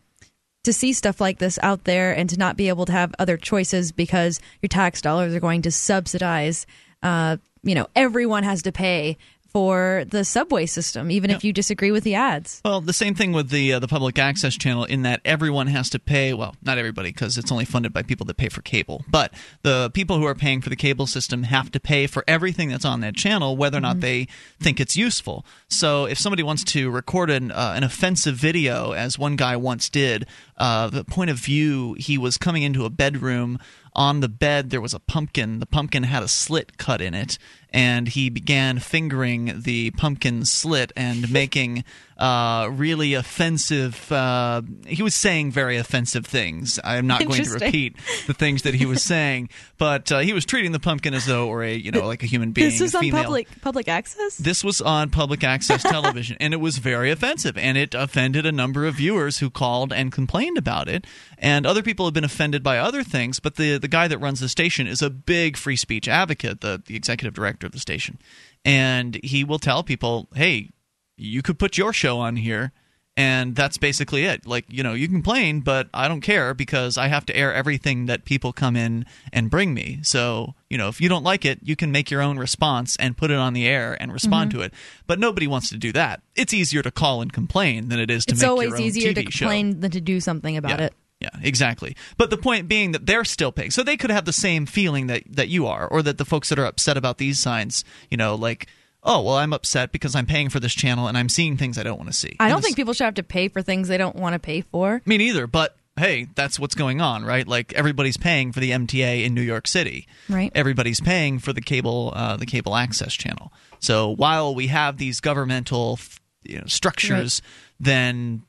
to 0.66 0.74
see 0.74 0.92
stuff 0.92 1.22
like 1.22 1.40
this 1.40 1.58
out 1.64 1.86
there 1.86 2.12
and 2.12 2.30
to 2.30 2.38
not 2.38 2.58
be 2.58 2.68
able 2.68 2.86
to 2.86 2.92
have 2.92 3.16
other 3.20 3.38
choices 3.38 3.94
because 3.94 4.42
your 4.62 4.68
tax 4.68 5.02
dollars 5.02 5.34
are 5.34 5.40
going 5.40 5.62
to 5.62 5.72
subsidize. 5.72 6.66
Uh, 7.02 7.38
you 7.64 7.74
know, 7.74 7.88
everyone 7.96 8.44
has 8.44 8.62
to 8.64 8.72
pay 8.72 9.18
for 9.58 10.06
the 10.10 10.24
subway 10.24 10.68
system, 10.68 11.10
even 11.10 11.32
if 11.32 11.44
you 11.44 11.52
disagree 11.52 11.90
with 11.90 12.04
the 12.04 12.14
ads. 12.14 12.62
Well, 12.64 12.80
the 12.80 12.94
same 12.94 13.16
thing 13.16 13.32
with 13.32 13.50
the 13.50 13.74
uh, 13.74 13.80
the 13.80 13.88
public 13.88 14.20
access 14.20 14.56
channel 14.56 14.84
in 14.84 15.02
that 15.02 15.20
everyone 15.26 15.66
has 15.66 15.90
to 15.90 16.00
pay. 16.00 16.32
Well, 16.32 16.56
not 16.62 16.78
everybody 16.78 17.10
because 17.10 17.40
it's 17.40 17.52
only 17.52 17.66
funded 17.66 17.92
by 17.92 18.04
people 18.04 18.28
that 18.28 18.38
pay 18.38 18.50
for 18.50 18.62
cable. 18.62 19.04
But 19.10 19.34
the 19.64 19.90
people 19.96 20.20
who 20.20 20.26
are 20.26 20.36
paying 20.36 20.62
for 20.62 20.70
the 20.70 20.76
cable 20.76 21.08
system 21.08 21.42
have 21.42 21.72
to 21.72 21.80
pay 21.80 22.06
for 22.06 22.24
everything 22.28 22.70
that's 22.70 22.86
on 22.86 23.02
that 23.02 23.16
channel, 23.16 23.58
whether 23.58 23.80
or 23.80 23.82
not 23.82 24.00
they 24.00 24.28
think 24.60 24.80
it's 24.80 24.96
useful. 24.96 25.44
So 25.70 26.06
if 26.06 26.20
somebody 26.20 26.44
wants 26.44 26.64
to 26.66 26.92
record 26.92 27.32
an 27.32 27.52
uh, 27.52 27.74
an 27.76 27.84
offensive 27.84 28.36
video, 28.36 28.92
as 28.92 29.18
one 29.18 29.38
guy 29.38 29.56
once 29.58 29.90
did, 29.90 30.28
uh, 30.58 30.88
the 30.90 31.04
point 31.04 31.32
of 31.32 31.38
view 31.40 31.96
he 31.98 32.20
was 32.20 32.38
coming 32.38 32.62
into 32.62 32.86
a 32.86 32.92
bedroom. 32.92 33.58
On 33.98 34.20
the 34.20 34.30
bed, 34.30 34.70
there 34.70 34.80
was 34.80 34.94
a 34.94 35.00
pumpkin. 35.00 35.58
The 35.58 35.66
pumpkin 35.66 36.04
had 36.04 36.22
a 36.22 36.28
slit 36.28 36.78
cut 36.78 37.02
in 37.02 37.16
it, 37.16 37.40
and 37.72 38.08
he 38.08 38.30
began 38.30 38.78
fingering 38.78 39.62
the 39.64 39.90
pumpkin 39.92 40.46
slit 40.46 40.92
and 40.96 41.32
making 41.32 41.84
uh, 42.18 42.70
really 42.72 43.14
offensive. 43.14 44.12
Uh, 44.12 44.62
he 44.88 45.04
was 45.04 45.14
saying 45.14 45.52
very 45.52 45.78
offensive 45.78 46.26
things. 46.26 46.80
I'm 46.84 47.06
not 47.06 47.24
going 47.26 47.44
to 47.44 47.50
repeat 47.52 47.96
the 48.26 48.34
things 48.34 48.64
that 48.64 48.74
he 48.74 48.86
was 48.86 49.04
saying, 49.04 49.50
but 49.78 50.12
uh, 50.12 50.20
he 50.20 50.34
was 50.34 50.46
treating 50.46 50.72
the 50.72 50.80
pumpkin 50.80 51.14
as 51.14 51.26
though, 51.26 51.48
or 51.48 51.64
a 51.64 51.76
you 51.76 51.92
know, 51.92 52.08
like 52.08 52.24
a 52.24 52.26
human 52.26 52.52
being. 52.52 52.70
This 52.70 52.82
was 52.82 52.96
on 52.96 53.10
public 53.12 53.48
public 53.62 53.88
access. 53.88 54.38
This 54.38 54.64
was 54.64 54.82
on 54.82 55.10
public 55.10 55.44
access 55.44 55.84
television, 55.84 56.38
and 56.40 56.54
it 56.54 56.58
was 56.58 56.80
very 56.80 57.12
offensive, 57.12 57.58
and 57.58 57.78
it 57.78 57.94
offended 57.94 58.46
a 58.46 58.52
number 58.52 58.86
of 58.86 58.96
viewers 58.96 59.38
who 59.40 59.50
called 59.50 59.94
and 59.94 60.12
complained 60.12 60.58
about 60.58 60.88
it. 60.88 61.06
And 61.38 61.68
other 61.68 61.84
people 61.84 62.06
have 62.06 62.14
been 62.16 62.24
offended 62.24 62.64
by 62.64 62.80
other 62.80 63.04
things, 63.04 63.40
but 63.40 63.56
the 63.56 63.78
the 63.78 63.88
guy 63.88 64.08
that 64.08 64.18
runs 64.18 64.40
the 64.40 64.50
station 64.50 64.88
is 64.88 65.02
a 65.04 65.10
big 65.12 65.56
free 65.56 65.76
speech 65.76 66.08
advocate, 66.08 66.62
the 66.62 66.82
the 66.84 66.96
executive 66.96 67.36
director 67.36 67.68
of 67.68 67.74
the 67.74 67.80
station, 67.80 68.18
and 68.66 69.20
he 69.24 69.44
will 69.44 69.60
tell 69.60 69.84
people, 69.84 70.28
"Hey, 70.34 70.72
you 71.18 71.42
could 71.42 71.60
put 71.60 71.78
your 71.78 71.92
show 71.94 72.20
on 72.20 72.36
here." 72.38 72.72
And 73.20 73.56
that's 73.56 73.80
basically 73.80 74.26
it. 74.26 74.46
Like, 74.46 74.66
you 74.70 74.84
know, 74.84 74.94
you 74.94 75.08
complain, 75.08 75.62
but 75.62 75.90
I 75.92 76.08
don't 76.08 76.22
care 76.22 76.54
because 76.54 77.00
I 77.00 77.08
have 77.08 77.26
to 77.26 77.36
air 77.36 77.52
everything 77.52 78.06
that 78.06 78.26
people 78.26 78.54
come 78.54 78.76
in 78.76 79.08
and 79.34 79.50
bring 79.50 79.74
me. 79.74 79.98
So, 80.04 80.54
you 80.70 80.78
know, 80.78 80.88
if 80.88 81.02
you 81.02 81.10
don't 81.10 81.24
like 81.24 81.44
it, 81.44 81.58
you 81.64 81.76
can 81.76 81.92
make 81.92 82.12
your 82.12 82.22
own 82.22 82.38
response 82.38 82.96
and 82.98 83.18
put 83.18 83.32
it 83.32 83.38
on 83.38 83.54
the 83.54 83.66
air 83.66 83.98
and 84.00 84.14
respond 84.14 84.52
Mm-hmm. 84.52 84.60
to 84.60 84.66
it. 84.66 84.74
But 85.08 85.18
nobody 85.18 85.48
wants 85.48 85.70
to 85.70 85.78
do 85.78 85.92
that. 85.94 86.22
It's 86.36 86.54
easier 86.54 86.84
to 86.84 86.92
call 86.92 87.24
and 87.24 87.34
complain 87.34 87.90
than 87.90 88.00
it 88.00 88.12
is 88.12 88.24
to 88.28 88.34
It's 88.34 88.42
make 88.44 88.50
always 88.52 88.68
your 88.70 88.78
own 88.78 88.84
easier 88.84 89.14
TV 89.14 89.26
to 89.26 89.32
show. 89.32 89.46
complain 89.46 89.80
than 89.80 89.90
to 89.90 90.02
do 90.02 90.20
something 90.20 90.56
about 90.56 90.78
yeah. 90.80 90.86
it. 90.86 90.94
Yeah, 91.20 91.30
exactly. 91.42 91.96
But 92.18 92.30
the 92.30 92.38
point 92.38 92.68
being 92.68 92.92
that 92.92 93.08
they're 93.08 93.26
still 93.26 93.52
paying. 93.52 93.72
So 93.72 93.82
they 93.82 93.98
could 93.98 94.12
have 94.12 94.26
the 94.26 94.32
same 94.32 94.68
feeling 94.68 95.08
that, 95.08 95.24
that 95.28 95.48
you 95.48 95.66
are, 95.66 95.88
or 95.88 96.04
that 96.04 96.20
the 96.20 96.26
folks 96.26 96.50
that 96.50 96.60
are 96.60 96.66
upset 96.66 96.98
about 96.98 97.18
these 97.18 97.40
signs, 97.40 97.84
you 98.12 98.18
know, 98.18 98.36
like, 98.36 98.68
oh, 99.08 99.22
well, 99.22 99.36
I'm 99.36 99.54
upset 99.54 99.92
because 99.92 100.16
I'm 100.16 100.26
paying 100.26 100.50
for 100.50 100.60
this 100.60 100.74
channel 100.74 101.08
and 101.08 101.18
I'm 101.18 101.30
seeing 101.30 101.58
things 101.58 101.78
I 101.78 101.84
don't 101.84 101.98
want 101.98 102.10
to 102.10 102.16
see. 102.16 102.36
I 102.40 102.50
don't 102.50 102.62
think 102.62 102.76
people 102.76 102.94
should 102.94 103.06
have 103.06 103.16
to 103.16 103.24
pay 103.24 103.48
for 103.48 103.62
things 103.62 103.88
they 103.88 103.98
don't 103.98 104.16
want 104.16 104.34
to 104.34 104.40
pay 104.40 104.62
for. 104.62 105.02
Me 105.06 105.18
neither, 105.18 105.48
but 105.48 105.76
hey, 105.98 106.28
that's 106.36 106.60
what's 106.60 106.76
going 106.76 107.02
on, 107.02 107.26
right? 107.26 107.48
Like 107.48 107.74
everybody's 107.74 108.18
paying 108.18 108.52
for 108.52 108.60
the 108.60 108.72
MTA 108.72 109.26
in 109.26 109.34
New 109.34 109.42
York 109.42 109.68
City. 109.68 110.08
Right. 110.30 110.52
Everybody's 110.54 111.02
paying 111.02 111.40
for 111.40 111.54
the 111.54 111.62
cable 111.62 112.14
uh, 112.16 112.38
the 112.38 112.46
cable 112.46 112.76
access 112.76 113.14
channel. 113.14 113.52
So 113.80 114.10
while 114.12 114.54
we 114.54 114.68
have 114.68 114.98
these 114.98 115.20
governmental 115.20 116.00
you 116.44 116.60
know, 116.60 116.68
structures, 116.68 117.42
then 117.80 118.44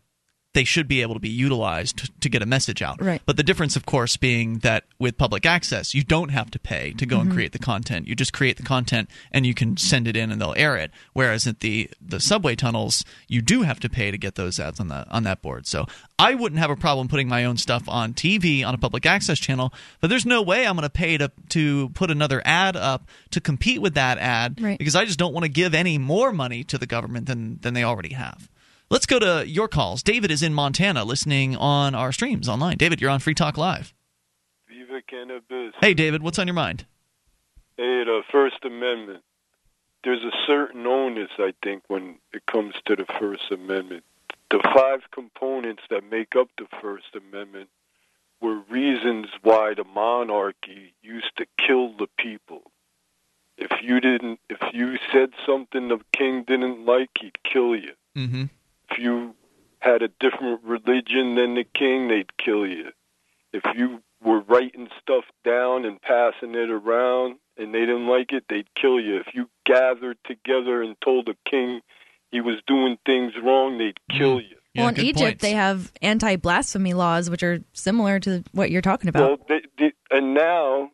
they 0.54 0.64
should 0.64 0.88
be 0.88 1.02
able 1.02 1.14
to 1.14 1.20
be 1.20 1.28
utilized 1.28 2.10
to, 2.22 2.28
get 2.28 2.42
a 2.42 2.46
message 2.46 2.80
out. 2.82 3.00
Right. 3.02 3.20
But 3.26 3.36
the 3.36 3.42
difference, 3.42 3.76
of 3.76 3.84
course, 3.86 4.16
being 4.16 4.58
that 4.60 4.84
with 4.98 5.16
public 5.18 5.44
access, 5.46 5.94
you 5.94 6.02
don't 6.02 6.30
have 6.30 6.50
to 6.52 6.58
pay 6.58 6.92
to 6.94 7.06
go 7.06 7.16
Mm-hmm. 7.18 7.26
and 7.28 7.32
create 7.32 7.52
the 7.52 7.58
content. 7.58 8.08
You 8.08 8.14
just 8.14 8.32
create 8.32 8.56
the 8.56 8.62
content 8.62 9.08
and 9.30 9.44
you 9.46 9.54
can 9.54 9.76
send 9.76 10.08
it 10.08 10.16
in 10.16 10.30
and 10.32 10.40
they'll 10.40 10.54
air 10.56 10.76
it. 10.76 10.90
Whereas 11.12 11.46
at 11.46 11.60
the 11.60 11.90
the 12.00 12.18
subway 12.20 12.54
tunnels, 12.56 13.04
you 13.28 13.40
do 13.42 13.62
have 13.62 13.78
to 13.80 13.88
pay 13.88 14.10
to 14.10 14.18
get 14.18 14.34
those 14.36 14.58
ads 14.58 14.80
on 14.80 14.88
the 14.88 15.06
on 15.10 15.22
that 15.24 15.42
board. 15.42 15.66
So 15.66 15.86
I 16.18 16.34
wouldn't 16.34 16.58
have 16.60 16.70
a 16.70 16.76
problem 16.76 17.08
putting 17.08 17.28
my 17.28 17.44
own 17.44 17.56
stuff 17.58 17.88
on 17.88 18.14
TV 18.14 18.64
on 18.66 18.74
a 18.74 18.78
public 18.78 19.04
access 19.06 19.38
channel, 19.38 19.72
but 20.00 20.08
there's 20.10 20.26
no 20.26 20.42
way 20.42 20.66
I'm 20.66 20.74
going 20.76 20.82
to 20.84 20.90
pay 20.90 21.18
to 21.18 21.30
to 21.50 21.90
put 21.90 22.10
another 22.10 22.40
ad 22.44 22.74
up 22.76 23.06
to 23.32 23.40
compete 23.40 23.80
with 23.82 23.94
that 23.94 24.18
ad 24.18 24.60
Right. 24.60 24.78
because 24.78 24.96
I 24.96 25.04
just 25.04 25.18
don't 25.18 25.32
want 25.34 25.44
to 25.44 25.50
give 25.50 25.74
any 25.74 25.98
more 25.98 26.32
money 26.32 26.64
to 26.64 26.78
the 26.78 26.86
government 26.86 27.26
than 27.26 27.58
than 27.60 27.74
they 27.74 27.84
already 27.84 28.14
have. 28.14 28.48
Let's 28.90 29.04
go 29.04 29.18
to 29.18 29.46
your 29.46 29.68
calls. 29.68 30.02
David 30.02 30.30
is 30.30 30.42
in 30.42 30.54
Montana 30.54 31.04
listening 31.04 31.54
on 31.56 31.94
our 31.94 32.10
streams 32.10 32.48
online. 32.48 32.78
David, 32.78 33.02
you're 33.02 33.10
on 33.10 33.20
Free 33.20 33.34
Talk 33.34 33.58
Live. 33.58 33.92
Viva 34.66 35.02
cannabis. 35.06 35.74
Hey, 35.78 35.92
David, 35.92 36.22
what's 36.22 36.38
on 36.38 36.46
your 36.46 36.54
mind? 36.54 36.86
Hey, 37.76 38.04
the 38.04 38.22
First 38.32 38.64
Amendment. 38.64 39.22
There's 40.04 40.24
a 40.24 40.32
certain 40.46 40.86
onus, 40.86 41.28
I 41.38 41.52
think, 41.62 41.82
when 41.88 42.16
it 42.32 42.46
comes 42.46 42.76
to 42.86 42.96
the 42.96 43.04
First 43.20 43.50
Amendment. 43.50 44.04
The 44.50 44.60
five 44.74 45.00
components 45.10 45.82
that 45.90 46.10
make 46.10 46.34
up 46.34 46.48
the 46.56 46.66
First 46.80 47.14
Amendment 47.14 47.68
were 48.40 48.60
reasons 48.70 49.26
why 49.42 49.74
the 49.74 49.84
monarchy 49.84 50.94
used 51.02 51.36
to 51.36 51.44
kill 51.58 51.92
the 51.92 52.08
people. 52.16 52.62
If 53.58 53.82
you 53.82 54.00
didn't, 54.00 54.40
if 54.48 54.60
you 54.72 54.96
said 55.12 55.32
something 55.44 55.88
the 55.88 55.98
king 56.16 56.44
didn't 56.44 56.86
like, 56.86 57.10
he'd 57.20 57.42
kill 57.42 57.76
you. 57.76 57.92
Mm-hmm. 58.16 58.44
If 58.98 59.04
you 59.04 59.36
had 59.78 60.02
a 60.02 60.08
different 60.18 60.64
religion 60.64 61.36
than 61.36 61.54
the 61.54 61.64
king, 61.72 62.08
they'd 62.08 62.36
kill 62.36 62.66
you. 62.66 62.90
If 63.52 63.62
you 63.76 64.02
were 64.20 64.40
writing 64.40 64.88
stuff 65.00 65.24
down 65.44 65.84
and 65.84 66.02
passing 66.02 66.56
it 66.56 66.68
around 66.68 67.36
and 67.56 67.72
they 67.72 67.80
didn't 67.80 68.08
like 68.08 68.32
it, 68.32 68.44
they'd 68.48 68.66
kill 68.74 68.98
you. 68.98 69.18
If 69.18 69.28
you 69.34 69.48
gathered 69.64 70.18
together 70.24 70.82
and 70.82 71.00
told 71.00 71.26
the 71.26 71.36
king 71.48 71.80
he 72.32 72.40
was 72.40 72.56
doing 72.66 72.98
things 73.06 73.34
wrong, 73.40 73.78
they'd 73.78 74.00
mm. 74.10 74.18
kill 74.18 74.40
you. 74.40 74.56
Yeah, 74.74 74.82
well, 74.82 74.94
in 74.94 75.00
Egypt, 75.00 75.20
points. 75.20 75.42
they 75.42 75.52
have 75.52 75.92
anti 76.02 76.34
blasphemy 76.34 76.94
laws, 76.94 77.30
which 77.30 77.44
are 77.44 77.60
similar 77.72 78.18
to 78.20 78.42
what 78.50 78.72
you're 78.72 78.82
talking 78.82 79.08
about. 79.08 79.22
Well, 79.22 79.46
they, 79.48 79.60
they, 79.78 79.92
and 80.10 80.34
now 80.34 80.90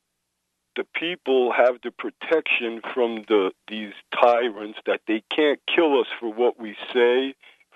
the 0.77 0.85
people 0.95 1.53
have 1.53 1.77
the 1.83 1.91
protection 1.91 2.83
from 2.93 3.25
the 3.29 3.53
these 3.69 3.95
tyrants 4.15 4.79
that 4.87 5.01
they 5.07 5.23
can't 5.35 5.61
kill 5.75 6.01
us 6.01 6.07
for 6.21 6.33
what 6.33 6.61
we 6.61 6.77
say, 6.93 7.35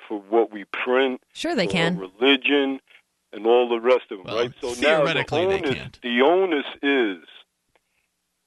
for 0.09 0.21
what 0.29 0.51
we 0.51 0.65
print, 0.65 1.21
sure, 1.35 1.55
they 1.55 1.67
for 1.67 1.73
can. 1.73 1.97
our 1.97 2.09
religion, 2.19 2.81
and 3.33 3.47
all 3.47 3.69
the 3.69 3.81
rest 3.81 4.11
of 4.11 4.19
them. 4.19 4.27
Well, 4.27 4.37
right. 4.37 4.53
So 4.61 4.69
now 4.69 4.75
the 4.75 5.13
theoretically, 5.13 5.47
they 5.47 5.61
can't. 5.61 5.99
the 6.03 6.23
onus 6.23 6.67
is 6.83 7.29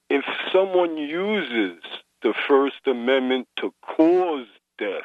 if 0.10 0.26
someone 0.52 0.98
uses 0.98 1.82
the 2.22 2.34
First 2.48 2.86
Amendment 2.86 3.48
to 3.60 3.74
cause 3.82 4.48
death, 4.78 5.04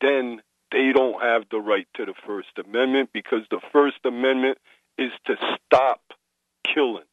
then 0.00 0.40
they 0.70 0.92
don't 0.92 1.20
have 1.22 1.44
the 1.50 1.58
right 1.58 1.88
to 1.94 2.04
the 2.04 2.14
First 2.26 2.50
Amendment 2.64 3.10
because 3.12 3.42
the 3.50 3.60
First 3.72 3.98
Amendment 4.04 4.58
is 4.98 5.10
to 5.26 5.34
stop 5.66 6.00
killing. 6.64 7.04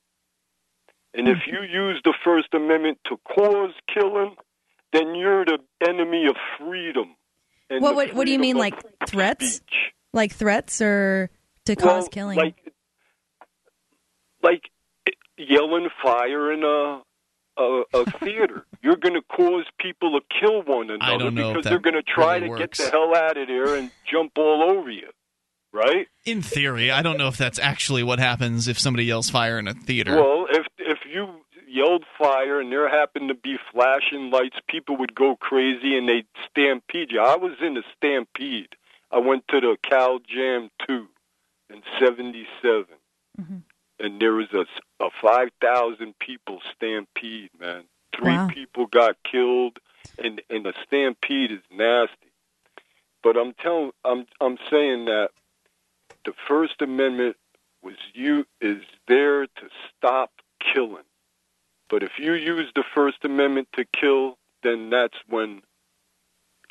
And 1.13 1.29
if 1.29 1.47
you 1.47 1.61
use 1.61 2.01
the 2.03 2.13
First 2.25 2.53
Amendment 2.53 2.97
to 3.05 3.17
cause 3.33 3.71
killing, 3.93 4.35
then 4.91 5.15
you're 5.15 5.45
the 5.45 5.59
enemy 5.87 6.25
of 6.27 6.35
freedom. 6.59 7.15
And 7.69 7.81
What- 7.81 7.95
what- 7.95 8.13
what 8.13 8.25
do 8.25 8.31
you 8.31 8.39
mean, 8.39 8.57
like 8.57 8.75
threats? 9.07 9.55
speech. 9.55 9.93
Like 10.13 10.31
threats 10.33 10.81
or 10.81 11.29
to 11.65 11.75
cause 11.75 12.03
Well, 12.03 12.07
killing. 12.09 12.37
Like, 12.37 12.55
like 14.43 14.69
yelling 15.37 15.89
fire 16.03 16.51
in 16.51 16.63
a 16.63 17.01
a, 17.57 17.83
a 17.93 18.05
theater. 18.19 18.65
You're 18.83 18.97
going 18.97 19.13
to 19.15 19.21
cause 19.21 19.63
people 19.79 20.19
to 20.19 20.25
kill 20.41 20.61
one 20.63 20.89
another 20.89 21.17
don't 21.23 21.35
know 21.35 21.53
because 21.53 21.63
they're 21.63 21.79
going 21.79 21.93
to 21.95 22.03
try 22.03 22.35
really 22.35 22.47
to 22.47 22.49
works. 22.49 22.77
get 22.79 22.85
the 22.85 22.91
hell 22.91 23.15
out 23.15 23.37
of 23.37 23.47
there 23.47 23.75
and 23.75 23.91
jump 24.11 24.33
all 24.37 24.61
over 24.77 24.91
you, 24.91 25.09
right? 25.73 26.07
In 26.25 26.41
theory, 26.41 26.91
I 26.91 27.01
don't 27.01 27.17
know 27.17 27.29
if 27.29 27.37
that's 27.37 27.57
actually 27.57 28.03
what 28.03 28.19
happens 28.19 28.67
if 28.67 28.77
somebody 28.77 29.05
yells 29.05 29.29
fire 29.29 29.57
in 29.57 29.69
a 29.69 29.73
theater. 29.73 30.15
Well, 30.17 30.47
if 30.49 30.57
if 30.59 30.65
you 30.74 30.74
yelled 31.75 32.05
fire 32.17 32.59
and 32.59 32.71
there 32.71 32.87
happened 32.89 33.27
to 33.29 33.35
be 33.35 33.57
flashing 33.71 34.31
lights, 34.31 34.57
people 34.67 34.97
would 34.97 35.13
go 35.13 35.35
crazy 35.35 35.97
and 35.97 36.07
they'd 36.07 36.27
stampede 36.49 37.11
you. 37.11 37.19
I 37.21 37.35
was 37.35 37.53
in 37.61 37.77
a 37.77 37.83
stampede. 37.95 38.75
I 39.11 39.19
went 39.19 39.47
to 39.49 39.59
the 39.59 39.77
Cal 39.83 40.19
Jam 40.19 40.69
2 40.87 41.07
in 41.69 41.81
77. 41.99 42.85
Mm-hmm. 43.39 43.57
And 43.99 44.21
there 44.21 44.33
was 44.33 44.47
a, 44.53 44.65
a 45.03 45.09
5,000 45.21 46.17
people 46.19 46.61
stampede, 46.75 47.49
man. 47.59 47.83
Three 48.15 48.31
Wow. 48.37 48.47
people 48.47 48.85
got 48.87 49.17
killed 49.29 49.77
and 50.17 50.41
and 50.49 50.65
a 50.67 50.73
stampede 50.85 51.51
is 51.51 51.59
nasty. 51.71 52.31
But 53.23 53.35
I'm 53.37 53.53
telling 53.61 53.91
I'm 54.05 54.25
I'm 54.39 54.57
saying 54.69 55.05
that 55.05 55.29
the 56.23 56.33
First 56.47 56.81
Amendment 56.81 57.35
was 57.83 57.95
you 58.13 58.45
is 58.61 58.81
there 59.07 59.45
to 59.45 59.69
stop 59.97 60.31
killing. 60.73 61.03
But 61.89 62.03
if 62.03 62.11
you 62.17 62.33
use 62.33 62.71
the 62.75 62.83
First 62.93 63.23
Amendment 63.23 63.67
to 63.73 63.85
kill, 63.99 64.37
then 64.63 64.89
that's 64.89 65.15
when 65.27 65.61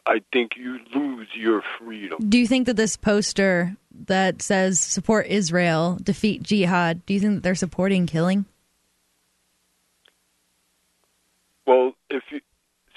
I 0.07 0.21
think 0.33 0.53
you 0.57 0.79
lose 0.95 1.29
your 1.35 1.63
freedom. 1.79 2.29
do 2.29 2.39
you 2.39 2.47
think 2.47 2.67
that 2.67 2.77
this 2.77 2.97
poster 2.97 3.77
that 4.07 4.43
says 4.43 4.81
support 4.81 5.27
Israel, 5.29 5.99
defeat 6.03 6.43
jihad, 6.43 7.07
do 7.07 7.15
you 7.15 7.21
think 7.21 7.35
that 7.37 7.43
they're 7.43 7.55
supporting 7.55 8.07
killing? 8.07 8.45
Well, 11.67 11.95
if 12.11 12.25
you 12.31 12.41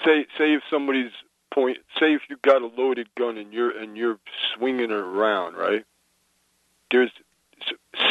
say 0.04 0.26
say 0.36 0.52
if 0.54 0.62
somebody's 0.70 1.12
point, 1.54 1.78
say 1.98 2.14
if 2.14 2.22
you've 2.28 2.42
got 2.42 2.60
a 2.60 2.66
loaded 2.66 3.08
gun 3.16 3.38
and 3.38 3.52
you're 3.52 3.70
and 3.70 3.96
you're 3.96 4.18
swinging 4.54 4.90
it 4.90 4.92
around, 4.92 5.54
right? 5.54 5.84
There's 6.90 7.10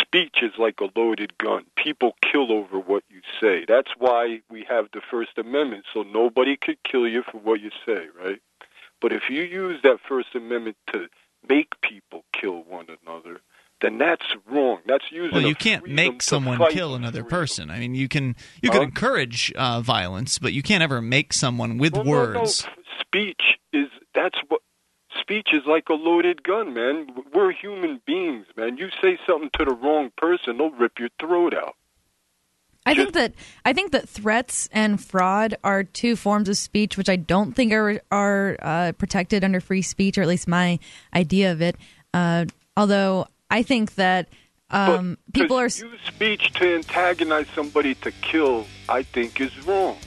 speech 0.01 0.37
is 0.41 0.51
like 0.57 0.79
a 0.81 0.89
loaded 0.99 1.37
gun. 1.37 1.65
People 1.75 2.15
kill 2.21 2.51
over 2.51 2.79
what 2.79 3.03
you 3.09 3.21
say. 3.41 3.65
That's 3.67 3.91
why 3.97 4.41
we 4.49 4.65
have 4.69 4.85
the 4.93 5.01
First 5.11 5.37
Amendment, 5.37 5.85
so 5.93 6.03
nobody 6.03 6.57
could 6.57 6.77
kill 6.83 7.07
you 7.07 7.23
for 7.31 7.37
what 7.39 7.61
you 7.61 7.71
say, 7.85 8.07
right? 8.19 8.41
But 9.01 9.13
if 9.13 9.23
you 9.29 9.43
use 9.43 9.79
that 9.83 9.97
First 10.07 10.29
Amendment 10.35 10.77
to 10.93 11.07
make 11.47 11.79
people 11.81 12.23
kill 12.33 12.63
one 12.63 12.87
another, 13.03 13.41
then 13.81 13.99
that's 13.99 14.25
wrong. 14.49 14.79
That's 14.87 15.05
using. 15.11 15.33
Well, 15.35 15.43
you 15.47 15.53
can't 15.55 15.87
make 15.87 16.23
someone 16.23 16.59
kill 16.71 16.95
another 16.95 17.21
freedom. 17.21 17.29
person. 17.29 17.69
I 17.69 17.79
mean, 17.79 17.93
you 17.93 18.07
can 18.07 18.35
you 18.61 18.69
can 18.71 18.81
Huh? 18.81 18.87
encourage 18.87 19.53
uh, 19.53 19.81
violence, 19.81 20.39
but 20.39 20.53
you 20.53 20.63
can't 20.63 20.81
ever 20.81 20.99
make 21.01 21.31
someone 21.33 21.77
with 21.77 21.93
No, 21.93 22.01
no, 22.01 22.09
words. 22.09 22.65
no. 22.65 22.71
Speech 23.01 23.41
is 23.71 23.87
that's 24.15 24.37
what 24.47 24.61
speech 25.19 25.49
is 25.53 25.63
like 25.65 25.89
a 25.89 25.93
loaded 25.93 26.43
gun, 26.43 26.73
man. 26.73 27.07
We're 27.33 27.51
human 27.51 28.01
beings, 28.05 28.45
man. 28.55 28.77
You 28.77 28.89
say 29.01 29.17
something 29.25 29.49
to 29.53 29.65
the 29.65 29.73
wrong 29.73 30.11
person, 30.17 30.57
they'll 30.57 30.71
rip 30.71 30.99
your 30.99 31.09
throat 31.19 31.53
out. 31.53 31.75
I 32.85 32.95
think 32.95 33.13
that 33.13 33.33
I 33.65 33.73
think 33.73 33.91
that 33.91 34.07
threats 34.07 34.69
and 34.71 35.03
fraud 35.03 35.57
are 35.61 35.83
two 35.83 36.15
forms 36.15 36.47
of 36.47 36.55
speech 36.57 36.95
which 36.95 37.09
I 37.09 37.17
don't 37.17 37.53
think 37.53 37.73
are 37.73 37.99
are 38.11 38.55
uh, 38.61 38.91
protected 38.93 39.43
under 39.43 39.59
free 39.59 39.81
speech, 39.81 40.17
or 40.17 40.21
at 40.21 40.27
least 40.27 40.47
my 40.47 40.79
idea 41.13 41.51
of 41.51 41.61
it. 41.61 41.75
Uh, 42.13 42.45
although 42.77 43.27
I 43.51 43.61
think 43.63 43.95
that 43.95 44.29
um, 44.69 45.17
people 45.33 45.57
are. 45.57 45.65
use 45.65 45.99
speech 46.05 46.53
to 46.53 46.75
antagonize 46.75 47.47
somebody 47.53 47.93
to 47.95 48.11
kill. 48.11 48.65
I 48.87 49.03
think 49.03 49.41
is 49.41 49.67
wrong. 49.67 49.97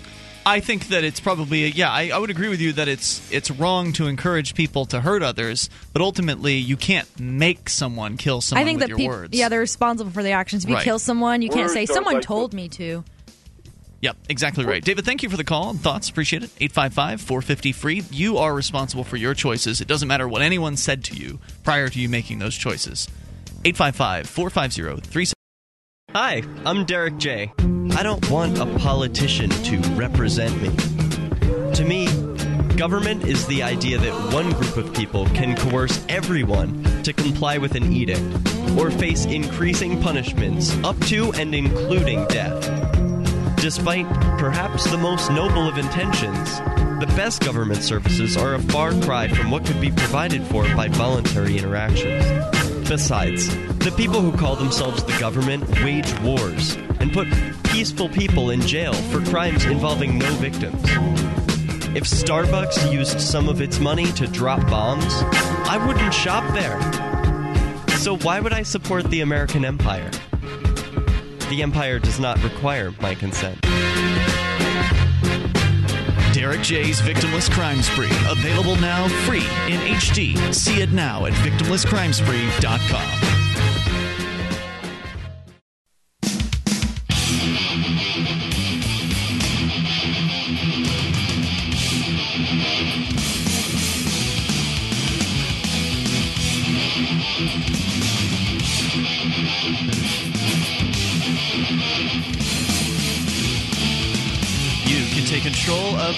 I 0.46 0.60
think 0.60 0.88
that 0.88 1.04
it's 1.04 1.20
probably 1.20 1.68
yeah. 1.68 1.90
I, 1.90 2.08
I 2.14 2.18
would 2.18 2.30
agree 2.30 2.48
with 2.48 2.60
you 2.60 2.72
that 2.74 2.88
it's 2.88 3.30
it's 3.30 3.50
wrong 3.50 3.92
to 3.94 4.06
encourage 4.06 4.54
people 4.54 4.86
to 4.86 5.00
hurt 5.00 5.22
others, 5.22 5.68
but 5.92 6.00
ultimately 6.02 6.54
you 6.56 6.76
can't 6.76 7.06
make 7.20 7.68
someone 7.68 8.16
kill 8.16 8.40
someone 8.40 8.62
I 8.62 8.66
think 8.66 8.76
with 8.78 8.84
that 8.84 8.88
your 8.88 8.98
people, 8.98 9.16
words. 9.16 9.36
yeah, 9.38 9.48
they're 9.50 9.60
responsible 9.60 10.10
for 10.10 10.22
their 10.22 10.36
actions. 10.36 10.64
If 10.64 10.70
you 10.70 10.76
Right. 10.76 10.84
kill 10.84 10.98
someone, 10.98 11.42
you 11.42 11.50
can't 11.50 11.70
say 11.70 11.84
someone 11.86 12.14
like 12.14 12.22
told 12.22 12.52
the- 12.52 12.56
me 12.56 12.68
to. 12.70 13.04
Yep, 14.02 14.16
exactly 14.30 14.64
right. 14.64 14.82
David, 14.82 15.04
thank 15.04 15.22
you 15.22 15.28
for 15.28 15.36
the 15.36 15.44
call 15.44 15.68
and 15.68 15.78
thoughts. 15.78 16.08
Appreciate 16.08 16.42
it. 16.42 16.50
855 16.58 17.20
450 17.20 17.72
free. 17.72 18.02
You 18.10 18.38
are 18.38 18.54
responsible 18.54 19.04
for 19.04 19.18
your 19.18 19.34
choices. 19.34 19.82
It 19.82 19.88
doesn't 19.88 20.08
matter 20.08 20.26
what 20.26 20.40
anyone 20.40 20.78
said 20.78 21.04
to 21.04 21.14
you 21.16 21.38
prior 21.64 21.90
to 21.90 22.00
you 22.00 22.08
making 22.08 22.38
those 22.38 22.56
choices. 22.56 23.06
855 23.66 24.26
450 24.26 25.06
37. 25.06 25.34
Hi, 26.14 26.42
I'm 26.64 26.86
Derrick 26.86 27.18
J. 27.18 27.52
I 27.96 28.02
don't 28.02 28.30
want 28.30 28.58
a 28.58 28.66
politician 28.78 29.50
to 29.50 29.78
represent 29.94 30.60
me. 30.62 30.68
To 31.74 31.84
me, 31.84 32.06
government 32.76 33.24
is 33.24 33.46
the 33.46 33.62
idea 33.62 33.98
that 33.98 34.32
one 34.32 34.50
group 34.52 34.76
of 34.76 34.94
people 34.94 35.26
can 35.26 35.56
coerce 35.56 36.04
everyone 36.08 36.82
to 37.02 37.12
comply 37.12 37.58
with 37.58 37.74
an 37.74 37.92
edict 37.92 38.22
or 38.78 38.90
face 38.90 39.26
increasing 39.26 40.00
punishments 40.00 40.74
up 40.84 40.98
to 41.06 41.32
and 41.34 41.54
including 41.54 42.26
death. 42.28 42.62
Despite 43.56 44.08
perhaps 44.38 44.90
the 44.90 44.96
most 44.96 45.30
noble 45.30 45.68
of 45.68 45.76
intentions, 45.76 46.58
the 47.00 47.12
best 47.16 47.42
government 47.42 47.82
services 47.82 48.36
are 48.36 48.54
a 48.54 48.62
far 48.62 48.92
cry 49.02 49.28
from 49.28 49.50
what 49.50 49.66
could 49.66 49.80
be 49.80 49.90
provided 49.90 50.42
for 50.44 50.64
by 50.74 50.88
voluntary 50.88 51.58
interactions. 51.58 52.24
Besides, 52.88 53.48
the 53.78 53.92
people 53.96 54.20
who 54.20 54.36
call 54.36 54.56
themselves 54.56 55.02
the 55.04 55.16
government 55.18 55.68
wage 55.82 56.12
wars 56.20 56.76
and 57.00 57.12
put 57.12 57.28
peaceful 57.64 58.08
people 58.08 58.50
in 58.50 58.60
jail 58.62 58.92
for 58.92 59.20
crimes 59.26 59.64
involving 59.64 60.18
no 60.18 60.30
victims. 60.34 60.82
If 61.92 62.04
Starbucks 62.04 62.92
used 62.92 63.20
some 63.20 63.48
of 63.48 63.60
its 63.60 63.80
money 63.80 64.12
to 64.12 64.26
drop 64.26 64.60
bombs, 64.68 65.12
I 65.68 65.82
wouldn't 65.86 66.14
shop 66.14 66.44
there. 66.54 66.78
So 67.98 68.16
why 68.18 68.40
would 68.40 68.52
I 68.52 68.62
support 68.62 69.04
the 69.10 69.20
American 69.20 69.64
empire? 69.64 70.10
The 71.50 71.62
empire 71.62 71.98
does 71.98 72.20
not 72.20 72.42
require 72.42 72.92
my 73.00 73.14
consent. 73.14 73.58
Derrick 76.40 76.62
J's 76.62 77.02
Victimless 77.02 77.50
Crime 77.50 77.82
Spree. 77.82 78.08
Available 78.30 78.74
now 78.76 79.08
free 79.26 79.44
in 79.68 79.78
HD. 79.92 80.54
See 80.54 80.80
it 80.80 80.90
now 80.90 81.26
at 81.26 81.34
victimlesscrimespree.com. 81.34 83.39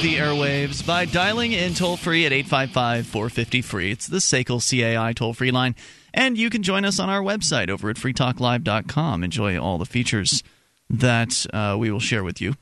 the 0.02 0.16
airwaves 0.16 0.84
by 0.84 1.04
dialing 1.04 1.52
in 1.52 1.74
toll 1.74 1.96
free 1.96 2.26
at 2.26 2.32
855 2.32 3.06
450 3.06 3.62
free. 3.62 3.92
It's 3.92 4.08
the 4.08 4.16
SACL 4.18 4.58
CAI 4.58 5.12
toll 5.12 5.32
free 5.32 5.52
line. 5.52 5.76
And 6.12 6.36
you 6.36 6.50
can 6.50 6.64
join 6.64 6.84
us 6.84 6.98
on 6.98 7.08
our 7.08 7.22
website 7.22 7.70
over 7.70 7.88
at 7.88 7.96
freetalklive.com. 7.96 9.22
Enjoy 9.22 9.60
all 9.60 9.78
the 9.78 9.86
features 9.86 10.42
that 10.90 11.46
uh, 11.54 11.76
we 11.78 11.92
will 11.92 12.00
share 12.00 12.24
with 12.24 12.40
you. 12.40 12.56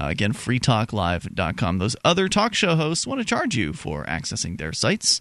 Uh, 0.00 0.06
again, 0.06 0.32
freetalklive.com. 0.32 1.78
Those 1.78 1.96
other 2.02 2.28
talk 2.28 2.54
show 2.54 2.76
hosts 2.76 3.06
want 3.06 3.20
to 3.20 3.26
charge 3.26 3.56
you 3.56 3.74
for 3.74 4.06
accessing 4.06 4.56
their 4.56 4.72
sites. 4.72 5.20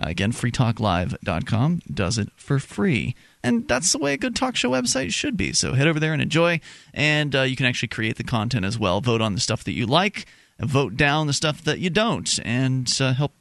Uh, 0.00 0.08
again, 0.08 0.30
freetalklive.com 0.30 1.82
does 1.92 2.18
it 2.18 2.28
for 2.36 2.60
free. 2.60 3.16
And 3.42 3.66
that's 3.66 3.90
the 3.90 3.98
way 3.98 4.12
a 4.12 4.16
good 4.16 4.36
talk 4.36 4.54
show 4.54 4.70
website 4.70 5.12
should 5.12 5.36
be. 5.36 5.52
So 5.54 5.72
head 5.72 5.88
over 5.88 5.98
there 5.98 6.12
and 6.12 6.22
enjoy. 6.22 6.60
And 6.94 7.34
uh, 7.34 7.42
you 7.42 7.56
can 7.56 7.66
actually 7.66 7.88
create 7.88 8.16
the 8.16 8.22
content 8.22 8.64
as 8.64 8.78
well. 8.78 9.00
Vote 9.00 9.20
on 9.20 9.34
the 9.34 9.40
stuff 9.40 9.64
that 9.64 9.72
you 9.72 9.86
like, 9.86 10.26
vote 10.60 10.96
down 10.96 11.26
the 11.26 11.32
stuff 11.32 11.62
that 11.64 11.78
you 11.78 11.90
don't, 11.90 12.38
and 12.44 12.90
uh, 13.00 13.12
help 13.14 13.32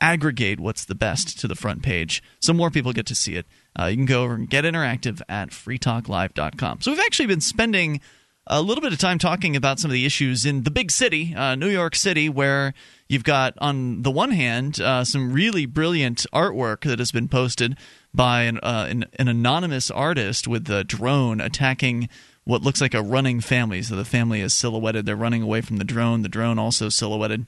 aggregate 0.00 0.60
what's 0.60 0.84
the 0.84 0.94
best 0.94 1.38
to 1.40 1.48
the 1.48 1.54
front 1.54 1.82
page 1.82 2.22
so 2.40 2.52
more 2.52 2.70
people 2.70 2.92
get 2.92 3.06
to 3.06 3.14
see 3.14 3.34
it. 3.34 3.46
Uh, 3.78 3.86
you 3.86 3.96
can 3.96 4.06
go 4.06 4.24
over 4.24 4.34
and 4.34 4.50
get 4.50 4.64
interactive 4.64 5.22
at 5.28 5.50
freetalklive.com. 5.50 6.80
So 6.80 6.90
we've 6.90 7.00
actually 7.00 7.26
been 7.26 7.40
spending 7.40 8.00
a 8.46 8.62
little 8.62 8.82
bit 8.82 8.92
of 8.92 8.98
time 8.98 9.18
talking 9.18 9.56
about 9.56 9.80
some 9.80 9.90
of 9.90 9.92
the 9.92 10.06
issues 10.06 10.46
in 10.46 10.62
the 10.62 10.70
big 10.70 10.90
city, 10.90 11.34
uh, 11.34 11.56
New 11.56 11.68
York 11.68 11.96
City, 11.96 12.28
where 12.28 12.74
you've 13.08 13.24
got, 13.24 13.54
on 13.58 14.02
the 14.02 14.10
one 14.10 14.30
hand, 14.30 14.80
uh, 14.80 15.04
some 15.04 15.32
really 15.32 15.66
brilliant 15.66 16.26
artwork 16.32 16.82
that 16.82 17.00
has 17.00 17.10
been 17.10 17.28
posted 17.28 17.76
by 18.14 18.42
an, 18.42 18.58
uh, 18.58 18.86
an, 18.88 19.04
an, 19.18 19.28
anonymous 19.28 19.90
artist 19.90 20.46
with 20.46 20.70
a 20.70 20.84
drone 20.84 21.40
attacking 21.40 22.08
what 22.46 22.62
looks 22.62 22.80
like 22.80 22.94
a 22.94 23.02
running 23.02 23.40
family. 23.40 23.82
So 23.82 23.96
the 23.96 24.04
family 24.04 24.40
is 24.40 24.54
silhouetted. 24.54 25.04
They're 25.04 25.16
running 25.16 25.42
away 25.42 25.60
from 25.60 25.76
the 25.76 25.84
drone. 25.84 26.22
The 26.22 26.28
drone 26.28 26.58
also 26.58 26.88
silhouetted 26.88 27.44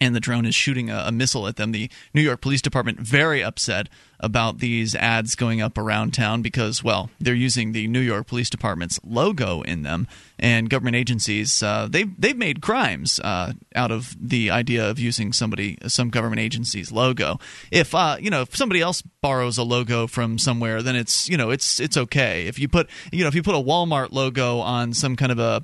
and 0.00 0.14
the 0.14 0.20
drone 0.20 0.46
is 0.46 0.54
shooting 0.54 0.90
a, 0.90 1.04
a, 1.06 1.12
missile 1.12 1.46
at 1.46 1.56
them. 1.56 1.72
The 1.72 1.90
New 2.14 2.20
York 2.20 2.40
Police 2.40 2.62
Department 2.62 3.00
very 3.00 3.42
upset 3.42 3.88
about 4.20 4.58
these 4.58 4.94
ads 4.94 5.34
going 5.34 5.60
up 5.60 5.78
around 5.78 6.12
town 6.12 6.42
because, 6.42 6.82
well, 6.82 7.10
they're 7.20 7.34
using 7.34 7.72
the 7.72 7.86
New 7.86 8.00
York 8.00 8.26
Police 8.26 8.50
Department's 8.50 8.98
logo 9.04 9.62
in 9.62 9.82
them, 9.82 10.08
and 10.38 10.68
government 10.70 10.96
agencies 10.96 11.62
uh, 11.62 11.88
they've 11.90 12.10
they've 12.20 12.36
made 12.36 12.60
crimes 12.60 13.20
uh, 13.20 13.52
out 13.74 13.90
of 13.90 14.16
the 14.20 14.50
idea 14.50 14.88
of 14.88 14.98
using 14.98 15.32
somebody 15.32 15.78
some 15.86 16.10
government 16.10 16.40
agency's 16.40 16.90
logo. 16.90 17.38
If 17.70 17.94
uh, 17.94 18.16
you 18.20 18.30
know 18.30 18.42
if 18.42 18.56
somebody 18.56 18.80
else 18.80 19.02
borrows 19.02 19.58
a 19.58 19.62
logo 19.62 20.06
from 20.06 20.38
somewhere, 20.38 20.82
then 20.82 20.96
it's 20.96 21.28
you 21.28 21.36
know 21.36 21.50
it's 21.50 21.80
it's 21.80 21.96
okay. 21.96 22.46
If 22.46 22.58
you 22.58 22.68
put 22.68 22.88
you 23.12 23.22
know 23.22 23.28
if 23.28 23.34
you 23.34 23.42
put 23.42 23.54
a 23.54 23.62
Walmart 23.62 24.12
logo 24.12 24.58
on 24.58 24.94
some 24.94 25.16
kind 25.16 25.32
of 25.32 25.38
a 25.38 25.62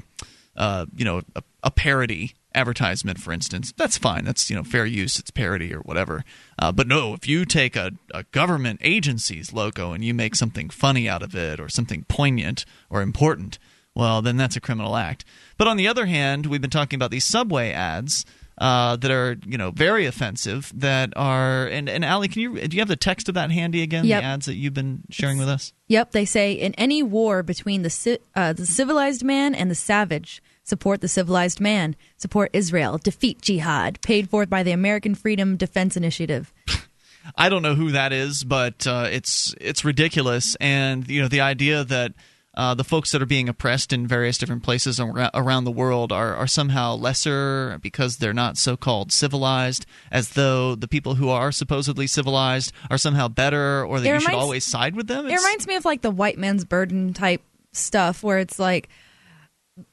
uh, 0.57 0.87
you 0.95 1.05
know 1.05 1.23
a, 1.35 1.43
a 1.65 1.71
parody 1.71 2.35
advertisement, 2.55 3.19
for 3.21 3.33
instance, 3.33 3.73
that's 3.77 3.99
fine. 3.99 4.25
That's 4.25 4.49
you 4.51 4.57
know 4.57 4.65
fair 4.65 4.87
use. 4.87 5.19
It's 5.19 5.31
parody 5.31 5.75
or 5.75 5.81
whatever. 5.81 6.25
Uh, 6.59 6.73
but 6.73 6.87
no, 6.87 7.15
if 7.15 7.27
you 7.27 7.45
take 7.45 7.77
a, 7.77 7.93
a 8.13 8.25
government 8.25 8.81
agency's 8.83 9.53
logo 9.53 9.93
and 9.93 10.05
you 10.05 10.15
make 10.15 10.35
something 10.35 10.71
funny 10.71 11.09
out 11.09 11.23
of 11.23 11.35
it 11.35 11.61
or 11.61 11.69
something 11.69 12.05
poignant 12.09 12.65
or 12.91 13.03
important, 13.03 13.59
well, 13.95 14.23
then 14.23 14.37
that's 14.37 14.57
a 14.57 14.61
criminal 14.61 14.97
act. 14.97 15.25
But 15.57 15.69
on 15.69 15.77
the 15.77 15.89
other 15.89 16.07
hand, 16.07 16.47
we've 16.47 16.61
been 16.61 16.71
talking 16.71 16.97
about 16.97 17.11
these 17.11 17.25
subway 17.25 17.71
ads. 17.71 18.25
Uh, 18.57 18.95
that 18.95 19.11
are 19.11 19.37
you 19.45 19.59
know 19.59 19.73
very 19.73 20.07
offensive. 20.07 20.71
That 20.77 21.13
are 21.17 21.67
and 21.67 21.89
and 21.89 22.05
Allie, 22.05 22.29
can 22.29 22.41
you 22.41 22.69
do 22.69 22.77
you 22.77 22.81
have 22.81 22.87
the 22.87 22.95
text 22.95 23.29
of 23.29 23.35
that 23.35 23.51
handy 23.51 23.83
again? 23.83 24.05
Yep. 24.05 24.23
The 24.23 24.25
ads 24.25 24.47
that 24.47 24.55
you've 24.55 24.75
been 24.75 25.03
sharing 25.11 25.39
with 25.39 25.49
us. 25.49 25.73
Yep, 25.89 26.13
they 26.13 26.25
say 26.25 26.53
in 26.53 26.73
any 26.75 27.03
war 27.03 27.43
between 27.43 27.83
the 27.83 28.21
uh, 28.37 28.53
the 28.53 28.65
civilized 28.65 29.25
man 29.25 29.57
and 29.57 29.69
the 29.73 29.75
savage, 29.75 30.41
Support 30.65 31.03
the 31.03 31.09
civilized 31.09 31.61
man. 31.61 31.95
Support 32.17 32.51
Israel. 32.53 32.99
Defeat 32.99 33.43
jihad. 33.43 34.01
Paid 34.01 34.31
for 34.31 34.47
by 34.47 34.63
the 34.63 34.73
American 34.73 35.15
Freedom 35.15 35.57
Defense 35.57 35.97
Initiative. 35.97 36.53
I 37.37 37.49
don't 37.49 37.63
know 37.63 37.75
who 37.75 37.93
that 37.93 38.13
is, 38.13 38.45
but 38.45 38.87
uh, 38.87 39.09
it's 39.11 39.55
it's 39.61 39.85
ridiculous. 39.85 40.57
And 40.61 41.09
you 41.09 41.23
know 41.23 41.29
the 41.29 41.41
idea 41.41 41.85
that 41.85 42.13
uh, 42.57 42.75
the 42.75 42.85
folks 42.85 43.11
that 43.13 43.21
are 43.21 43.27
being 43.27 43.49
oppressed 43.49 43.93
in 43.93 44.07
various 44.07 44.39
different 44.39 44.63
places 44.63 45.01
around 45.01 45.65
the 45.65 45.73
world 45.73 46.13
are, 46.13 46.35
are 46.35 46.47
somehow 46.47 46.95
lesser 46.95 47.79
because 47.83 48.19
they're 48.19 48.33
not 48.33 48.57
so 48.57 48.77
called 48.77 49.11
civilized, 49.11 49.87
as 50.13 50.31
though 50.31 50.75
the 50.75 50.87
people 50.87 51.17
who 51.17 51.29
are 51.29 51.51
supposedly 51.51 52.07
civilized 52.07 52.73
are 52.91 52.99
somehow 52.99 53.27
better 53.27 53.85
or 53.85 54.01
that 54.01 54.09
it 54.09 54.15
you 54.15 54.21
should 54.21 54.35
always 54.35 54.65
side 54.65 54.95
with 54.95 55.09
them. 55.09 55.27
It's, 55.27 55.35
it 55.35 55.45
reminds 55.45 55.67
me 55.67 55.75
of 55.77 55.85
like 55.85 56.03
the 56.03 56.11
white 56.11 56.39
man's 56.39 56.65
burden 56.65 57.13
type 57.13 57.43
stuff 57.73 58.23
where 58.23 58.39
it's 58.39 58.59
like 58.59 58.89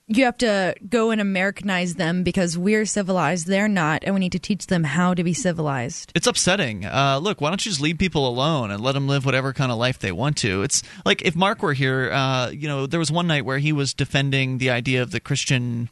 you 0.08 0.26
have 0.26 0.38
to 0.38 0.76
go 0.88 1.10
and 1.12 1.20
Americanize 1.20 1.96
them 1.96 2.24
because 2.24 2.58
we're 2.58 2.86
civilized, 2.86 3.48
they're 3.48 3.68
not, 3.68 4.04
and 4.04 4.14
we 4.14 4.20
need 4.20 4.34
to 4.34 4.40
teach 4.40 4.68
them 4.68 4.84
how 4.84 5.14
to 5.14 5.24
be 5.24 5.34
civilized. 5.34 6.12
It's 6.14 6.28
upsetting. 6.28 6.86
Uh, 6.86 7.20
look, 7.22 7.42
why 7.42 7.50
don't 7.50 7.66
you 7.66 7.72
just 7.72 7.82
leave 7.82 7.98
people 7.98 8.28
alone 8.28 8.72
and 8.72 8.82
let 8.82 8.92
them 8.92 9.08
live 9.08 9.26
whatever 9.26 9.54
kind 9.54 9.72
of 9.72 9.78
life 9.78 10.00
they 10.00 10.12
want 10.12 10.38
to? 10.38 10.64
It's 10.64 10.84
like 11.06 11.24
if 11.24 11.36
Mark 11.36 11.64
were 11.64 11.74
here, 11.74 12.12
uh, 12.12 12.50
you 12.50 12.68
know, 12.68 12.86
there 12.86 13.00
was 13.00 13.12
one 13.12 13.28
night 13.28 13.46
where 13.46 13.58
he 13.58 13.74
was 13.74 13.94
defending 13.94 14.60
the 14.60 14.70
idea 14.70 15.02
of 15.02 15.12
the 15.12 15.20
Christian. 15.20 15.90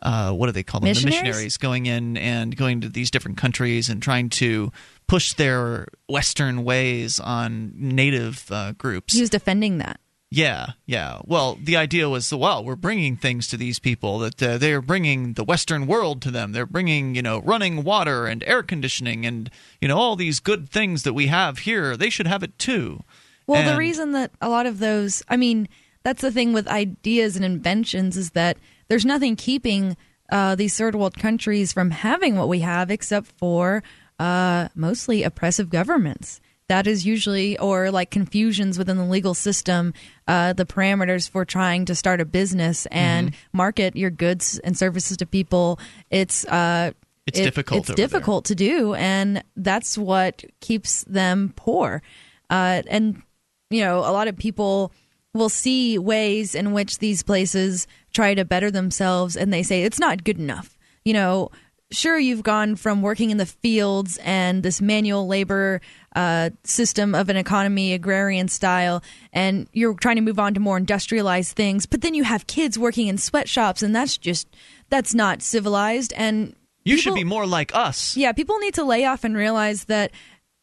Uh, 0.00 0.32
what 0.32 0.46
do 0.46 0.52
they 0.52 0.62
call 0.62 0.80
them? 0.80 0.88
Missionaries? 0.88 1.18
The 1.18 1.24
missionaries 1.24 1.56
going 1.56 1.86
in 1.86 2.16
and 2.16 2.56
going 2.56 2.80
to 2.82 2.88
these 2.88 3.10
different 3.10 3.36
countries 3.36 3.88
and 3.88 4.00
trying 4.00 4.30
to 4.30 4.70
push 5.08 5.32
their 5.32 5.88
Western 6.08 6.62
ways 6.62 7.18
on 7.18 7.72
native 7.74 8.46
uh, 8.52 8.72
groups. 8.72 9.14
He 9.14 9.20
was 9.20 9.30
defending 9.30 9.78
that. 9.78 9.98
Yeah, 10.30 10.72
yeah. 10.84 11.20
Well, 11.24 11.58
the 11.62 11.76
idea 11.76 12.08
was, 12.08 12.32
well, 12.34 12.62
we're 12.62 12.76
bringing 12.76 13.16
things 13.16 13.48
to 13.48 13.56
these 13.56 13.78
people 13.78 14.18
that 14.18 14.42
uh, 14.42 14.58
they're 14.58 14.82
bringing 14.82 15.32
the 15.32 15.44
Western 15.44 15.86
world 15.86 16.20
to 16.22 16.30
them. 16.30 16.52
They're 16.52 16.66
bringing, 16.66 17.14
you 17.14 17.22
know, 17.22 17.40
running 17.40 17.82
water 17.82 18.26
and 18.26 18.44
air 18.44 18.62
conditioning 18.62 19.24
and 19.24 19.50
you 19.80 19.88
know 19.88 19.96
all 19.96 20.16
these 20.16 20.38
good 20.38 20.68
things 20.68 21.02
that 21.04 21.14
we 21.14 21.28
have 21.28 21.60
here. 21.60 21.96
They 21.96 22.10
should 22.10 22.26
have 22.26 22.42
it 22.42 22.58
too. 22.58 23.04
Well, 23.46 23.62
and, 23.62 23.70
the 23.70 23.78
reason 23.78 24.12
that 24.12 24.32
a 24.42 24.50
lot 24.50 24.66
of 24.66 24.80
those, 24.80 25.22
I 25.28 25.38
mean, 25.38 25.66
that's 26.02 26.20
the 26.20 26.30
thing 26.30 26.52
with 26.52 26.68
ideas 26.68 27.34
and 27.36 27.44
inventions 27.44 28.18
is 28.18 28.32
that 28.32 28.58
there's 28.88 29.06
nothing 29.06 29.34
keeping 29.34 29.96
uh, 30.30 30.54
these 30.54 30.76
third 30.76 30.94
world 30.94 31.16
countries 31.16 31.72
from 31.72 31.90
having 31.90 32.36
what 32.36 32.48
we 32.48 32.58
have, 32.60 32.90
except 32.90 33.28
for 33.38 33.82
uh, 34.18 34.68
mostly 34.74 35.22
oppressive 35.22 35.70
governments 35.70 36.42
that 36.68 36.86
is 36.86 37.04
usually 37.04 37.58
or 37.58 37.90
like 37.90 38.10
confusions 38.10 38.78
within 38.78 38.96
the 38.96 39.04
legal 39.04 39.34
system 39.34 39.92
uh, 40.26 40.52
the 40.52 40.64
parameters 40.64 41.28
for 41.28 41.44
trying 41.44 41.84
to 41.84 41.94
start 41.94 42.20
a 42.20 42.24
business 42.24 42.86
and 42.86 43.30
mm-hmm. 43.30 43.56
market 43.56 43.96
your 43.96 44.10
goods 44.10 44.58
and 44.60 44.76
services 44.76 45.16
to 45.16 45.26
people 45.26 45.78
it's 46.10 46.44
uh, 46.46 46.92
it's 47.26 47.38
it, 47.38 47.44
difficult 47.44 47.88
it's 47.88 47.96
difficult 47.96 48.46
there. 48.46 48.56
to 48.56 48.64
do 48.64 48.94
and 48.94 49.42
that's 49.56 49.98
what 49.98 50.44
keeps 50.60 51.04
them 51.04 51.52
poor 51.56 52.02
uh, 52.50 52.82
and 52.88 53.22
you 53.70 53.82
know 53.82 53.98
a 53.98 54.12
lot 54.12 54.28
of 54.28 54.36
people 54.36 54.92
will 55.34 55.48
see 55.48 55.98
ways 55.98 56.54
in 56.54 56.72
which 56.72 56.98
these 56.98 57.22
places 57.22 57.86
try 58.12 58.34
to 58.34 58.44
better 58.44 58.70
themselves 58.70 59.36
and 59.36 59.52
they 59.52 59.62
say 59.62 59.82
it's 59.82 59.98
not 59.98 60.24
good 60.24 60.38
enough 60.38 60.78
you 61.04 61.12
know 61.12 61.50
sure 61.90 62.18
you've 62.18 62.42
gone 62.42 62.76
from 62.76 63.02
working 63.02 63.30
in 63.30 63.38
the 63.38 63.46
fields 63.46 64.18
and 64.22 64.62
this 64.62 64.80
manual 64.80 65.26
labor 65.26 65.80
uh, 66.14 66.50
system 66.64 67.14
of 67.14 67.28
an 67.28 67.36
economy, 67.36 67.92
agrarian 67.92 68.48
style, 68.48 69.02
and 69.32 69.68
you're 69.72 69.94
trying 69.94 70.16
to 70.16 70.22
move 70.22 70.38
on 70.38 70.54
to 70.54 70.60
more 70.60 70.76
industrialized 70.76 71.54
things. 71.54 71.86
But 71.86 72.00
then 72.00 72.14
you 72.14 72.24
have 72.24 72.46
kids 72.46 72.78
working 72.78 73.08
in 73.08 73.18
sweatshops, 73.18 73.82
and 73.82 73.94
that's 73.94 74.16
just 74.16 74.48
that's 74.88 75.14
not 75.14 75.42
civilized. 75.42 76.12
And 76.16 76.54
you 76.84 76.96
people, 76.96 77.12
should 77.12 77.14
be 77.14 77.24
more 77.24 77.46
like 77.46 77.74
us. 77.74 78.16
Yeah, 78.16 78.32
people 78.32 78.58
need 78.58 78.74
to 78.74 78.84
lay 78.84 79.04
off 79.04 79.24
and 79.24 79.36
realize 79.36 79.84
that 79.84 80.10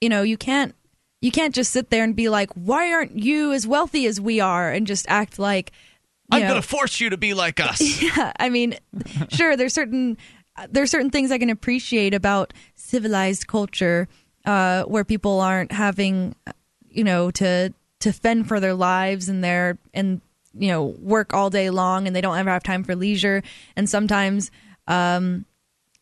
you 0.02 0.10
know 0.10 0.24
you 0.24 0.38
can't 0.38 0.74
you 1.22 1.32
can't 1.32 1.54
just 1.56 1.72
sit 1.72 1.90
there 1.90 2.04
and 2.04 2.16
be 2.16 2.30
like, 2.30 2.52
why 2.54 2.92
aren't 2.92 3.18
you 3.18 3.54
as 3.54 3.68
wealthy 3.68 4.06
as 4.08 4.20
we 4.20 4.40
are, 4.40 4.72
and 4.72 4.88
just 4.88 5.06
act 5.10 5.40
like. 5.40 5.72
I'm 6.32 6.42
going 6.42 6.60
to 6.60 6.68
force 6.68 7.00
you 7.00 7.12
to 7.12 7.18
be 7.18 7.36
like 7.36 7.60
us. 7.60 7.80
Yeah, 8.02 8.34
I 8.40 8.50
mean, 8.50 8.78
sure, 9.30 9.56
there's 9.56 9.76
certain 9.76 10.18
there's 10.70 10.90
certain 10.90 11.12
things 11.12 11.32
I 11.32 11.38
can 11.38 11.50
appreciate 11.52 12.14
about 12.16 12.54
civilized 12.74 13.46
culture 13.46 14.08
uh, 14.46 14.84
where 14.84 15.04
people 15.04 15.42
aren't 15.42 15.72
having, 15.72 16.36
you 16.90 17.04
know, 17.04 17.32
to 17.32 17.74
to 18.00 18.14
fend 18.14 18.48
for 18.48 18.60
their 18.60 18.74
lives 18.74 19.30
and 19.30 19.44
their 19.44 19.78
and 19.94 20.22
you 20.54 20.68
know 20.68 20.84
work 21.00 21.34
all 21.34 21.50
day 21.50 21.70
long 21.70 22.08
and 22.08 22.16
they 22.16 22.22
don't 22.22 22.38
ever 22.38 22.50
have 22.50 22.64
time 22.64 22.84
for 22.84 22.96
leisure. 22.96 23.44
And 23.76 23.90
sometimes 23.90 24.52
um, 24.88 25.46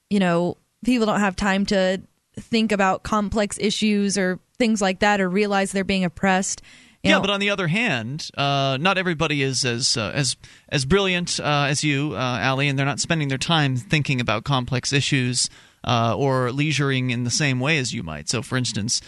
you 0.10 0.20
know 0.20 0.58
people 0.84 1.06
don't 1.06 1.20
have 1.20 1.36
time 1.36 1.66
to 1.68 2.02
think 2.36 2.72
about 2.72 3.04
complex 3.04 3.58
issues 3.60 4.18
or 4.18 4.40
things 4.58 4.82
like 4.82 5.00
that 5.00 5.22
or 5.22 5.30
realize 5.30 5.72
they're 5.72 5.84
being 5.84 6.04
oppressed. 6.04 6.62
You 7.04 7.10
yeah, 7.10 7.16
know, 7.16 7.22
but 7.22 7.30
on 7.32 7.42
the 7.42 7.50
other 7.50 7.68
hand, 7.68 8.30
uh, 8.38 8.78
not 8.80 8.98
everybody 8.98 9.42
is 9.42 9.66
as 9.66 9.98
uh, 9.98 10.12
as 10.14 10.38
as 10.70 10.86
brilliant 10.86 11.38
uh, 11.40 11.66
as 11.68 11.84
you, 11.84 12.14
uh, 12.16 12.40
Allie, 12.40 12.70
and 12.70 12.80
they're 12.80 12.86
not 12.86 13.02
spending 13.02 13.28
their 13.28 13.38
time 13.38 13.76
thinking 13.76 14.22
about 14.22 14.46
complex 14.46 14.94
issues 14.94 15.50
uh, 15.84 16.16
or 16.18 16.52
leisuring 16.52 17.10
in 17.12 17.24
the 17.24 17.32
same 17.32 17.60
way 17.60 17.78
as 17.78 17.94
you 17.94 18.04
might. 18.04 18.30
So, 18.30 18.42
for 18.42 18.58
instance, 18.58 19.02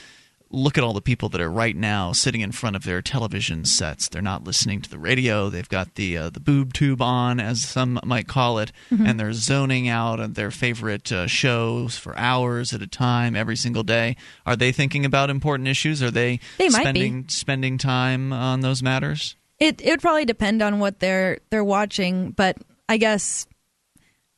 look 0.52 0.78
at 0.78 0.84
all 0.84 0.94
the 0.94 1.02
people 1.02 1.28
that 1.30 1.42
are 1.42 1.50
right 1.52 1.76
now 1.76 2.12
sitting 2.12 2.40
in 2.42 2.52
front 2.52 2.76
of 2.76 2.84
their 2.84 3.02
television 3.02 3.66
sets. 3.66 4.08
They're 4.08 4.22
not 4.22 4.44
listening 4.44 4.80
to 4.84 4.90
the 4.90 5.00
radio. 5.00 5.50
They've 5.50 5.68
got 5.68 5.96
the 5.96 6.18
uh, 6.18 6.30
the 6.30 6.40
boob 6.40 6.72
tube 6.74 7.02
on, 7.02 7.40
as 7.40 7.64
some 7.64 8.00
might 8.06 8.28
call 8.28 8.60
it, 8.60 8.72
Mhm. 8.92 9.10
and 9.10 9.20
they're 9.20 9.34
zoning 9.34 9.90
out 9.90 10.20
on 10.20 10.34
their 10.34 10.52
favorite 10.52 11.12
uh, 11.12 11.28
shows 11.28 11.98
for 11.98 12.18
hours 12.18 12.74
at 12.74 12.82
a 12.82 12.88
time 12.88 13.36
every 13.36 13.56
single 13.58 13.84
day. 13.84 14.16
Are 14.46 14.56
they 14.56 14.72
thinking 14.72 15.04
about 15.04 15.30
important 15.30 15.68
issues? 15.68 16.02
Are 16.04 16.12
they, 16.12 16.40
They 16.58 16.70
might 16.70 16.78
be. 16.80 16.84
spending 16.84 17.26
spending 17.28 17.78
time 17.78 18.32
on 18.32 18.62
those 18.62 18.84
matters? 18.84 19.36
It 19.60 19.82
it 19.82 19.90
would 19.90 20.02
probably 20.02 20.26
depend 20.26 20.62
on 20.62 20.80
what 20.80 21.00
they're 21.00 21.40
they're 21.50 21.64
watching, 21.64 22.32
but 22.32 22.58
I 22.88 22.98
guess 22.98 23.48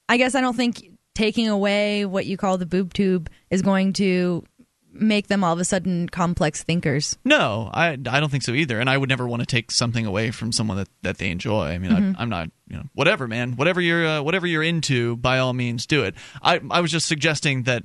I 0.09 0.18
guess 0.18 0.35
I 0.35 0.41
don't 0.41 0.55
think 0.55 0.89
taking 1.18 1.48
away 1.49 2.06
what 2.06 2.27
you 2.27 2.38
call 2.38 2.60
the 2.60 2.65
boob 2.68 2.94
tube 2.94 3.27
is 3.49 3.64
going 3.64 3.91
to 3.94 4.44
make 4.94 5.27
them 5.27 5.44
all 5.44 5.52
of 5.53 5.60
a 5.60 5.65
sudden 5.65 6.07
complex 6.10 6.61
thinkers. 6.64 7.18
No, 7.26 7.69
I, 7.73 7.89
I 7.94 8.19
don't 8.19 8.30
think 8.30 8.44
so 8.44 8.52
either. 8.53 8.80
And 8.80 8.88
I 8.89 8.98
would 8.98 9.10
never 9.10 9.27
want 9.27 9.39
to 9.41 9.45
take 9.48 9.72
something 9.72 10.06
away 10.06 10.30
from 10.31 10.52
someone 10.52 10.77
that, 10.77 10.89
that 11.02 11.18
they 11.18 11.30
enjoy. 11.31 11.69
I 11.69 11.77
mean, 11.80 11.91
Mhm. 11.91 12.15
I, 12.18 12.22
I'm 12.22 12.30
not, 12.30 12.49
you 12.68 12.77
know, 12.77 12.84
whatever, 12.94 13.27
man. 13.27 13.56
Whatever 13.56 13.81
you're, 13.81 14.06
uh, 14.06 14.22
whatever 14.22 14.45
you're 14.48 14.64
into, 14.64 15.18
by 15.18 15.39
all 15.39 15.53
means, 15.53 15.85
do 15.88 16.03
it. 16.03 16.14
I, 16.41 16.61
I 16.69 16.81
was 16.81 16.91
just 16.91 17.07
suggesting 17.07 17.64
that, 17.64 17.84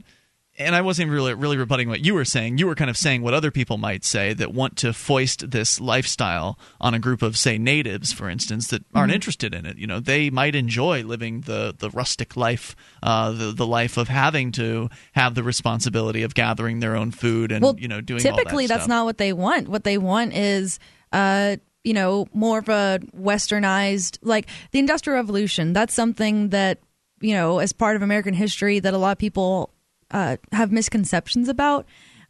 and 0.59 0.75
I 0.77 0.83
wasn't 0.83 1.11
really, 1.11 1.33
really 1.35 1.57
rebutting 1.57 1.89
what 1.89 2.05
you 2.05 2.13
were 2.15 2.25
saying. 2.27 2.59
You 2.59 2.67
were 2.67 2.75
kind 2.75 2.91
of 2.91 2.97
saying 2.97 3.23
what 3.23 3.33
other 3.33 3.51
people 3.51 3.79
might 3.79 4.05
say 4.05 4.35
that 4.35 4.53
want 4.53 4.77
to 4.79 4.93
foist 4.93 5.51
this 5.51 5.81
lifestyle 5.81 6.59
on 6.81 6.93
a 6.93 6.99
group 6.99 7.23
of, 7.23 7.37
say, 7.39 7.57
natives, 7.57 8.13
for 8.13 8.29
instance, 8.29 8.67
that 8.69 8.85
aren't 8.95 9.13
Mhm. 9.13 9.15
interested 9.15 9.55
in 9.55 9.65
it. 9.65 9.79
You 9.79 9.87
know, 9.87 9.99
they 9.99 10.29
might 10.31 10.55
enjoy 10.55 11.03
living 11.05 11.43
the 11.43 11.75
the 11.79 11.89
rustic 11.91 12.37
life, 12.37 12.77
uh, 13.03 13.31
the 13.33 13.53
the 13.53 13.67
life 13.67 13.97
of 13.97 14.09
having 14.09 14.53
to 14.53 14.91
have 15.13 15.35
the 15.35 15.43
responsibility 15.43 16.23
of 16.23 16.35
gathering 16.35 16.81
their 16.81 16.97
own 16.97 17.11
food 17.13 17.51
and 17.51 17.63
well, 17.63 17.77
you 17.79 17.89
know 17.89 18.01
doing 18.01 18.25
all 18.27 18.37
that 18.37 18.43
typically 18.43 18.67
that's 18.67 18.87
not 18.89 19.05
what 19.07 19.19
they 19.19 19.33
want. 19.33 19.69
What 19.69 19.85
they 19.85 19.97
want 19.99 20.35
is 20.35 20.79
uh 21.13 21.57
you 21.85 21.95
know 21.95 22.27
more 22.33 22.59
of 22.59 22.69
a 22.69 23.01
westernized 23.17 24.19
like 24.23 24.47
the 24.71 24.79
industrial 24.79 25.17
revolution. 25.17 25.73
That's 25.73 25.95
something 25.95 26.51
that 26.51 26.79
you 27.21 27.35
know 27.35 27.59
as 27.59 27.73
part 27.73 27.97
of 27.97 28.03
American 28.03 28.35
history 28.35 28.79
that 28.81 28.95
a 28.95 28.99
lot 28.99 29.13
of 29.13 29.19
people 29.19 29.73
uh, 30.13 30.37
have 30.53 30.71
misconceptions 30.71 31.49
about. 31.49 31.87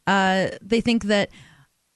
Uh, 0.06 0.48
they 0.62 0.80
think 0.80 1.04
that 1.04 1.30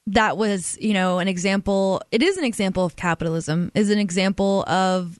that 0.07 0.37
was 0.37 0.77
you 0.79 0.93
know 0.93 1.19
an 1.19 1.27
example. 1.27 2.01
It 2.11 2.21
is 2.21 2.37
an 2.37 2.43
example 2.43 2.85
of 2.85 2.95
capitalism. 2.95 3.71
Is 3.73 3.89
an 3.89 3.99
example 3.99 4.63
of 4.67 5.19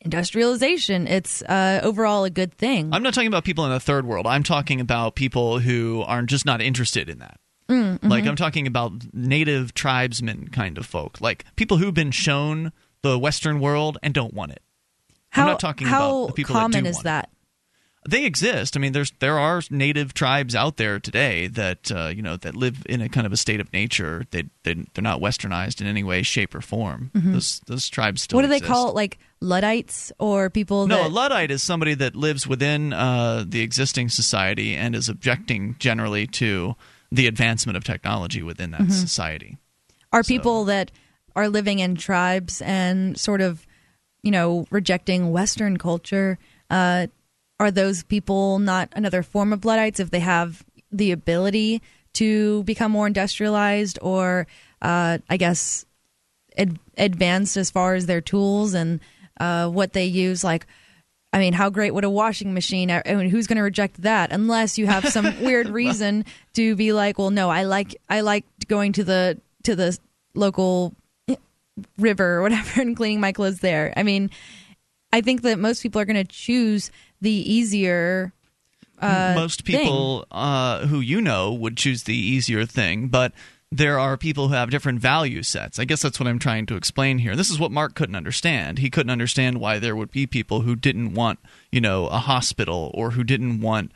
industrialization. 0.00 1.06
It's 1.06 1.42
uh, 1.42 1.80
overall 1.82 2.24
a 2.24 2.30
good 2.30 2.54
thing. 2.54 2.92
I'm 2.92 3.02
not 3.02 3.14
talking 3.14 3.28
about 3.28 3.44
people 3.44 3.64
in 3.64 3.70
the 3.72 3.80
third 3.80 4.06
world. 4.06 4.26
I'm 4.26 4.42
talking 4.42 4.80
about 4.80 5.14
people 5.14 5.58
who 5.58 6.02
are 6.06 6.22
just 6.22 6.46
not 6.46 6.60
interested 6.60 7.08
in 7.08 7.18
that. 7.18 7.38
Mm, 7.68 7.98
Like 8.02 8.24
mhm. 8.24 8.28
I'm 8.28 8.36
talking 8.36 8.66
about 8.66 8.92
native 9.14 9.72
tribesmen 9.72 10.48
kind 10.48 10.76
of 10.76 10.84
folk, 10.84 11.20
like 11.20 11.44
people 11.56 11.78
who've 11.78 11.94
been 11.94 12.10
shown 12.10 12.72
the 13.02 13.18
Western 13.18 13.58
world 13.60 13.96
and 14.02 14.12
don't 14.12 14.34
want 14.34 14.52
it. 14.52 14.60
how 15.30 15.42
I'm 15.42 15.48
not 15.48 15.60
talking 15.60 15.86
how 15.86 16.24
about 16.24 16.26
the 16.28 16.32
people 16.34 16.54
that 16.54 16.60
common 16.60 16.86
is 16.86 16.96
want 16.96 17.04
that? 17.04 17.30
They 18.06 18.26
exist. 18.26 18.76
I 18.76 18.80
mean, 18.80 18.92
there's 18.92 19.12
there 19.20 19.38
are 19.38 19.62
native 19.70 20.12
tribes 20.12 20.54
out 20.54 20.76
there 20.76 20.98
today 21.00 21.46
that 21.48 21.90
uh, 21.90 22.08
you 22.14 22.20
know 22.20 22.36
that 22.36 22.54
live 22.54 22.82
in 22.86 23.00
a 23.00 23.08
kind 23.08 23.26
of 23.26 23.32
a 23.32 23.36
state 23.36 23.60
of 23.60 23.72
nature. 23.72 24.24
They, 24.30 24.44
they 24.62 24.74
they're 24.92 25.02
not 25.02 25.20
westernized 25.20 25.80
in 25.80 25.86
any 25.86 26.02
way, 26.04 26.22
shape, 26.22 26.54
or 26.54 26.60
form. 26.60 27.10
Mhm. 27.14 27.32
Those 27.32 27.60
those 27.66 27.88
tribes 27.88 28.22
still. 28.22 28.36
what 28.36 28.42
do 28.42 28.48
they 28.48 28.56
exist. 28.58 28.70
call 28.72 28.90
it? 28.90 28.94
Like 28.94 29.18
Luddites 29.40 30.12
or 30.18 30.50
people 30.50 30.86
No, 30.86 31.04
that 31.04 31.06
a 31.06 31.08
Luddite 31.14 31.50
is 31.50 31.62
somebody 31.62 31.94
that 31.94 32.14
lives 32.14 32.46
within 32.46 32.92
uh, 32.92 33.44
the 33.48 33.62
existing 33.62 34.10
society 34.10 34.74
and 34.76 34.94
is 34.94 35.08
objecting 35.08 35.76
generally 35.78 36.26
to 36.26 36.76
the 37.10 37.26
advancement 37.26 37.76
of 37.76 37.84
technology 37.84 38.42
within 38.42 38.70
that 38.72 38.82
Mhm. 38.82 38.92
society. 38.92 39.56
are 40.12 40.22
people 40.22 40.64
that 40.66 40.90
are 41.34 41.48
living 41.48 41.78
in 41.80 41.96
tribes 41.96 42.60
and 42.62 43.18
sort 43.18 43.40
of 43.40 43.66
you 44.22 44.30
know 44.30 44.66
rejecting 44.70 45.32
western 45.32 45.76
culture 45.78 46.38
uh, 46.70 47.06
are 47.64 47.70
those 47.70 48.02
people 48.04 48.58
not 48.58 48.88
another 48.92 49.22
form 49.22 49.52
of 49.52 49.64
luddites 49.64 50.00
if 50.00 50.10
they 50.10 50.20
have 50.20 50.64
the 50.92 51.10
ability 51.10 51.82
to 52.12 52.62
become 52.64 52.92
more 52.92 53.06
industrialized 53.06 53.98
or 54.02 54.46
uh, 54.82 55.18
i 55.28 55.36
guess 55.36 55.84
ad- 56.56 56.78
advanced 56.96 57.56
as 57.56 57.70
far 57.70 57.94
as 57.94 58.06
their 58.06 58.20
tools 58.20 58.74
and 58.74 59.00
uh, 59.40 59.68
what 59.68 59.92
they 59.92 60.04
use 60.04 60.44
like 60.44 60.66
I 61.32 61.40
mean, 61.40 61.52
how 61.52 61.68
great 61.68 61.92
would 61.92 62.04
a 62.04 62.10
washing 62.10 62.54
machine? 62.54 62.92
I 62.92 63.02
mean, 63.06 63.28
who's 63.28 63.48
going 63.48 63.56
to 63.56 63.64
reject 63.64 64.02
that? 64.02 64.30
Unless 64.30 64.78
you 64.78 64.86
have 64.86 65.08
some 65.08 65.40
weird 65.42 65.68
reason 65.68 66.24
to 66.52 66.76
be 66.76 66.92
like, 66.92 67.18
well, 67.18 67.30
no, 67.30 67.50
I 67.50 67.64
like 67.64 68.00
I 68.08 68.20
like 68.20 68.44
going 68.68 68.92
to 68.92 69.02
the 69.02 69.40
to 69.64 69.74
the 69.74 69.98
local 70.36 70.94
river 71.98 72.34
or 72.34 72.42
whatever 72.42 72.80
and 72.80 72.96
cleaning 72.96 73.20
my 73.20 73.32
clothes 73.32 73.58
there. 73.58 73.92
I 73.96 74.04
mean, 74.04 74.30
I 75.12 75.20
think 75.22 75.42
that 75.42 75.58
most 75.58 75.82
people 75.82 76.00
are 76.00 76.04
going 76.04 76.24
to 76.24 76.32
choose 76.32 76.92
the 77.20 77.30
easier. 77.30 78.32
Uh, 79.00 79.32
Most 79.34 79.64
people 79.64 80.26
uh, 80.30 80.86
who 80.86 81.00
you 81.00 81.20
know 81.20 81.52
would 81.52 81.76
choose 81.76 82.04
the 82.04 82.16
easier 82.16 82.64
thing, 82.64 83.08
but 83.08 83.32
there 83.72 83.98
are 83.98 84.16
people 84.16 84.48
who 84.48 84.54
have 84.54 84.70
different 84.70 85.00
value 85.00 85.42
sets. 85.42 85.80
I 85.80 85.84
guess 85.84 86.00
that's 86.00 86.20
what 86.20 86.28
I'm 86.28 86.38
trying 86.38 86.66
to 86.66 86.76
explain 86.76 87.18
here. 87.18 87.34
This 87.34 87.50
is 87.50 87.58
what 87.58 87.72
Mark 87.72 87.96
couldn't 87.96 88.14
understand. 88.14 88.78
He 88.78 88.88
couldn't 88.88 89.10
understand 89.10 89.58
why 89.58 89.80
there 89.80 89.96
would 89.96 90.12
be 90.12 90.26
people 90.26 90.60
who 90.60 90.76
didn't 90.76 91.14
want, 91.14 91.40
you 91.72 91.80
know, 91.80 92.06
a 92.06 92.18
hospital 92.18 92.92
or 92.94 93.10
who 93.10 93.24
didn't 93.24 93.60
want 93.60 93.90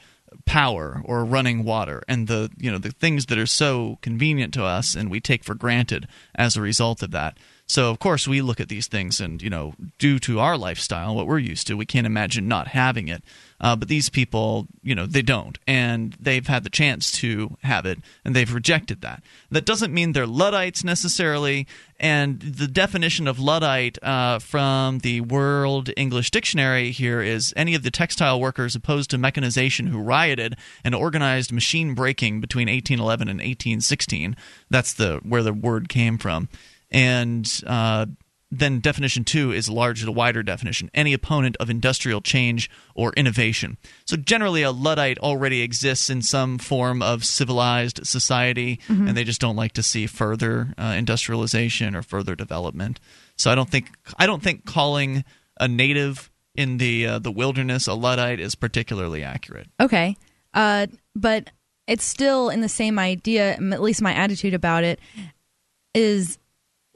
power 0.44 1.00
or 1.04 1.24
running 1.24 1.64
water 1.64 2.02
and 2.08 2.26
the 2.26 2.50
you 2.58 2.70
know 2.70 2.78
the 2.78 2.90
things 2.90 3.26
that 3.26 3.38
are 3.38 3.46
so 3.46 3.98
convenient 4.02 4.52
to 4.52 4.64
us 4.64 4.94
and 4.94 5.10
we 5.10 5.20
take 5.20 5.42
for 5.42 5.54
granted 5.54 6.06
as 6.34 6.56
a 6.56 6.60
result 6.60 7.02
of 7.02 7.10
that 7.12 7.38
so 7.68 7.90
of 7.90 7.98
course 7.98 8.26
we 8.26 8.40
look 8.40 8.60
at 8.60 8.68
these 8.68 8.86
things 8.86 9.20
and 9.20 9.42
you 9.42 9.50
know 9.50 9.74
due 9.98 10.18
to 10.18 10.40
our 10.40 10.56
lifestyle 10.56 11.14
what 11.14 11.26
we're 11.26 11.38
used 11.38 11.66
to 11.66 11.76
we 11.76 11.86
can't 11.86 12.06
imagine 12.06 12.48
not 12.48 12.68
having 12.68 13.08
it. 13.08 13.22
Uh, 13.60 13.74
but 13.74 13.88
these 13.88 14.08
people 14.08 14.66
you 14.82 14.94
know 14.94 15.04
they 15.04 15.22
don't. 15.22 15.58
And 15.66 16.16
they've 16.18 16.46
had 16.46 16.64
the 16.64 16.70
chance 16.70 17.12
to 17.12 17.56
have 17.62 17.84
it 17.84 17.98
and 18.24 18.34
they've 18.34 18.52
rejected 18.52 19.02
that. 19.02 19.22
That 19.50 19.66
doesn't 19.66 19.92
mean 19.92 20.12
they're 20.12 20.26
luddites 20.26 20.82
necessarily. 20.82 21.66
And 22.00 22.40
the 22.40 22.68
definition 22.68 23.26
of 23.26 23.38
luddite 23.38 24.02
uh, 24.02 24.38
from 24.38 25.00
the 25.00 25.20
world 25.20 25.90
english 25.96 26.30
dictionary 26.30 26.90
here 26.90 27.20
is 27.20 27.52
any 27.56 27.74
of 27.74 27.82
the 27.82 27.90
textile 27.90 28.40
workers 28.40 28.74
opposed 28.76 29.10
to 29.10 29.18
mechanization 29.18 29.88
who 29.88 29.98
rioted 29.98 30.56
and 30.84 30.94
organized 30.94 31.52
machine 31.52 31.94
breaking 31.94 32.40
between 32.40 32.68
1811 32.68 33.28
and 33.28 33.38
1816 33.38 34.36
that's 34.70 34.92
the 34.94 35.20
where 35.24 35.42
the 35.42 35.52
word 35.52 35.88
came 35.88 36.18
from 36.18 36.48
and 36.90 37.46
uh, 37.66 38.06
then 38.50 38.80
definition 38.80 39.24
two 39.24 39.52
is 39.52 39.68
a 39.68 39.72
larger, 39.72 40.10
wider 40.10 40.42
definition. 40.42 40.90
Any 40.94 41.12
opponent 41.12 41.56
of 41.60 41.68
industrial 41.68 42.22
change 42.22 42.70
or 42.94 43.12
innovation. 43.14 43.76
So 44.06 44.16
generally, 44.16 44.62
a 44.62 44.70
luddite 44.70 45.18
already 45.18 45.60
exists 45.60 46.08
in 46.08 46.22
some 46.22 46.56
form 46.58 47.02
of 47.02 47.24
civilized 47.26 48.06
society, 48.06 48.80
Mhm. 48.88 49.08
and 49.08 49.16
they 49.16 49.24
just 49.24 49.40
don't 49.40 49.56
like 49.56 49.72
to 49.74 49.82
see 49.82 50.06
further 50.06 50.72
uh, 50.78 50.94
industrialization 50.96 51.94
or 51.94 52.02
further 52.02 52.34
development. 52.34 53.00
So 53.36 53.50
I 53.50 53.54
don't 53.54 53.68
think 53.70 53.90
I 54.18 54.26
don't 54.26 54.42
think 54.42 54.64
calling 54.64 55.24
a 55.60 55.68
native 55.68 56.30
in 56.54 56.78
the 56.78 57.06
uh, 57.06 57.18
the 57.18 57.30
wilderness 57.30 57.86
a 57.86 57.94
luddite 57.94 58.40
is 58.40 58.54
particularly 58.54 59.22
accurate. 59.22 59.68
Okay. 59.78 60.16
Uh, 60.54 60.86
but 61.14 61.50
it's 61.86 62.04
still 62.04 62.48
in 62.48 62.62
the 62.62 62.68
same 62.68 62.98
idea, 62.98 63.52
at 63.56 63.82
least 63.82 64.00
my 64.00 64.14
attitude 64.14 64.54
about 64.54 64.84
it 64.84 64.98
is, 65.94 66.38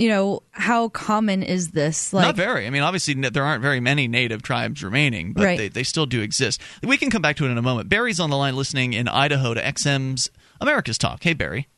you 0.02 0.08
know, 0.08 0.42
how 0.50 0.88
common 0.88 1.44
is 1.44 1.70
this? 1.70 2.12
Like, 2.12 2.24
Not 2.26 2.34
very. 2.34 2.66
I 2.66 2.70
mean, 2.70 2.82
obviously, 2.82 3.14
there 3.14 3.44
aren't 3.44 3.62
very 3.62 3.78
many 3.78 4.08
native 4.08 4.42
tribes 4.42 4.82
remaining, 4.82 5.32
but 5.32 5.44
Right. 5.44 5.56
they, 5.58 5.68
they 5.68 5.84
still 5.84 6.06
do 6.06 6.20
exist. 6.20 6.60
We 6.82 6.96
can 6.96 7.08
come 7.08 7.22
back 7.22 7.36
to 7.36 7.46
it 7.46 7.50
in 7.50 7.56
a 7.56 7.62
moment. 7.62 7.88
Barry's 7.88 8.18
on 8.18 8.28
the 8.28 8.36
line 8.36 8.56
listening 8.56 8.94
in 8.94 9.06
Idaho 9.06 9.54
to 9.54 9.62
XM's 9.62 10.28
America's 10.60 10.98
Talk. 10.98 11.22
Hey, 11.22 11.34
Barry. 11.34 11.68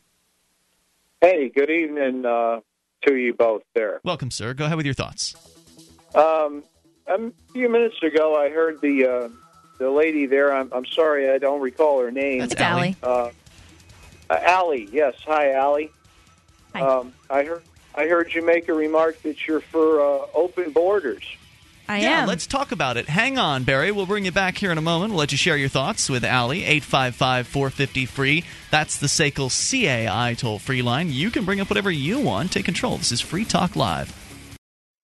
Hey, 1.21 1.51
good 1.51 1.69
evening 1.69 2.25
uh, 2.25 2.61
to 3.07 3.15
you 3.15 3.35
both 3.35 3.63
there. 3.75 4.01
Welcome, 4.05 4.31
sir. 4.31 4.55
Go 4.55 4.65
ahead 4.65 4.79
with 4.79 4.87
your 4.87 4.95
thoughts. 4.95 5.35
Um, 6.15 6.65
a 7.07 7.31
few 7.53 7.69
minutes 7.69 8.03
ago, 8.03 8.35
I 8.43 8.49
heard 8.49 8.81
the 8.81 9.05
uh, 9.07 9.29
the 9.79 9.91
lady 9.91 10.25
there. 10.25 10.51
I'm, 10.55 10.71
I'm 10.73 10.87
sorry, 10.87 11.31
I 11.31 11.37
don't 11.37 11.61
recall 11.61 12.01
her 12.01 12.11
name. 12.11 12.41
It's 12.41 12.55
Allie. 12.57 12.97
Uh, 13.03 13.31
uh, 14.31 14.39
Allie, 14.43 14.89
yes. 14.91 15.15
Hi, 15.27 15.53
Allie. 15.53 15.91
Hi. 16.75 16.81
Um, 16.81 17.13
I 17.29 17.45
heard 17.45 17.63
I 17.95 18.07
heard 18.07 18.35
you 18.35 18.45
make 18.45 18.69
a 18.69 18.75
remark 18.75 19.23
that 19.23 19.47
you're 19.47 19.61
for 19.61 20.01
uh, 20.01 20.27
open 20.35 20.73
borders. 20.73 21.25
I 21.87 22.01
yeah, 22.01 22.23
am. 22.23 22.29
let's 22.29 22.47
talk 22.47 22.73
about 22.73 22.97
it. 22.97 23.09
Hang 23.09 23.39
on, 23.39 23.65
Barry. 23.65 23.93
We'll 23.93 24.07
bring 24.07 24.25
you 24.25 24.33
back 24.33 24.57
here 24.57 24.73
in 24.73 24.79
a 24.79 24.83
moment. 24.83 25.11
We'll 25.11 25.21
let 25.21 25.33
you 25.33 25.39
share 25.39 25.57
your 25.57 25.69
thoughts 25.69 26.09
with 26.09 26.25
Allie, 26.25 26.65
855 26.65 27.47
450 27.47 28.07
free. 28.07 28.45
That's 28.71 28.97
the 28.97 29.07
SACL 29.07 29.51
CAI 29.51 30.35
toll 30.35 30.59
free 30.59 30.81
line. 30.81 31.11
You 31.11 31.31
can 31.31 31.45
bring 31.45 31.61
up 31.61 31.69
whatever 31.69 31.91
you 31.91 32.21
want. 32.21 32.53
Take 32.53 32.65
control. 32.65 32.97
This 32.97 33.13
is 33.13 33.21
Free 33.21 33.45
Talk 33.45 33.77
Live. 33.77 34.24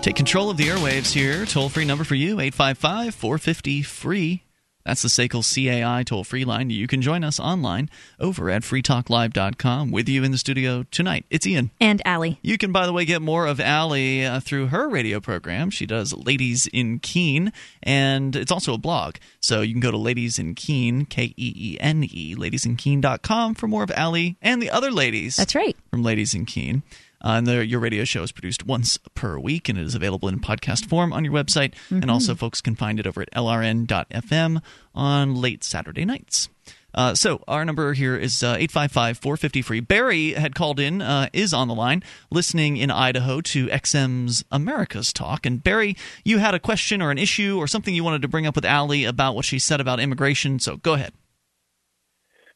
Take 0.00 0.16
control 0.16 0.48
of 0.48 0.56
the 0.56 0.68
airwaves 0.68 1.12
here. 1.12 1.44
Toll 1.44 1.68
free 1.68 1.84
number 1.84 2.04
for 2.04 2.14
you 2.14 2.40
855 2.40 3.14
450 3.14 3.82
free. 3.82 4.42
That's 4.84 5.02
the 5.02 5.08
SACL 5.08 5.42
CAI 5.44 6.02
toll 6.02 6.24
free 6.24 6.46
line. 6.46 6.70
You 6.70 6.86
can 6.86 7.02
join 7.02 7.22
us 7.22 7.38
online 7.38 7.90
over 8.18 8.48
at 8.48 8.62
freetalklive.com. 8.62 9.90
With 9.90 10.08
you 10.08 10.24
in 10.24 10.32
the 10.32 10.38
studio 10.38 10.84
tonight, 10.90 11.26
it's 11.28 11.46
Ian. 11.46 11.72
And 11.78 12.00
Allie. 12.06 12.38
You 12.40 12.56
can, 12.56 12.72
by 12.72 12.86
the 12.86 12.92
way, 12.94 13.04
get 13.04 13.20
more 13.20 13.46
of 13.46 13.60
Allie 13.60 14.24
uh, 14.24 14.40
through 14.40 14.68
her 14.68 14.88
radio 14.88 15.20
program. 15.20 15.68
She 15.68 15.84
does 15.84 16.14
Ladies 16.14 16.68
in 16.68 17.00
Keene, 17.00 17.52
and 17.82 18.34
it's 18.34 18.52
also 18.52 18.72
a 18.72 18.78
blog. 18.78 19.16
So 19.40 19.60
you 19.60 19.74
can 19.74 19.80
go 19.80 19.90
to 19.90 19.98
Ladies 19.98 20.38
in 20.38 20.54
Keen, 20.54 21.04
Keene, 21.04 21.06
K 21.06 21.34
E 21.36 21.52
E 21.54 21.76
N 21.80 22.04
E, 22.04 22.34
ladiesinkeene.com 22.34 23.56
for 23.56 23.68
more 23.68 23.82
of 23.82 23.90
Allie 23.90 24.38
and 24.40 24.62
the 24.62 24.70
other 24.70 24.90
ladies. 24.90 25.36
That's 25.36 25.54
right. 25.54 25.76
From 25.90 26.02
Ladies 26.02 26.32
in 26.32 26.46
Keene. 26.46 26.82
Uh, 27.24 27.34
and 27.38 27.46
the, 27.46 27.66
your 27.66 27.80
radio 27.80 28.04
show 28.04 28.22
is 28.22 28.32
produced 28.32 28.66
once 28.66 28.98
per 29.14 29.38
week, 29.38 29.68
and 29.68 29.78
it 29.78 29.84
is 29.84 29.94
available 29.94 30.28
in 30.28 30.38
podcast 30.40 30.86
form 30.86 31.12
on 31.12 31.24
your 31.24 31.34
website. 31.34 31.72
Mm-hmm. 31.72 32.02
And 32.02 32.10
also, 32.10 32.34
folks 32.34 32.60
can 32.60 32.76
find 32.76 33.00
it 33.00 33.06
over 33.06 33.22
at 33.22 33.30
lrn.fm 33.32 34.62
on 34.94 35.34
late 35.34 35.64
Saturday 35.64 36.04
nights. 36.04 36.48
Uh, 36.94 37.14
so 37.14 37.42
our 37.46 37.64
number 37.64 37.92
here 37.92 38.16
is 38.16 38.42
uh, 38.42 38.56
855 38.58 39.18
450 39.18 39.62
free. 39.62 39.80
Barry 39.80 40.32
had 40.32 40.54
called 40.54 40.80
in, 40.80 41.02
uh, 41.02 41.28
is 41.32 41.52
on 41.52 41.68
the 41.68 41.74
line, 41.74 42.02
listening 42.30 42.76
in 42.76 42.90
Idaho 42.90 43.40
to 43.42 43.66
XM's 43.68 44.44
America's 44.50 45.12
Talk. 45.12 45.44
And 45.44 45.62
Barry, 45.62 45.96
you 46.24 46.38
had 46.38 46.54
a 46.54 46.58
question 46.58 47.02
or 47.02 47.10
an 47.10 47.18
issue 47.18 47.58
or 47.58 47.66
something 47.66 47.94
you 47.94 48.04
wanted 48.04 48.22
to 48.22 48.28
bring 48.28 48.46
up 48.46 48.56
with 48.56 48.64
Allie 48.64 49.04
about 49.04 49.34
what 49.34 49.44
she 49.44 49.58
said 49.58 49.80
about 49.80 50.00
immigration. 50.00 50.58
So 50.58 50.78
go 50.78 50.94
ahead. 50.94 51.12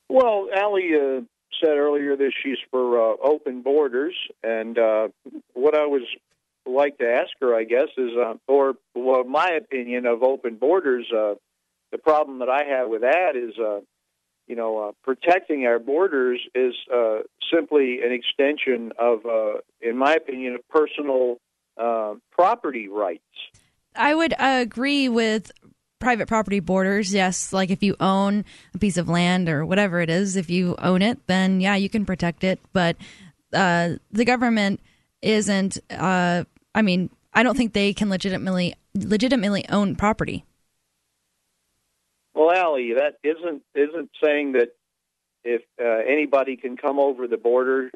Well, 0.08 0.48
Allie 0.54 0.90
uh, 0.94 1.20
said 1.60 1.76
earlier 1.76 2.16
that 2.16 2.32
she's 2.42 2.58
for 2.70 3.00
uh, 3.00 3.16
open 3.22 3.62
borders, 3.62 4.14
and 4.42 4.78
uh, 4.78 5.08
what 5.54 5.74
I 5.74 5.86
was 5.86 6.02
like 6.66 6.98
to 6.98 7.08
ask 7.08 7.30
her, 7.40 7.54
I 7.54 7.64
guess, 7.64 7.88
is, 7.96 8.10
uh, 8.16 8.34
or 8.46 8.74
well, 8.94 9.24
my 9.24 9.50
opinion 9.50 10.06
of 10.06 10.22
open 10.22 10.56
borders. 10.56 11.10
Uh, 11.12 11.34
the 11.90 11.98
problem 11.98 12.38
that 12.38 12.48
I 12.48 12.64
have 12.64 12.88
with 12.88 13.02
that 13.02 13.36
is, 13.36 13.58
uh, 13.58 13.80
you 14.46 14.56
know, 14.56 14.78
uh, 14.78 14.92
protecting 15.04 15.66
our 15.66 15.78
borders 15.78 16.40
is 16.54 16.74
uh, 16.92 17.18
simply 17.52 18.00
an 18.02 18.12
extension 18.12 18.92
of, 18.98 19.26
uh, 19.26 19.58
in 19.80 19.96
my 19.96 20.14
opinion, 20.14 20.54
of 20.54 20.68
personal 20.68 21.36
uh, 21.76 22.14
property 22.30 22.88
rights. 22.88 23.22
I 23.94 24.14
would 24.14 24.34
agree 24.38 25.08
with 25.08 25.52
private 26.02 26.28
property 26.28 26.60
borders. 26.60 27.14
Yes, 27.14 27.52
like 27.52 27.70
if 27.70 27.82
you 27.82 27.96
own 28.00 28.44
a 28.74 28.78
piece 28.78 28.98
of 28.98 29.08
land 29.08 29.48
or 29.48 29.64
whatever 29.64 30.00
it 30.00 30.10
is, 30.10 30.36
if 30.36 30.50
you 30.50 30.74
own 30.78 31.00
it, 31.00 31.18
then 31.26 31.60
yeah, 31.60 31.76
you 31.76 31.88
can 31.88 32.04
protect 32.04 32.44
it. 32.44 32.60
But 32.72 32.96
uh, 33.54 33.94
the 34.10 34.24
government 34.24 34.80
isn't. 35.22 35.78
Uh, 35.90 36.44
I 36.74 36.82
mean, 36.82 37.08
I 37.32 37.42
don't 37.42 37.56
think 37.56 37.72
they 37.72 37.94
can 37.94 38.10
legitimately 38.10 38.74
legitimately 38.94 39.66
own 39.70 39.96
property. 39.96 40.44
Well, 42.34 42.50
Allie, 42.50 42.94
that 42.94 43.18
isn't 43.22 43.62
isn't 43.74 44.10
saying 44.22 44.52
that 44.52 44.74
if 45.44 45.62
uh, 45.80 45.84
anybody 45.84 46.56
can 46.56 46.76
come 46.76 46.98
over 46.98 47.26
the 47.26 47.36
border 47.36 47.90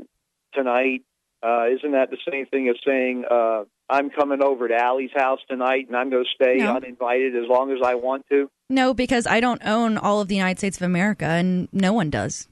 tonight. 0.55 1.03
Uh, 1.43 1.67
isn't 1.69 1.93
that 1.93 2.11
the 2.11 2.17
same 2.29 2.47
thing 2.47 2.69
as 2.69 2.77
saying 2.85 3.25
uh, 3.31 3.65
I'm 3.89 4.11
coming 4.11 4.43
over 4.43 4.69
to 4.69 4.75
Allie's 4.75 5.11
house 5.15 5.41
tonight 5.49 5.87
and 5.87 5.97
I'm 5.97 6.11
going 6.11 6.25
to 6.25 6.31
stay 6.35 6.57
No. 6.59 6.77
uninvited 6.77 7.37
as 7.37 7.49
long 7.49 7.71
as 7.71 7.79
I 7.85 7.95
want 7.95 8.27
to? 8.31 8.51
No, 8.69 8.93
because 8.95 9.27
I 9.27 9.41
don't 9.41 9.63
own 9.65 9.97
all 9.97 10.21
of 10.21 10.29
the 10.29 10.35
United 10.37 10.59
States 10.59 10.77
of 10.79 10.83
America, 10.83 11.25
and 11.25 11.69
no 11.73 11.93
one 11.93 12.11
does. 12.11 12.49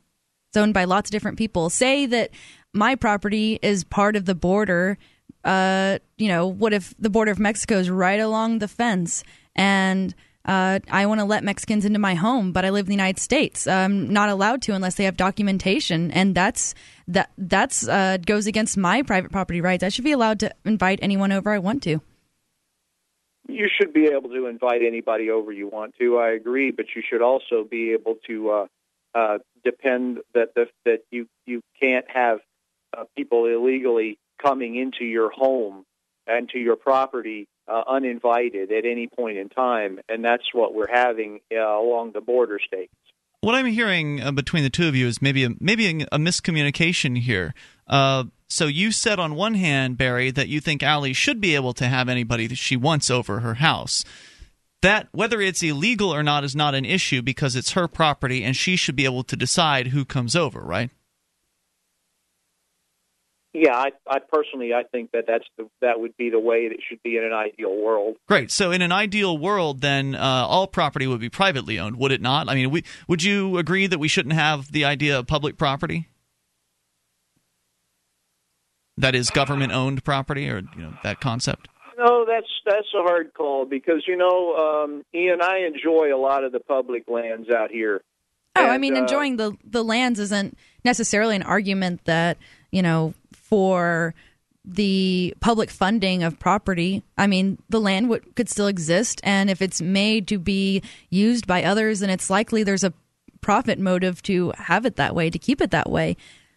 It's 0.51 0.57
owned 0.57 0.73
by 0.75 0.85
lots 0.85 1.09
of 1.11 1.13
different 1.13 1.39
people. 1.39 1.71
Say 1.71 2.07
that 2.07 2.31
my 2.73 2.95
property 2.95 3.59
is 3.63 3.83
part 3.83 4.15
of 4.15 4.25
the 4.25 4.35
border. 4.37 4.97
Uh, 5.43 5.99
you 6.17 6.29
know, 6.29 6.47
what 6.47 6.73
if 6.73 6.95
the 6.99 7.11
border 7.11 7.33
of 7.33 7.41
Mexico 7.41 7.79
is 7.79 7.91
right 7.91 8.21
along 8.21 8.61
the 8.61 8.69
fence, 8.69 9.25
and 9.57 10.15
uh, 10.45 10.79
I 10.91 11.07
want 11.07 11.21
to 11.21 11.25
let 11.25 11.43
Mexicans 11.43 11.85
into 11.85 11.99
my 11.99 12.15
home, 12.15 12.53
but 12.53 12.65
I 12.65 12.71
live 12.71 12.87
in 12.87 12.89
the 12.89 12.95
United 12.95 13.19
States. 13.19 13.67
I'm 13.67 14.13
not 14.13 14.29
allowed 14.29 14.61
to 14.63 14.75
unless 14.75 14.97
they 14.97 15.05
have 15.05 15.17
documentation, 15.17 16.11
and 16.11 16.35
that's 16.35 16.75
that 17.09 17.31
that's 17.39 17.89
uh, 17.89 18.19
goes 18.25 18.47
against 18.47 18.77
my 18.77 19.03
private 19.03 19.33
property 19.33 19.61
rights. 19.61 19.83
I 19.83 19.89
should 19.89 20.05
be 20.05 20.13
allowed 20.13 20.41
to 20.41 20.55
invite 20.65 20.99
anyone 21.01 21.33
over 21.33 21.51
I 21.51 21.59
want 21.59 21.83
to. 21.85 22.01
You 23.49 23.69
should 23.79 23.93
be 23.93 24.07
able 24.07 24.31
to 24.31 24.47
invite 24.47 24.83
anybody 24.83 25.31
over 25.31 25.53
you 25.53 25.69
want 25.69 25.95
to. 25.99 26.19
I 26.19 26.31
agree, 26.31 26.71
but 26.71 26.87
you 26.95 27.03
should 27.09 27.23
also 27.23 27.65
be 27.65 27.93
able 27.93 28.17
to 28.27 28.51
uh, 28.51 28.67
uh, 29.15 29.39
depend 29.65 30.19
that 30.35 30.55
the, 30.55 30.67
that 30.85 31.01
you 31.11 31.27
you 31.47 31.63
can't 31.81 32.07
have 32.09 32.41
uh, 32.97 33.05
people 33.17 33.47
illegally 33.47 34.19
coming 34.43 34.77
into 34.77 35.05
your 35.05 35.31
home 35.31 35.85
and 36.27 36.51
to 36.51 36.59
your 36.59 36.77
property 36.77 37.49
uh, 37.67 37.83
uninvited 37.89 38.71
at 38.73 38.85
any 38.85 39.07
point 39.07 39.39
in 39.39 39.49
time, 39.49 40.01
and 40.09 40.25
that's 40.25 40.53
what 40.53 40.75
we're 40.75 40.91
having 40.91 41.41
uh, 41.53 41.59
along 41.59 42.13
the 42.13 42.21
border 42.21 42.59
states. 42.65 42.93
What 43.41 43.55
I'm 43.55 43.67
hearing 43.67 44.23
uh, 44.23 44.33
between 44.33 44.63
the 44.63 44.71
two 44.71 44.89
of 44.89 44.97
you 44.97 45.07
is 45.07 45.21
maybe 45.21 45.45
a, 45.45 45.51
maybe 45.61 46.03
a, 46.11 46.19
miscommunication 46.19 47.19
here. 47.19 47.53
Uh, 47.87 48.25
so 48.49 48.67
you 48.67 48.91
said 48.91 49.19
on 49.19 49.35
one 49.35 49.55
hand, 49.55 49.99
Barry, 49.99 50.31
that 50.31 50.49
you 50.49 50.61
think 50.61 50.83
Allie 50.83 51.13
should 51.13 51.41
be 51.41 51.55
able 51.55 51.75
to 51.75 51.87
have 51.87 52.09
anybody 52.09 52.47
that 52.47 52.57
she 52.57 52.77
wants 52.77 53.11
over 53.11 53.41
her 53.41 53.55
house. 53.55 54.05
That 54.81 55.09
whether 55.13 55.41
it's 55.41 55.63
illegal 55.63 56.15
or 56.15 56.23
not 56.23 56.45
is 56.45 56.57
not 56.57 56.75
an 56.75 56.85
issue 56.85 57.21
because 57.21 57.57
it's 57.57 57.73
her 57.73 57.89
property 57.89 58.45
and 58.45 58.57
she 58.57 58.77
should 58.77 58.97
be 58.97 59.05
able 59.05 59.25
to 59.25 59.37
decide 59.37 59.89
who 59.89 60.05
comes 60.05 60.35
over, 60.35 60.61
right? 60.61 60.91
Yeah, 63.57 63.77
I, 63.77 63.91
I 64.09 64.19
personally 64.19 64.75
I 64.75 64.83
think 64.83 65.13
that 65.13 65.25
that's 65.29 65.45
the, 65.57 65.69
that 65.81 66.01
would 66.01 66.17
be 66.17 66.29
the 66.29 66.41
way 66.41 66.67
that 66.69 66.75
it 66.75 66.81
should 66.89 67.01
be 67.05 67.17
in 67.17 67.23
an 67.23 67.33
ideal 67.33 67.75
world. 67.81 68.17
Great. 68.27 68.51
So, 68.51 68.73
in 68.73 68.83
an 68.83 68.91
ideal 68.91 69.39
world, 69.39 69.81
then 69.81 70.17
uh, 70.17 70.19
all 70.21 70.67
property 70.67 71.07
would 71.07 71.21
be 71.21 71.29
privately 71.29 71.79
owned, 71.79 71.97
would 71.97 72.11
it 72.11 72.21
not? 72.21 72.49
I 72.49 72.57
mean, 72.57 72.71
we, 72.71 72.83
would 73.07 73.23
you 73.23 73.57
agree 73.59 73.87
that 73.87 73.99
we 73.99 74.09
shouldn't 74.09 74.35
have 74.35 74.73
the 74.73 74.85
idea 74.85 75.21
of 75.21 75.29
public 75.29 75.57
property? 75.57 76.09
That 78.97 79.15
is 79.15 79.31
government 79.31 79.73
owned 79.73 80.05
property, 80.05 80.49
or 80.49 80.59
you 80.77 80.83
know 80.83 80.95
that 81.03 81.21
concept. 81.21 81.69
No, 81.99 82.25
that's 82.25 82.47
that's 82.65 82.87
a 82.95 83.03
hard 83.03 83.35
call 83.35 83.67
because 83.67 84.05
you 84.07 84.17
know, 84.17 84.55
um, 84.57 85.05
Ian, 85.15 85.41
I 85.43 85.67
enjoy 85.67 86.15
a 86.15 86.19
lot 86.19 86.45
of 86.45 86.53
the 86.53 86.61
public 86.61 87.05
lands 87.09 87.49
out 87.51 87.71
here. 87.71 88.03
Oh, 88.57 88.65
I 88.65 88.75
And, 88.75 88.81
mean, 88.81 88.97
uh, 88.97 89.01
enjoying 89.01 89.37
the 89.37 89.57
the 89.65 89.83
lands 89.83 90.21
isn't 90.21 90.57
necessarily 90.85 91.35
an 91.35 91.43
argument 91.43 92.05
that 92.05 92.39
you 92.71 92.83
know 92.83 93.15
for 93.55 94.17
the 94.65 95.33
public 95.39 95.71
funding 95.71 96.25
of 96.25 96.41
property. 96.41 97.05
I 97.17 97.29
mean, 97.29 97.57
the 97.69 97.79
land 97.79 98.13
could 98.35 98.49
still 98.49 98.67
exist, 98.67 99.21
and 99.23 99.49
if 99.49 99.63
it's 99.63 99.81
made 99.81 100.27
to 100.27 100.41
be 100.41 100.83
used 101.09 101.47
by 101.47 101.63
others, 101.63 102.01
then 102.01 102.11
it's 102.11 102.29
likely 102.31 102.65
there's 102.65 102.83
a 102.83 102.93
profit 103.41 103.79
motive 103.79 104.25
to 104.25 104.53
have 104.57 104.85
it 104.85 104.97
that 104.97 105.15
way, 105.15 105.31
to 105.31 105.39
keep 105.39 105.61
it 105.61 105.71
that 105.71 105.89
way. 105.89 106.17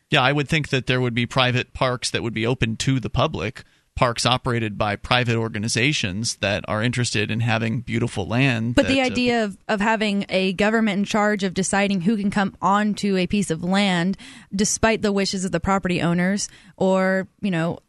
Yeah, 0.10 0.24
I 0.24 0.32
would 0.32 0.50
think 0.50 0.70
that 0.70 0.88
there 0.88 1.00
would 1.00 1.14
be 1.14 1.28
private 1.28 1.76
parks 1.76 2.10
that 2.10 2.24
would 2.24 2.34
be 2.34 2.48
open 2.48 2.78
to 2.78 3.00
the 3.00 3.12
public, 3.12 3.64
parks 3.98 4.26
operated 4.26 4.78
by 4.78 4.96
private 4.96 5.36
organizations 5.36 6.36
that 6.38 6.64
are 6.68 6.84
interested 6.84 7.32
in 7.32 7.40
having 7.40 7.82
beautiful 7.82 8.28
land. 8.28 8.76
But 8.76 8.88
the 8.88 8.96
that, 8.96 9.02
uh, 9.02 9.06
idea 9.06 9.44
of, 9.44 9.58
of 9.68 9.82
having 9.82 10.26
a 10.30 10.54
government 10.54 11.00
in 11.00 11.04
charge 11.04 11.44
of 11.44 11.56
deciding 11.56 12.02
who 12.02 12.16
can 12.16 12.30
come 12.30 12.56
onto 12.62 13.18
a 13.18 13.26
piece 13.26 13.50
of 13.50 13.64
land, 13.64 14.16
despite 14.56 15.02
the 15.02 15.12
wishes 15.12 15.44
of 15.44 15.52
the 15.52 15.60
property 15.60 16.00
owners, 16.00 16.48
or, 16.78 17.28
you 17.42 17.50
know, 17.50 17.80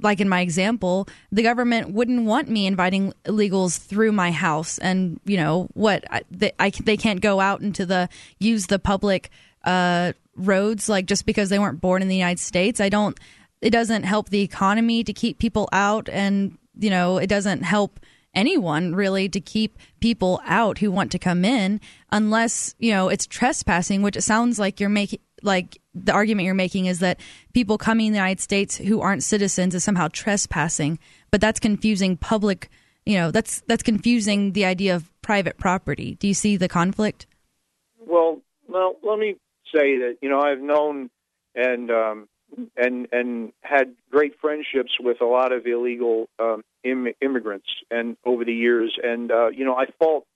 like 0.00 0.20
in 0.20 0.28
my 0.28 0.42
example, 0.42 1.08
the 1.32 1.42
government 1.42 1.92
wouldn't 1.92 2.26
want 2.26 2.48
me 2.48 2.66
inviting 2.66 3.14
illegals 3.24 3.78
through 3.78 4.12
my 4.12 4.30
house, 4.30 4.78
and 4.78 5.20
you 5.24 5.36
know 5.38 5.68
what? 5.72 6.04
I, 6.10 6.22
they, 6.30 6.52
I, 6.58 6.70
they 6.70 6.96
can't 6.96 7.20
go 7.20 7.40
out 7.40 7.60
into 7.60 7.86
the 7.86 8.08
use 8.38 8.66
the 8.66 8.78
public 8.78 9.30
uh, 9.64 10.12
roads 10.36 10.88
like 10.88 11.06
just 11.06 11.26
because 11.26 11.48
they 11.48 11.58
weren't 11.58 11.80
born 11.80 12.02
in 12.02 12.08
the 12.08 12.16
United 12.16 12.40
States. 12.40 12.80
I 12.80 12.88
don't. 12.88 13.18
It 13.60 13.70
doesn't 13.70 14.04
help 14.04 14.30
the 14.30 14.42
economy 14.42 15.04
to 15.04 15.12
keep 15.12 15.38
people 15.38 15.68
out, 15.72 16.08
and 16.08 16.58
you 16.78 16.90
know 16.90 17.18
it 17.18 17.28
doesn't 17.28 17.62
help 17.62 18.00
anyone 18.34 18.94
really 18.94 19.28
to 19.28 19.40
keep 19.40 19.76
people 20.00 20.40
out 20.44 20.78
who 20.78 20.90
want 20.90 21.10
to 21.10 21.18
come 21.18 21.44
in 21.44 21.80
unless 22.12 22.74
you 22.78 22.92
know 22.92 23.08
it's 23.08 23.26
trespassing 23.26 24.02
which 24.02 24.16
it 24.16 24.22
sounds 24.22 24.56
like 24.56 24.78
you're 24.78 24.88
making 24.88 25.18
like 25.42 25.80
the 25.94 26.12
argument 26.12 26.46
you're 26.46 26.54
making 26.54 26.86
is 26.86 27.00
that 27.00 27.18
people 27.52 27.76
coming 27.76 28.06
in 28.06 28.12
the 28.12 28.18
united 28.18 28.40
states 28.40 28.76
who 28.76 29.00
aren't 29.00 29.22
citizens 29.22 29.74
is 29.74 29.82
somehow 29.84 30.08
trespassing. 30.12 30.98
But 31.30 31.40
that's 31.40 31.60
confusing 31.60 32.16
public 32.16 32.70
you 33.06 33.16
know 33.16 33.30
that's 33.30 33.62
that's 33.66 33.82
confusing 33.82 34.52
the 34.52 34.64
idea 34.64 34.94
of 34.94 35.10
private 35.22 35.58
property. 35.58 36.16
Do 36.16 36.28
you 36.28 36.34
see 36.34 36.56
the 36.56 36.68
conflict? 36.68 37.26
Well, 37.98 38.40
well, 38.68 38.96
let 39.02 39.18
me 39.18 39.36
say 39.74 39.98
that 39.98 40.18
you 40.22 40.28
know 40.28 40.40
I've 40.40 40.60
known 40.60 41.10
and 41.54 41.90
um, 41.90 42.28
and 42.76 43.08
and 43.12 43.52
had 43.62 43.94
great 44.10 44.40
friendships 44.40 44.92
with 45.00 45.20
a 45.20 45.24
lot 45.26 45.52
of 45.52 45.66
illegal 45.66 46.28
um, 46.38 46.62
Im- 46.84 47.14
immigrants 47.20 47.68
and 47.90 48.16
over 48.24 48.44
the 48.44 48.52
years, 48.52 48.96
and 49.02 49.30
uh, 49.30 49.48
you 49.48 49.64
know 49.64 49.76
I 49.76 49.86
fault 49.98 50.26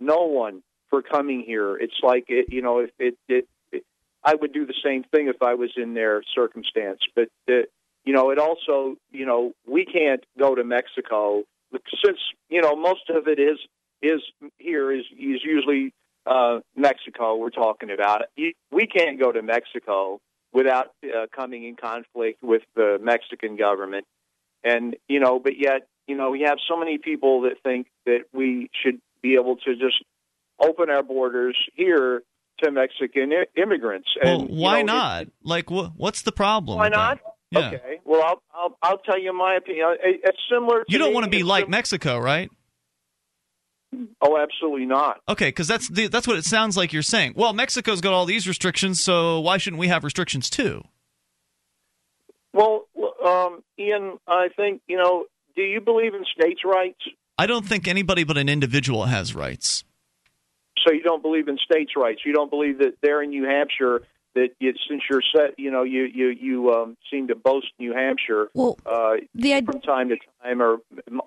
no 0.00 0.26
one 0.26 0.62
for 0.90 1.02
coming 1.02 1.44
here. 1.46 1.76
It's 1.76 2.00
like 2.02 2.24
it, 2.28 2.46
you 2.52 2.62
know 2.62 2.80
if 2.80 2.90
it, 2.98 3.16
it, 3.28 3.48
it 3.70 3.84
I 4.24 4.34
would 4.34 4.52
do 4.52 4.66
the 4.66 4.74
same 4.84 5.04
thing 5.04 5.28
if 5.28 5.42
I 5.42 5.54
was 5.54 5.70
in 5.76 5.94
their 5.94 6.22
circumstance, 6.34 7.00
but 7.14 7.28
uh, 7.48 7.62
you 8.04 8.12
know 8.12 8.30
it 8.30 8.38
also 8.38 8.96
you 9.10 9.26
know 9.26 9.52
we 9.66 9.84
can't 9.84 10.24
go 10.38 10.54
to 10.54 10.64
Mexico 10.64 11.44
since 12.04 12.18
you 12.48 12.60
know 12.60 12.76
most 12.76 13.10
of 13.10 13.28
it 13.28 13.38
is 13.38 13.58
is 14.02 14.20
here 14.58 14.92
is 14.92 15.04
is 15.12 15.40
usually 15.44 15.94
uh, 16.26 16.60
Mexico 16.76 17.36
we're 17.36 17.50
talking 17.50 17.90
about. 17.90 18.22
We 18.36 18.86
can't 18.86 19.18
go 19.18 19.32
to 19.32 19.42
Mexico 19.42 20.20
without 20.52 20.88
uh, 21.04 21.26
coming 21.34 21.64
in 21.64 21.76
conflict 21.76 22.42
with 22.42 22.62
the 22.74 22.98
Mexican 23.00 23.56
government. 23.56 24.06
And, 24.64 24.96
you 25.08 25.18
know, 25.20 25.38
but 25.38 25.54
yet, 25.58 25.88
you 26.06 26.16
know, 26.16 26.30
we 26.30 26.42
have 26.42 26.58
so 26.68 26.76
many 26.76 26.98
people 26.98 27.42
that 27.42 27.54
think 27.62 27.86
that 28.06 28.20
we 28.32 28.68
should 28.82 29.00
be 29.22 29.34
able 29.34 29.56
to 29.56 29.74
just 29.74 30.04
open 30.62 30.90
our 30.90 31.02
borders 31.02 31.56
here 31.74 32.22
to 32.62 32.70
Mexican 32.70 33.32
I- 33.32 33.60
immigrants. 33.60 34.08
Well, 34.22 34.40
And, 34.42 34.50
you 34.50 34.56
why 34.62 34.82
know, 34.82 34.92
not? 34.94 35.26
Like, 35.42 35.68
wh- 35.70 35.88
what's 35.96 36.22
the 36.22 36.32
problem? 36.32 36.78
Why 36.78 36.88
not? 36.88 37.18
Yeah. 37.50 37.68
Okay. 37.68 38.00
Well, 38.04 38.22
I'll, 38.24 38.42
I'll 38.54 38.78
I'll 38.82 38.98
tell 38.98 39.20
you 39.20 39.32
my 39.36 39.56
opinion. 39.56 39.96
It's 40.02 40.38
similar. 40.50 40.84
To 40.84 40.92
You 40.92 40.98
don't 40.98 41.12
want 41.12 41.24
to 41.24 41.30
be 41.30 41.42
like 41.42 41.68
Mexico, 41.68 42.18
right? 42.18 42.50
Oh, 44.20 44.38
absolutely 44.38 44.86
not. 44.86 45.20
Okay, 45.28 45.48
because 45.48 45.68
that's 45.68 45.88
the, 45.88 46.06
that's 46.06 46.26
what 46.26 46.36
it 46.36 46.44
sounds 46.44 46.76
like 46.76 46.92
you're 46.92 47.02
saying. 47.02 47.34
Well, 47.36 47.52
Mexico's 47.52 48.00
got 48.00 48.12
all 48.12 48.24
these 48.24 48.48
restrictions, 48.48 49.02
so 49.02 49.40
why 49.40 49.58
shouldn't 49.58 49.80
we 49.80 49.88
have 49.88 50.04
restrictions 50.04 50.48
too? 50.48 50.82
Well, 52.52 52.86
um, 53.24 53.62
Ian, 53.78 54.18
I 54.26 54.48
think 54.54 54.82
you 54.86 54.96
know. 54.96 55.26
Do 55.54 55.62
you 55.62 55.82
believe 55.82 56.14
in 56.14 56.24
states' 56.24 56.62
rights? 56.64 57.00
I 57.38 57.46
don't 57.46 57.66
think 57.66 57.86
anybody 57.86 58.24
but 58.24 58.38
an 58.38 58.48
individual 58.48 59.04
has 59.04 59.34
rights. 59.34 59.84
So 60.86 60.92
you 60.92 61.02
don't 61.02 61.22
believe 61.22 61.48
in 61.48 61.58
states' 61.58 61.92
rights. 61.96 62.20
You 62.24 62.32
don't 62.32 62.50
believe 62.50 62.78
that 62.78 62.94
there 63.02 63.22
in 63.22 63.30
New 63.30 63.44
Hampshire 63.44 64.02
that 64.34 64.48
you, 64.58 64.72
since 64.88 65.02
you're 65.10 65.22
set, 65.36 65.58
you 65.58 65.70
know, 65.70 65.82
you 65.82 66.04
you 66.04 66.28
you 66.28 66.72
um, 66.72 66.96
seem 67.10 67.28
to 67.28 67.34
boast 67.34 67.68
New 67.78 67.92
Hampshire 67.92 68.48
Well, 68.54 68.78
uh, 68.86 69.16
the 69.34 69.52
id- 69.52 69.66
from 69.66 69.80
time 69.82 70.08
to 70.08 70.16
time 70.42 70.62
or 70.62 70.78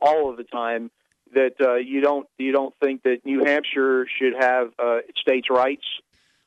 all 0.02 0.32
of 0.32 0.38
the 0.38 0.44
time 0.44 0.90
that 1.34 1.56
uh, 1.62 1.76
you 1.76 2.02
don't 2.02 2.28
you 2.38 2.52
don't 2.52 2.74
think 2.82 3.04
that 3.04 3.26
New 3.26 3.44
Hampshire 3.44 4.08
should 4.20 4.34
have 4.40 4.72
uh, 4.80 5.00
states' 5.18 5.50
rights. 5.50 5.86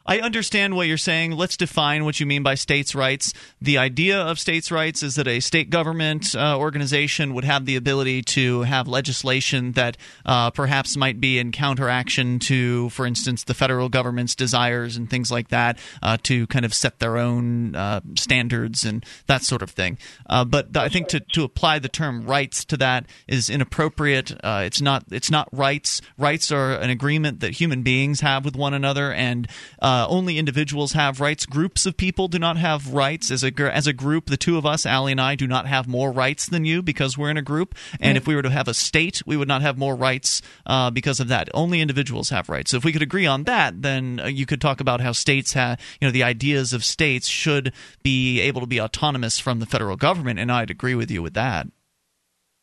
I 0.08 0.20
understand 0.20 0.74
what 0.74 0.86
you're 0.86 0.96
saying. 0.96 1.32
Let's 1.32 1.58
define 1.58 2.06
what 2.06 2.18
you 2.18 2.24
mean 2.24 2.42
by 2.42 2.54
states' 2.54 2.94
rights. 2.94 3.34
The 3.60 3.76
idea 3.76 4.18
of 4.18 4.38
states' 4.38 4.70
rights 4.70 5.02
is 5.02 5.16
that 5.16 5.28
a 5.28 5.40
state 5.40 5.68
government 5.68 6.34
uh, 6.34 6.56
organization 6.56 7.34
would 7.34 7.44
have 7.44 7.66
the 7.66 7.76
ability 7.76 8.22
to 8.22 8.62
have 8.62 8.88
legislation 8.88 9.72
that 9.72 9.98
uh, 10.24 10.50
perhaps 10.50 10.96
might 10.96 11.20
be 11.20 11.38
in 11.38 11.52
counteraction 11.52 12.38
to, 12.38 12.88
for 12.88 13.04
instance, 13.04 13.44
the 13.44 13.52
federal 13.52 13.90
government's 13.90 14.34
desires 14.34 14.96
and 14.96 15.10
things 15.10 15.30
like 15.30 15.48
that, 15.48 15.78
uh, 16.02 16.16
to 16.22 16.46
kind 16.46 16.64
of 16.64 16.72
set 16.72 17.00
their 17.00 17.18
own 17.18 17.74
uh, 17.74 18.00
standards 18.16 18.86
and 18.86 19.04
that 19.26 19.42
sort 19.42 19.60
of 19.60 19.68
thing. 19.72 19.98
Uh, 20.24 20.42
but 20.42 20.74
I 20.74 20.88
think 20.88 21.08
to, 21.08 21.20
to 21.20 21.44
apply 21.44 21.80
the 21.80 21.88
term 21.90 22.24
rights 22.24 22.64
to 22.64 22.78
that 22.78 23.04
is 23.26 23.50
inappropriate. 23.50 24.32
Uh, 24.42 24.62
it's 24.64 24.80
not. 24.80 25.04
It's 25.10 25.30
not 25.30 25.50
rights. 25.52 26.00
Rights 26.16 26.50
are 26.50 26.76
an 26.76 26.88
agreement 26.88 27.40
that 27.40 27.52
human 27.52 27.82
beings 27.82 28.20
have 28.22 28.46
with 28.46 28.56
one 28.56 28.72
another, 28.72 29.12
and 29.12 29.46
uh, 29.82 29.97
only 30.08 30.38
individuals 30.38 30.92
have 30.92 31.20
rights. 31.20 31.46
Groups 31.46 31.86
of 31.86 31.96
people 31.96 32.28
do 32.28 32.38
not 32.38 32.56
have 32.56 32.92
rights. 32.92 33.30
As 33.30 33.42
a 33.42 33.50
gr- 33.50 33.66
as 33.66 33.86
a 33.86 33.92
group, 33.92 34.26
the 34.26 34.36
two 34.36 34.58
of 34.58 34.66
us, 34.66 34.84
Allie 34.84 35.12
and 35.12 35.20
I, 35.20 35.34
do 35.34 35.46
not 35.46 35.66
have 35.66 35.88
more 35.88 36.12
rights 36.12 36.46
than 36.46 36.64
you 36.64 36.82
because 36.82 37.16
we're 37.16 37.30
in 37.30 37.36
a 37.36 37.42
group. 37.42 37.74
And 38.00 38.16
if 38.16 38.26
we 38.26 38.34
were 38.34 38.42
to 38.42 38.50
have 38.50 38.68
a 38.68 38.74
state, 38.74 39.22
we 39.26 39.36
would 39.36 39.48
not 39.48 39.62
have 39.62 39.78
more 39.78 39.96
rights 39.96 40.42
uh, 40.66 40.90
because 40.90 41.20
of 41.20 41.28
that. 41.28 41.48
Only 41.54 41.80
individuals 41.80 42.30
have 42.30 42.48
rights. 42.48 42.70
So 42.70 42.76
if 42.76 42.84
we 42.84 42.92
could 42.92 43.02
agree 43.02 43.26
on 43.26 43.44
that, 43.44 43.82
then 43.82 44.20
uh, 44.20 44.26
you 44.26 44.46
could 44.46 44.60
talk 44.60 44.80
about 44.80 45.00
how 45.00 45.12
states 45.12 45.54
have, 45.54 45.80
you 46.00 46.06
know, 46.06 46.12
the 46.12 46.22
ideas 46.22 46.72
of 46.72 46.84
states 46.84 47.28
should 47.28 47.72
be 48.02 48.40
able 48.40 48.60
to 48.60 48.66
be 48.66 48.80
autonomous 48.80 49.38
from 49.38 49.60
the 49.60 49.66
federal 49.66 49.96
government, 49.96 50.38
and 50.38 50.52
I'd 50.52 50.70
agree 50.70 50.94
with 50.94 51.10
you 51.10 51.22
with 51.22 51.34
that. 51.34 51.66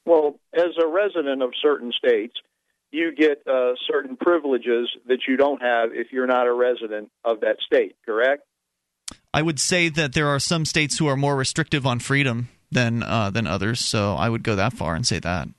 Well, 0.05 0.39
as 0.53 0.77
a 0.79 0.87
resident 0.87 1.41
of 1.41 1.51
certain 1.61 1.91
states, 1.91 2.35
you 2.95 3.13
get 3.13 3.45
uh, 3.45 3.73
certain 3.87 4.15
privileges 4.15 4.89
that 5.07 5.19
you 5.27 5.37
don't 5.37 5.61
have 5.61 5.89
if 5.93 6.11
you're 6.11 6.27
not 6.27 6.47
a 6.47 6.53
resident 6.53 7.11
of 7.23 7.41
that 7.41 7.57
state. 7.65 7.95
Correct? 8.05 8.43
I 9.33 9.41
would 9.41 9.59
say 9.59 9.89
that 9.89 10.13
there 10.13 10.27
are 10.27 10.39
some 10.39 10.65
states 10.65 10.97
who 10.97 11.07
are 11.07 11.17
more 11.17 11.35
restrictive 11.35 11.85
on 11.85 11.99
freedom 11.99 12.47
than 12.71 13.03
uh, 13.03 13.29
than 13.29 13.47
others, 13.47 13.81
so 13.81 14.15
I 14.15 14.29
would 14.29 14.43
go 14.43 14.55
that 14.55 14.73
far 14.73 14.95
and 14.95 15.05
say 15.05 15.19
that. 15.19 15.49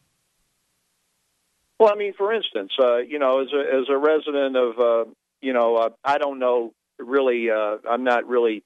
Well, 1.78 1.90
I 1.92 1.96
mean, 1.96 2.14
for 2.14 2.32
instance, 2.32 2.72
uh, 2.82 2.98
you 2.98 3.18
know, 3.18 3.42
as 3.42 3.48
a 3.52 3.76
as 3.80 3.84
a 3.90 3.98
resident 3.98 4.56
of, 4.56 4.78
uh, 4.78 5.10
you 5.42 5.52
know, 5.52 5.76
uh, 5.76 5.90
I 6.02 6.18
don't 6.18 6.38
know 6.38 6.72
really. 6.98 7.50
Uh, 7.50 7.76
I'm 7.88 8.04
not 8.04 8.26
really 8.26 8.64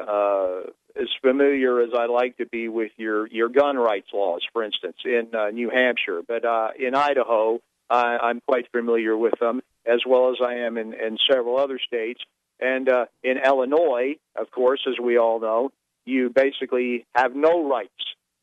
uh, 0.00 0.60
as 0.98 1.08
familiar 1.20 1.82
as 1.82 1.90
I'd 1.96 2.10
like 2.10 2.38
to 2.38 2.46
be 2.46 2.68
with 2.68 2.92
your 2.96 3.26
your 3.28 3.48
gun 3.48 3.76
rights 3.76 4.08
laws, 4.12 4.40
for 4.52 4.64
instance, 4.64 4.96
in 5.04 5.28
uh, 5.34 5.50
New 5.50 5.70
Hampshire, 5.70 6.22
but 6.26 6.44
uh, 6.44 6.70
in 6.78 6.94
Idaho, 6.94 7.60
I, 7.88 8.18
I'm 8.18 8.40
quite 8.46 8.70
familiar 8.72 9.16
with 9.16 9.34
them 9.40 9.62
as 9.86 10.00
well 10.06 10.30
as 10.30 10.36
I 10.44 10.54
am 10.54 10.76
in, 10.76 10.92
in 10.94 11.18
several 11.30 11.58
other 11.58 11.78
states. 11.78 12.20
And 12.60 12.88
uh, 12.88 13.06
in 13.22 13.36
Illinois, 13.38 14.16
of 14.34 14.50
course, 14.50 14.80
as 14.88 14.94
we 15.02 15.18
all 15.18 15.40
know, 15.40 15.70
you 16.04 16.30
basically 16.30 17.06
have 17.14 17.34
no 17.34 17.68
rights. 17.68 17.90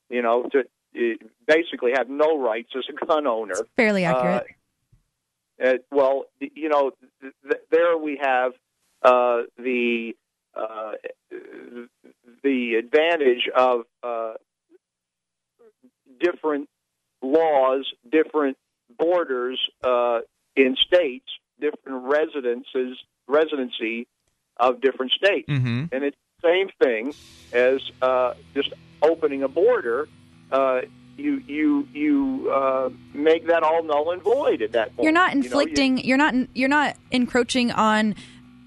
You 0.10 0.22
know, 0.22 0.48
to 0.52 0.64
you 0.94 1.18
basically 1.48 1.94
have 1.96 2.10
no 2.10 2.40
rights 2.40 2.70
as 2.78 2.84
a 2.90 3.06
gun 3.06 3.26
owner. 3.26 3.56
fairly 3.76 4.06
accurate. 4.06 4.48
Uh, 5.62 5.66
uh, 5.66 5.74
well, 5.92 6.26
you 6.40 6.70
know, 6.70 6.92
th- 7.22 7.34
th- 7.44 7.64
there 7.72 7.98
we 7.98 8.20
have 8.22 8.52
uh, 9.02 9.44
the 9.58 10.14
uh, 10.56 10.92
the 12.44 12.76
advantage 12.76 13.50
of 13.56 13.82
uh, 14.04 14.34
different 16.20 16.70
laws, 17.24 17.92
different 18.12 18.58
borders 18.98 19.60
uh, 19.84 20.20
in 20.56 20.76
states, 20.88 21.26
different 21.60 22.04
residences, 22.06 22.98
residency 23.28 24.08
of 24.58 24.82
different 24.82 25.12
states, 25.12 25.50
Mm-hmm. 25.50 25.86
and 25.92 26.04
it's 26.04 26.18
the 26.42 26.48
same 26.50 26.70
thing 26.82 27.14
as 27.54 27.80
uh, 28.02 28.34
just 28.54 28.72
opening 29.02 29.44
a 29.44 29.48
border. 29.48 30.08
Uh, 30.52 30.82
you 31.18 31.42
you 31.48 31.88
you 31.94 32.52
uh, 32.52 32.90
make 33.14 33.48
that 33.48 33.64
all 33.64 33.84
null 33.84 34.12
and 34.12 34.22
void 34.22 34.62
at 34.62 34.72
that 34.74 34.96
point. 34.96 35.04
You're 35.04 35.12
not 35.12 35.34
You 35.34 35.42
know, 35.42 35.44
you- 35.44 35.46
inflicting. 35.46 35.98
You, 36.00 36.16
are 36.16 36.18
not. 36.18 36.34
You're 36.54 36.70
not 36.70 36.96
encroaching 37.12 37.72
on 37.72 38.16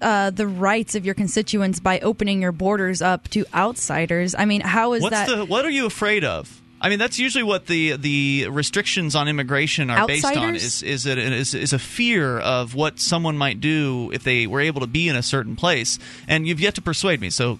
uh, 0.01 0.29
the 0.29 0.47
rights 0.47 0.95
of 0.95 1.05
your 1.05 1.13
constituents 1.15 1.79
by 1.79 1.99
opening 1.99 2.41
your 2.41 2.51
borders 2.51 3.01
up 3.01 3.27
to 3.29 3.45
outsiders. 3.53 4.33
I 4.37 4.45
mean, 4.45 4.61
how 4.61 4.93
is 4.93 5.01
What's 5.03 5.15
that? 5.15 5.27
the 5.35 5.45
what 5.45 5.65
are 5.65 5.69
you 5.69 5.85
afraid 5.85 6.23
of? 6.23 6.61
I 6.79 6.89
mean, 6.89 6.99
that's 6.99 7.17
usually 7.17 7.43
what 7.43 7.67
the 7.67 7.97
the 7.97 8.47
restrictions 8.49 9.15
on 9.15 9.27
immigration 9.27 9.89
are 9.89 10.07
based 10.07 10.25
on. 10.25 10.55
Is 10.55 10.83
is 10.83 11.05
it 11.05 11.17
is, 11.17 11.53
is 11.53 11.73
a 11.73 11.79
fear 11.79 12.37
of 12.39 12.75
what 12.75 12.99
someone 12.99 13.37
might 13.37 13.59
do 13.59 14.11
if 14.13 14.23
they 14.23 14.47
were 14.47 14.61
able 14.61 14.81
to 14.81 14.87
be 14.87 15.07
in 15.07 15.15
a 15.15 15.23
certain 15.23 15.55
place? 15.55 15.97
And 16.27 16.47
you've 16.47 16.59
yet 16.59 16.75
to 16.75 16.81
persuade 16.81 17.21
me. 17.21 17.29
So. 17.29 17.59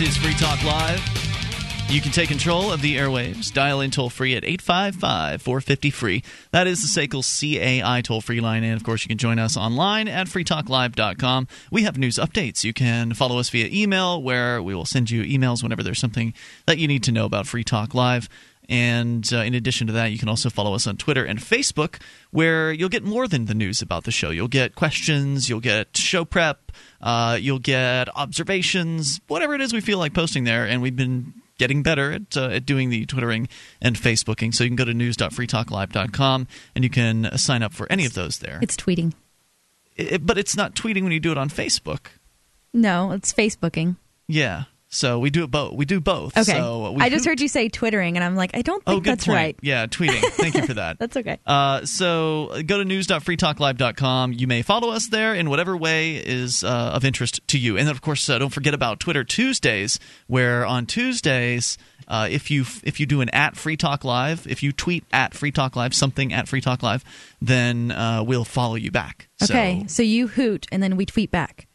This 0.00 0.16
is 0.16 0.16
Free 0.16 0.32
Talk 0.32 0.64
Live. 0.64 0.98
You 1.90 2.00
can 2.00 2.10
take 2.10 2.30
control 2.30 2.72
of 2.72 2.80
the 2.80 2.96
airwaves. 2.96 3.52
Dial 3.52 3.82
in 3.82 3.90
toll 3.90 4.08
free 4.08 4.34
at 4.34 4.46
855 4.46 5.42
450 5.42 5.90
free. 5.90 6.24
That 6.52 6.66
is 6.66 6.80
the 6.80 7.06
SACL 7.06 7.20
CAI 7.22 8.00
toll 8.00 8.22
free 8.22 8.40
line. 8.40 8.64
And 8.64 8.74
of 8.76 8.82
course, 8.82 9.04
you 9.04 9.08
can 9.08 9.18
join 9.18 9.38
us 9.38 9.58
online 9.58 10.08
at 10.08 10.26
freetalklive.com. 10.26 11.48
We 11.70 11.82
have 11.82 11.98
news 11.98 12.16
updates. 12.16 12.64
You 12.64 12.72
can 12.72 13.12
follow 13.12 13.38
us 13.38 13.50
via 13.50 13.68
email, 13.70 14.22
where 14.22 14.62
we 14.62 14.74
will 14.74 14.86
send 14.86 15.10
you 15.10 15.22
emails 15.22 15.62
whenever 15.62 15.82
there's 15.82 15.98
something 15.98 16.32
that 16.64 16.78
you 16.78 16.88
need 16.88 17.02
to 17.02 17.12
know 17.12 17.26
about 17.26 17.46
Free 17.46 17.62
Talk 17.62 17.94
Live. 17.94 18.26
And 18.70 19.28
uh, 19.32 19.38
in 19.38 19.54
addition 19.54 19.88
to 19.88 19.92
that, 19.94 20.12
you 20.12 20.18
can 20.18 20.28
also 20.28 20.48
follow 20.48 20.74
us 20.74 20.86
on 20.86 20.96
Twitter 20.96 21.24
and 21.24 21.40
Facebook, 21.40 22.00
where 22.30 22.72
you'll 22.72 22.88
get 22.88 23.02
more 23.02 23.26
than 23.26 23.46
the 23.46 23.54
news 23.54 23.82
about 23.82 24.04
the 24.04 24.12
show. 24.12 24.30
You'll 24.30 24.46
get 24.46 24.76
questions, 24.76 25.48
you'll 25.48 25.58
get 25.58 25.96
show 25.96 26.24
prep, 26.24 26.70
uh, 27.00 27.36
you'll 27.40 27.58
get 27.58 28.08
observations, 28.16 29.20
whatever 29.26 29.56
it 29.56 29.60
is 29.60 29.72
we 29.72 29.80
feel 29.80 29.98
like 29.98 30.14
posting 30.14 30.44
there. 30.44 30.64
And 30.66 30.80
we've 30.80 30.94
been 30.94 31.34
getting 31.58 31.82
better 31.82 32.12
at, 32.12 32.36
uh, 32.36 32.50
at 32.50 32.64
doing 32.64 32.90
the 32.90 33.06
Twittering 33.06 33.48
and 33.82 33.96
Facebooking. 33.96 34.54
So 34.54 34.62
you 34.62 34.70
can 34.70 34.76
go 34.76 34.84
to 34.84 34.94
news.freetalklive.com 34.94 36.46
and 36.76 36.84
you 36.84 36.90
can 36.90 37.26
uh, 37.26 37.36
sign 37.36 37.64
up 37.64 37.74
for 37.74 37.90
any 37.90 38.06
of 38.06 38.14
those 38.14 38.38
there. 38.38 38.60
It's 38.62 38.76
tweeting. 38.76 39.14
It, 39.96 40.24
but 40.24 40.38
it's 40.38 40.56
not 40.56 40.76
tweeting 40.76 41.02
when 41.02 41.12
you 41.12 41.20
do 41.20 41.32
it 41.32 41.38
on 41.38 41.50
Facebook. 41.50 42.06
No, 42.72 43.10
it's 43.10 43.32
Facebooking. 43.32 43.96
Yeah. 44.28 44.64
So 44.92 45.20
we 45.20 45.30
do 45.30 45.44
it 45.44 45.52
both. 45.52 45.74
We 45.74 45.84
do 45.84 46.00
both. 46.00 46.36
Okay. 46.36 46.50
So 46.50 46.90
we 46.90 47.00
I 47.02 47.08
just 47.10 47.24
heard 47.24 47.40
you 47.40 47.46
say 47.46 47.68
twittering, 47.68 48.16
and 48.16 48.24
I'm 48.24 48.34
like, 48.34 48.50
I 48.54 48.62
don't 48.62 48.84
think 48.84 48.96
Oh, 48.96 49.00
good 49.00 49.12
that's 49.12 49.24
point. 49.26 49.36
right. 49.36 49.56
Yeah, 49.62 49.86
tweeting. 49.86 50.20
Thank 50.32 50.56
you 50.56 50.66
for 50.66 50.74
that. 50.74 50.98
That's 50.98 51.16
okay. 51.16 51.38
Uh, 51.46 51.84
so 51.86 52.60
go 52.66 52.78
to 52.78 52.84
news.freetalklive.com. 52.84 54.32
You 54.32 54.46
may 54.46 54.62
follow 54.62 54.90
us 54.90 55.06
there 55.08 55.34
in 55.34 55.48
whatever 55.48 55.76
way 55.76 56.16
is 56.16 56.64
uh, 56.64 56.90
of 56.94 57.04
interest 57.04 57.40
to 57.48 57.58
you. 57.58 57.76
And 57.76 57.86
then, 57.86 57.94
of 57.94 58.00
course, 58.02 58.28
uh, 58.28 58.38
don't 58.38 58.50
forget 58.52 58.74
about 58.74 59.00
Twitter 59.00 59.22
Tuesdays, 59.24 59.98
where 60.26 60.66
on 60.66 60.86
Tuesdays, 60.86 61.78
uh, 62.08 62.26
if 62.30 62.50
you 62.50 62.64
if 62.82 62.98
you 62.98 63.06
do 63.06 63.20
an 63.20 63.28
at 63.30 63.56
Free 63.56 63.76
Talk 63.76 64.04
Live, 64.04 64.46
if 64.48 64.62
you 64.62 64.72
tweet 64.72 65.04
at 65.12 65.34
Free 65.34 65.52
Talk 65.52 65.76
Live 65.76 65.94
something 65.94 66.32
at 66.32 66.48
Free 66.48 66.60
Talk 66.60 66.82
Live, 66.82 67.04
then 67.40 67.92
uh, 67.92 68.22
we'll 68.26 68.44
follow 68.44 68.74
you 68.74 68.90
back. 68.90 69.28
So, 69.40 69.54
Okay, 69.54 69.84
so 69.86 70.02
you 70.02 70.26
hoot, 70.26 70.66
and 70.72 70.82
then 70.82 70.96
we 70.96 71.06
tweet 71.06 71.30
back. 71.30 71.68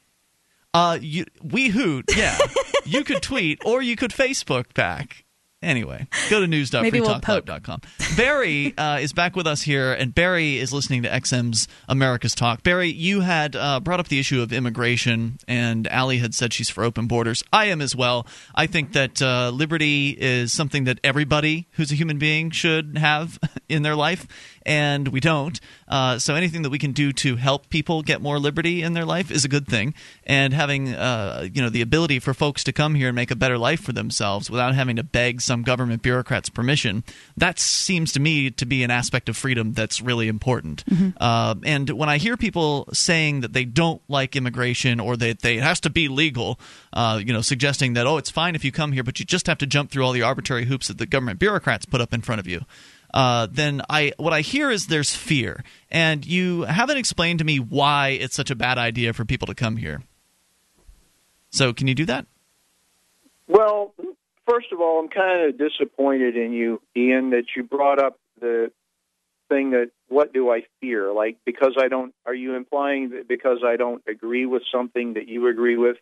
Uh, 0.75 0.97
you, 1.01 1.25
we 1.43 1.69
hoot. 1.69 2.05
Yeah, 2.15 2.37
you 2.85 3.03
could 3.03 3.21
tweet 3.21 3.61
or 3.65 3.81
you 3.81 3.95
could 3.95 4.11
Facebook 4.11 4.73
back. 4.73 5.25
Anyway, 5.65 6.07
go 6.29 6.39
to 6.39 6.47
Maybe 6.47 7.01
we'll 7.01 7.09
news.freetalklive.com. 7.15 7.81
Barry 8.15 8.77
uh, 8.77 8.99
is 8.99 9.13
back 9.13 9.35
with 9.35 9.47
us 9.47 9.63
here, 9.63 9.93
and 9.93 10.13
Barry 10.13 10.59
is 10.59 10.71
listening 10.71 11.01
to 11.03 11.09
XM's 11.09 11.67
America's 11.89 12.35
Talk. 12.35 12.61
Barry, 12.61 12.89
you 12.89 13.21
had 13.21 13.55
uh, 13.55 13.79
brought 13.79 13.99
up 13.99 14.07
the 14.07 14.19
issue 14.19 14.43
of 14.43 14.53
immigration, 14.53 15.39
and 15.47 15.87
Allie 15.87 16.19
had 16.19 16.35
said 16.35 16.53
she's 16.53 16.69
for 16.69 16.83
open 16.83 17.07
borders. 17.07 17.43
I 17.51 17.65
am 17.65 17.81
as 17.81 17.95
well. 17.95 18.27
I 18.53 18.67
think 18.67 18.93
that 18.93 19.19
uh, 19.23 19.49
liberty 19.49 20.09
is 20.09 20.53
something 20.53 20.83
that 20.83 20.99
everybody 21.03 21.67
who's 21.71 21.91
a 21.91 21.95
human 21.95 22.19
being 22.19 22.51
should 22.51 22.99
have 22.99 23.39
in 23.67 23.81
their 23.81 23.95
life, 23.95 24.27
and 24.65 25.09
we 25.09 25.19
don't. 25.19 25.59
Uh, 25.87 26.17
so 26.17 26.35
anything 26.35 26.63
that 26.63 26.69
we 26.69 26.79
can 26.79 26.91
do 26.91 27.11
to 27.13 27.35
help 27.35 27.69
people 27.69 28.01
get 28.01 28.21
more 28.21 28.39
liberty 28.39 28.81
in 28.81 28.93
their 28.93 29.05
life 29.05 29.29
is 29.29 29.45
a 29.45 29.47
good 29.47 29.67
thing. 29.67 29.93
And 30.25 30.53
having 30.53 30.93
uh, 30.93 31.47
you 31.53 31.61
know 31.61 31.69
the 31.69 31.81
ability 31.81 32.19
for 32.19 32.33
folks 32.33 32.63
to 32.63 32.73
come 32.73 32.95
here 32.95 33.09
and 33.09 33.15
make 33.15 33.31
a 33.31 33.35
better 33.35 33.57
life 33.57 33.81
for 33.81 33.93
themselves 33.93 34.49
without 34.49 34.73
having 34.73 34.95
to 34.95 35.03
beg 35.03 35.41
some 35.41 35.63
government 35.63 36.01
bureaucrat's 36.01 36.49
permission, 36.49 37.03
that 37.37 37.59
seems 37.59 38.11
to 38.13 38.19
me 38.19 38.49
to 38.51 38.65
be 38.65 38.83
an 38.83 38.91
aspect 38.91 39.29
of 39.29 39.37
freedom 39.37 39.73
that's 39.73 40.01
really 40.01 40.27
important. 40.27 40.83
Uh, 41.17 41.55
and 41.63 41.89
when 41.91 42.09
I 42.09 42.17
hear 42.17 42.37
people 42.37 42.87
saying 42.93 43.41
that 43.41 43.53
they 43.53 43.65
don't 43.65 44.01
like 44.07 44.35
immigration 44.35 44.99
or 44.99 45.15
that 45.17 45.41
they, 45.41 45.57
it 45.57 45.63
has 45.63 45.79
to 45.81 45.89
be 45.89 46.07
legal, 46.07 46.59
uh, 46.93 47.21
you 47.23 47.33
know, 47.33 47.41
suggesting 47.41 47.93
that 47.93 48.07
oh 48.07 48.17
it's 48.17 48.31
fine 48.31 48.55
if 48.55 48.65
you 48.65 48.71
come 48.71 48.91
here, 48.91 49.03
but 49.03 49.19
you 49.19 49.25
just 49.25 49.47
have 49.47 49.57
to 49.59 49.65
jump 49.65 49.91
through 49.91 50.03
all 50.03 50.11
the 50.11 50.21
arbitrary 50.21 50.65
hoops 50.65 50.87
that 50.87 50.97
the 50.97 51.05
government 51.05 51.39
bureaucrats 51.39 51.85
put 51.85 52.01
up 52.01 52.13
in 52.13 52.21
front 52.21 52.39
of 52.39 52.47
you 52.47 52.65
uh, 53.15 53.47
then 53.49 53.81
I 53.89 54.11
what 54.17 54.33
I 54.33 54.41
hear 54.41 54.69
is 54.69 54.87
there's 54.87 55.15
fear, 55.15 55.63
and 55.89 56.25
you 56.25 56.63
haven't 56.63 56.97
explained 56.97 57.39
to 57.39 57.45
me 57.45 57.59
why 57.59 58.09
it's 58.09 58.35
such 58.35 58.51
a 58.51 58.55
bad 58.55 58.77
idea 58.77 59.13
for 59.13 59.23
people 59.23 59.47
to 59.47 59.55
come 59.55 59.77
here. 59.77 60.03
So 61.49 61.73
can 61.73 61.87
you 61.87 61.95
do 61.95 62.05
that? 62.05 62.27
Well, 63.47 63.93
first 64.45 64.67
of 64.73 64.81
all, 64.81 64.99
I'm 64.99 65.07
kind 65.07 65.47
of 65.47 65.57
disappointed 65.57 66.35
in 66.35 66.51
you, 66.51 66.81
Ian, 66.95 67.29
that 67.29 67.45
you 67.55 67.63
brought 67.63 68.03
up 68.03 68.19
the 68.41 68.71
thing 69.47 69.71
that 69.71 69.91
what 70.09 70.33
do 70.33 70.51
I 70.51 70.63
fear? 70.81 71.13
Like 71.13 71.37
because 71.45 71.77
I 71.79 71.87
don't 71.87 72.13
are 72.25 72.33
you 72.33 72.55
implying 72.55 73.11
that 73.11 73.29
because 73.29 73.59
I 73.65 73.77
don't 73.77 74.03
agree 74.09 74.45
with 74.45 74.63
something 74.73 75.13
that 75.13 75.29
you 75.29 75.47
agree 75.47 75.77
with 75.77 75.95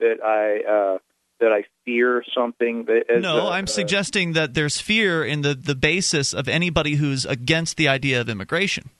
that 0.00 0.16
I 0.24 0.68
uh 0.68 0.98
that 1.40 1.52
I 1.52 1.64
fear 1.84 2.24
something 2.34 2.84
that 2.86 3.04
as 3.08 3.22
no, 3.22 3.46
a- 3.46 3.50
I'm 3.50 3.64
uh, 3.64 3.66
suggesting 3.66 4.32
that 4.34 4.54
there's 4.54 4.80
fear 4.80 5.24
in 5.24 5.42
the 5.42 5.54
the 5.54 5.74
basis 5.74 6.32
of 6.34 6.48
anybody 6.48 6.96
who's 6.96 7.24
against 7.24 7.76
the 7.76 7.88
idea 7.88 8.20
of 8.20 8.28
immigration. 8.28 8.90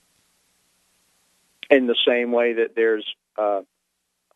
in 1.70 1.86
the 1.86 1.97
same 2.06 2.32
way 2.32 2.55
that 2.55 2.74
there's 2.74 3.05
uh 3.36 3.60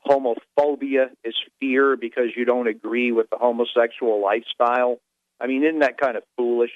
homophobia 0.07 1.11
is 1.25 1.35
fear 1.61 1.97
because 1.97 2.31
you 2.37 2.45
don't 2.45 2.67
agree 2.67 3.13
with 3.13 3.31
the 3.31 3.37
homosexual 3.37 4.21
lifestyle. 4.21 4.99
I 5.41 5.47
mean, 5.47 5.63
isn't 5.65 5.79
that 5.81 5.97
kind 5.99 6.17
of 6.17 6.25
foolish? 6.37 6.73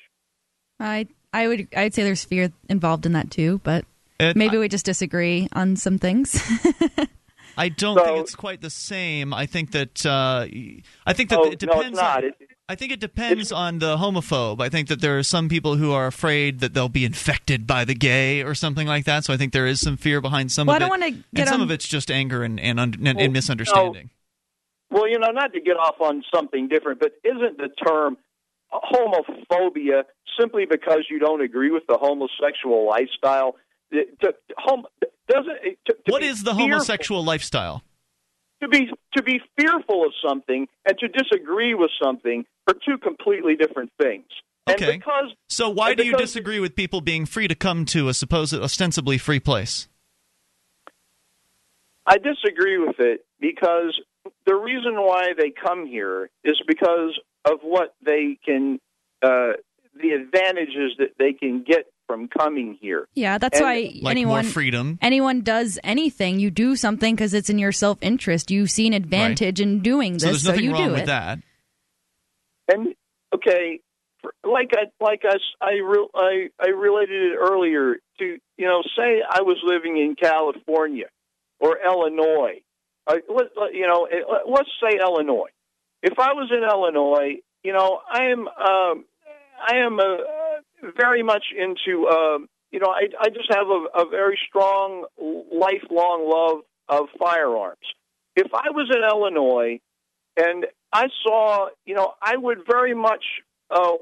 I 0.81 1.09
I 1.33 1.49
would 1.49 1.69
I'd 1.77 1.93
say 1.95 2.05
there's 2.05 2.25
fear 2.25 2.53
involved 2.69 3.05
in 3.07 3.13
that 3.13 3.31
too, 3.31 3.61
but 3.65 3.85
It- 4.21 4.37
maybe 4.37 4.59
we 4.59 4.69
just 4.69 4.87
disagree 4.87 5.49
on 5.53 5.77
some 5.77 5.99
things. 5.99 6.41
I 7.57 7.69
don't 7.71 7.97
think 7.99 8.19
it's 8.19 8.35
quite 8.35 8.61
the 8.61 8.71
same. 8.71 9.33
I 9.33 9.47
think 9.47 9.73
that 9.73 10.05
uh, 10.05 10.47
I 11.07 11.13
think 11.13 11.31
that 11.31 11.39
Oh, 11.39 11.45
it 11.45 11.47
no, 11.47 11.51
it's 11.53 11.65
depends. 11.65 11.97
not. 11.99 12.19
On, 12.25 12.31
It- 12.31 12.49
I 12.69 12.75
think 12.75 12.91
it 12.91 12.99
depends 12.99 13.53
on 13.53 13.79
the 13.79 13.97
homophobe. 13.97 14.61
I 14.61 14.69
think 14.69 14.89
that 14.89 15.01
there 15.01 15.17
are 15.17 15.23
some 15.23 15.49
people 15.49 15.77
who 15.77 15.93
are 15.93 16.09
afraid 16.09 16.59
that 16.59 16.75
they'll 16.75 16.89
be 16.89 17.05
infected 17.05 17.65
by 17.65 17.85
the 17.85 17.95
gay 17.95 18.43
or 18.43 18.57
something 18.57 18.89
like 18.89 19.05
that. 19.05 19.25
So 19.25 19.33
I 19.33 19.37
think 19.37 19.53
there 19.53 19.69
is 19.69 19.81
some 19.81 19.97
fear 19.97 20.21
behind 20.21 20.51
some 20.51 20.67
Well, 20.67 20.75
I 20.75 20.79
of 20.79 20.81
it. 20.81 20.81
don't 20.83 20.91
wanna 20.91 21.07
and 21.07 21.25
get 21.33 21.47
some 21.47 21.61
on- 21.61 21.69
of 21.69 21.71
it's 21.71 21.87
just 21.87 22.11
anger 22.11 22.43
and 22.43 22.59
and, 22.59 22.81
und- 22.81 22.97
and, 22.97 23.05
Well, 23.17 23.25
and 23.25 23.33
misunderstanding. 23.33 24.11
Well, 24.91 25.09
you 25.09 25.19
know, 25.21 25.31
not 25.31 25.53
to 25.53 25.61
get 25.61 25.77
off 25.77 26.01
on 26.01 26.25
something 26.35 26.67
different, 26.69 26.99
but 27.01 27.13
isn't 27.25 27.57
the 27.59 27.69
term 27.87 28.17
homophobia 28.73 30.03
simply 30.39 30.67
because 30.69 31.07
you 31.11 31.19
don't 31.19 31.41
agree 31.43 31.71
with 31.71 31.85
the 31.89 31.97
homosexual 31.99 32.87
lifestyle? 32.87 33.57
To, 33.93 34.05
to, 34.23 34.35
hom- 34.59 34.87
doesn't 35.29 35.59
to, 35.87 35.93
to 35.93 36.13
What 36.13 36.23
is 36.23 36.43
the 36.43 36.51
fearful- 36.53 36.63
homosexual 36.63 37.25
lifestyle? 37.25 37.83
to 38.63 38.69
be 38.69 38.91
to 39.15 39.23
be 39.23 39.39
fearful 39.59 40.07
of 40.07 40.13
something 40.27 40.67
and 40.87 40.99
to 40.99 41.09
disagree 41.09 41.75
with 41.75 41.91
something 42.03 42.45
are 42.67 42.75
two 42.87 42.97
completely 42.97 43.55
different 43.55 43.93
things. 44.01 44.25
Okay. 44.69 44.93
And 44.95 45.01
because 45.01 45.33
So 45.49 45.69
why 45.69 45.95
do 45.95 46.05
you 46.07 46.17
disagree 46.17 46.59
with 46.59 46.75
people 46.75 47.01
being 47.03 47.27
free 47.27 47.49
to 47.49 47.55
come 47.55 47.85
to 47.87 48.09
a 48.09 48.15
supposed 48.15 48.55
ostensibly 48.55 49.19
free 49.19 49.41
place? 49.41 49.89
I 52.07 52.19
disagree 52.19 52.79
with 52.79 52.97
it 52.99 53.27
because 53.41 54.01
the 54.47 54.55
reason 54.55 54.95
why 54.95 55.33
they 55.37 55.51
come 55.51 55.87
here 55.87 56.31
is 56.45 56.61
because 56.67 57.19
of 57.45 57.61
what 57.63 57.95
they 58.05 58.39
can, 58.45 58.81
uh, 59.23 59.53
the 60.01 60.11
advantages 60.11 60.93
that 60.99 61.15
they 61.19 61.33
can 61.33 61.63
get 61.63 61.87
from 62.07 62.29
coming 62.29 62.79
here. 62.81 63.09
yeah, 63.15 63.39
that's 63.39 63.59
And- 63.59 63.65
why 63.65 63.91
Like 64.01 64.13
anyone 64.13 64.45
freedom. 64.45 64.99
anyone 65.03 65.41
does 65.43 65.79
anything. 65.83 66.39
You 66.39 66.51
do 66.51 66.77
something 66.77 67.15
because 67.15 67.35
it's 67.35 67.51
in 67.51 67.59
your 67.59 67.73
self 67.73 67.99
interest. 68.01 68.51
You 68.51 68.67
see 68.67 68.87
an 68.87 68.93
advantage 68.93 69.61
in 69.61 69.81
doing 69.81 70.15
this, 70.15 70.23
So 70.23 70.29
there's 70.29 70.45
nothing 70.47 70.65
you 70.65 70.73
wrong 70.73 70.87
do 70.89 70.93
with 70.93 71.03
it. 71.03 71.07
that. 71.07 71.39
And 72.69 72.95
okay, 73.35 73.81
for- 74.23 74.35
like 74.45 74.71
I 74.75 74.85
like 75.05 75.23
I 75.25 75.35
s- 75.35 75.57
I, 75.61 75.73
re- 75.85 76.09
I 76.15 76.49
I 76.61 76.69
related 76.69 77.33
it 77.33 77.37
earlier 77.37 77.97
to 78.19 78.25
you 78.57 78.67
know 78.67 78.83
say 78.97 79.23
I 79.29 79.43
was 79.43 79.59
living 79.65 79.97
in 79.97 80.15
California 80.17 81.07
or 81.61 81.79
Illinois. 81.85 82.61
Uh, 83.07 83.17
let, 83.29 83.47
let- 83.57 83.75
you 83.75 83.87
know, 83.87 84.07
eh, 84.11 84.23
let- 84.29 84.49
let's 84.49 84.71
say 84.83 84.99
Illinois. 84.99 85.51
If 86.03 86.19
I 86.19 86.33
was 86.33 86.51
in 86.51 86.63
Illinois, 86.65 87.41
you 87.63 87.73
know, 87.73 88.01
I 88.11 88.25
am 88.27 88.49
um, 88.49 89.05
I 89.69 89.77
am 89.77 89.99
uh, 90.01 90.03
very 90.97 91.23
much 91.23 91.45
into 91.57 92.09
um, 92.09 92.49
you 92.71 92.79
know 92.81 92.89
I 92.89 93.09
I 93.21 93.29
just 93.29 93.53
have 93.53 93.69
a, 93.69 94.03
a 94.03 94.09
very 94.09 94.39
strong 94.49 95.07
lifelong 95.19 96.29
love 96.29 96.63
of 96.89 97.09
firearms. 97.19 97.87
If 98.37 98.49
I 98.53 98.71
was 98.71 98.91
in 98.95 99.03
Illinois 99.03 99.81
and 100.37 100.67
I 100.93 101.09
saw, 101.23 101.69
you 101.85 101.95
know, 101.95 102.13
I 102.23 102.37
would 102.37 102.59
very 102.69 102.95
much 102.95 103.25
uh, 103.71 103.93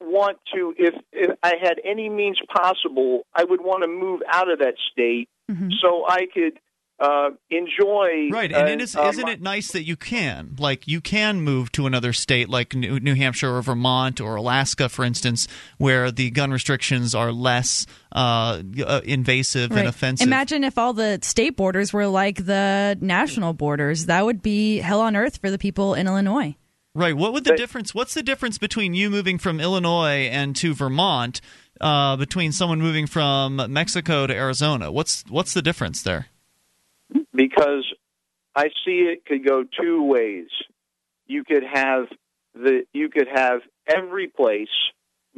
want 0.00 0.38
to, 0.54 0.74
if, 0.78 0.94
if 1.12 1.36
I 1.42 1.54
had 1.60 1.80
any 1.84 2.08
means 2.08 2.38
possible, 2.54 3.26
I 3.34 3.44
would 3.44 3.60
want 3.60 3.82
to 3.82 3.88
move 3.88 4.20
out 4.30 4.50
of 4.50 4.60
that 4.60 4.74
state 4.92 5.28
so 5.82 6.04
I 6.08 6.26
could 6.32 6.58
uh, 7.00 7.30
enjoy. 7.50 8.28
Right, 8.30 8.52
and 8.52 8.68
uh, 8.68 8.72
it 8.72 8.80
is, 8.80 8.96
isn't 8.96 9.24
my- 9.24 9.32
it 9.32 9.42
nice 9.42 9.72
that 9.72 9.84
you 9.84 9.96
can, 9.96 10.56
like, 10.58 10.86
you 10.86 11.00
can 11.00 11.40
move 11.40 11.72
to 11.72 11.86
another 11.86 12.12
state, 12.12 12.48
like 12.48 12.74
New, 12.74 13.00
New 13.00 13.14
Hampshire 13.14 13.54
or 13.54 13.62
Vermont 13.62 14.20
or 14.20 14.36
Alaska, 14.36 14.88
for 14.88 15.04
instance, 15.04 15.48
where 15.78 16.10
the 16.10 16.30
gun 16.30 16.50
restrictions 16.50 17.14
are 17.14 17.32
less 17.32 17.86
uh, 18.14 18.62
uh, 18.86 19.00
invasive 19.04 19.72
and 19.72 19.88
offensive. 19.88 20.26
Imagine 20.26 20.64
if 20.64 20.78
all 20.78 20.92
the 20.92 21.18
state 21.22 21.56
borders 21.56 21.92
were 21.92 22.06
like 22.06 22.46
the 22.46 22.96
national 23.00 23.52
borders. 23.52 24.06
That 24.06 24.24
would 24.24 24.42
be 24.42 24.78
hell 24.78 25.00
on 25.00 25.16
earth 25.16 25.38
for 25.38 25.50
the 25.50 25.58
people 25.58 25.94
in 25.94 26.06
Illinois. 26.06 26.56
Right. 26.94 27.16
What 27.16 27.32
would 27.32 27.42
the 27.42 27.56
difference? 27.56 27.92
What's 27.92 28.14
the 28.14 28.22
difference 28.22 28.56
between 28.56 28.94
you 28.94 29.10
moving 29.10 29.36
from 29.38 29.58
Illinois 29.58 30.28
and 30.30 30.54
to 30.56 30.74
Vermont? 30.74 31.40
Uh, 31.80 32.14
between 32.14 32.52
someone 32.52 32.80
moving 32.80 33.04
from 33.04 33.56
Mexico 33.72 34.28
to 34.28 34.32
Arizona, 34.32 34.92
what's 34.92 35.24
what's 35.28 35.54
the 35.54 35.60
difference 35.60 36.04
there? 36.04 36.28
Because 37.34 37.84
I 38.54 38.68
see 38.84 39.08
it 39.10 39.24
could 39.26 39.44
go 39.46 39.64
two 39.64 40.02
ways. 40.02 40.48
You 41.26 41.44
could 41.44 41.64
have 41.64 42.06
the 42.54 42.84
you 42.92 43.08
could 43.08 43.28
have 43.32 43.60
every 43.86 44.28
place 44.28 44.68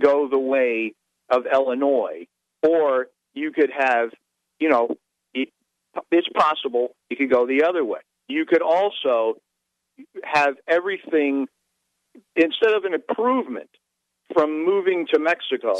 go 0.01 0.29
the 0.29 0.39
way 0.39 0.93
of 1.31 1.45
Illinois, 1.51 2.27
or 2.63 3.09
you 3.35 3.51
could 3.53 3.71
have, 3.77 4.11
you 4.59 4.69
know, 4.69 4.97
it, 5.35 5.49
it's 6.11 6.29
possible 6.29 6.95
it 7.11 7.19
could 7.19 7.31
go 7.31 7.47
the 7.47 7.65
other 7.65 7.85
way. 7.85 8.01
You 8.29 8.45
could 8.47 8.63
also 8.63 9.35
have 10.25 10.55
everything 10.69 11.47
instead 12.35 12.73
of 12.75 12.85
an 12.85 12.95
improvement 12.95 13.71
from 14.35 14.65
moving 14.65 15.07
to 15.13 15.19
Mexico 15.19 15.75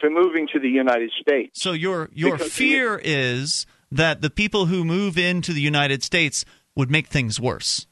to 0.00 0.10
moving 0.10 0.48
to 0.52 0.58
the 0.58 0.68
United 0.68 1.10
States. 1.20 1.60
So 1.60 1.72
your 1.72 2.08
your 2.12 2.32
Because 2.32 2.52
fear 2.52 3.00
is 3.02 3.66
that 3.90 4.20
the 4.20 4.30
people 4.30 4.66
who 4.66 4.84
move 4.84 5.18
into 5.18 5.52
the 5.52 5.60
United 5.60 6.02
States 6.02 6.44
would 6.76 6.90
make 6.90 7.08
things 7.08 7.40
worse. 7.40 7.86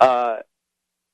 Uh, 0.00 0.36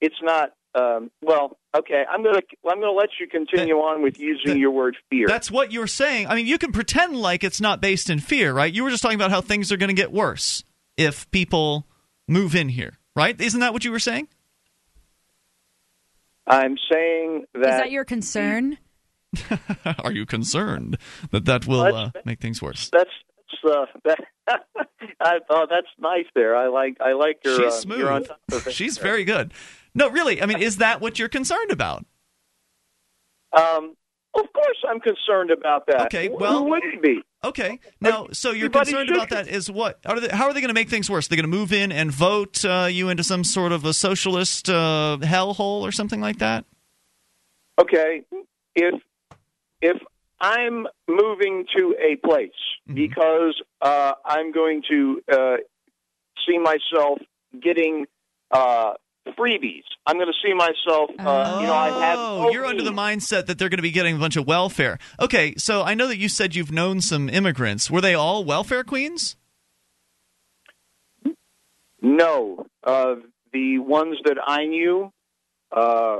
it's 0.00 0.16
not. 0.22 0.52
Um, 0.74 1.10
well, 1.22 1.56
okay. 1.76 2.04
I'm 2.10 2.22
gonna 2.24 2.40
I'm 2.68 2.80
gonna 2.80 2.90
let 2.92 3.10
you 3.20 3.28
continue 3.28 3.76
on 3.76 4.02
with 4.02 4.18
using 4.18 4.58
your 4.58 4.72
word 4.72 4.96
fear. 5.08 5.26
That's 5.28 5.50
what 5.50 5.70
you're 5.70 5.86
saying. 5.86 6.26
I 6.26 6.34
mean, 6.34 6.46
you 6.46 6.58
can 6.58 6.72
pretend 6.72 7.16
like 7.16 7.44
it's 7.44 7.60
not 7.60 7.80
based 7.80 8.10
in 8.10 8.18
fear, 8.18 8.52
right? 8.52 8.72
You 8.72 8.82
were 8.82 8.90
just 8.90 9.02
talking 9.02 9.16
about 9.16 9.30
how 9.30 9.40
things 9.40 9.70
are 9.70 9.76
going 9.76 9.88
to 9.88 9.94
get 9.94 10.12
worse 10.12 10.64
if 10.96 11.30
people 11.30 11.86
move 12.26 12.54
in 12.54 12.68
here, 12.70 12.98
right? 13.14 13.40
Isn't 13.40 13.60
that 13.60 13.72
what 13.72 13.84
you 13.84 13.92
were 13.92 14.00
saying? 14.00 14.28
I'm 16.46 16.76
saying 16.92 17.46
that. 17.54 17.60
Is 17.60 17.76
that 17.76 17.90
your 17.90 18.04
concern? 18.04 18.78
are 20.04 20.12
you 20.12 20.26
concerned 20.26 20.98
that 21.30 21.44
that 21.44 21.66
will 21.66 21.82
uh, 21.82 22.10
make 22.24 22.40
things 22.40 22.60
worse? 22.62 22.90
That's 22.92 23.10
that's 23.62 23.76
uh, 23.76 23.86
that. 24.04 24.64
I, 25.20 25.38
oh, 25.50 25.66
that's 25.68 25.88
nice. 25.98 26.26
There, 26.34 26.56
I 26.56 26.68
like 26.68 26.98
I 27.00 27.12
like 27.12 27.40
your. 27.44 27.56
She's 27.56 27.66
uh, 27.66 27.70
smooth. 27.70 27.98
You're 27.98 28.12
on 28.12 28.24
top 28.24 28.40
of 28.52 28.66
it 28.66 28.72
She's 28.72 28.96
there. 28.96 29.04
very 29.04 29.24
good. 29.24 29.52
No, 29.94 30.08
really. 30.08 30.42
I 30.42 30.46
mean, 30.46 30.60
is 30.60 30.78
that 30.78 31.00
what 31.00 31.18
you're 31.18 31.28
concerned 31.28 31.70
about? 31.70 32.04
Um, 33.52 33.94
of 34.34 34.52
course, 34.52 34.78
I'm 34.88 35.00
concerned 35.00 35.50
about 35.50 35.86
that. 35.86 36.06
Okay, 36.06 36.28
well- 36.28 36.58
who 36.58 36.70
wouldn't 36.70 37.02
be? 37.02 37.22
Okay. 37.44 37.78
Now, 38.00 38.28
so 38.32 38.52
you're 38.52 38.66
everybody 38.66 38.92
concerned 38.92 39.10
about 39.10 39.28
that 39.28 39.48
is 39.48 39.70
what? 39.70 40.00
Are 40.06 40.18
they, 40.18 40.28
how 40.28 40.46
are 40.46 40.54
they 40.54 40.60
going 40.60 40.68
to 40.68 40.74
make 40.74 40.88
things 40.88 41.10
worse? 41.10 41.28
They're 41.28 41.36
going 41.36 41.50
to 41.50 41.56
move 41.56 41.74
in 41.74 41.92
and 41.92 42.10
vote 42.10 42.64
uh, 42.64 42.88
you 42.90 43.10
into 43.10 43.22
some 43.22 43.44
sort 43.44 43.70
of 43.70 43.84
a 43.84 43.92
socialist 43.92 44.70
uh, 44.70 45.18
hellhole 45.20 45.82
or 45.82 45.92
something 45.92 46.22
like 46.22 46.38
that? 46.38 46.64
Okay, 47.78 48.22
if 48.74 48.94
if 49.84 49.96
I'm 50.40 50.86
moving 51.08 51.64
to 51.76 51.94
a 52.00 52.16
place 52.16 52.50
Mm-hmm. 52.86 52.96
because 52.96 53.62
uh, 53.80 54.12
I'm 54.26 54.52
going 54.52 54.82
to 54.90 55.22
uh, 55.32 55.56
see 56.46 56.58
myself 56.58 57.18
getting 57.62 58.04
uh, 58.50 58.92
freebies, 59.38 59.84
I'm 60.06 60.16
going 60.16 60.28
to 60.28 60.34
see 60.46 60.52
myself. 60.52 61.08
Uh, 61.18 61.60
you 61.62 61.66
know, 61.66 61.72
I 61.72 61.88
have. 61.88 62.18
Oh, 62.20 62.50
you're 62.52 62.66
under 62.66 62.82
the 62.82 62.90
mindset 62.90 63.46
that 63.46 63.58
they're 63.58 63.70
going 63.70 63.78
to 63.78 63.82
be 63.82 63.90
getting 63.90 64.16
a 64.16 64.18
bunch 64.18 64.36
of 64.36 64.46
welfare. 64.46 64.98
Okay, 65.18 65.54
so 65.56 65.80
I 65.82 65.94
know 65.94 66.06
that 66.08 66.18
you 66.18 66.28
said 66.28 66.54
you've 66.54 66.70
known 66.72 67.00
some 67.00 67.30
immigrants. 67.30 67.90
Were 67.90 68.02
they 68.02 68.12
all 68.14 68.44
welfare 68.44 68.84
queens? 68.84 69.34
No, 72.02 72.66
uh, 72.82 73.14
the 73.52 73.78
ones 73.78 74.18
that 74.24 74.36
I 74.46 74.66
knew, 74.66 75.10
uh, 75.74 76.18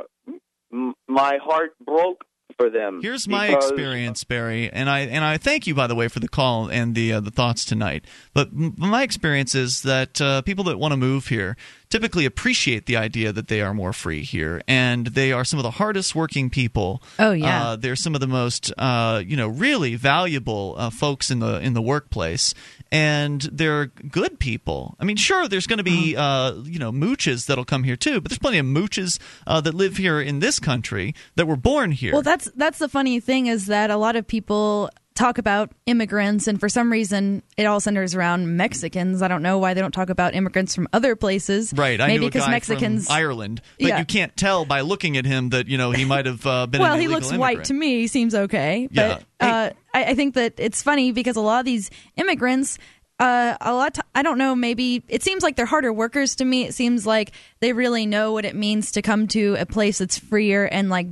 m- 0.72 0.94
my 1.06 1.38
heart 1.44 1.74
broke 1.84 2.24
for 2.56 2.70
them. 2.70 3.00
Here's 3.02 3.26
my 3.28 3.48
experience, 3.48 4.24
Barry, 4.24 4.70
and 4.70 4.88
I 4.88 5.00
and 5.00 5.24
I 5.24 5.36
thank 5.38 5.66
you 5.66 5.74
by 5.74 5.86
the 5.86 5.94
way 5.94 6.08
for 6.08 6.20
the 6.20 6.28
call 6.28 6.70
and 6.70 6.94
the 6.94 7.12
uh, 7.14 7.20
the 7.20 7.30
thoughts 7.30 7.64
tonight. 7.64 8.04
But 8.32 8.48
m- 8.48 8.74
my 8.76 9.02
experience 9.02 9.54
is 9.54 9.82
that 9.82 10.20
uh, 10.20 10.42
people 10.42 10.64
that 10.64 10.78
want 10.78 10.92
to 10.92 10.96
move 10.96 11.28
here 11.28 11.56
typically 11.94 12.24
appreciate 12.24 12.86
the 12.86 12.96
idea 12.96 13.32
that 13.32 13.46
they 13.46 13.60
are 13.60 13.72
more 13.72 13.92
free 13.92 14.24
here, 14.24 14.60
and 14.66 15.06
they 15.06 15.30
are 15.30 15.44
some 15.44 15.60
of 15.60 15.62
the 15.62 15.70
hardest 15.70 16.12
working 16.12 16.50
people. 16.50 17.00
Oh, 17.20 17.30
yeah. 17.30 17.68
uh, 17.68 17.76
they're 17.76 17.94
some 17.94 18.16
of 18.16 18.20
the 18.20 18.26
most 18.26 18.72
uh, 18.76 19.22
you 19.24 19.36
know 19.36 19.46
really 19.46 19.94
valuable 19.94 20.74
uh, 20.76 20.90
folks 20.90 21.30
in 21.30 21.38
the 21.38 21.60
in 21.60 21.74
the 21.74 21.82
workplace. 21.82 22.52
And 22.90 23.42
they're 23.42 23.86
good 23.86 24.38
people. 24.38 24.96
I 25.00 25.04
mean, 25.04 25.16
sure, 25.16 25.48
there's 25.48 25.66
going 25.66 25.78
to 25.78 25.84
be 25.84 26.16
uh, 26.16 26.54
you 26.64 26.80
know 26.80 26.90
mooches 26.90 27.46
that'll 27.46 27.64
come 27.64 27.84
here 27.84 27.96
too, 27.96 28.20
but 28.20 28.30
there's 28.30 28.38
plenty 28.38 28.58
of 28.58 28.66
mooches 28.66 29.20
uh, 29.46 29.60
that 29.60 29.74
live 29.74 29.96
here 29.96 30.20
in 30.20 30.40
this 30.40 30.58
country 30.58 31.14
that 31.36 31.46
were 31.46 31.56
born 31.56 31.92
here. 31.92 32.12
Well, 32.12 32.22
that's 32.22 32.50
that's 32.56 32.78
the 32.78 32.88
funny 32.88 33.20
thing 33.20 33.46
is 33.46 33.66
that 33.66 33.90
a 33.90 33.96
lot 33.96 34.16
of 34.16 34.26
people 34.26 34.90
talk 35.14 35.38
about 35.38 35.70
immigrants, 35.86 36.46
and 36.48 36.58
for 36.58 36.68
some 36.68 36.90
reason, 36.90 37.42
it 37.56 37.64
all 37.64 37.78
centers 37.80 38.14
around 38.14 38.56
Mexicans. 38.56 39.22
I 39.22 39.28
don't 39.28 39.42
know 39.42 39.58
why 39.58 39.72
they 39.74 39.80
don't 39.80 39.92
talk 39.94 40.10
about 40.10 40.34
immigrants 40.34 40.74
from 40.74 40.88
other 40.92 41.14
places. 41.14 41.72
Right, 41.72 42.00
I 42.00 42.08
maybe 42.08 42.26
because 42.26 42.48
Mexicans. 42.48 43.06
from 43.06 43.14
Ireland, 43.16 43.62
but 43.78 43.88
Yeah. 43.88 43.98
you 44.00 44.04
can't 44.04 44.36
tell 44.36 44.64
by 44.64 44.80
looking 44.80 45.16
at 45.16 45.24
him 45.24 45.50
that 45.50 45.68
you 45.68 45.78
know 45.78 45.92
he 45.92 46.04
might 46.04 46.26
have 46.26 46.44
uh, 46.46 46.66
been. 46.66 46.80
well, 46.80 46.96
he 46.96 47.08
looks 47.08 47.32
white 47.32 47.64
to 47.64 47.74
me. 47.74 48.00
He 48.00 48.06
seems 48.08 48.34
okay, 48.34 48.88
Yeah. 48.90 49.18
but 49.38 49.46
uh, 49.46 49.70
I, 49.94 50.04
I 50.06 50.14
think 50.14 50.34
that 50.34 50.54
it's 50.58 50.82
funny 50.82 51.12
because 51.12 51.36
a 51.36 51.40
lot 51.40 51.60
of 51.60 51.64
these 51.64 51.90
immigrants. 52.16 52.78
Uh, 53.20 53.56
a 53.60 53.72
lot. 53.72 53.96
I 54.16 54.22
don't 54.24 54.38
know. 54.38 54.56
Maybe 54.56 55.04
it 55.06 55.22
seems 55.22 55.44
like 55.44 55.54
they're 55.54 55.66
harder 55.66 55.92
workers 55.92 56.34
to 56.36 56.44
me. 56.44 56.64
It 56.64 56.74
seems 56.74 57.06
like 57.06 57.30
they 57.60 57.72
really 57.72 58.06
know 58.06 58.32
what 58.32 58.44
it 58.44 58.56
means 58.56 58.90
to 58.92 59.02
come 59.02 59.28
to 59.28 59.54
a 59.56 59.64
place 59.64 59.98
that's 59.98 60.18
freer 60.18 60.64
and 60.64 60.90
like 60.90 61.06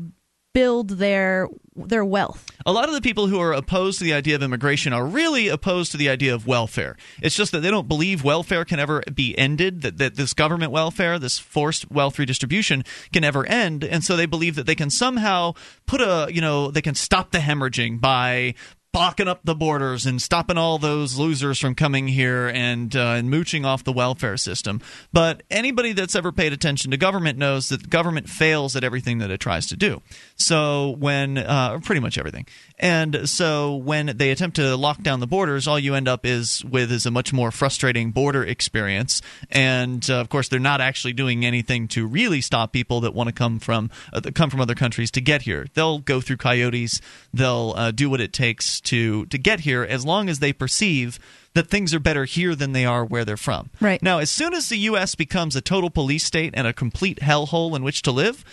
build 0.52 0.90
their 0.90 1.48
their 1.74 2.04
wealth. 2.04 2.50
A 2.66 2.72
lot 2.72 2.88
of 2.88 2.94
the 2.94 3.00
people 3.00 3.28
who 3.28 3.40
are 3.40 3.52
opposed 3.52 3.98
to 3.98 4.04
the 4.04 4.12
idea 4.12 4.34
of 4.34 4.42
immigration 4.42 4.92
are 4.92 5.06
really 5.06 5.48
opposed 5.48 5.90
to 5.92 5.96
the 5.96 6.10
idea 6.10 6.34
of 6.34 6.46
welfare. 6.46 6.96
It's 7.22 7.34
just 7.34 7.52
that 7.52 7.60
they 7.60 7.70
don't 7.70 7.88
believe 7.88 8.22
welfare 8.22 8.64
can 8.64 8.78
ever 8.78 9.02
be 9.12 9.36
ended, 9.38 9.80
that, 9.82 9.98
that 9.98 10.16
this 10.16 10.34
government 10.34 10.70
welfare, 10.70 11.18
this 11.18 11.38
forced 11.38 11.90
wealth 11.90 12.18
redistribution 12.18 12.84
can 13.12 13.24
ever 13.24 13.46
end. 13.46 13.84
And 13.84 14.04
so 14.04 14.16
they 14.16 14.26
believe 14.26 14.54
that 14.56 14.66
they 14.66 14.74
can 14.74 14.90
somehow 14.90 15.54
put 15.86 16.02
a, 16.02 16.28
you 16.30 16.42
know, 16.42 16.70
they 16.70 16.82
can 16.82 16.94
stop 16.94 17.30
the 17.30 17.38
hemorrhaging 17.38 18.00
by 18.00 18.54
blocking 18.92 19.26
up 19.26 19.40
the 19.42 19.54
borders 19.54 20.04
and 20.04 20.20
stopping 20.20 20.58
all 20.58 20.78
those 20.78 21.16
losers 21.16 21.58
from 21.58 21.74
coming 21.74 22.08
here 22.08 22.48
and, 22.48 22.94
uh, 22.94 23.12
and 23.16 23.30
mooching 23.30 23.64
off 23.64 23.82
the 23.84 23.92
welfare 23.92 24.36
system. 24.36 24.82
But 25.14 25.42
anybody 25.50 25.94
that's 25.94 26.14
ever 26.14 26.30
paid 26.30 26.52
attention 26.52 26.90
to 26.90 26.98
government 26.98 27.38
knows 27.38 27.70
that 27.70 27.88
government 27.88 28.28
fails 28.28 28.76
at 28.76 28.84
everything 28.84 29.18
that 29.18 29.30
it 29.30 29.40
tries 29.40 29.66
to 29.68 29.76
do. 29.76 30.02
So 30.36 30.90
when, 30.98 31.38
uh, 31.38 31.78
pretty 31.78 32.00
much 32.02 32.18
everything. 32.18 32.46
And 32.78 33.28
so 33.28 33.76
when 33.76 34.12
they 34.16 34.30
attempt 34.30 34.56
to 34.56 34.76
lock 34.76 35.02
down 35.02 35.20
the 35.20 35.26
borders, 35.26 35.66
all 35.66 35.78
you 35.78 35.94
end 35.94 36.08
up 36.08 36.26
is 36.26 36.62
with 36.64 36.92
is 36.92 37.06
a 37.06 37.10
much 37.10 37.32
more 37.32 37.50
frustrating 37.50 38.10
border 38.10 38.44
experience. 38.44 39.22
And 39.50 40.08
uh, 40.10 40.16
of 40.16 40.28
course, 40.28 40.48
they're 40.48 40.60
not 40.60 40.82
actually 40.82 41.14
doing 41.14 41.46
anything 41.46 41.88
to 41.88 42.06
really 42.06 42.42
stop 42.42 42.72
people 42.72 43.00
that 43.00 43.14
want 43.14 43.28
to 43.28 43.32
come 43.32 43.58
from 43.58 43.90
uh, 44.12 44.20
come 44.34 44.50
from 44.50 44.60
other 44.60 44.74
countries 44.74 45.10
to 45.12 45.20
get 45.20 45.42
here. 45.42 45.66
They'll 45.74 46.00
go 46.00 46.20
through 46.20 46.38
coyotes. 46.38 47.00
They'll 47.32 47.72
uh, 47.76 47.90
do 47.92 48.10
what 48.10 48.20
it 48.20 48.32
takes 48.32 48.81
to 48.84 49.26
to 49.26 49.38
get 49.38 49.60
here, 49.60 49.82
as 49.82 50.04
long 50.04 50.28
as 50.28 50.38
they 50.38 50.52
perceive 50.52 51.18
that 51.54 51.68
things 51.68 51.92
are 51.92 52.00
better 52.00 52.24
here 52.24 52.54
than 52.54 52.72
they 52.72 52.84
are 52.86 53.04
where 53.04 53.24
they're 53.24 53.36
from. 53.36 53.70
Right. 53.80 54.02
Now, 54.02 54.18
as 54.18 54.30
soon 54.30 54.54
as 54.54 54.68
the 54.68 54.78
U.S. 54.78 55.14
becomes 55.14 55.54
a 55.54 55.60
total 55.60 55.90
police 55.90 56.24
state 56.24 56.54
and 56.56 56.66
a 56.66 56.72
complete 56.72 57.18
hellhole 57.20 57.76
in 57.76 57.82
which 57.82 58.02
to 58.02 58.10
live, 58.12 58.44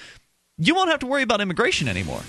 you 0.58 0.76
won't 0.76 0.90
have 0.90 1.00
to 1.00 1.08
worry 1.08 1.24
about 1.24 1.40
immigration 1.42 1.88
anymore. 1.88 2.22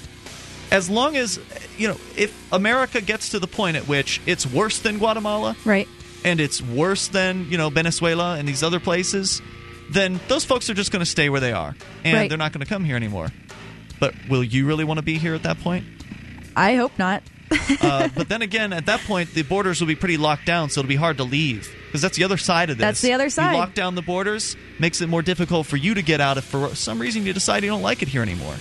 As 0.70 0.88
long 0.88 1.16
as, 1.16 1.40
you 1.76 1.88
know, 1.88 1.96
if 2.16 2.32
America 2.52 3.00
gets 3.00 3.30
to 3.30 3.40
the 3.40 3.48
point 3.48 3.76
at 3.76 3.88
which 3.88 4.20
it's 4.26 4.46
worse 4.46 4.78
than 4.78 4.98
Guatemala, 4.98 5.56
right, 5.64 5.88
and 6.24 6.38
it's 6.40 6.62
worse 6.62 7.08
than, 7.08 7.50
you 7.50 7.58
know, 7.58 7.70
Venezuela 7.70 8.36
and 8.36 8.46
these 8.48 8.62
other 8.62 8.78
places, 8.78 9.42
then 9.90 10.20
those 10.28 10.44
folks 10.44 10.70
are 10.70 10.74
just 10.74 10.92
going 10.92 11.00
to 11.00 11.10
stay 11.10 11.28
where 11.28 11.40
they 11.40 11.52
are. 11.52 11.74
And 12.04 12.14
Right. 12.16 12.28
they're 12.28 12.38
not 12.38 12.52
going 12.52 12.64
to 12.64 12.68
come 12.68 12.84
here 12.84 12.94
anymore. 12.94 13.32
But 13.98 14.14
will 14.28 14.44
you 14.44 14.64
really 14.64 14.84
want 14.84 14.98
to 14.98 15.02
be 15.02 15.18
here 15.18 15.34
at 15.34 15.42
that 15.42 15.58
point? 15.58 15.84
I 16.54 16.76
hope 16.76 16.96
not. 16.98 17.24
Uh, 17.80 18.08
but 18.14 18.28
then 18.28 18.42
again, 18.42 18.72
at 18.72 18.86
that 18.86 19.00
point, 19.00 19.32
the 19.34 19.42
borders 19.42 19.80
will 19.80 19.88
be 19.88 19.96
pretty 19.96 20.16
locked 20.16 20.46
down, 20.46 20.70
so 20.70 20.80
it'll 20.80 20.88
be 20.88 20.96
hard 20.96 21.16
to 21.18 21.24
leave 21.24 21.74
because 21.86 22.02
that's 22.02 22.16
the 22.16 22.24
other 22.24 22.36
side 22.36 22.70
of 22.70 22.78
this. 22.78 22.84
That's 22.84 23.00
the 23.00 23.12
other 23.12 23.30
side. 23.30 23.52
You 23.52 23.58
lock 23.58 23.74
down 23.74 23.94
the 23.94 24.02
borders, 24.02 24.56
makes 24.78 25.00
it 25.00 25.08
more 25.08 25.22
difficult 25.22 25.66
for 25.66 25.76
you 25.76 25.94
to 25.94 26.02
get 26.02 26.20
out 26.20 26.36
if 26.36 26.44
for 26.44 26.74
some 26.74 27.00
reason 27.00 27.26
you 27.26 27.32
decide 27.32 27.64
you 27.64 27.70
don't 27.70 27.82
like 27.82 28.02
it 28.02 28.08
here 28.08 28.22
anymore. 28.22 28.54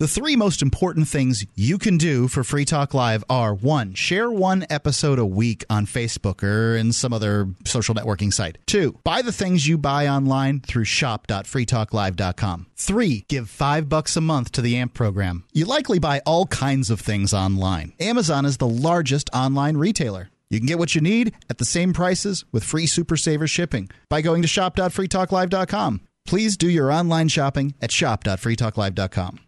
The 0.00 0.06
three 0.06 0.36
most 0.36 0.62
important 0.62 1.08
things 1.08 1.44
you 1.56 1.76
can 1.76 1.98
do 1.98 2.28
for 2.28 2.44
Free 2.44 2.64
Talk 2.64 2.94
Live 2.94 3.24
are 3.28 3.52
one, 3.52 3.94
share 3.94 4.30
one 4.30 4.64
episode 4.70 5.18
a 5.18 5.26
week 5.26 5.64
on 5.68 5.86
Facebook 5.86 6.44
or 6.44 6.76
in 6.76 6.92
some 6.92 7.12
other 7.12 7.48
social 7.64 7.96
networking 7.96 8.32
site. 8.32 8.58
Two, 8.64 9.00
buy 9.02 9.22
the 9.22 9.32
things 9.32 9.66
you 9.66 9.76
buy 9.76 10.06
online 10.06 10.60
through 10.60 10.84
shop.freetalklive.com. 10.84 12.66
Three, 12.76 13.24
give 13.26 13.50
five 13.50 13.88
bucks 13.88 14.16
a 14.16 14.20
month 14.20 14.52
to 14.52 14.62
the 14.62 14.76
AMP 14.76 14.94
program. 14.94 15.42
You 15.52 15.64
likely 15.64 15.98
buy 15.98 16.22
all 16.24 16.46
kinds 16.46 16.90
of 16.90 17.00
things 17.00 17.34
online. 17.34 17.92
Amazon 17.98 18.44
is 18.44 18.58
the 18.58 18.68
largest 18.68 19.28
online 19.34 19.76
retailer. 19.78 20.30
You 20.48 20.60
can 20.60 20.68
get 20.68 20.78
what 20.78 20.94
you 20.94 21.00
need 21.00 21.34
at 21.50 21.58
the 21.58 21.64
same 21.64 21.92
prices 21.92 22.44
with 22.52 22.62
free 22.62 22.86
Super 22.86 23.16
Saver 23.16 23.48
shipping 23.48 23.90
by 24.08 24.20
going 24.20 24.42
to 24.42 24.48
shop.freetalklive.com. 24.48 26.02
Please 26.24 26.56
do 26.56 26.70
your 26.70 26.92
online 26.92 27.26
shopping 27.26 27.74
at 27.82 27.90
shop.freetalklive.com. 27.90 29.40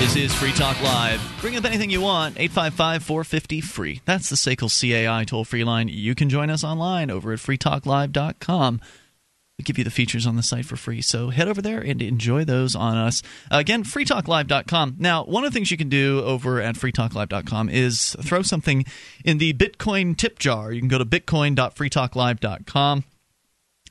This 0.00 0.16
is 0.16 0.34
Free 0.34 0.52
Talk 0.52 0.82
Live. 0.82 1.20
Bring 1.42 1.58
up 1.58 1.66
anything 1.66 1.90
you 1.90 2.00
want, 2.00 2.38
855 2.38 3.02
450 3.02 3.60
free. 3.60 4.00
That's 4.06 4.30
the 4.30 4.36
SACL 4.36 4.70
CAI 4.70 5.24
toll 5.24 5.44
free 5.44 5.62
line. 5.62 5.88
You 5.88 6.14
can 6.14 6.30
join 6.30 6.48
us 6.48 6.64
online 6.64 7.10
over 7.10 7.34
at 7.34 7.38
freetalklive.com. 7.38 8.80
We 9.58 9.62
give 9.62 9.76
you 9.76 9.84
the 9.84 9.90
features 9.90 10.26
on 10.26 10.36
the 10.36 10.42
site 10.42 10.64
for 10.64 10.76
free, 10.76 11.02
so 11.02 11.28
head 11.28 11.48
over 11.48 11.60
there 11.60 11.82
and 11.82 12.00
enjoy 12.00 12.44
those 12.44 12.74
on 12.74 12.96
us. 12.96 13.22
Again, 13.50 13.84
freetalklive.com. 13.84 14.96
Now, 14.98 15.24
one 15.24 15.44
of 15.44 15.52
the 15.52 15.54
things 15.54 15.70
you 15.70 15.76
can 15.76 15.90
do 15.90 16.22
over 16.24 16.62
at 16.62 16.76
freetalklive.com 16.76 17.68
is 17.68 18.16
throw 18.22 18.40
something 18.40 18.86
in 19.22 19.36
the 19.36 19.52
Bitcoin 19.52 20.16
tip 20.16 20.38
jar. 20.38 20.72
You 20.72 20.80
can 20.80 20.88
go 20.88 20.96
to 20.96 21.04
bitcoin.freetalklive.com. 21.04 23.04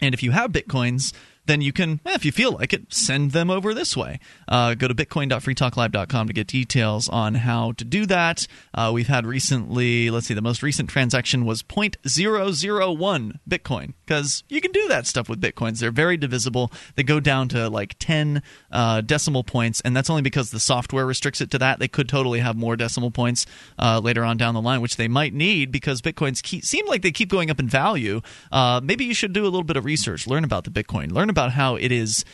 And 0.01 0.15
if 0.15 0.23
you 0.23 0.31
have 0.31 0.51
Bitcoins, 0.51 1.13
then 1.49 1.61
you 1.61 1.73
can, 1.73 1.99
eh, 2.05 2.13
if 2.13 2.23
you 2.23 2.31
feel 2.31 2.51
like 2.51 2.73
it, 2.73 2.93
send 2.93 3.31
them 3.31 3.49
over 3.49 3.73
this 3.73 3.97
way. 3.97 4.19
Uh, 4.47 4.75
go 4.75 4.87
to 4.87 4.93
bitcoin.freetalklive.com 4.93 6.27
to 6.27 6.33
get 6.33 6.47
details 6.47 7.09
on 7.09 7.35
how 7.35 7.71
to 7.73 7.83
do 7.83 8.05
that. 8.05 8.47
Uh, 8.73 8.91
we've 8.93 9.07
had 9.07 9.25
recently, 9.25 10.09
let's 10.11 10.27
see, 10.27 10.33
the 10.33 10.41
most 10.41 10.61
recent 10.61 10.89
transaction 10.89 11.45
was 11.45 11.63
0.001 11.63 13.39
Bitcoin 13.49 13.93
because 14.05 14.43
you 14.47 14.61
can 14.61 14.71
do 14.71 14.87
that 14.87 15.07
stuff 15.07 15.27
with 15.27 15.41
Bitcoins. 15.41 15.79
They're 15.79 15.91
very 15.91 16.17
divisible. 16.17 16.71
They 16.95 17.03
go 17.03 17.19
down 17.19 17.49
to 17.49 17.69
like 17.69 17.95
10 17.99 18.43
uh, 18.71 19.01
decimal 19.01 19.43
points, 19.43 19.81
and 19.81 19.95
that's 19.97 20.09
only 20.09 20.21
because 20.21 20.51
the 20.51 20.59
software 20.59 21.05
restricts 21.05 21.41
it 21.41 21.49
to 21.51 21.57
that. 21.57 21.79
They 21.79 21.87
could 21.87 22.07
totally 22.07 22.39
have 22.39 22.55
more 22.55 22.75
decimal 22.75 23.09
points 23.09 23.47
uh, 23.79 23.99
later 24.03 24.23
on 24.23 24.37
down 24.37 24.53
the 24.53 24.61
line, 24.61 24.81
which 24.81 24.97
they 24.97 25.07
might 25.07 25.33
need 25.33 25.71
because 25.71 26.01
Bitcoins 26.01 26.43
keep, 26.43 26.63
seem 26.63 26.85
like 26.85 27.01
they 27.01 27.11
keep 27.11 27.29
going 27.29 27.49
up 27.49 27.59
in 27.59 27.67
value. 27.67 28.21
Uh, 28.51 28.79
maybe 28.83 29.05
you 29.05 29.15
should 29.15 29.33
do 29.33 29.43
a 29.43 29.45
little 29.45 29.63
bit 29.63 29.77
of 29.77 29.85
research, 29.85 30.27
learn 30.27 30.43
about 30.43 30.63
the 30.63 30.69
Bitcoin, 30.69 31.11
learn 31.11 31.29
about 31.29 31.38
how 31.47 31.75
it 31.75 31.91
is 31.91 32.25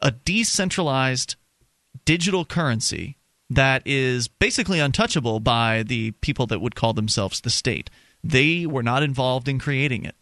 a 0.00 0.10
decentralized 0.10 1.36
digital 2.04 2.44
currency 2.44 3.16
that 3.50 3.82
is 3.84 4.28
basically 4.28 4.80
untouchable 4.80 5.40
by 5.40 5.82
the 5.82 6.12
people 6.22 6.46
that 6.46 6.60
would 6.60 6.74
call 6.74 6.92
themselves 6.92 7.40
the 7.40 7.50
state. 7.50 7.90
They 8.24 8.66
were 8.66 8.82
not 8.82 9.02
involved 9.02 9.48
in 9.48 9.58
creating 9.58 10.04
it, 10.04 10.14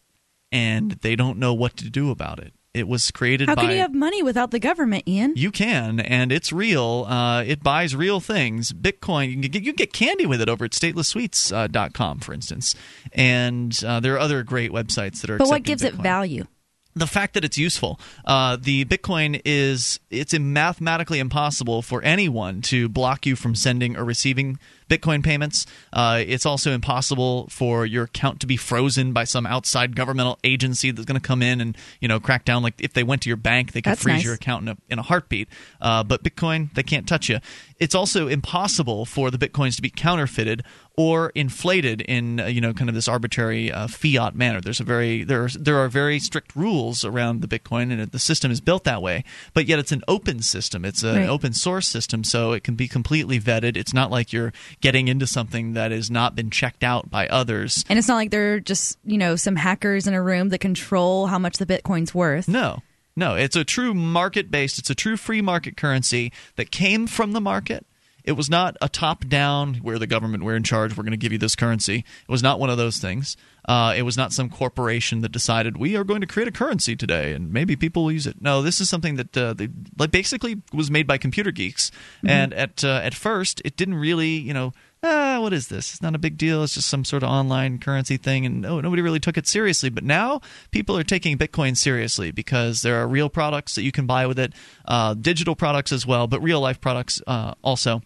and 0.51 0.93
they 1.03 1.17
don't 1.17 1.39
know 1.39 1.55
what 1.55 1.77
to 1.79 1.91
do 1.91 2.11
about 2.11 2.39
it. 2.39 2.53
It 2.73 2.87
was 2.87 3.11
created 3.11 3.47
by 3.47 3.53
How 3.53 3.57
by. 3.57 3.63
can 3.63 3.71
you 3.73 3.79
have 3.79 3.95
money 3.95 4.23
without 4.23 4.53
the 4.53 4.61
government, 4.61 5.03
Ian? 5.09 5.33
You 5.35 5.51
can, 5.51 5.99
and 5.99 6.31
it's 6.31 6.53
real. 6.53 7.05
Uh, 7.09 7.43
it 7.43 7.65
buys 7.65 7.97
real 7.97 8.21
things. 8.21 8.73
Bitcoin, 8.73 9.29
you 9.29 9.33
can 9.35 9.51
get, 9.51 9.63
you 9.63 9.73
can 9.73 9.77
get 9.77 9.93
candy 9.93 10.25
with 10.25 10.41
it 10.41 10.49
over 10.49 10.65
at 10.65 10.71
statelesssweets.com, 10.71 12.21
for 12.21 12.33
instance. 12.33 12.77
And 13.13 13.83
uh, 13.85 13.99
there 13.99 14.15
are 14.15 14.21
other 14.21 14.45
great 14.45 14.71
websites 14.71 15.21
that 15.21 15.31
are 15.31 15.39
But 15.39 15.49
what 15.49 15.65
gives 15.65 15.83
it 15.83 15.95
value? 15.95 16.47
The 16.95 17.07
fact 17.07 17.35
that 17.35 17.45
it's 17.45 17.59
useful. 17.59 18.01
Uh, 18.25 18.57
the 18.61 18.85
Bitcoin 18.85 19.41
is 19.45 20.01
it's 20.11 20.37
mathematically 20.39 21.19
impossible 21.19 21.83
for 21.83 22.03
anyone 22.03 22.61
to 22.63 22.89
block 22.89 23.27
you 23.27 23.37
from 23.37 23.55
sending 23.55 23.97
or 23.97 24.05
receiving 24.05 24.59
Bitcoin 24.91 25.23
payments. 25.25 25.65
Uh, 25.93 26.23
it's 26.27 26.45
also 26.45 26.73
impossible 26.73 27.47
for 27.49 27.87
your 27.87 28.05
account 28.05 28.41
to 28.41 28.47
be 28.47 28.57
frozen 28.59 29.13
by 29.13 29.25
some 29.25 29.47
outside 29.47 29.95
governmental 29.97 30.39
agency 30.45 30.91
that's 30.91 31.07
going 31.07 31.19
to 31.21 31.27
come 31.27 31.43
in 31.43 31.61
and 31.61 31.77
you 32.01 32.09
know 32.09 32.19
crack 32.21 32.45
down. 32.45 32.63
Like 32.63 32.75
if 32.81 32.93
they 32.93 33.03
went 33.05 33.23
to 33.23 33.31
your 33.31 33.37
bank, 33.37 33.73
they 33.73 33.81
could 33.81 33.93
That's 33.93 34.03
freeze 34.03 34.17
nice. 34.17 34.25
your 34.25 34.35
account 34.35 34.63
in 34.63 34.69
a, 34.69 34.77
in 34.91 34.99
a 34.99 35.03
heartbeat. 35.03 35.49
Uh, 35.81 36.03
but 36.05 36.23
Bitcoin, 36.23 36.75
they 36.75 36.83
can't 36.83 37.09
touch 37.09 37.29
you. 37.29 37.39
It's 37.79 37.95
also 37.95 38.29
impossible 38.29 39.07
for 39.07 39.31
the 39.31 39.39
Bitcoins 39.39 39.77
to 39.77 39.83
be 39.83 39.89
counterfeited 39.89 40.63
or 40.97 41.31
inflated 41.35 42.03
in 42.03 42.41
uh, 42.41 42.47
you 42.47 42.61
know 42.61 42.75
kind 42.75 42.91
of 42.91 42.95
this 42.95 43.09
arbitrary 43.09 43.71
uh, 43.73 43.87
fiat 43.87 44.35
manner. 44.35 44.61
There's 44.61 44.81
a 44.81 44.85
very 44.85 45.23
there 45.25 45.45
are, 45.45 45.49
there 45.49 45.79
are 45.79 45.89
very 45.89 46.19
strict 46.19 46.55
rules 46.57 47.05
around 47.05 47.41
the 47.41 47.49
Bitcoin, 47.49 47.91
and 47.93 48.11
the 48.11 48.19
system 48.19 48.51
is 48.51 48.61
built 48.61 48.85
that 48.85 49.01
way. 49.01 49.25
But 49.55 49.67
yet 49.67 49.79
it's 49.79 49.93
an 49.93 50.03
open 50.09 50.43
system. 50.43 50.85
It's 50.85 51.03
an 51.05 51.11
Right. 51.21 51.29
open 51.29 51.53
source 51.53 51.89
system, 51.89 52.23
so 52.25 52.53
it 52.53 52.65
can 52.65 52.75
be 52.75 52.87
completely 52.89 53.39
vetted. 53.41 53.77
It's 53.77 53.93
not 53.95 54.11
like 54.11 54.33
you're 54.33 54.53
getting 54.81 55.09
into 55.09 55.27
something 55.27 55.75
that 55.75 55.91
has 55.91 56.11
not 56.11 56.35
been 56.35 56.51
checked 56.51 56.83
out 56.83 57.11
by 57.11 57.27
others. 57.29 57.85
And 57.89 57.99
it's 57.99 58.09
not 58.09 58.17
like 58.17 58.31
they're 58.31 58.61
just, 58.61 58.99
you 59.05 59.19
know, 59.19 59.37
some 59.37 59.57
hackers 59.57 60.07
in 60.07 60.15
a 60.15 60.23
room 60.23 60.49
that 60.51 60.59
control 60.59 61.27
how 61.27 61.39
much 61.39 61.59
the 61.59 61.67
Bitcoin's 61.67 62.15
worth. 62.15 62.49
No. 62.49 62.83
No, 63.17 63.35
it's 63.35 63.57
a 63.57 63.65
true 63.65 63.93
market 63.93 64.51
based, 64.51 64.79
it's 64.79 64.89
a 64.89 64.95
true 64.95 65.17
free 65.17 65.43
market 65.43 65.77
currency 65.77 66.33
that 66.57 66.71
came 66.71 67.07
from 67.07 67.33
the 67.33 67.41
market. 67.41 67.85
It 68.25 68.33
was 68.33 68.49
not 68.49 68.77
a 68.81 68.89
top 68.89 69.27
down, 69.27 69.81
we're 69.83 69.99
the 69.99 70.07
government, 70.07 70.45
we're 70.45 70.57
in 70.57 70.63
charge, 70.63 70.97
we're 70.97 71.03
going 71.03 71.11
to 71.13 71.17
give 71.17 71.33
you 71.33 71.39
this 71.39 71.57
currency. 71.57 71.99
It 71.99 72.31
was 72.31 72.43
not 72.43 72.61
one 72.61 72.71
of 72.71 72.77
those 72.79 72.99
things. 72.99 73.37
Uh, 73.67 73.95
it 73.97 74.03
was 74.03 74.17
not 74.17 74.33
some 74.33 74.49
corporation 74.49 75.21
that 75.21 75.33
decided, 75.33 75.77
we 75.77 75.97
are 75.97 76.05
going 76.05 76.21
to 76.21 76.27
create 76.27 76.49
a 76.49 76.53
currency 76.53 76.97
today 76.97 77.33
and 77.33 77.53
maybe 77.53 77.77
people 77.77 78.05
will 78.05 78.13
use 78.13 78.27
it. 78.27 78.41
No, 78.41 78.63
this 78.63 78.81
is 78.81 78.89
something 78.89 79.17
that 79.17 79.37
uh, 79.37 79.55
they, 79.55 79.69
like 79.99 80.11
basically 80.11 80.63
was 80.73 80.91
made 80.91 81.07
by 81.07 81.19
computer 81.19 81.51
geeks. 81.51 81.91
And 82.25 82.55
at, 82.55 82.85
uh, 82.85 83.01
at 83.03 83.15
first, 83.15 83.61
it 83.65 83.77
didn't 83.77 83.95
really, 83.97 84.29
you 84.29 84.55
know, 84.55 84.73
ah, 85.03 85.39
what 85.41 85.53
is 85.53 85.69
this? 85.69 85.93
It's 85.93 86.03
not 86.03 86.15
a 86.15 86.19
big 86.19 86.37
deal. 86.37 86.63
It's 86.63 86.75
just 86.75 86.89
some 86.89 87.05
sort 87.05 87.23
of 87.23 87.29
online 87.29 87.79
currency 87.79 88.17
thing, 88.17 88.45
and 88.45 88.61
no, 88.61 88.81
nobody 88.81 89.03
really 89.03 89.21
took 89.21 89.39
it 89.39 89.47
seriously. 89.47 89.89
But 89.89 90.05
now 90.05 90.41
people 90.71 90.97
are 90.97 91.05
taking 91.05 91.39
Bitcoin 91.39 91.77
seriously 91.77 92.31
because 92.31 92.83
there 92.83 92.97
are 92.97 93.09
real 93.09 93.29
products 93.29 93.75
that 93.75 93.83
you 93.83 93.93
can 93.93 94.07
buy 94.07 94.27
with 94.27 94.39
it, 94.39 94.53
uh, 94.85 95.15
digital 95.15 95.57
products 95.57 95.93
as 95.93 96.07
well, 96.07 96.27
but 96.27 96.43
real 96.43 96.61
life 96.61 96.81
products 96.81 97.23
uh, 97.27 97.55
also. 97.63 98.03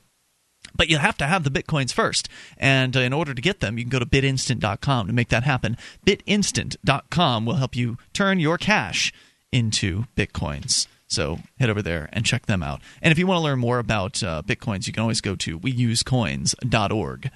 But 0.77 0.89
you 0.89 0.99
have 0.99 1.17
to 1.19 1.27
have 1.27 1.45
the 1.45 1.51
bitcoins 1.51 1.93
first. 1.93 2.29
And 2.57 2.97
uh, 2.97 3.01
in 3.01 3.13
order 3.13 3.35
to 3.35 3.43
get 3.43 3.61
them, 3.61 3.79
you 3.79 3.85
can 3.85 3.91
go 3.91 3.99
to 3.99 4.07
bitinstant.com 4.07 5.07
to 5.07 5.13
make 5.13 5.29
that 5.29 5.45
happen. 5.45 5.77
Bitinstant.com 6.07 7.47
will 7.47 7.55
help 7.55 7.77
you 7.77 7.97
turn 8.13 8.41
your 8.41 8.59
cash 8.59 9.13
into 9.53 10.05
bitcoins. 10.17 10.87
So 11.07 11.39
head 11.59 11.71
over 11.71 11.83
there 11.83 12.09
and 12.13 12.25
check 12.25 12.47
them 12.47 12.63
out. 12.63 12.81
And 13.01 13.13
if 13.13 13.19
you 13.19 13.27
want 13.27 13.39
to 13.39 13.45
learn 13.45 13.59
more 13.59 13.79
about 13.79 14.23
uh, 14.23 14.43
bitcoins, 14.43 14.87
you 14.87 14.93
can 14.93 15.03
always 15.03 15.21
go 15.21 15.37
to 15.37 15.61
weusecoins.org. 15.61 17.31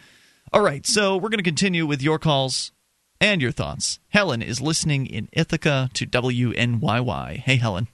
All 0.52 0.62
right, 0.62 0.86
so 0.86 1.16
we're 1.16 1.28
going 1.28 1.39
to 1.39 1.44
continue 1.44 1.86
with 1.86 2.02
your 2.02 2.19
calls 2.19 2.73
and 3.20 3.43
your 3.43 3.52
thoughts. 3.52 4.01
Helen 4.09 4.43
is 4.43 4.60
listening 4.60 5.06
in 5.06 5.28
Ithaca 5.32 5.90
to 5.93 6.06
WNYY. 6.06 7.36
Hey, 7.39 7.56
Helen. 7.56 7.89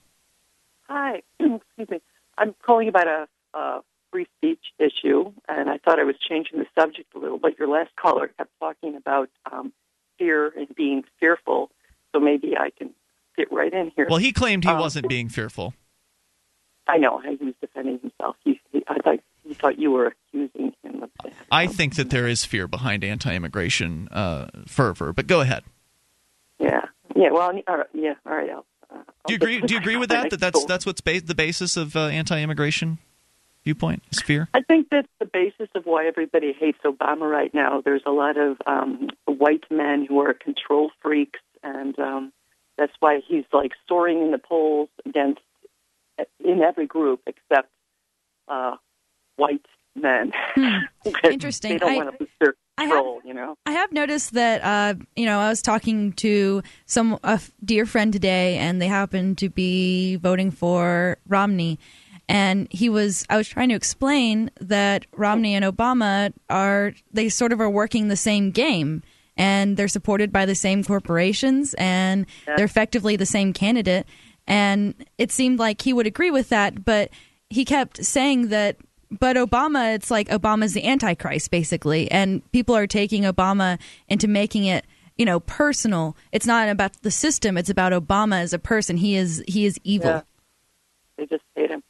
Hi, 0.83 1.21
excuse 1.39 1.89
me. 1.89 2.01
I'm 2.37 2.55
calling 2.65 2.87
about 2.87 3.07
a, 3.07 3.27
a 3.53 3.81
free 4.15 4.27
speech 4.37 4.63
issue, 4.79 5.33
and 5.49 5.69
I 5.69 5.77
thought 5.77 5.99
I 5.99 6.03
was 6.05 6.15
changing 6.29 6.59
the 6.59 6.65
subject 6.79 7.13
a 7.15 7.19
little, 7.19 7.37
but 7.37 7.59
your 7.59 7.67
last 7.67 7.93
caller 7.97 8.29
kept 8.37 8.49
talking 8.61 8.95
about 8.95 9.29
um, 9.51 9.73
fear 10.17 10.47
and 10.57 10.73
being 10.73 11.03
fearful, 11.19 11.69
so 12.13 12.21
maybe 12.21 12.55
I 12.57 12.69
can 12.77 12.91
get 13.37 13.51
right 13.51 13.73
in 13.73 13.91
here. 13.95 14.07
Well, 14.09 14.19
he 14.19 14.31
claimed 14.31 14.63
he 14.63 14.69
Um, 14.69 14.79
wasn't 14.79 15.09
being 15.09 15.27
fearful. 15.27 15.73
I 16.87 16.97
know 16.97 17.19
he 17.19 17.43
was 17.43 17.55
defending 17.59 17.99
himself. 17.99 18.37
He, 18.45 18.61
he, 18.71 18.83
I 18.87 18.99
thought 18.99 19.19
he 19.45 19.53
thought 19.53 19.79
you 19.79 19.91
were 19.91 20.13
accusing 20.31 20.73
him 20.81 21.03
of 21.03 21.09
that. 21.23 21.33
I 21.51 21.67
think 21.67 21.95
that 21.95 22.09
there 22.09 22.27
is 22.27 22.45
fear 22.45 22.67
behind 22.69 23.03
anti-immigration 23.03 24.07
uh, 24.11 24.47
fervor, 24.65 25.11
but 25.11 25.27
go 25.27 25.41
ahead. 25.41 25.63
Yeah, 26.59 26.85
yeah. 27.15 27.31
Well, 27.31 27.41
all 27.67 27.77
right, 27.77 27.87
yeah. 27.93 28.13
All 28.25 28.33
right. 28.33 28.49
I'll, 28.49 28.65
uh, 28.89 29.01
Do 29.27 29.33
you 29.33 29.35
agree? 29.35 29.59
Do 29.61 29.73
you 29.73 29.79
agree 29.79 29.97
with 30.03 30.09
that? 30.09 30.29
That 30.29 30.39
that's 30.39 30.63
that's 30.65 30.85
what's 30.85 31.01
ba- 31.01 31.19
the 31.21 31.35
basis 31.35 31.75
of 31.75 31.95
uh, 31.97 32.05
anti-immigration 32.05 32.99
viewpoint 33.65 34.03
is 34.11 34.21
fear. 34.21 34.47
I 34.53 34.61
think 34.61 34.87
that's 34.89 35.07
the 35.19 35.25
basis 35.25 35.67
of 35.75 35.85
why 35.85 36.05
everybody 36.07 36.53
hates 36.57 36.77
Obama 36.85 37.29
right 37.29 37.53
now. 37.53 37.81
There's 37.83 38.03
a 38.05 38.11
lot 38.11 38.37
of 38.37 38.57
um, 38.65 39.09
white 39.25 39.65
men 39.69 40.05
who 40.07 40.19
are 40.21 40.33
control 40.33 40.91
freaks, 41.01 41.39
and 41.63 41.97
um, 41.99 42.31
that's 42.77 42.93
why 43.01 43.19
he's 43.27 43.43
like 43.51 43.71
soaring 43.89 44.21
in 44.21 44.31
the 44.31 44.37
polls 44.37 44.89
against 45.05 45.41
in 46.43 46.61
every 46.61 46.85
group 46.87 47.21
except 47.27 47.69
uh, 48.47 48.75
white 49.35 49.65
men. 49.95 50.31
Interesting. 51.23 51.71
they 51.73 51.77
don't 51.79 51.91
I- 51.91 51.95
want 51.97 52.11
to 52.17 52.23
lose 52.23 52.29
their 52.39 52.53
I 52.77 52.83
have- 52.83 52.91
control, 52.91 53.21
you 53.25 53.33
know. 53.33 53.55
I 53.65 53.71
have 53.71 53.91
noticed 53.93 54.33
that 54.33 54.61
uh, 54.63 54.95
you 55.15 55.25
know 55.25 55.39
I 55.39 55.49
was 55.49 55.61
talking 55.61 56.11
to 56.13 56.61
some 56.85 57.13
a 57.23 57.31
f- 57.31 57.51
dear 57.63 57.85
friend 57.85 58.11
today, 58.13 58.57
and 58.57 58.81
they 58.81 58.87
happened 58.87 59.37
to 59.39 59.49
be 59.49 60.17
voting 60.17 60.51
for 60.51 61.17
Romney, 61.27 61.79
and 62.27 62.67
he 62.71 62.89
was 62.89 63.25
I 63.29 63.37
was 63.37 63.47
trying 63.47 63.69
to 63.69 63.75
explain 63.75 64.51
that 64.59 65.05
Romney 65.15 65.55
and 65.55 65.65
Obama 65.65 66.33
are 66.49 66.93
they 67.11 67.29
sort 67.29 67.53
of 67.53 67.61
are 67.61 67.69
working 67.69 68.07
the 68.07 68.15
same 68.15 68.51
game, 68.51 69.03
and 69.37 69.77
they're 69.77 69.87
supported 69.87 70.31
by 70.31 70.45
the 70.45 70.55
same 70.55 70.83
corporations, 70.83 71.73
and 71.77 72.25
they're 72.45 72.65
effectively 72.65 73.15
the 73.15 73.25
same 73.25 73.53
candidate, 73.53 74.07
and 74.47 74.93
it 75.17 75.31
seemed 75.31 75.59
like 75.59 75.81
he 75.81 75.93
would 75.93 76.07
agree 76.07 76.31
with 76.31 76.49
that, 76.49 76.85
but 76.85 77.09
he 77.49 77.65
kept 77.65 78.03
saying 78.03 78.49
that 78.49 78.77
but 79.19 79.35
Obama, 79.35 79.95
it's 79.95 80.09
like 80.11 80.27
Obama's 80.29 80.73
the 80.73 80.85
Antichrist, 80.85 81.51
basically, 81.51 82.09
and 82.11 82.49
people 82.51 82.75
are 82.75 82.87
taking 82.87 83.23
Obama 83.23 83.79
into 84.07 84.27
making 84.27 84.65
it, 84.65 84.85
you 85.15 85.25
know, 85.25 85.39
personal. 85.41 86.17
It's 86.31 86.47
not 86.47 86.69
about 86.69 87.01
the 87.01 87.11
system; 87.11 87.57
it's 87.57 87.69
about 87.69 87.93
Obama 87.93 88.39
as 88.39 88.53
a 88.53 88.59
person. 88.59 88.97
He 88.97 89.15
is 89.15 89.43
he 89.47 89.65
is 89.65 89.79
evil. 89.83 90.09
Yeah. 90.09 90.21
They 91.17 91.25
just 91.27 91.43
hate 91.55 91.69
him. 91.69 91.83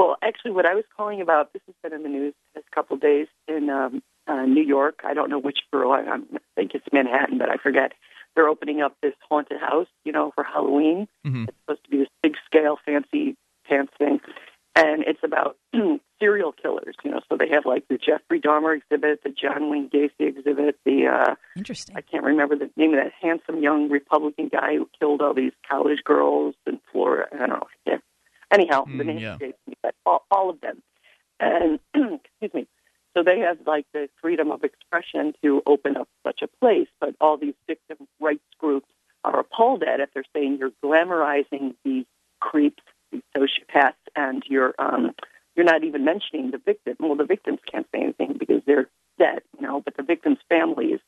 Well, 0.00 0.16
actually, 0.22 0.52
what 0.52 0.64
I 0.64 0.74
was 0.74 0.84
calling 0.96 1.20
about 1.20 1.52
this 1.52 1.60
has 1.66 1.74
been 1.82 1.92
in 1.92 2.02
the 2.02 2.08
news 2.08 2.32
this 2.54 2.64
couple 2.74 2.94
of 2.96 3.02
days 3.02 3.26
in 3.46 3.68
um, 3.68 4.02
uh, 4.26 4.46
New 4.46 4.62
York. 4.62 5.00
I 5.04 5.12
don't 5.12 5.28
know 5.28 5.38
which 5.38 5.58
borough. 5.70 5.92
I, 5.92 6.00
I 6.00 6.18
think 6.56 6.70
it's 6.74 6.86
Manhattan, 6.90 7.36
but 7.36 7.50
I 7.50 7.56
forget. 7.56 7.92
they're 8.34 8.48
opening 8.48 8.80
up 8.80 8.96
this 9.02 9.12
haunted 9.28 9.60
house, 9.60 9.88
you 10.06 10.12
know, 10.12 10.30
for 10.34 10.42
Halloween. 10.42 11.06
Mhm. 11.26 11.48
It's 11.48 11.58
supposed 11.60 11.84
to 11.84 11.90
be 11.90 11.98
this 11.98 12.08
big 12.22 12.36
scale, 12.46 12.78
fancy 12.86 13.36
pants 13.68 13.92
thing, 13.98 14.20
and 14.74 15.02
it's 15.06 15.20
about 15.22 15.58
serial 16.18 16.52
killers. 16.52 16.94
You 17.04 17.10
know, 17.10 17.20
so 17.28 17.36
they 17.36 17.48
have 17.50 17.66
like 17.66 17.84
the 17.88 17.98
Jeffrey 17.98 18.40
Dahmer 18.40 18.76
exhibit, 18.78 19.22
the 19.22 19.30
John 19.30 19.68
Wayne 19.68 19.90
Gacy 19.90 20.28
exhibit, 20.28 20.78
the 20.86 21.08
uh, 21.08 21.34
Interesting. 21.56 21.94
I 21.96 22.00
can't 22.00 22.24
remember 22.24 22.56
the 22.56 22.70
name 22.76 22.94
of 22.94 23.00
that 23.04 23.12
handsome 23.20 23.62
young 23.62 23.90
Republican 23.90 24.48
guy 24.48 24.76
who 24.76 24.88
killed 24.98 25.20
all 25.20 25.34
these 25.34 25.52
college 25.70 26.02
girls 26.04 26.54
in 26.66 26.80
Florida. 26.90 27.26
I 27.34 27.36
don't 27.38 27.48
know. 27.50 27.66
Yeah. 27.86 27.98
Anyhow, 28.52 28.84
the 28.84 29.04
Mm, 29.04 29.06
name 29.06 29.18
yeah. 29.18 29.36
me, 29.40 29.52
but 29.82 29.94
all, 30.04 30.24
all 30.30 30.50
of 30.50 30.60
them. 30.60 30.82
And 31.38 31.78
excuse 31.94 32.54
me. 32.54 32.66
So 33.16 33.22
they 33.24 33.40
have 33.40 33.58
like 33.66 33.86
the 33.92 34.08
freedom 34.20 34.50
of 34.50 34.62
expression 34.62 35.34
to 35.42 35.62
open 35.66 35.96
up 35.96 36.08
such 36.24 36.42
a 36.42 36.48
place, 36.60 36.88
but 37.00 37.14
all 37.20 37.36
these 37.36 37.54
victim 37.66 38.06
rights 38.20 38.44
groups 38.58 38.86
are 39.24 39.40
appalled 39.40 39.82
at 39.82 40.00
it. 40.00 40.10
They're 40.14 40.24
saying 40.34 40.58
you're 40.58 40.72
glamorizing 40.84 41.74
these 41.84 42.06
creeps, 42.40 42.82
these 43.10 43.22
sociopaths, 43.36 43.94
and 44.14 44.42
you're 44.46 44.74
um, 44.78 45.12
you're 45.56 45.66
not 45.66 45.82
even 45.84 46.04
mentioning 46.04 46.52
the 46.52 46.58
victim. 46.58 46.96
Well, 47.00 47.16
the 47.16 47.24
victims 47.24 47.58
can't 47.70 47.86
say 47.92 48.02
anything 48.02 48.36
because 48.38 48.62
they're 48.66 48.88
dead, 49.18 49.42
you 49.58 49.66
know, 49.66 49.80
but 49.84 49.96
the 49.96 50.02
victims' 50.02 50.38
families 50.48 51.00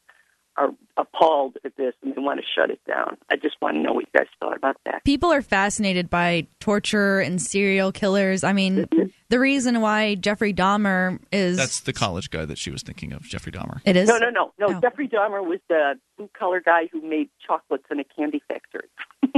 are 0.56 0.70
appalled 0.96 1.56
at 1.64 1.76
this 1.76 1.94
and 2.02 2.14
they 2.14 2.20
want 2.20 2.40
to 2.40 2.46
shut 2.54 2.70
it 2.70 2.80
down. 2.86 3.16
I 3.30 3.36
just 3.36 3.56
want 3.62 3.76
to 3.76 3.82
know 3.82 3.92
what 3.94 4.04
you 4.04 4.18
guys 4.18 4.28
thought 4.40 4.56
about 4.56 4.76
that. 4.84 5.04
People 5.04 5.32
are 5.32 5.42
fascinated 5.42 6.10
by 6.10 6.46
torture 6.60 7.20
and 7.20 7.40
serial 7.40 7.92
killers. 7.92 8.44
I 8.44 8.52
mean, 8.52 8.86
mm-hmm. 8.86 9.06
the 9.28 9.38
reason 9.38 9.80
why 9.80 10.14
Jeffrey 10.14 10.52
Dahmer 10.52 11.18
is 11.30 11.56
That's 11.56 11.80
the 11.80 11.92
college 11.92 12.30
guy 12.30 12.44
that 12.44 12.58
she 12.58 12.70
was 12.70 12.82
thinking 12.82 13.12
of, 13.12 13.22
Jeffrey 13.22 13.52
Dahmer. 13.52 13.80
it 13.84 13.96
is 13.96 14.08
No, 14.08 14.18
no, 14.18 14.30
no, 14.30 14.52
no. 14.58 14.66
Oh. 14.68 14.80
Jeffrey 14.80 15.08
Dahmer 15.08 15.44
was 15.44 15.60
the 15.68 15.98
blue 16.16 16.28
collar 16.38 16.60
guy 16.60 16.88
who 16.92 17.00
made 17.00 17.30
chocolates 17.46 17.84
in 17.90 18.00
a 18.00 18.04
candy 18.04 18.42
factory. 18.48 18.88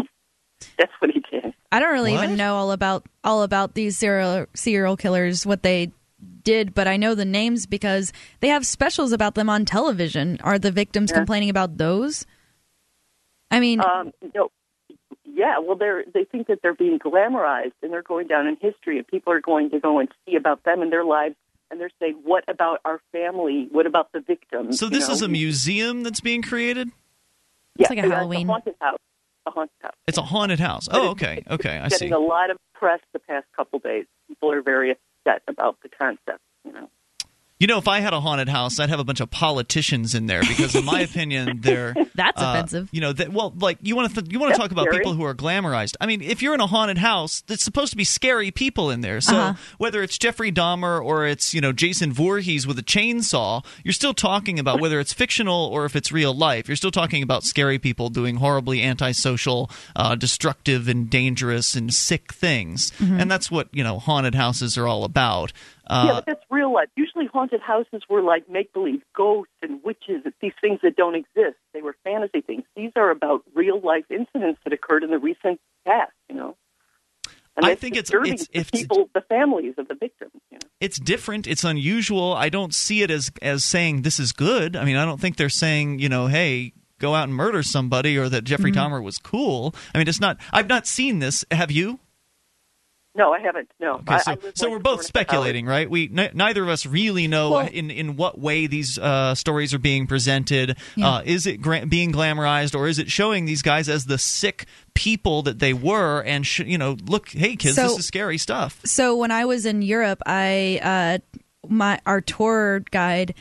That's 0.79 0.93
what 0.99 1.11
he 1.13 1.23
did. 1.31 1.55
I 1.71 1.79
don't 1.81 1.93
really 1.93 2.15
What? 2.15 2.25
even 2.25 2.37
know 2.37 2.57
all 2.57 2.73
about 2.73 3.05
all 3.23 3.43
about 3.43 3.75
these 3.75 3.97
serial 3.97 4.47
serial 4.55 4.97
killers, 4.97 5.47
what 5.47 5.63
they 5.63 5.93
did, 6.43 6.75
but 6.75 6.87
I 6.89 6.97
know 6.97 7.15
the 7.15 7.25
names 7.25 7.67
because 7.67 8.13
they 8.41 8.49
have 8.49 8.67
specials 8.67 9.13
about 9.13 9.35
them 9.35 9.49
on 9.49 9.65
television. 9.65 10.39
Are 10.43 10.59
the 10.59 10.71
victims 10.73 11.11
Yeah. 11.11 11.19
complaining 11.19 11.51
about 11.51 11.79
those? 11.79 12.27
I 13.51 13.61
mean, 13.61 13.81
Um, 13.81 14.13
no, 14.35 14.51
yeah. 15.25 15.59
Well, 15.59 15.77
they're 15.77 16.05
they 16.13 16.25
think 16.25 16.49
that 16.49 16.61
they're 16.63 16.75
being 16.75 16.99
glamorized 16.99 17.73
and 17.83 17.93
they're 17.93 18.03
going 18.03 18.27
down 18.27 18.47
in 18.47 18.57
history, 18.57 18.99
and 18.99 19.07
people 19.07 19.33
are 19.33 19.41
going 19.41 19.71
to 19.71 19.79
go 19.81 19.99
and 19.99 20.09
see 20.27 20.37
about 20.37 20.65
them 20.65 20.83
and 20.83 20.91
their 20.93 21.05
lives, 21.05 21.37
and 21.71 21.81
they're 21.81 21.91
saying, 22.01 22.15
"What 22.25 22.45
about 22.49 22.81
our 22.85 23.01
family? 23.13 23.69
What 23.71 23.87
about 23.87 24.13
the 24.13 24.21
victims?" 24.21 24.79
So 24.79 24.87
You 24.87 24.91
this 24.91 25.09
know? 25.09 25.15
is 25.15 25.23
a 25.23 25.29
museum 25.29 26.03
that's 26.03 26.21
being 26.21 26.43
created. 26.43 26.91
Yeah, 27.77 27.89
like 27.91 27.99
a 27.99 28.05
it's 28.05 28.13
Halloween. 28.13 28.47
haunted 28.49 28.75
house. 28.81 28.99
A 29.47 29.51
haunted 29.51 29.77
house. 29.83 29.95
It's 30.07 30.19
a 30.19 30.23
haunted 30.23 30.61
house. 30.61 30.89
Oh, 30.91 31.11
okay, 31.11 31.43
okay, 31.51 31.79
I 31.79 31.89
see. 31.89 31.95
getting 31.97 32.09
see. 32.09 32.13
a 32.15 32.19
lot 32.19 32.51
of 32.51 32.57
press 32.73 33.01
the 33.13 33.19
past 33.19 33.47
couple 33.55 33.79
days. 33.79 34.07
People 34.29 34.51
are 34.53 34.63
very 34.63 34.97
upset 35.27 35.43
about 35.49 35.79
the 35.83 35.89
concept. 35.89 36.41
You 36.65 36.73
know. 36.73 36.91
You 37.61 37.69
know, 37.69 37.79
if 37.79 37.87
I 37.87 38.01
had 38.01 38.13
a 38.13 38.21
haunted 38.21 38.49
house, 38.49 38.81
I'd 38.81 38.91
have 38.91 38.99
a 38.99 39.05
bunch 39.05 39.21
of 39.21 39.31
politicians 39.31 40.15
in 40.15 40.27
there 40.27 40.41
because, 40.41 40.75
in 40.75 40.85
my 40.85 41.01
opinion, 41.09 41.61
they're 41.61 41.95
That's 42.17 42.43
uh, 42.43 42.47
offensive. 42.57 42.89
You 42.93 43.01
know, 43.01 43.13
that, 43.13 43.33
well, 43.33 43.55
like 43.57 43.79
you 43.81 43.95
want 43.95 44.13
to 44.13 44.21
th- 44.21 44.33
you 44.33 44.41
want 44.41 44.53
to 44.55 44.61
talk 44.61 44.73
about 44.73 44.87
scary. 44.87 44.99
people 44.99 45.15
who 45.15 45.25
are 45.25 45.35
glamorized. 45.35 45.95
I 46.01 46.07
mean, 46.07 46.21
if 46.21 46.43
you're 46.43 46.53
in 46.55 46.61
a 46.61 46.67
haunted 46.67 46.99
house, 46.99 47.45
it's 47.49 47.63
supposed 47.63 47.93
to 47.93 47.97
be 47.97 48.03
scary 48.05 48.51
people 48.51 48.91
in 48.91 49.03
there. 49.03 49.21
So 49.21 49.37
Uh-huh. 49.37 49.55
whether 49.79 50.03
it's 50.03 50.19
Jeffrey 50.19 50.51
Dahmer 50.51 51.03
or 51.03 51.27
it's 51.27 51.55
you 51.55 51.61
know 51.61 51.73
Jason 51.73 52.13
Voorhees 52.13 52.67
with 52.67 52.79
a 52.79 52.83
chainsaw, 52.83 53.65
you're 53.85 53.93
still 53.93 54.15
talking 54.15 54.59
about 54.59 54.81
whether 54.81 54.99
it's 54.99 55.13
fictional 55.13 55.67
or 55.73 55.85
if 55.85 55.95
it's 55.95 56.11
real 56.11 56.35
life. 56.35 56.69
You're 56.69 56.77
still 56.77 56.91
talking 56.91 57.23
about 57.23 57.45
scary 57.45 57.79
people 57.79 58.09
doing 58.09 58.37
horribly 58.37 58.83
antisocial, 58.83 59.71
uh, 59.95 60.17
destructive, 60.17 60.89
and 60.89 61.09
dangerous 61.09 61.77
and 61.77 61.95
sick 61.95 62.33
things. 62.35 62.91
Mm-hmm. 62.99 63.21
And 63.21 63.31
that's 63.31 63.49
what 63.51 63.69
you 63.73 63.85
know 63.85 64.01
haunted 64.01 64.35
houses 64.35 64.77
are 64.77 64.89
all 64.89 65.05
about. 65.05 65.53
Yeah, 65.91 65.97
Uh, 65.97 66.15
but 66.15 66.27
that's 66.27 66.45
real 66.51 66.73
life. 66.73 66.89
Usually, 66.97 67.27
haunted 67.27 67.61
houses 67.61 68.03
were 68.09 68.23
like 68.23 68.49
make 68.49 68.73
believe 68.73 69.03
ghosts 69.17 69.53
and 69.63 69.81
witches, 69.85 70.23
these 70.41 70.53
things 70.61 70.81
that 70.83 70.97
don't 70.97 71.15
exist. 71.15 71.57
They 71.73 71.83
were 71.83 71.97
fantasy 72.05 72.41
things. 72.41 72.65
These 72.77 72.93
are 72.97 73.11
about 73.11 73.43
real 73.55 73.81
life 73.81 74.05
incidents 74.11 74.61
that 74.65 74.73
occurred 74.73 75.03
in 75.05 75.11
the 75.11 75.19
recent 75.19 75.61
past. 75.87 76.13
You 76.29 76.37
know. 76.37 76.57
And 77.57 77.65
I 77.65 77.77
think 77.77 77.97
it's- 77.97 78.13
it's- 78.13 78.49
if- 78.53 78.73
people, 78.73 79.09
the 79.15 79.21
families 79.21 79.75
of 79.79 79.87
the 79.87 79.95
victims. 79.95 80.33
You 80.51 80.59
know. 80.59 80.69
it's 80.81 80.99
different 80.99 81.47
it's 81.47 81.63
unusual 81.65 82.33
i 82.35 82.49
don't 82.49 82.75
see 82.75 83.03
it 83.03 83.11
as 83.11 83.31
as 83.43 83.65
saying 83.65 84.03
this 84.03 84.19
is 84.21 84.33
good 84.33 84.75
i 84.77 84.85
mean 84.85 84.97
i 84.97 85.05
don't 85.05 85.21
think 85.21 85.37
they're 85.37 85.49
saying 85.49 85.99
you 86.01 86.09
know 86.09 86.27
hey 86.27 86.73
go 86.99 87.15
out 87.15 87.25
and 87.25 87.35
murder 87.35 87.63
somebody 87.63 88.17
or 88.19 88.29
that 88.29 88.43
jeffrey 88.45 88.71
Mm-hmm. 88.73 88.93
dahmer 88.95 89.03
was 89.03 89.19
cool 89.19 89.75
i 89.95 89.99
mean 89.99 90.09
it's 90.09 90.21
not 90.21 90.37
i've 90.53 90.69
not 90.69 90.87
seen 90.87 91.21
this 91.21 91.45
have 91.51 91.71
you 91.71 92.01
No, 93.17 93.33
I 93.33 93.39
haven't. 93.41 93.71
No. 93.79 93.95
okay 93.97 94.19
so, 94.19 94.31
I 94.33 94.35
live 94.35 94.53
so 94.57 94.71
we're 94.71 94.79
both 94.81 94.93
and 94.93 94.99
a 95.01 95.03
half 95.03 95.07
speculating 95.07 95.67
right 95.67 95.89
we 95.89 96.11
n- 96.13 96.31
neither 96.35 96.63
of 96.63 96.69
us 96.69 96.85
really 96.85 97.29
know 97.29 97.51
Well- 97.53 97.69
in 97.69 97.91
in 97.91 98.17
what 98.17 98.39
way 98.39 98.67
these 98.67 98.99
uh, 98.99 99.35
stories 99.35 99.73
are 99.73 99.79
being 99.79 100.07
presented 100.07 100.77
Yeah. 100.97 101.09
uh, 101.17 101.23
is 101.25 101.47
it 101.47 101.63
gra- 101.63 101.87
being 101.87 102.13
glamorized 102.13 102.75
or 102.75 102.89
is 102.89 102.99
it 102.99 103.11
showing 103.11 103.45
these 103.45 103.63
guys 103.63 103.89
as 103.89 104.07
the 104.07 104.19
sick 104.19 104.67
people 104.95 105.43
that 105.43 105.59
they 105.61 105.73
were 105.73 106.23
and 106.23 106.45
sh- 106.47 106.61
you 106.67 106.79
know 106.79 106.97
look 107.07 107.29
hey 107.29 107.55
kids 107.57 107.77
So- 107.77 107.89
this 107.89 107.99
is 108.01 108.07
scary 108.07 108.39
stuff 108.39 108.81
so 108.85 109.17
when 109.17 109.31
I 109.31 109.45
was 109.45 109.65
in 109.67 109.83
Europe, 109.83 110.21
I 110.27 110.81
uh, 110.83 111.19
my 111.69 112.01
our 112.07 112.21
tour 112.21 112.81
guide 112.91 113.35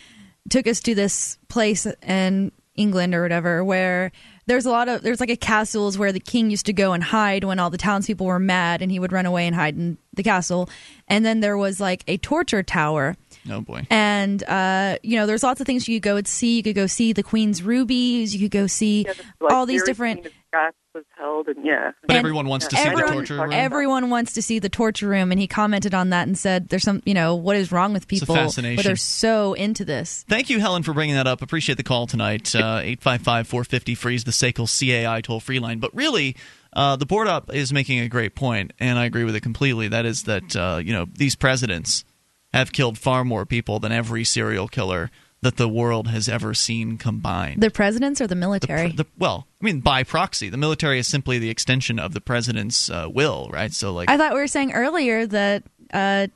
took 0.49 0.67
us 0.67 0.79
to 0.81 0.93
this 0.95 1.37
place 1.47 1.87
in 2.05 2.51
England 2.75 3.13
or 3.15 3.21
whatever 3.21 3.63
where 3.63 4.11
there's 4.45 4.65
a 4.65 4.69
lot 4.69 4.89
of 4.89 5.01
there's 5.01 5.19
like 5.19 5.29
a 5.29 5.35
castles 5.35 5.97
where 5.97 6.11
the 6.11 6.19
king 6.19 6.49
used 6.49 6.65
to 6.65 6.73
go 6.73 6.93
and 6.93 7.03
hide 7.03 7.43
when 7.43 7.59
all 7.59 7.69
the 7.69 7.77
townspeople 7.77 8.25
were 8.25 8.39
mad 8.39 8.81
and 8.81 8.91
he 8.91 8.99
would 8.99 9.11
run 9.11 9.25
away 9.25 9.47
and 9.47 9.55
hide 9.55 9.75
in 9.75 9.97
the 10.13 10.23
castle. 10.23 10.69
And 11.07 11.25
then 11.25 11.39
there 11.39 11.57
was 11.57 11.79
like 11.79 12.03
a 12.07 12.17
torture 12.17 12.63
tower. 12.63 13.15
Oh 13.49 13.61
boy. 13.61 13.87
And 13.89 14.43
uh, 14.43 14.97
you 15.03 15.17
know 15.17 15.25
there's 15.25 15.43
lots 15.43 15.61
of 15.61 15.67
things 15.67 15.87
you 15.87 15.97
could 15.97 16.03
go 16.03 16.17
and 16.17 16.27
see. 16.27 16.57
You 16.57 16.63
could 16.63 16.75
go 16.75 16.87
see 16.87 17.13
the 17.13 17.23
queen's 17.23 17.63
rubies. 17.63 18.33
You 18.35 18.41
could 18.41 18.51
go 18.51 18.67
see 18.67 19.05
Yeah, 19.05 19.13
like 19.39 19.53
all 19.53 19.65
these 19.65 19.83
different 19.83 20.21
Queen 20.21 20.27
of 20.27 20.33
Scots 20.49 20.77
was 20.93 21.03
held, 21.17 21.47
and 21.47 21.65
yeah. 21.65 21.91
but 22.01 22.11
And 22.11 22.17
everyone 22.19 22.47
wants 22.47 22.67
to 22.67 22.75
see 22.75 22.89
the 22.89 23.01
torture 23.01 23.37
room 23.37 23.51
everyone 23.51 24.09
wants 24.09 24.33
to 24.33 24.41
see 24.41 24.59
the 24.59 24.69
torture 24.69 25.07
room, 25.07 25.31
and 25.31 25.39
he 25.39 25.47
commented 25.47 25.93
on 25.93 26.09
that 26.09 26.27
and 26.27 26.37
said, 26.37 26.69
"There's 26.69 26.83
some, 26.83 27.01
you 27.05 27.13
know, 27.13 27.35
what 27.35 27.55
is 27.55 27.71
wrong 27.71 27.93
with 27.93 28.03
a 28.03 28.07
people? 28.07 28.35
fascination. 28.35 28.75
But 28.75 28.85
they're 28.85 28.95
so 28.95 29.53
into 29.53 29.85
this." 29.85 30.25
Thank 30.27 30.49
you, 30.49 30.59
Helen, 30.59 30.83
for 30.83 30.93
bringing 30.93 31.15
that 31.15 31.27
up. 31.27 31.41
Appreciate 31.41 31.75
the 31.75 31.83
call 31.83 32.07
tonight. 32.07 32.55
Uh, 32.55 32.79
855 32.81 33.47
450 33.47 33.95
freeze 33.95 34.23
the 34.23 34.31
SACL 34.31 34.67
CAI 34.67 35.21
toll 35.21 35.39
free 35.39 35.59
line. 35.59 35.79
But 35.79 35.93
really, 35.95 36.35
uh, 36.73 36.95
the 36.95 37.05
board 37.05 37.27
up 37.27 37.53
is 37.53 37.73
making 37.73 37.99
a 37.99 38.07
great 38.07 38.35
point, 38.35 38.73
and 38.79 38.97
I 38.97 39.05
agree 39.05 39.23
with 39.23 39.35
it 39.35 39.41
completely. 39.41 39.87
That 39.87 40.05
is 40.05 40.23
that, 40.23 40.55
uh, 40.55 40.79
you 40.83 40.93
know, 40.93 41.07
these 41.11 41.35
presidents 41.35 42.05
have 42.53 42.71
killed 42.71 42.97
far 42.97 43.23
more 43.23 43.45
people 43.45 43.79
than 43.79 43.91
every 43.91 44.23
serial 44.23 44.67
killer 44.67 45.09
that 45.43 45.57
the 45.57 45.69
world 45.69 46.07
has 46.07 46.27
ever 46.27 46.53
seen 46.53 46.97
combined. 46.97 47.61
The 47.61 47.69
presidents 47.69 48.19
or 48.19 48.25
the 48.27 48.33
The 48.35 48.39
military? 48.39 48.89
pr- 48.89 48.95
the- 48.97 49.05
well, 49.17 49.47
I 49.61 49.65
mean, 49.65 49.79
by 49.79 50.03
proxy, 50.03 50.49
the 50.49 50.57
military 50.57 50.99
is 50.99 51.07
simply 51.07 51.39
the 51.39 51.49
extension 51.49 51.99
of 51.99 52.13
the 52.13 52.21
president's 52.21 52.89
uh, 52.89 53.07
will, 53.09 53.49
right? 53.53 53.71
So, 53.71 53.93
like, 53.93 54.09
I 54.09 54.17
thought 54.17 54.33
we 54.33 54.39
were 54.39 54.47
saying 54.47 54.73
earlier 54.73 55.25
that 55.27 55.63
uh, 55.93 56.27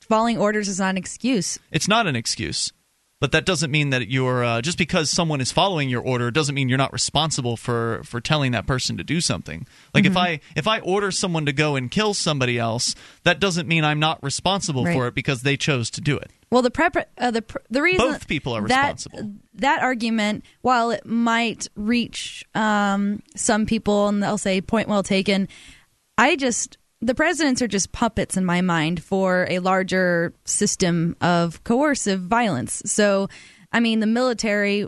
following 0.00 0.38
orders 0.38 0.68
is 0.68 0.78
not 0.80 0.90
an 0.90 0.96
excuse. 0.96 1.58
It's 1.70 1.88
not 1.88 2.06
an 2.06 2.16
excuse. 2.16 2.72
But 3.20 3.32
that 3.32 3.46
doesn't 3.46 3.70
mean 3.70 3.88
that 3.90 4.08
you're 4.10 4.44
uh, 4.44 4.60
just 4.60 4.76
because 4.76 5.08
someone 5.08 5.40
is 5.40 5.50
following 5.50 5.88
your 5.88 6.02
order 6.02 6.30
doesn't 6.30 6.54
mean 6.54 6.68
you're 6.68 6.76
not 6.76 6.92
responsible 6.92 7.56
for 7.56 8.02
for 8.04 8.20
telling 8.20 8.52
that 8.52 8.66
person 8.66 8.98
to 8.98 9.04
do 9.04 9.20
something. 9.22 9.66
Like 9.94 10.04
Mm-hmm. 10.04 10.12
if 10.12 10.16
I 10.18 10.40
if 10.56 10.66
I 10.68 10.80
order 10.80 11.10
someone 11.10 11.46
to 11.46 11.52
go 11.52 11.74
and 11.74 11.90
kill 11.90 12.12
somebody 12.12 12.58
else, 12.58 12.94
that 13.22 13.40
doesn't 13.40 13.66
mean 13.66 13.82
I'm 13.82 14.00
not 14.00 14.22
responsible 14.22 14.84
Right. 14.84 14.92
for 14.94 15.06
it 15.06 15.14
because 15.14 15.40
they 15.40 15.56
chose 15.56 15.88
to 15.92 16.02
do 16.02 16.18
it. 16.18 16.30
Well, 16.54 16.62
the 16.62 16.70
prep, 16.70 16.96
uh, 17.18 17.32
the 17.32 17.42
pr- 17.42 17.58
the 17.68 17.82
reason 17.82 18.12
Both 18.12 18.28
people 18.28 18.52
are 18.52 18.60
that, 18.68 18.92
responsible. 18.92 19.32
That 19.54 19.82
argument, 19.82 20.44
while 20.60 20.92
it 20.92 21.04
might 21.04 21.66
reach 21.74 22.44
um, 22.54 23.24
some 23.34 23.66
people, 23.66 24.06
and 24.06 24.22
they'll 24.22 24.38
say 24.38 24.60
point 24.60 24.86
well 24.86 25.02
taken, 25.02 25.48
I 26.16 26.36
just 26.36 26.78
the 27.00 27.16
presidents 27.16 27.60
are 27.60 27.66
just 27.66 27.90
puppets 27.90 28.36
in 28.36 28.44
my 28.44 28.60
mind 28.60 29.02
for 29.02 29.48
a 29.50 29.58
larger 29.58 30.32
system 30.44 31.16
of 31.20 31.64
coercive 31.64 32.20
violence. 32.20 32.82
So, 32.86 33.28
I 33.72 33.80
mean, 33.80 33.98
the 33.98 34.06
military 34.06 34.86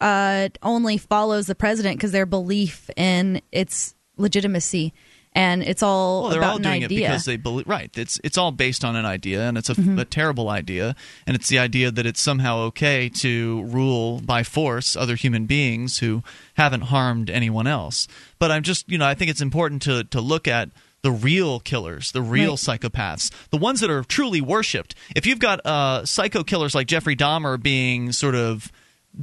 uh, 0.00 0.48
only 0.62 0.96
follows 0.96 1.46
the 1.46 1.54
president 1.54 1.98
because 1.98 2.12
their 2.12 2.24
belief 2.24 2.88
in 2.96 3.42
its 3.52 3.94
legitimacy. 4.16 4.94
And 5.36 5.62
it's 5.62 5.82
all 5.82 6.22
Well, 6.22 6.30
they're 6.30 6.40
about 6.40 6.50
all 6.50 6.56
an 6.56 6.62
doing 6.62 6.82
it 6.82 6.88
because 6.88 7.24
they 7.26 7.36
believe. 7.36 7.68
Right. 7.68 7.90
It's 7.96 8.18
it's 8.24 8.38
all 8.38 8.50
based 8.52 8.84
on 8.84 8.96
an 8.96 9.04
idea, 9.04 9.42
and 9.46 9.58
it's 9.58 9.68
a, 9.70 9.74
Mm-hmm. 9.74 9.98
a 9.98 10.04
terrible 10.06 10.48
idea, 10.48 10.96
and 11.26 11.36
it's 11.36 11.48
the 11.48 11.58
idea 11.58 11.90
that 11.90 12.06
it's 12.06 12.20
somehow 12.20 12.58
okay 12.70 13.10
to 13.10 13.62
rule 13.64 14.20
by 14.22 14.42
force 14.42 14.96
other 14.96 15.14
human 15.14 15.44
beings 15.44 15.98
who 15.98 16.22
haven't 16.54 16.80
harmed 16.84 17.28
anyone 17.28 17.66
else. 17.66 18.08
But 18.38 18.50
I'm 18.50 18.62
just, 18.62 18.90
you 18.90 18.96
know, 18.98 19.06
I 19.06 19.14
think 19.14 19.30
it's 19.30 19.42
important 19.42 19.82
to 19.82 20.04
to 20.04 20.20
look 20.22 20.48
at 20.48 20.70
the 21.02 21.10
real 21.12 21.60
killers, 21.60 22.12
the 22.12 22.22
real 22.22 22.52
Right. 22.52 22.80
psychopaths, 22.80 23.30
the 23.50 23.58
ones 23.58 23.80
that 23.80 23.90
are 23.90 24.02
truly 24.02 24.40
worshipped. 24.40 24.94
If 25.14 25.26
you've 25.26 25.38
got 25.38 25.60
uh, 25.66 26.06
psycho 26.06 26.42
killers 26.42 26.74
like 26.74 26.86
Jeffrey 26.88 27.14
Dahmer 27.14 27.62
being 27.62 28.10
sort 28.12 28.34
of 28.34 28.72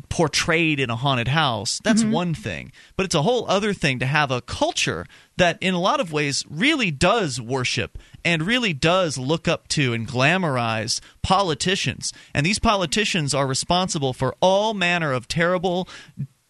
portrayed 0.10 0.80
in 0.80 0.90
a 0.90 0.95
haunted 0.95 1.28
house, 1.28 1.80
that's 1.84 2.02
Mm-hmm. 2.03 2.11
one 2.11 2.34
thing. 2.34 2.72
But 2.98 3.06
it's 3.06 3.15
a 3.15 3.22
whole 3.22 3.45
other 3.48 3.74
thing 3.74 3.99
to 3.99 4.06
have 4.06 4.32
a 4.32 4.41
culture 4.41 5.06
that, 5.38 5.57
in 5.61 5.74
a 5.74 5.80
lot 5.80 5.99
of 5.99 6.11
ways, 6.11 6.44
really 6.49 6.91
does 6.91 7.40
worship 7.40 7.98
and 8.26 8.44
really 8.44 8.74
does 8.74 9.18
look 9.18 9.48
up 9.48 9.68
to 9.70 9.94
and 9.94 10.07
glamorize 10.07 10.99
politicians. 11.22 12.11
And 12.34 12.45
these 12.45 12.60
politicians 12.60 13.34
are 13.34 13.48
responsible 13.48 14.14
for 14.14 14.36
all 14.41 14.74
manner 14.74 15.11
of 15.11 15.28
terrible, 15.28 15.88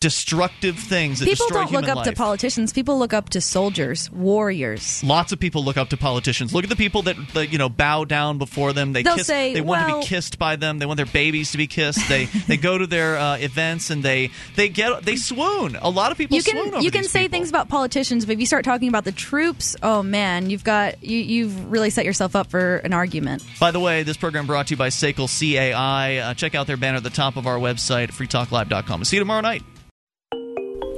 destructive 0.04 0.78
things 0.78 1.20
that 1.20 1.26
People 1.26 1.48
don't 1.50 1.72
look 1.72 1.88
up 1.88 1.96
life. 1.96 2.06
to 2.08 2.14
politicians. 2.14 2.74
People 2.74 3.00
look 3.00 3.14
up 3.14 3.30
to 3.30 3.42
soldiers, 3.42 4.12
warriors. 4.12 5.04
Lots 5.04 5.32
of 5.32 5.40
people 5.40 5.64
look 5.64 5.78
up 5.78 5.90
to 5.90 5.98
politicians. 5.98 6.54
Look 6.54 6.66
at 6.66 6.70
the 6.70 6.76
people 6.76 7.02
that, 7.04 7.16
that 7.34 7.52
you 7.52 7.58
know 7.58 7.70
bow 7.70 8.04
down 8.06 8.38
before 8.38 8.74
them. 8.74 8.94
They 8.94 9.04
They'll 9.04 9.16
kiss. 9.16 9.28
say, 9.28 9.54
they 9.54 9.62
want 9.62 9.88
to 9.90 10.00
be 10.00 10.06
kissed 10.06 10.38
by 10.38 10.58
them. 10.58 10.78
They 10.80 10.86
want 10.86 10.98
their 10.98 11.06
babies 11.06 11.52
to 11.54 11.58
be 11.58 11.68
kissed. 11.68 12.08
They 12.10 12.26
they 12.48 12.58
go 12.58 12.78
to 12.78 12.86
their 12.86 13.18
uh, 13.18 13.38
events 13.38 13.90
and 13.90 14.04
they 14.04 14.30
they 14.56 14.70
get 14.70 15.04
they 15.04 15.16
swoon. 15.16 15.78
A 15.82 15.90
lot 15.90 16.12
of 16.12 16.18
people 16.18 16.36
You 16.36 16.42
swoon 16.42 16.72
can 16.72 16.84
you 16.84 16.92
can 16.92 17.06
say 17.06 17.22
people. 17.24 17.38
things 17.38 17.50
about 17.50 17.70
politicians, 17.70 18.26
but 18.26 18.34
if 18.34 18.40
you 18.42 18.46
start 18.46 18.66
talking 18.66 18.90
about 18.90 19.06
the 19.06 19.12
troops, 19.14 19.76
oh 19.82 20.04
man, 20.04 20.50
you've 20.50 20.64
got 20.64 21.04
you 21.04 21.18
you've 21.18 21.72
really 21.72 21.90
set 21.90 22.06
yourself 22.06 22.36
up 22.36 22.50
for 22.52 22.78
an 22.78 22.92
argument. 22.94 23.44
By 23.60 23.72
the 23.72 23.80
way, 23.80 24.04
this 24.04 24.18
program 24.18 24.46
brought 24.46 24.68
to 24.68 24.74
you 24.74 24.78
by 24.78 24.90
Sekel 24.90 25.28
CAI. 25.28 26.18
Uh, 26.18 26.34
check 26.34 26.56
out 26.56 26.68
their 26.68 26.78
banner 26.78 26.98
at 26.98 27.04
the 27.04 27.10
top 27.10 27.38
of 27.38 27.48
our 27.48 27.58
website, 27.58 28.10
freetalklive.com. 28.12 29.00
We'll 29.00 29.06
see 29.06 29.16
you 29.16 29.22
tomorrow 29.22 29.42
night. 29.42 29.64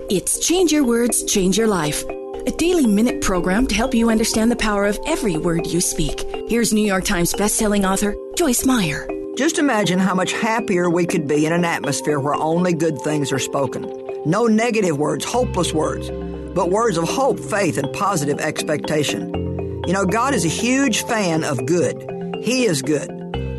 It's 0.07 0.37
Change 0.37 0.71
Your 0.71 0.83
Words, 0.83 1.23
Change 1.23 1.57
Your 1.57 1.67
Life, 1.67 2.07
a 2.07 2.51
daily 2.51 2.85
minute 2.85 3.23
program 3.23 3.65
to 3.65 3.73
help 3.73 3.95
you 3.95 4.11
understand 4.11 4.51
the 4.51 4.55
power 4.55 4.85
of 4.85 4.99
every 5.07 5.35
word 5.35 5.65
you 5.65 5.81
speak. 5.81 6.23
Here's 6.47 6.71
New 6.71 6.85
York 6.85 7.05
Times 7.05 7.33
bestselling 7.33 7.89
author 7.89 8.15
Joyce 8.35 8.67
Meyer. 8.67 9.07
Just 9.35 9.57
imagine 9.57 9.97
how 9.97 10.13
much 10.13 10.31
happier 10.31 10.91
we 10.91 11.07
could 11.07 11.27
be 11.27 11.47
in 11.47 11.53
an 11.53 11.65
atmosphere 11.65 12.19
where 12.19 12.35
only 12.35 12.71
good 12.71 13.01
things 13.01 13.31
are 13.31 13.39
spoken. 13.39 14.21
No 14.27 14.45
negative 14.45 14.95
words, 14.95 15.25
hopeless 15.25 15.73
words, 15.73 16.11
but 16.53 16.69
words 16.69 16.97
of 16.97 17.09
hope, 17.09 17.39
faith, 17.39 17.79
and 17.79 17.91
positive 17.91 18.39
expectation. 18.39 19.33
You 19.87 19.93
know, 19.93 20.05
God 20.05 20.35
is 20.35 20.45
a 20.45 20.49
huge 20.49 21.03
fan 21.05 21.43
of 21.43 21.65
good. 21.65 21.97
He 22.43 22.65
is 22.65 22.83
good. 22.83 23.09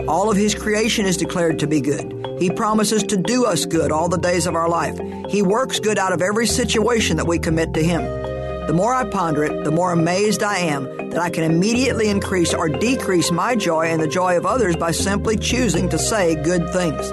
All 0.08 0.30
of 0.30 0.36
His 0.36 0.54
creation 0.54 1.04
is 1.04 1.16
declared 1.16 1.58
to 1.58 1.66
be 1.66 1.80
good. 1.80 2.36
He 2.38 2.50
promises 2.50 3.02
to 3.04 3.16
do 3.16 3.44
us 3.44 3.64
good 3.64 3.90
all 3.90 4.08
the 4.08 4.18
days 4.18 4.46
of 4.46 4.54
our 4.54 4.68
life. 4.68 4.98
He 5.28 5.42
works 5.42 5.80
good 5.80 5.98
out 5.98 6.12
of 6.12 6.22
every 6.22 6.46
situation 6.46 7.16
that 7.16 7.26
we 7.26 7.38
commit 7.38 7.74
to 7.74 7.82
Him. 7.82 8.02
The 8.66 8.72
more 8.72 8.94
I 8.94 9.08
ponder 9.08 9.44
it, 9.44 9.64
the 9.64 9.70
more 9.70 9.92
amazed 9.92 10.42
I 10.42 10.58
am 10.58 10.84
that 11.10 11.18
I 11.18 11.30
can 11.30 11.44
immediately 11.44 12.08
increase 12.08 12.54
or 12.54 12.68
decrease 12.68 13.30
my 13.30 13.56
joy 13.56 13.86
and 13.86 14.00
the 14.00 14.06
joy 14.06 14.36
of 14.36 14.46
others 14.46 14.76
by 14.76 14.90
simply 14.90 15.36
choosing 15.36 15.88
to 15.88 15.98
say 15.98 16.34
good 16.40 16.70
things. 16.70 17.10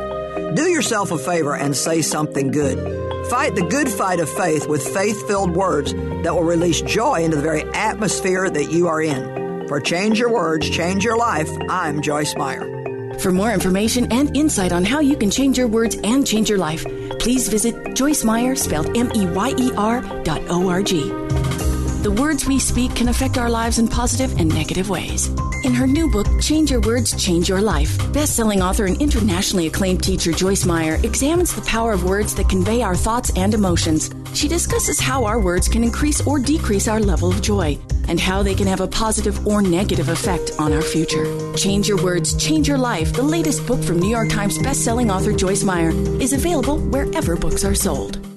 Do 0.56 0.70
yourself 0.70 1.11
a 1.11 1.18
favor 1.18 1.56
and 1.56 1.76
say 1.76 2.02
something 2.02 2.52
good. 2.52 3.28
Fight 3.30 3.56
the 3.56 3.65
good 3.70 3.90
fight 3.90 4.20
of 4.20 4.30
faith 4.30 4.68
with 4.68 4.86
faith 4.86 5.26
filled 5.26 5.56
words 5.56 5.94
that 5.94 6.36
will 6.36 6.44
release 6.44 6.82
joy 6.82 7.24
into 7.24 7.38
the 7.38 7.41
very 7.41 7.64
atmosphere 7.74 8.49
that 8.49 8.72
you 8.72 8.88
are 8.88 9.02
in. 9.02 9.68
For 9.68 9.80
Change 9.80 10.20
Your 10.20 10.32
Words, 10.32 10.70
Change 10.70 11.03
Your 11.06 11.18
Life, 11.18 11.49
I'm 11.70 12.02
Joyce 12.02 12.36
Meyer. 12.36 12.82
For 13.19 13.31
more 13.31 13.52
information 13.52 14.11
and 14.11 14.35
insight 14.35 14.72
on 14.72 14.84
how 14.84 14.99
you 14.99 15.15
can 15.15 15.31
change 15.31 15.57
your 15.57 15.68
words 15.68 15.95
and 16.03 16.26
change 16.27 16.49
your 16.49 16.57
life, 16.57 16.85
please 17.19 17.48
visit 17.48 17.95
Joyce 17.95 18.23
Meyer, 18.23 18.56
spelled 18.56 18.98
M 18.98 19.11
E 19.15 19.26
Y 19.27 19.53
E 19.57 19.72
R 19.77 20.02
dot 20.23 20.41
O 20.49 20.69
R 20.69 20.81
G. 20.81 21.10
The 22.03 22.15
words 22.19 22.45
we 22.45 22.60
speak 22.60 22.94
can 22.95 23.07
affect 23.07 23.38
our 23.38 23.49
lives 23.49 23.80
in 23.80 23.88
positive 23.88 24.38
and 24.38 24.53
negative 24.53 24.90
ways. 24.90 25.27
In 25.64 25.73
her 25.73 25.88
new 25.88 26.11
book, 26.11 26.27
Change 26.41 26.69
Your 26.72 26.81
Words, 26.81 27.15
Change 27.23 27.48
Your 27.48 27.61
Life, 27.61 27.98
best-selling 28.11 28.61
author 28.61 28.85
and 28.85 29.02
internationally 29.02 29.68
acclaimed 29.68 30.03
teacher 30.03 30.34
Joyce 30.34 30.65
Meyer 30.65 30.95
examines 31.03 31.56
the 31.56 31.61
power 31.61 31.94
of 31.94 32.03
words 32.03 32.35
that 32.35 32.49
convey 32.49 32.81
our 32.81 32.98
thoughts 32.98 33.31
and 33.38 33.53
emotions. 33.53 34.10
She 34.34 34.47
discusses 34.47 34.99
how 34.99 35.26
our 35.26 35.39
words 35.39 35.68
can 35.69 35.84
increase 35.84 36.26
or 36.26 36.39
decrease 36.39 36.88
our 36.88 36.99
level 36.99 37.31
of 37.31 37.41
joy 37.41 37.77
and 38.07 38.19
how 38.19 38.43
they 38.43 38.55
can 38.55 38.68
have 38.68 38.81
a 38.81 38.88
positive 38.88 39.47
or 39.47 39.61
negative 39.61 40.10
effect 40.10 40.51
on 40.60 40.73
our 40.73 40.81
future. 40.81 41.26
Change 41.55 41.88
Your 41.88 42.03
Words, 42.03 42.35
Change 42.35 42.68
Your 42.68 42.77
Life, 42.77 43.14
the 43.14 43.23
latest 43.23 43.65
book 43.65 43.81
from 43.81 43.99
New 43.99 44.10
York 44.10 44.30
Times 44.30 44.57
best-selling 44.57 45.10
author 45.10 45.31
Joyce 45.31 45.64
Meyer, 45.64 45.91
is 46.19 46.34
available 46.34 46.80
wherever 46.80 47.35
books 47.35 47.64
are 47.64 47.76
sold. 47.76 48.32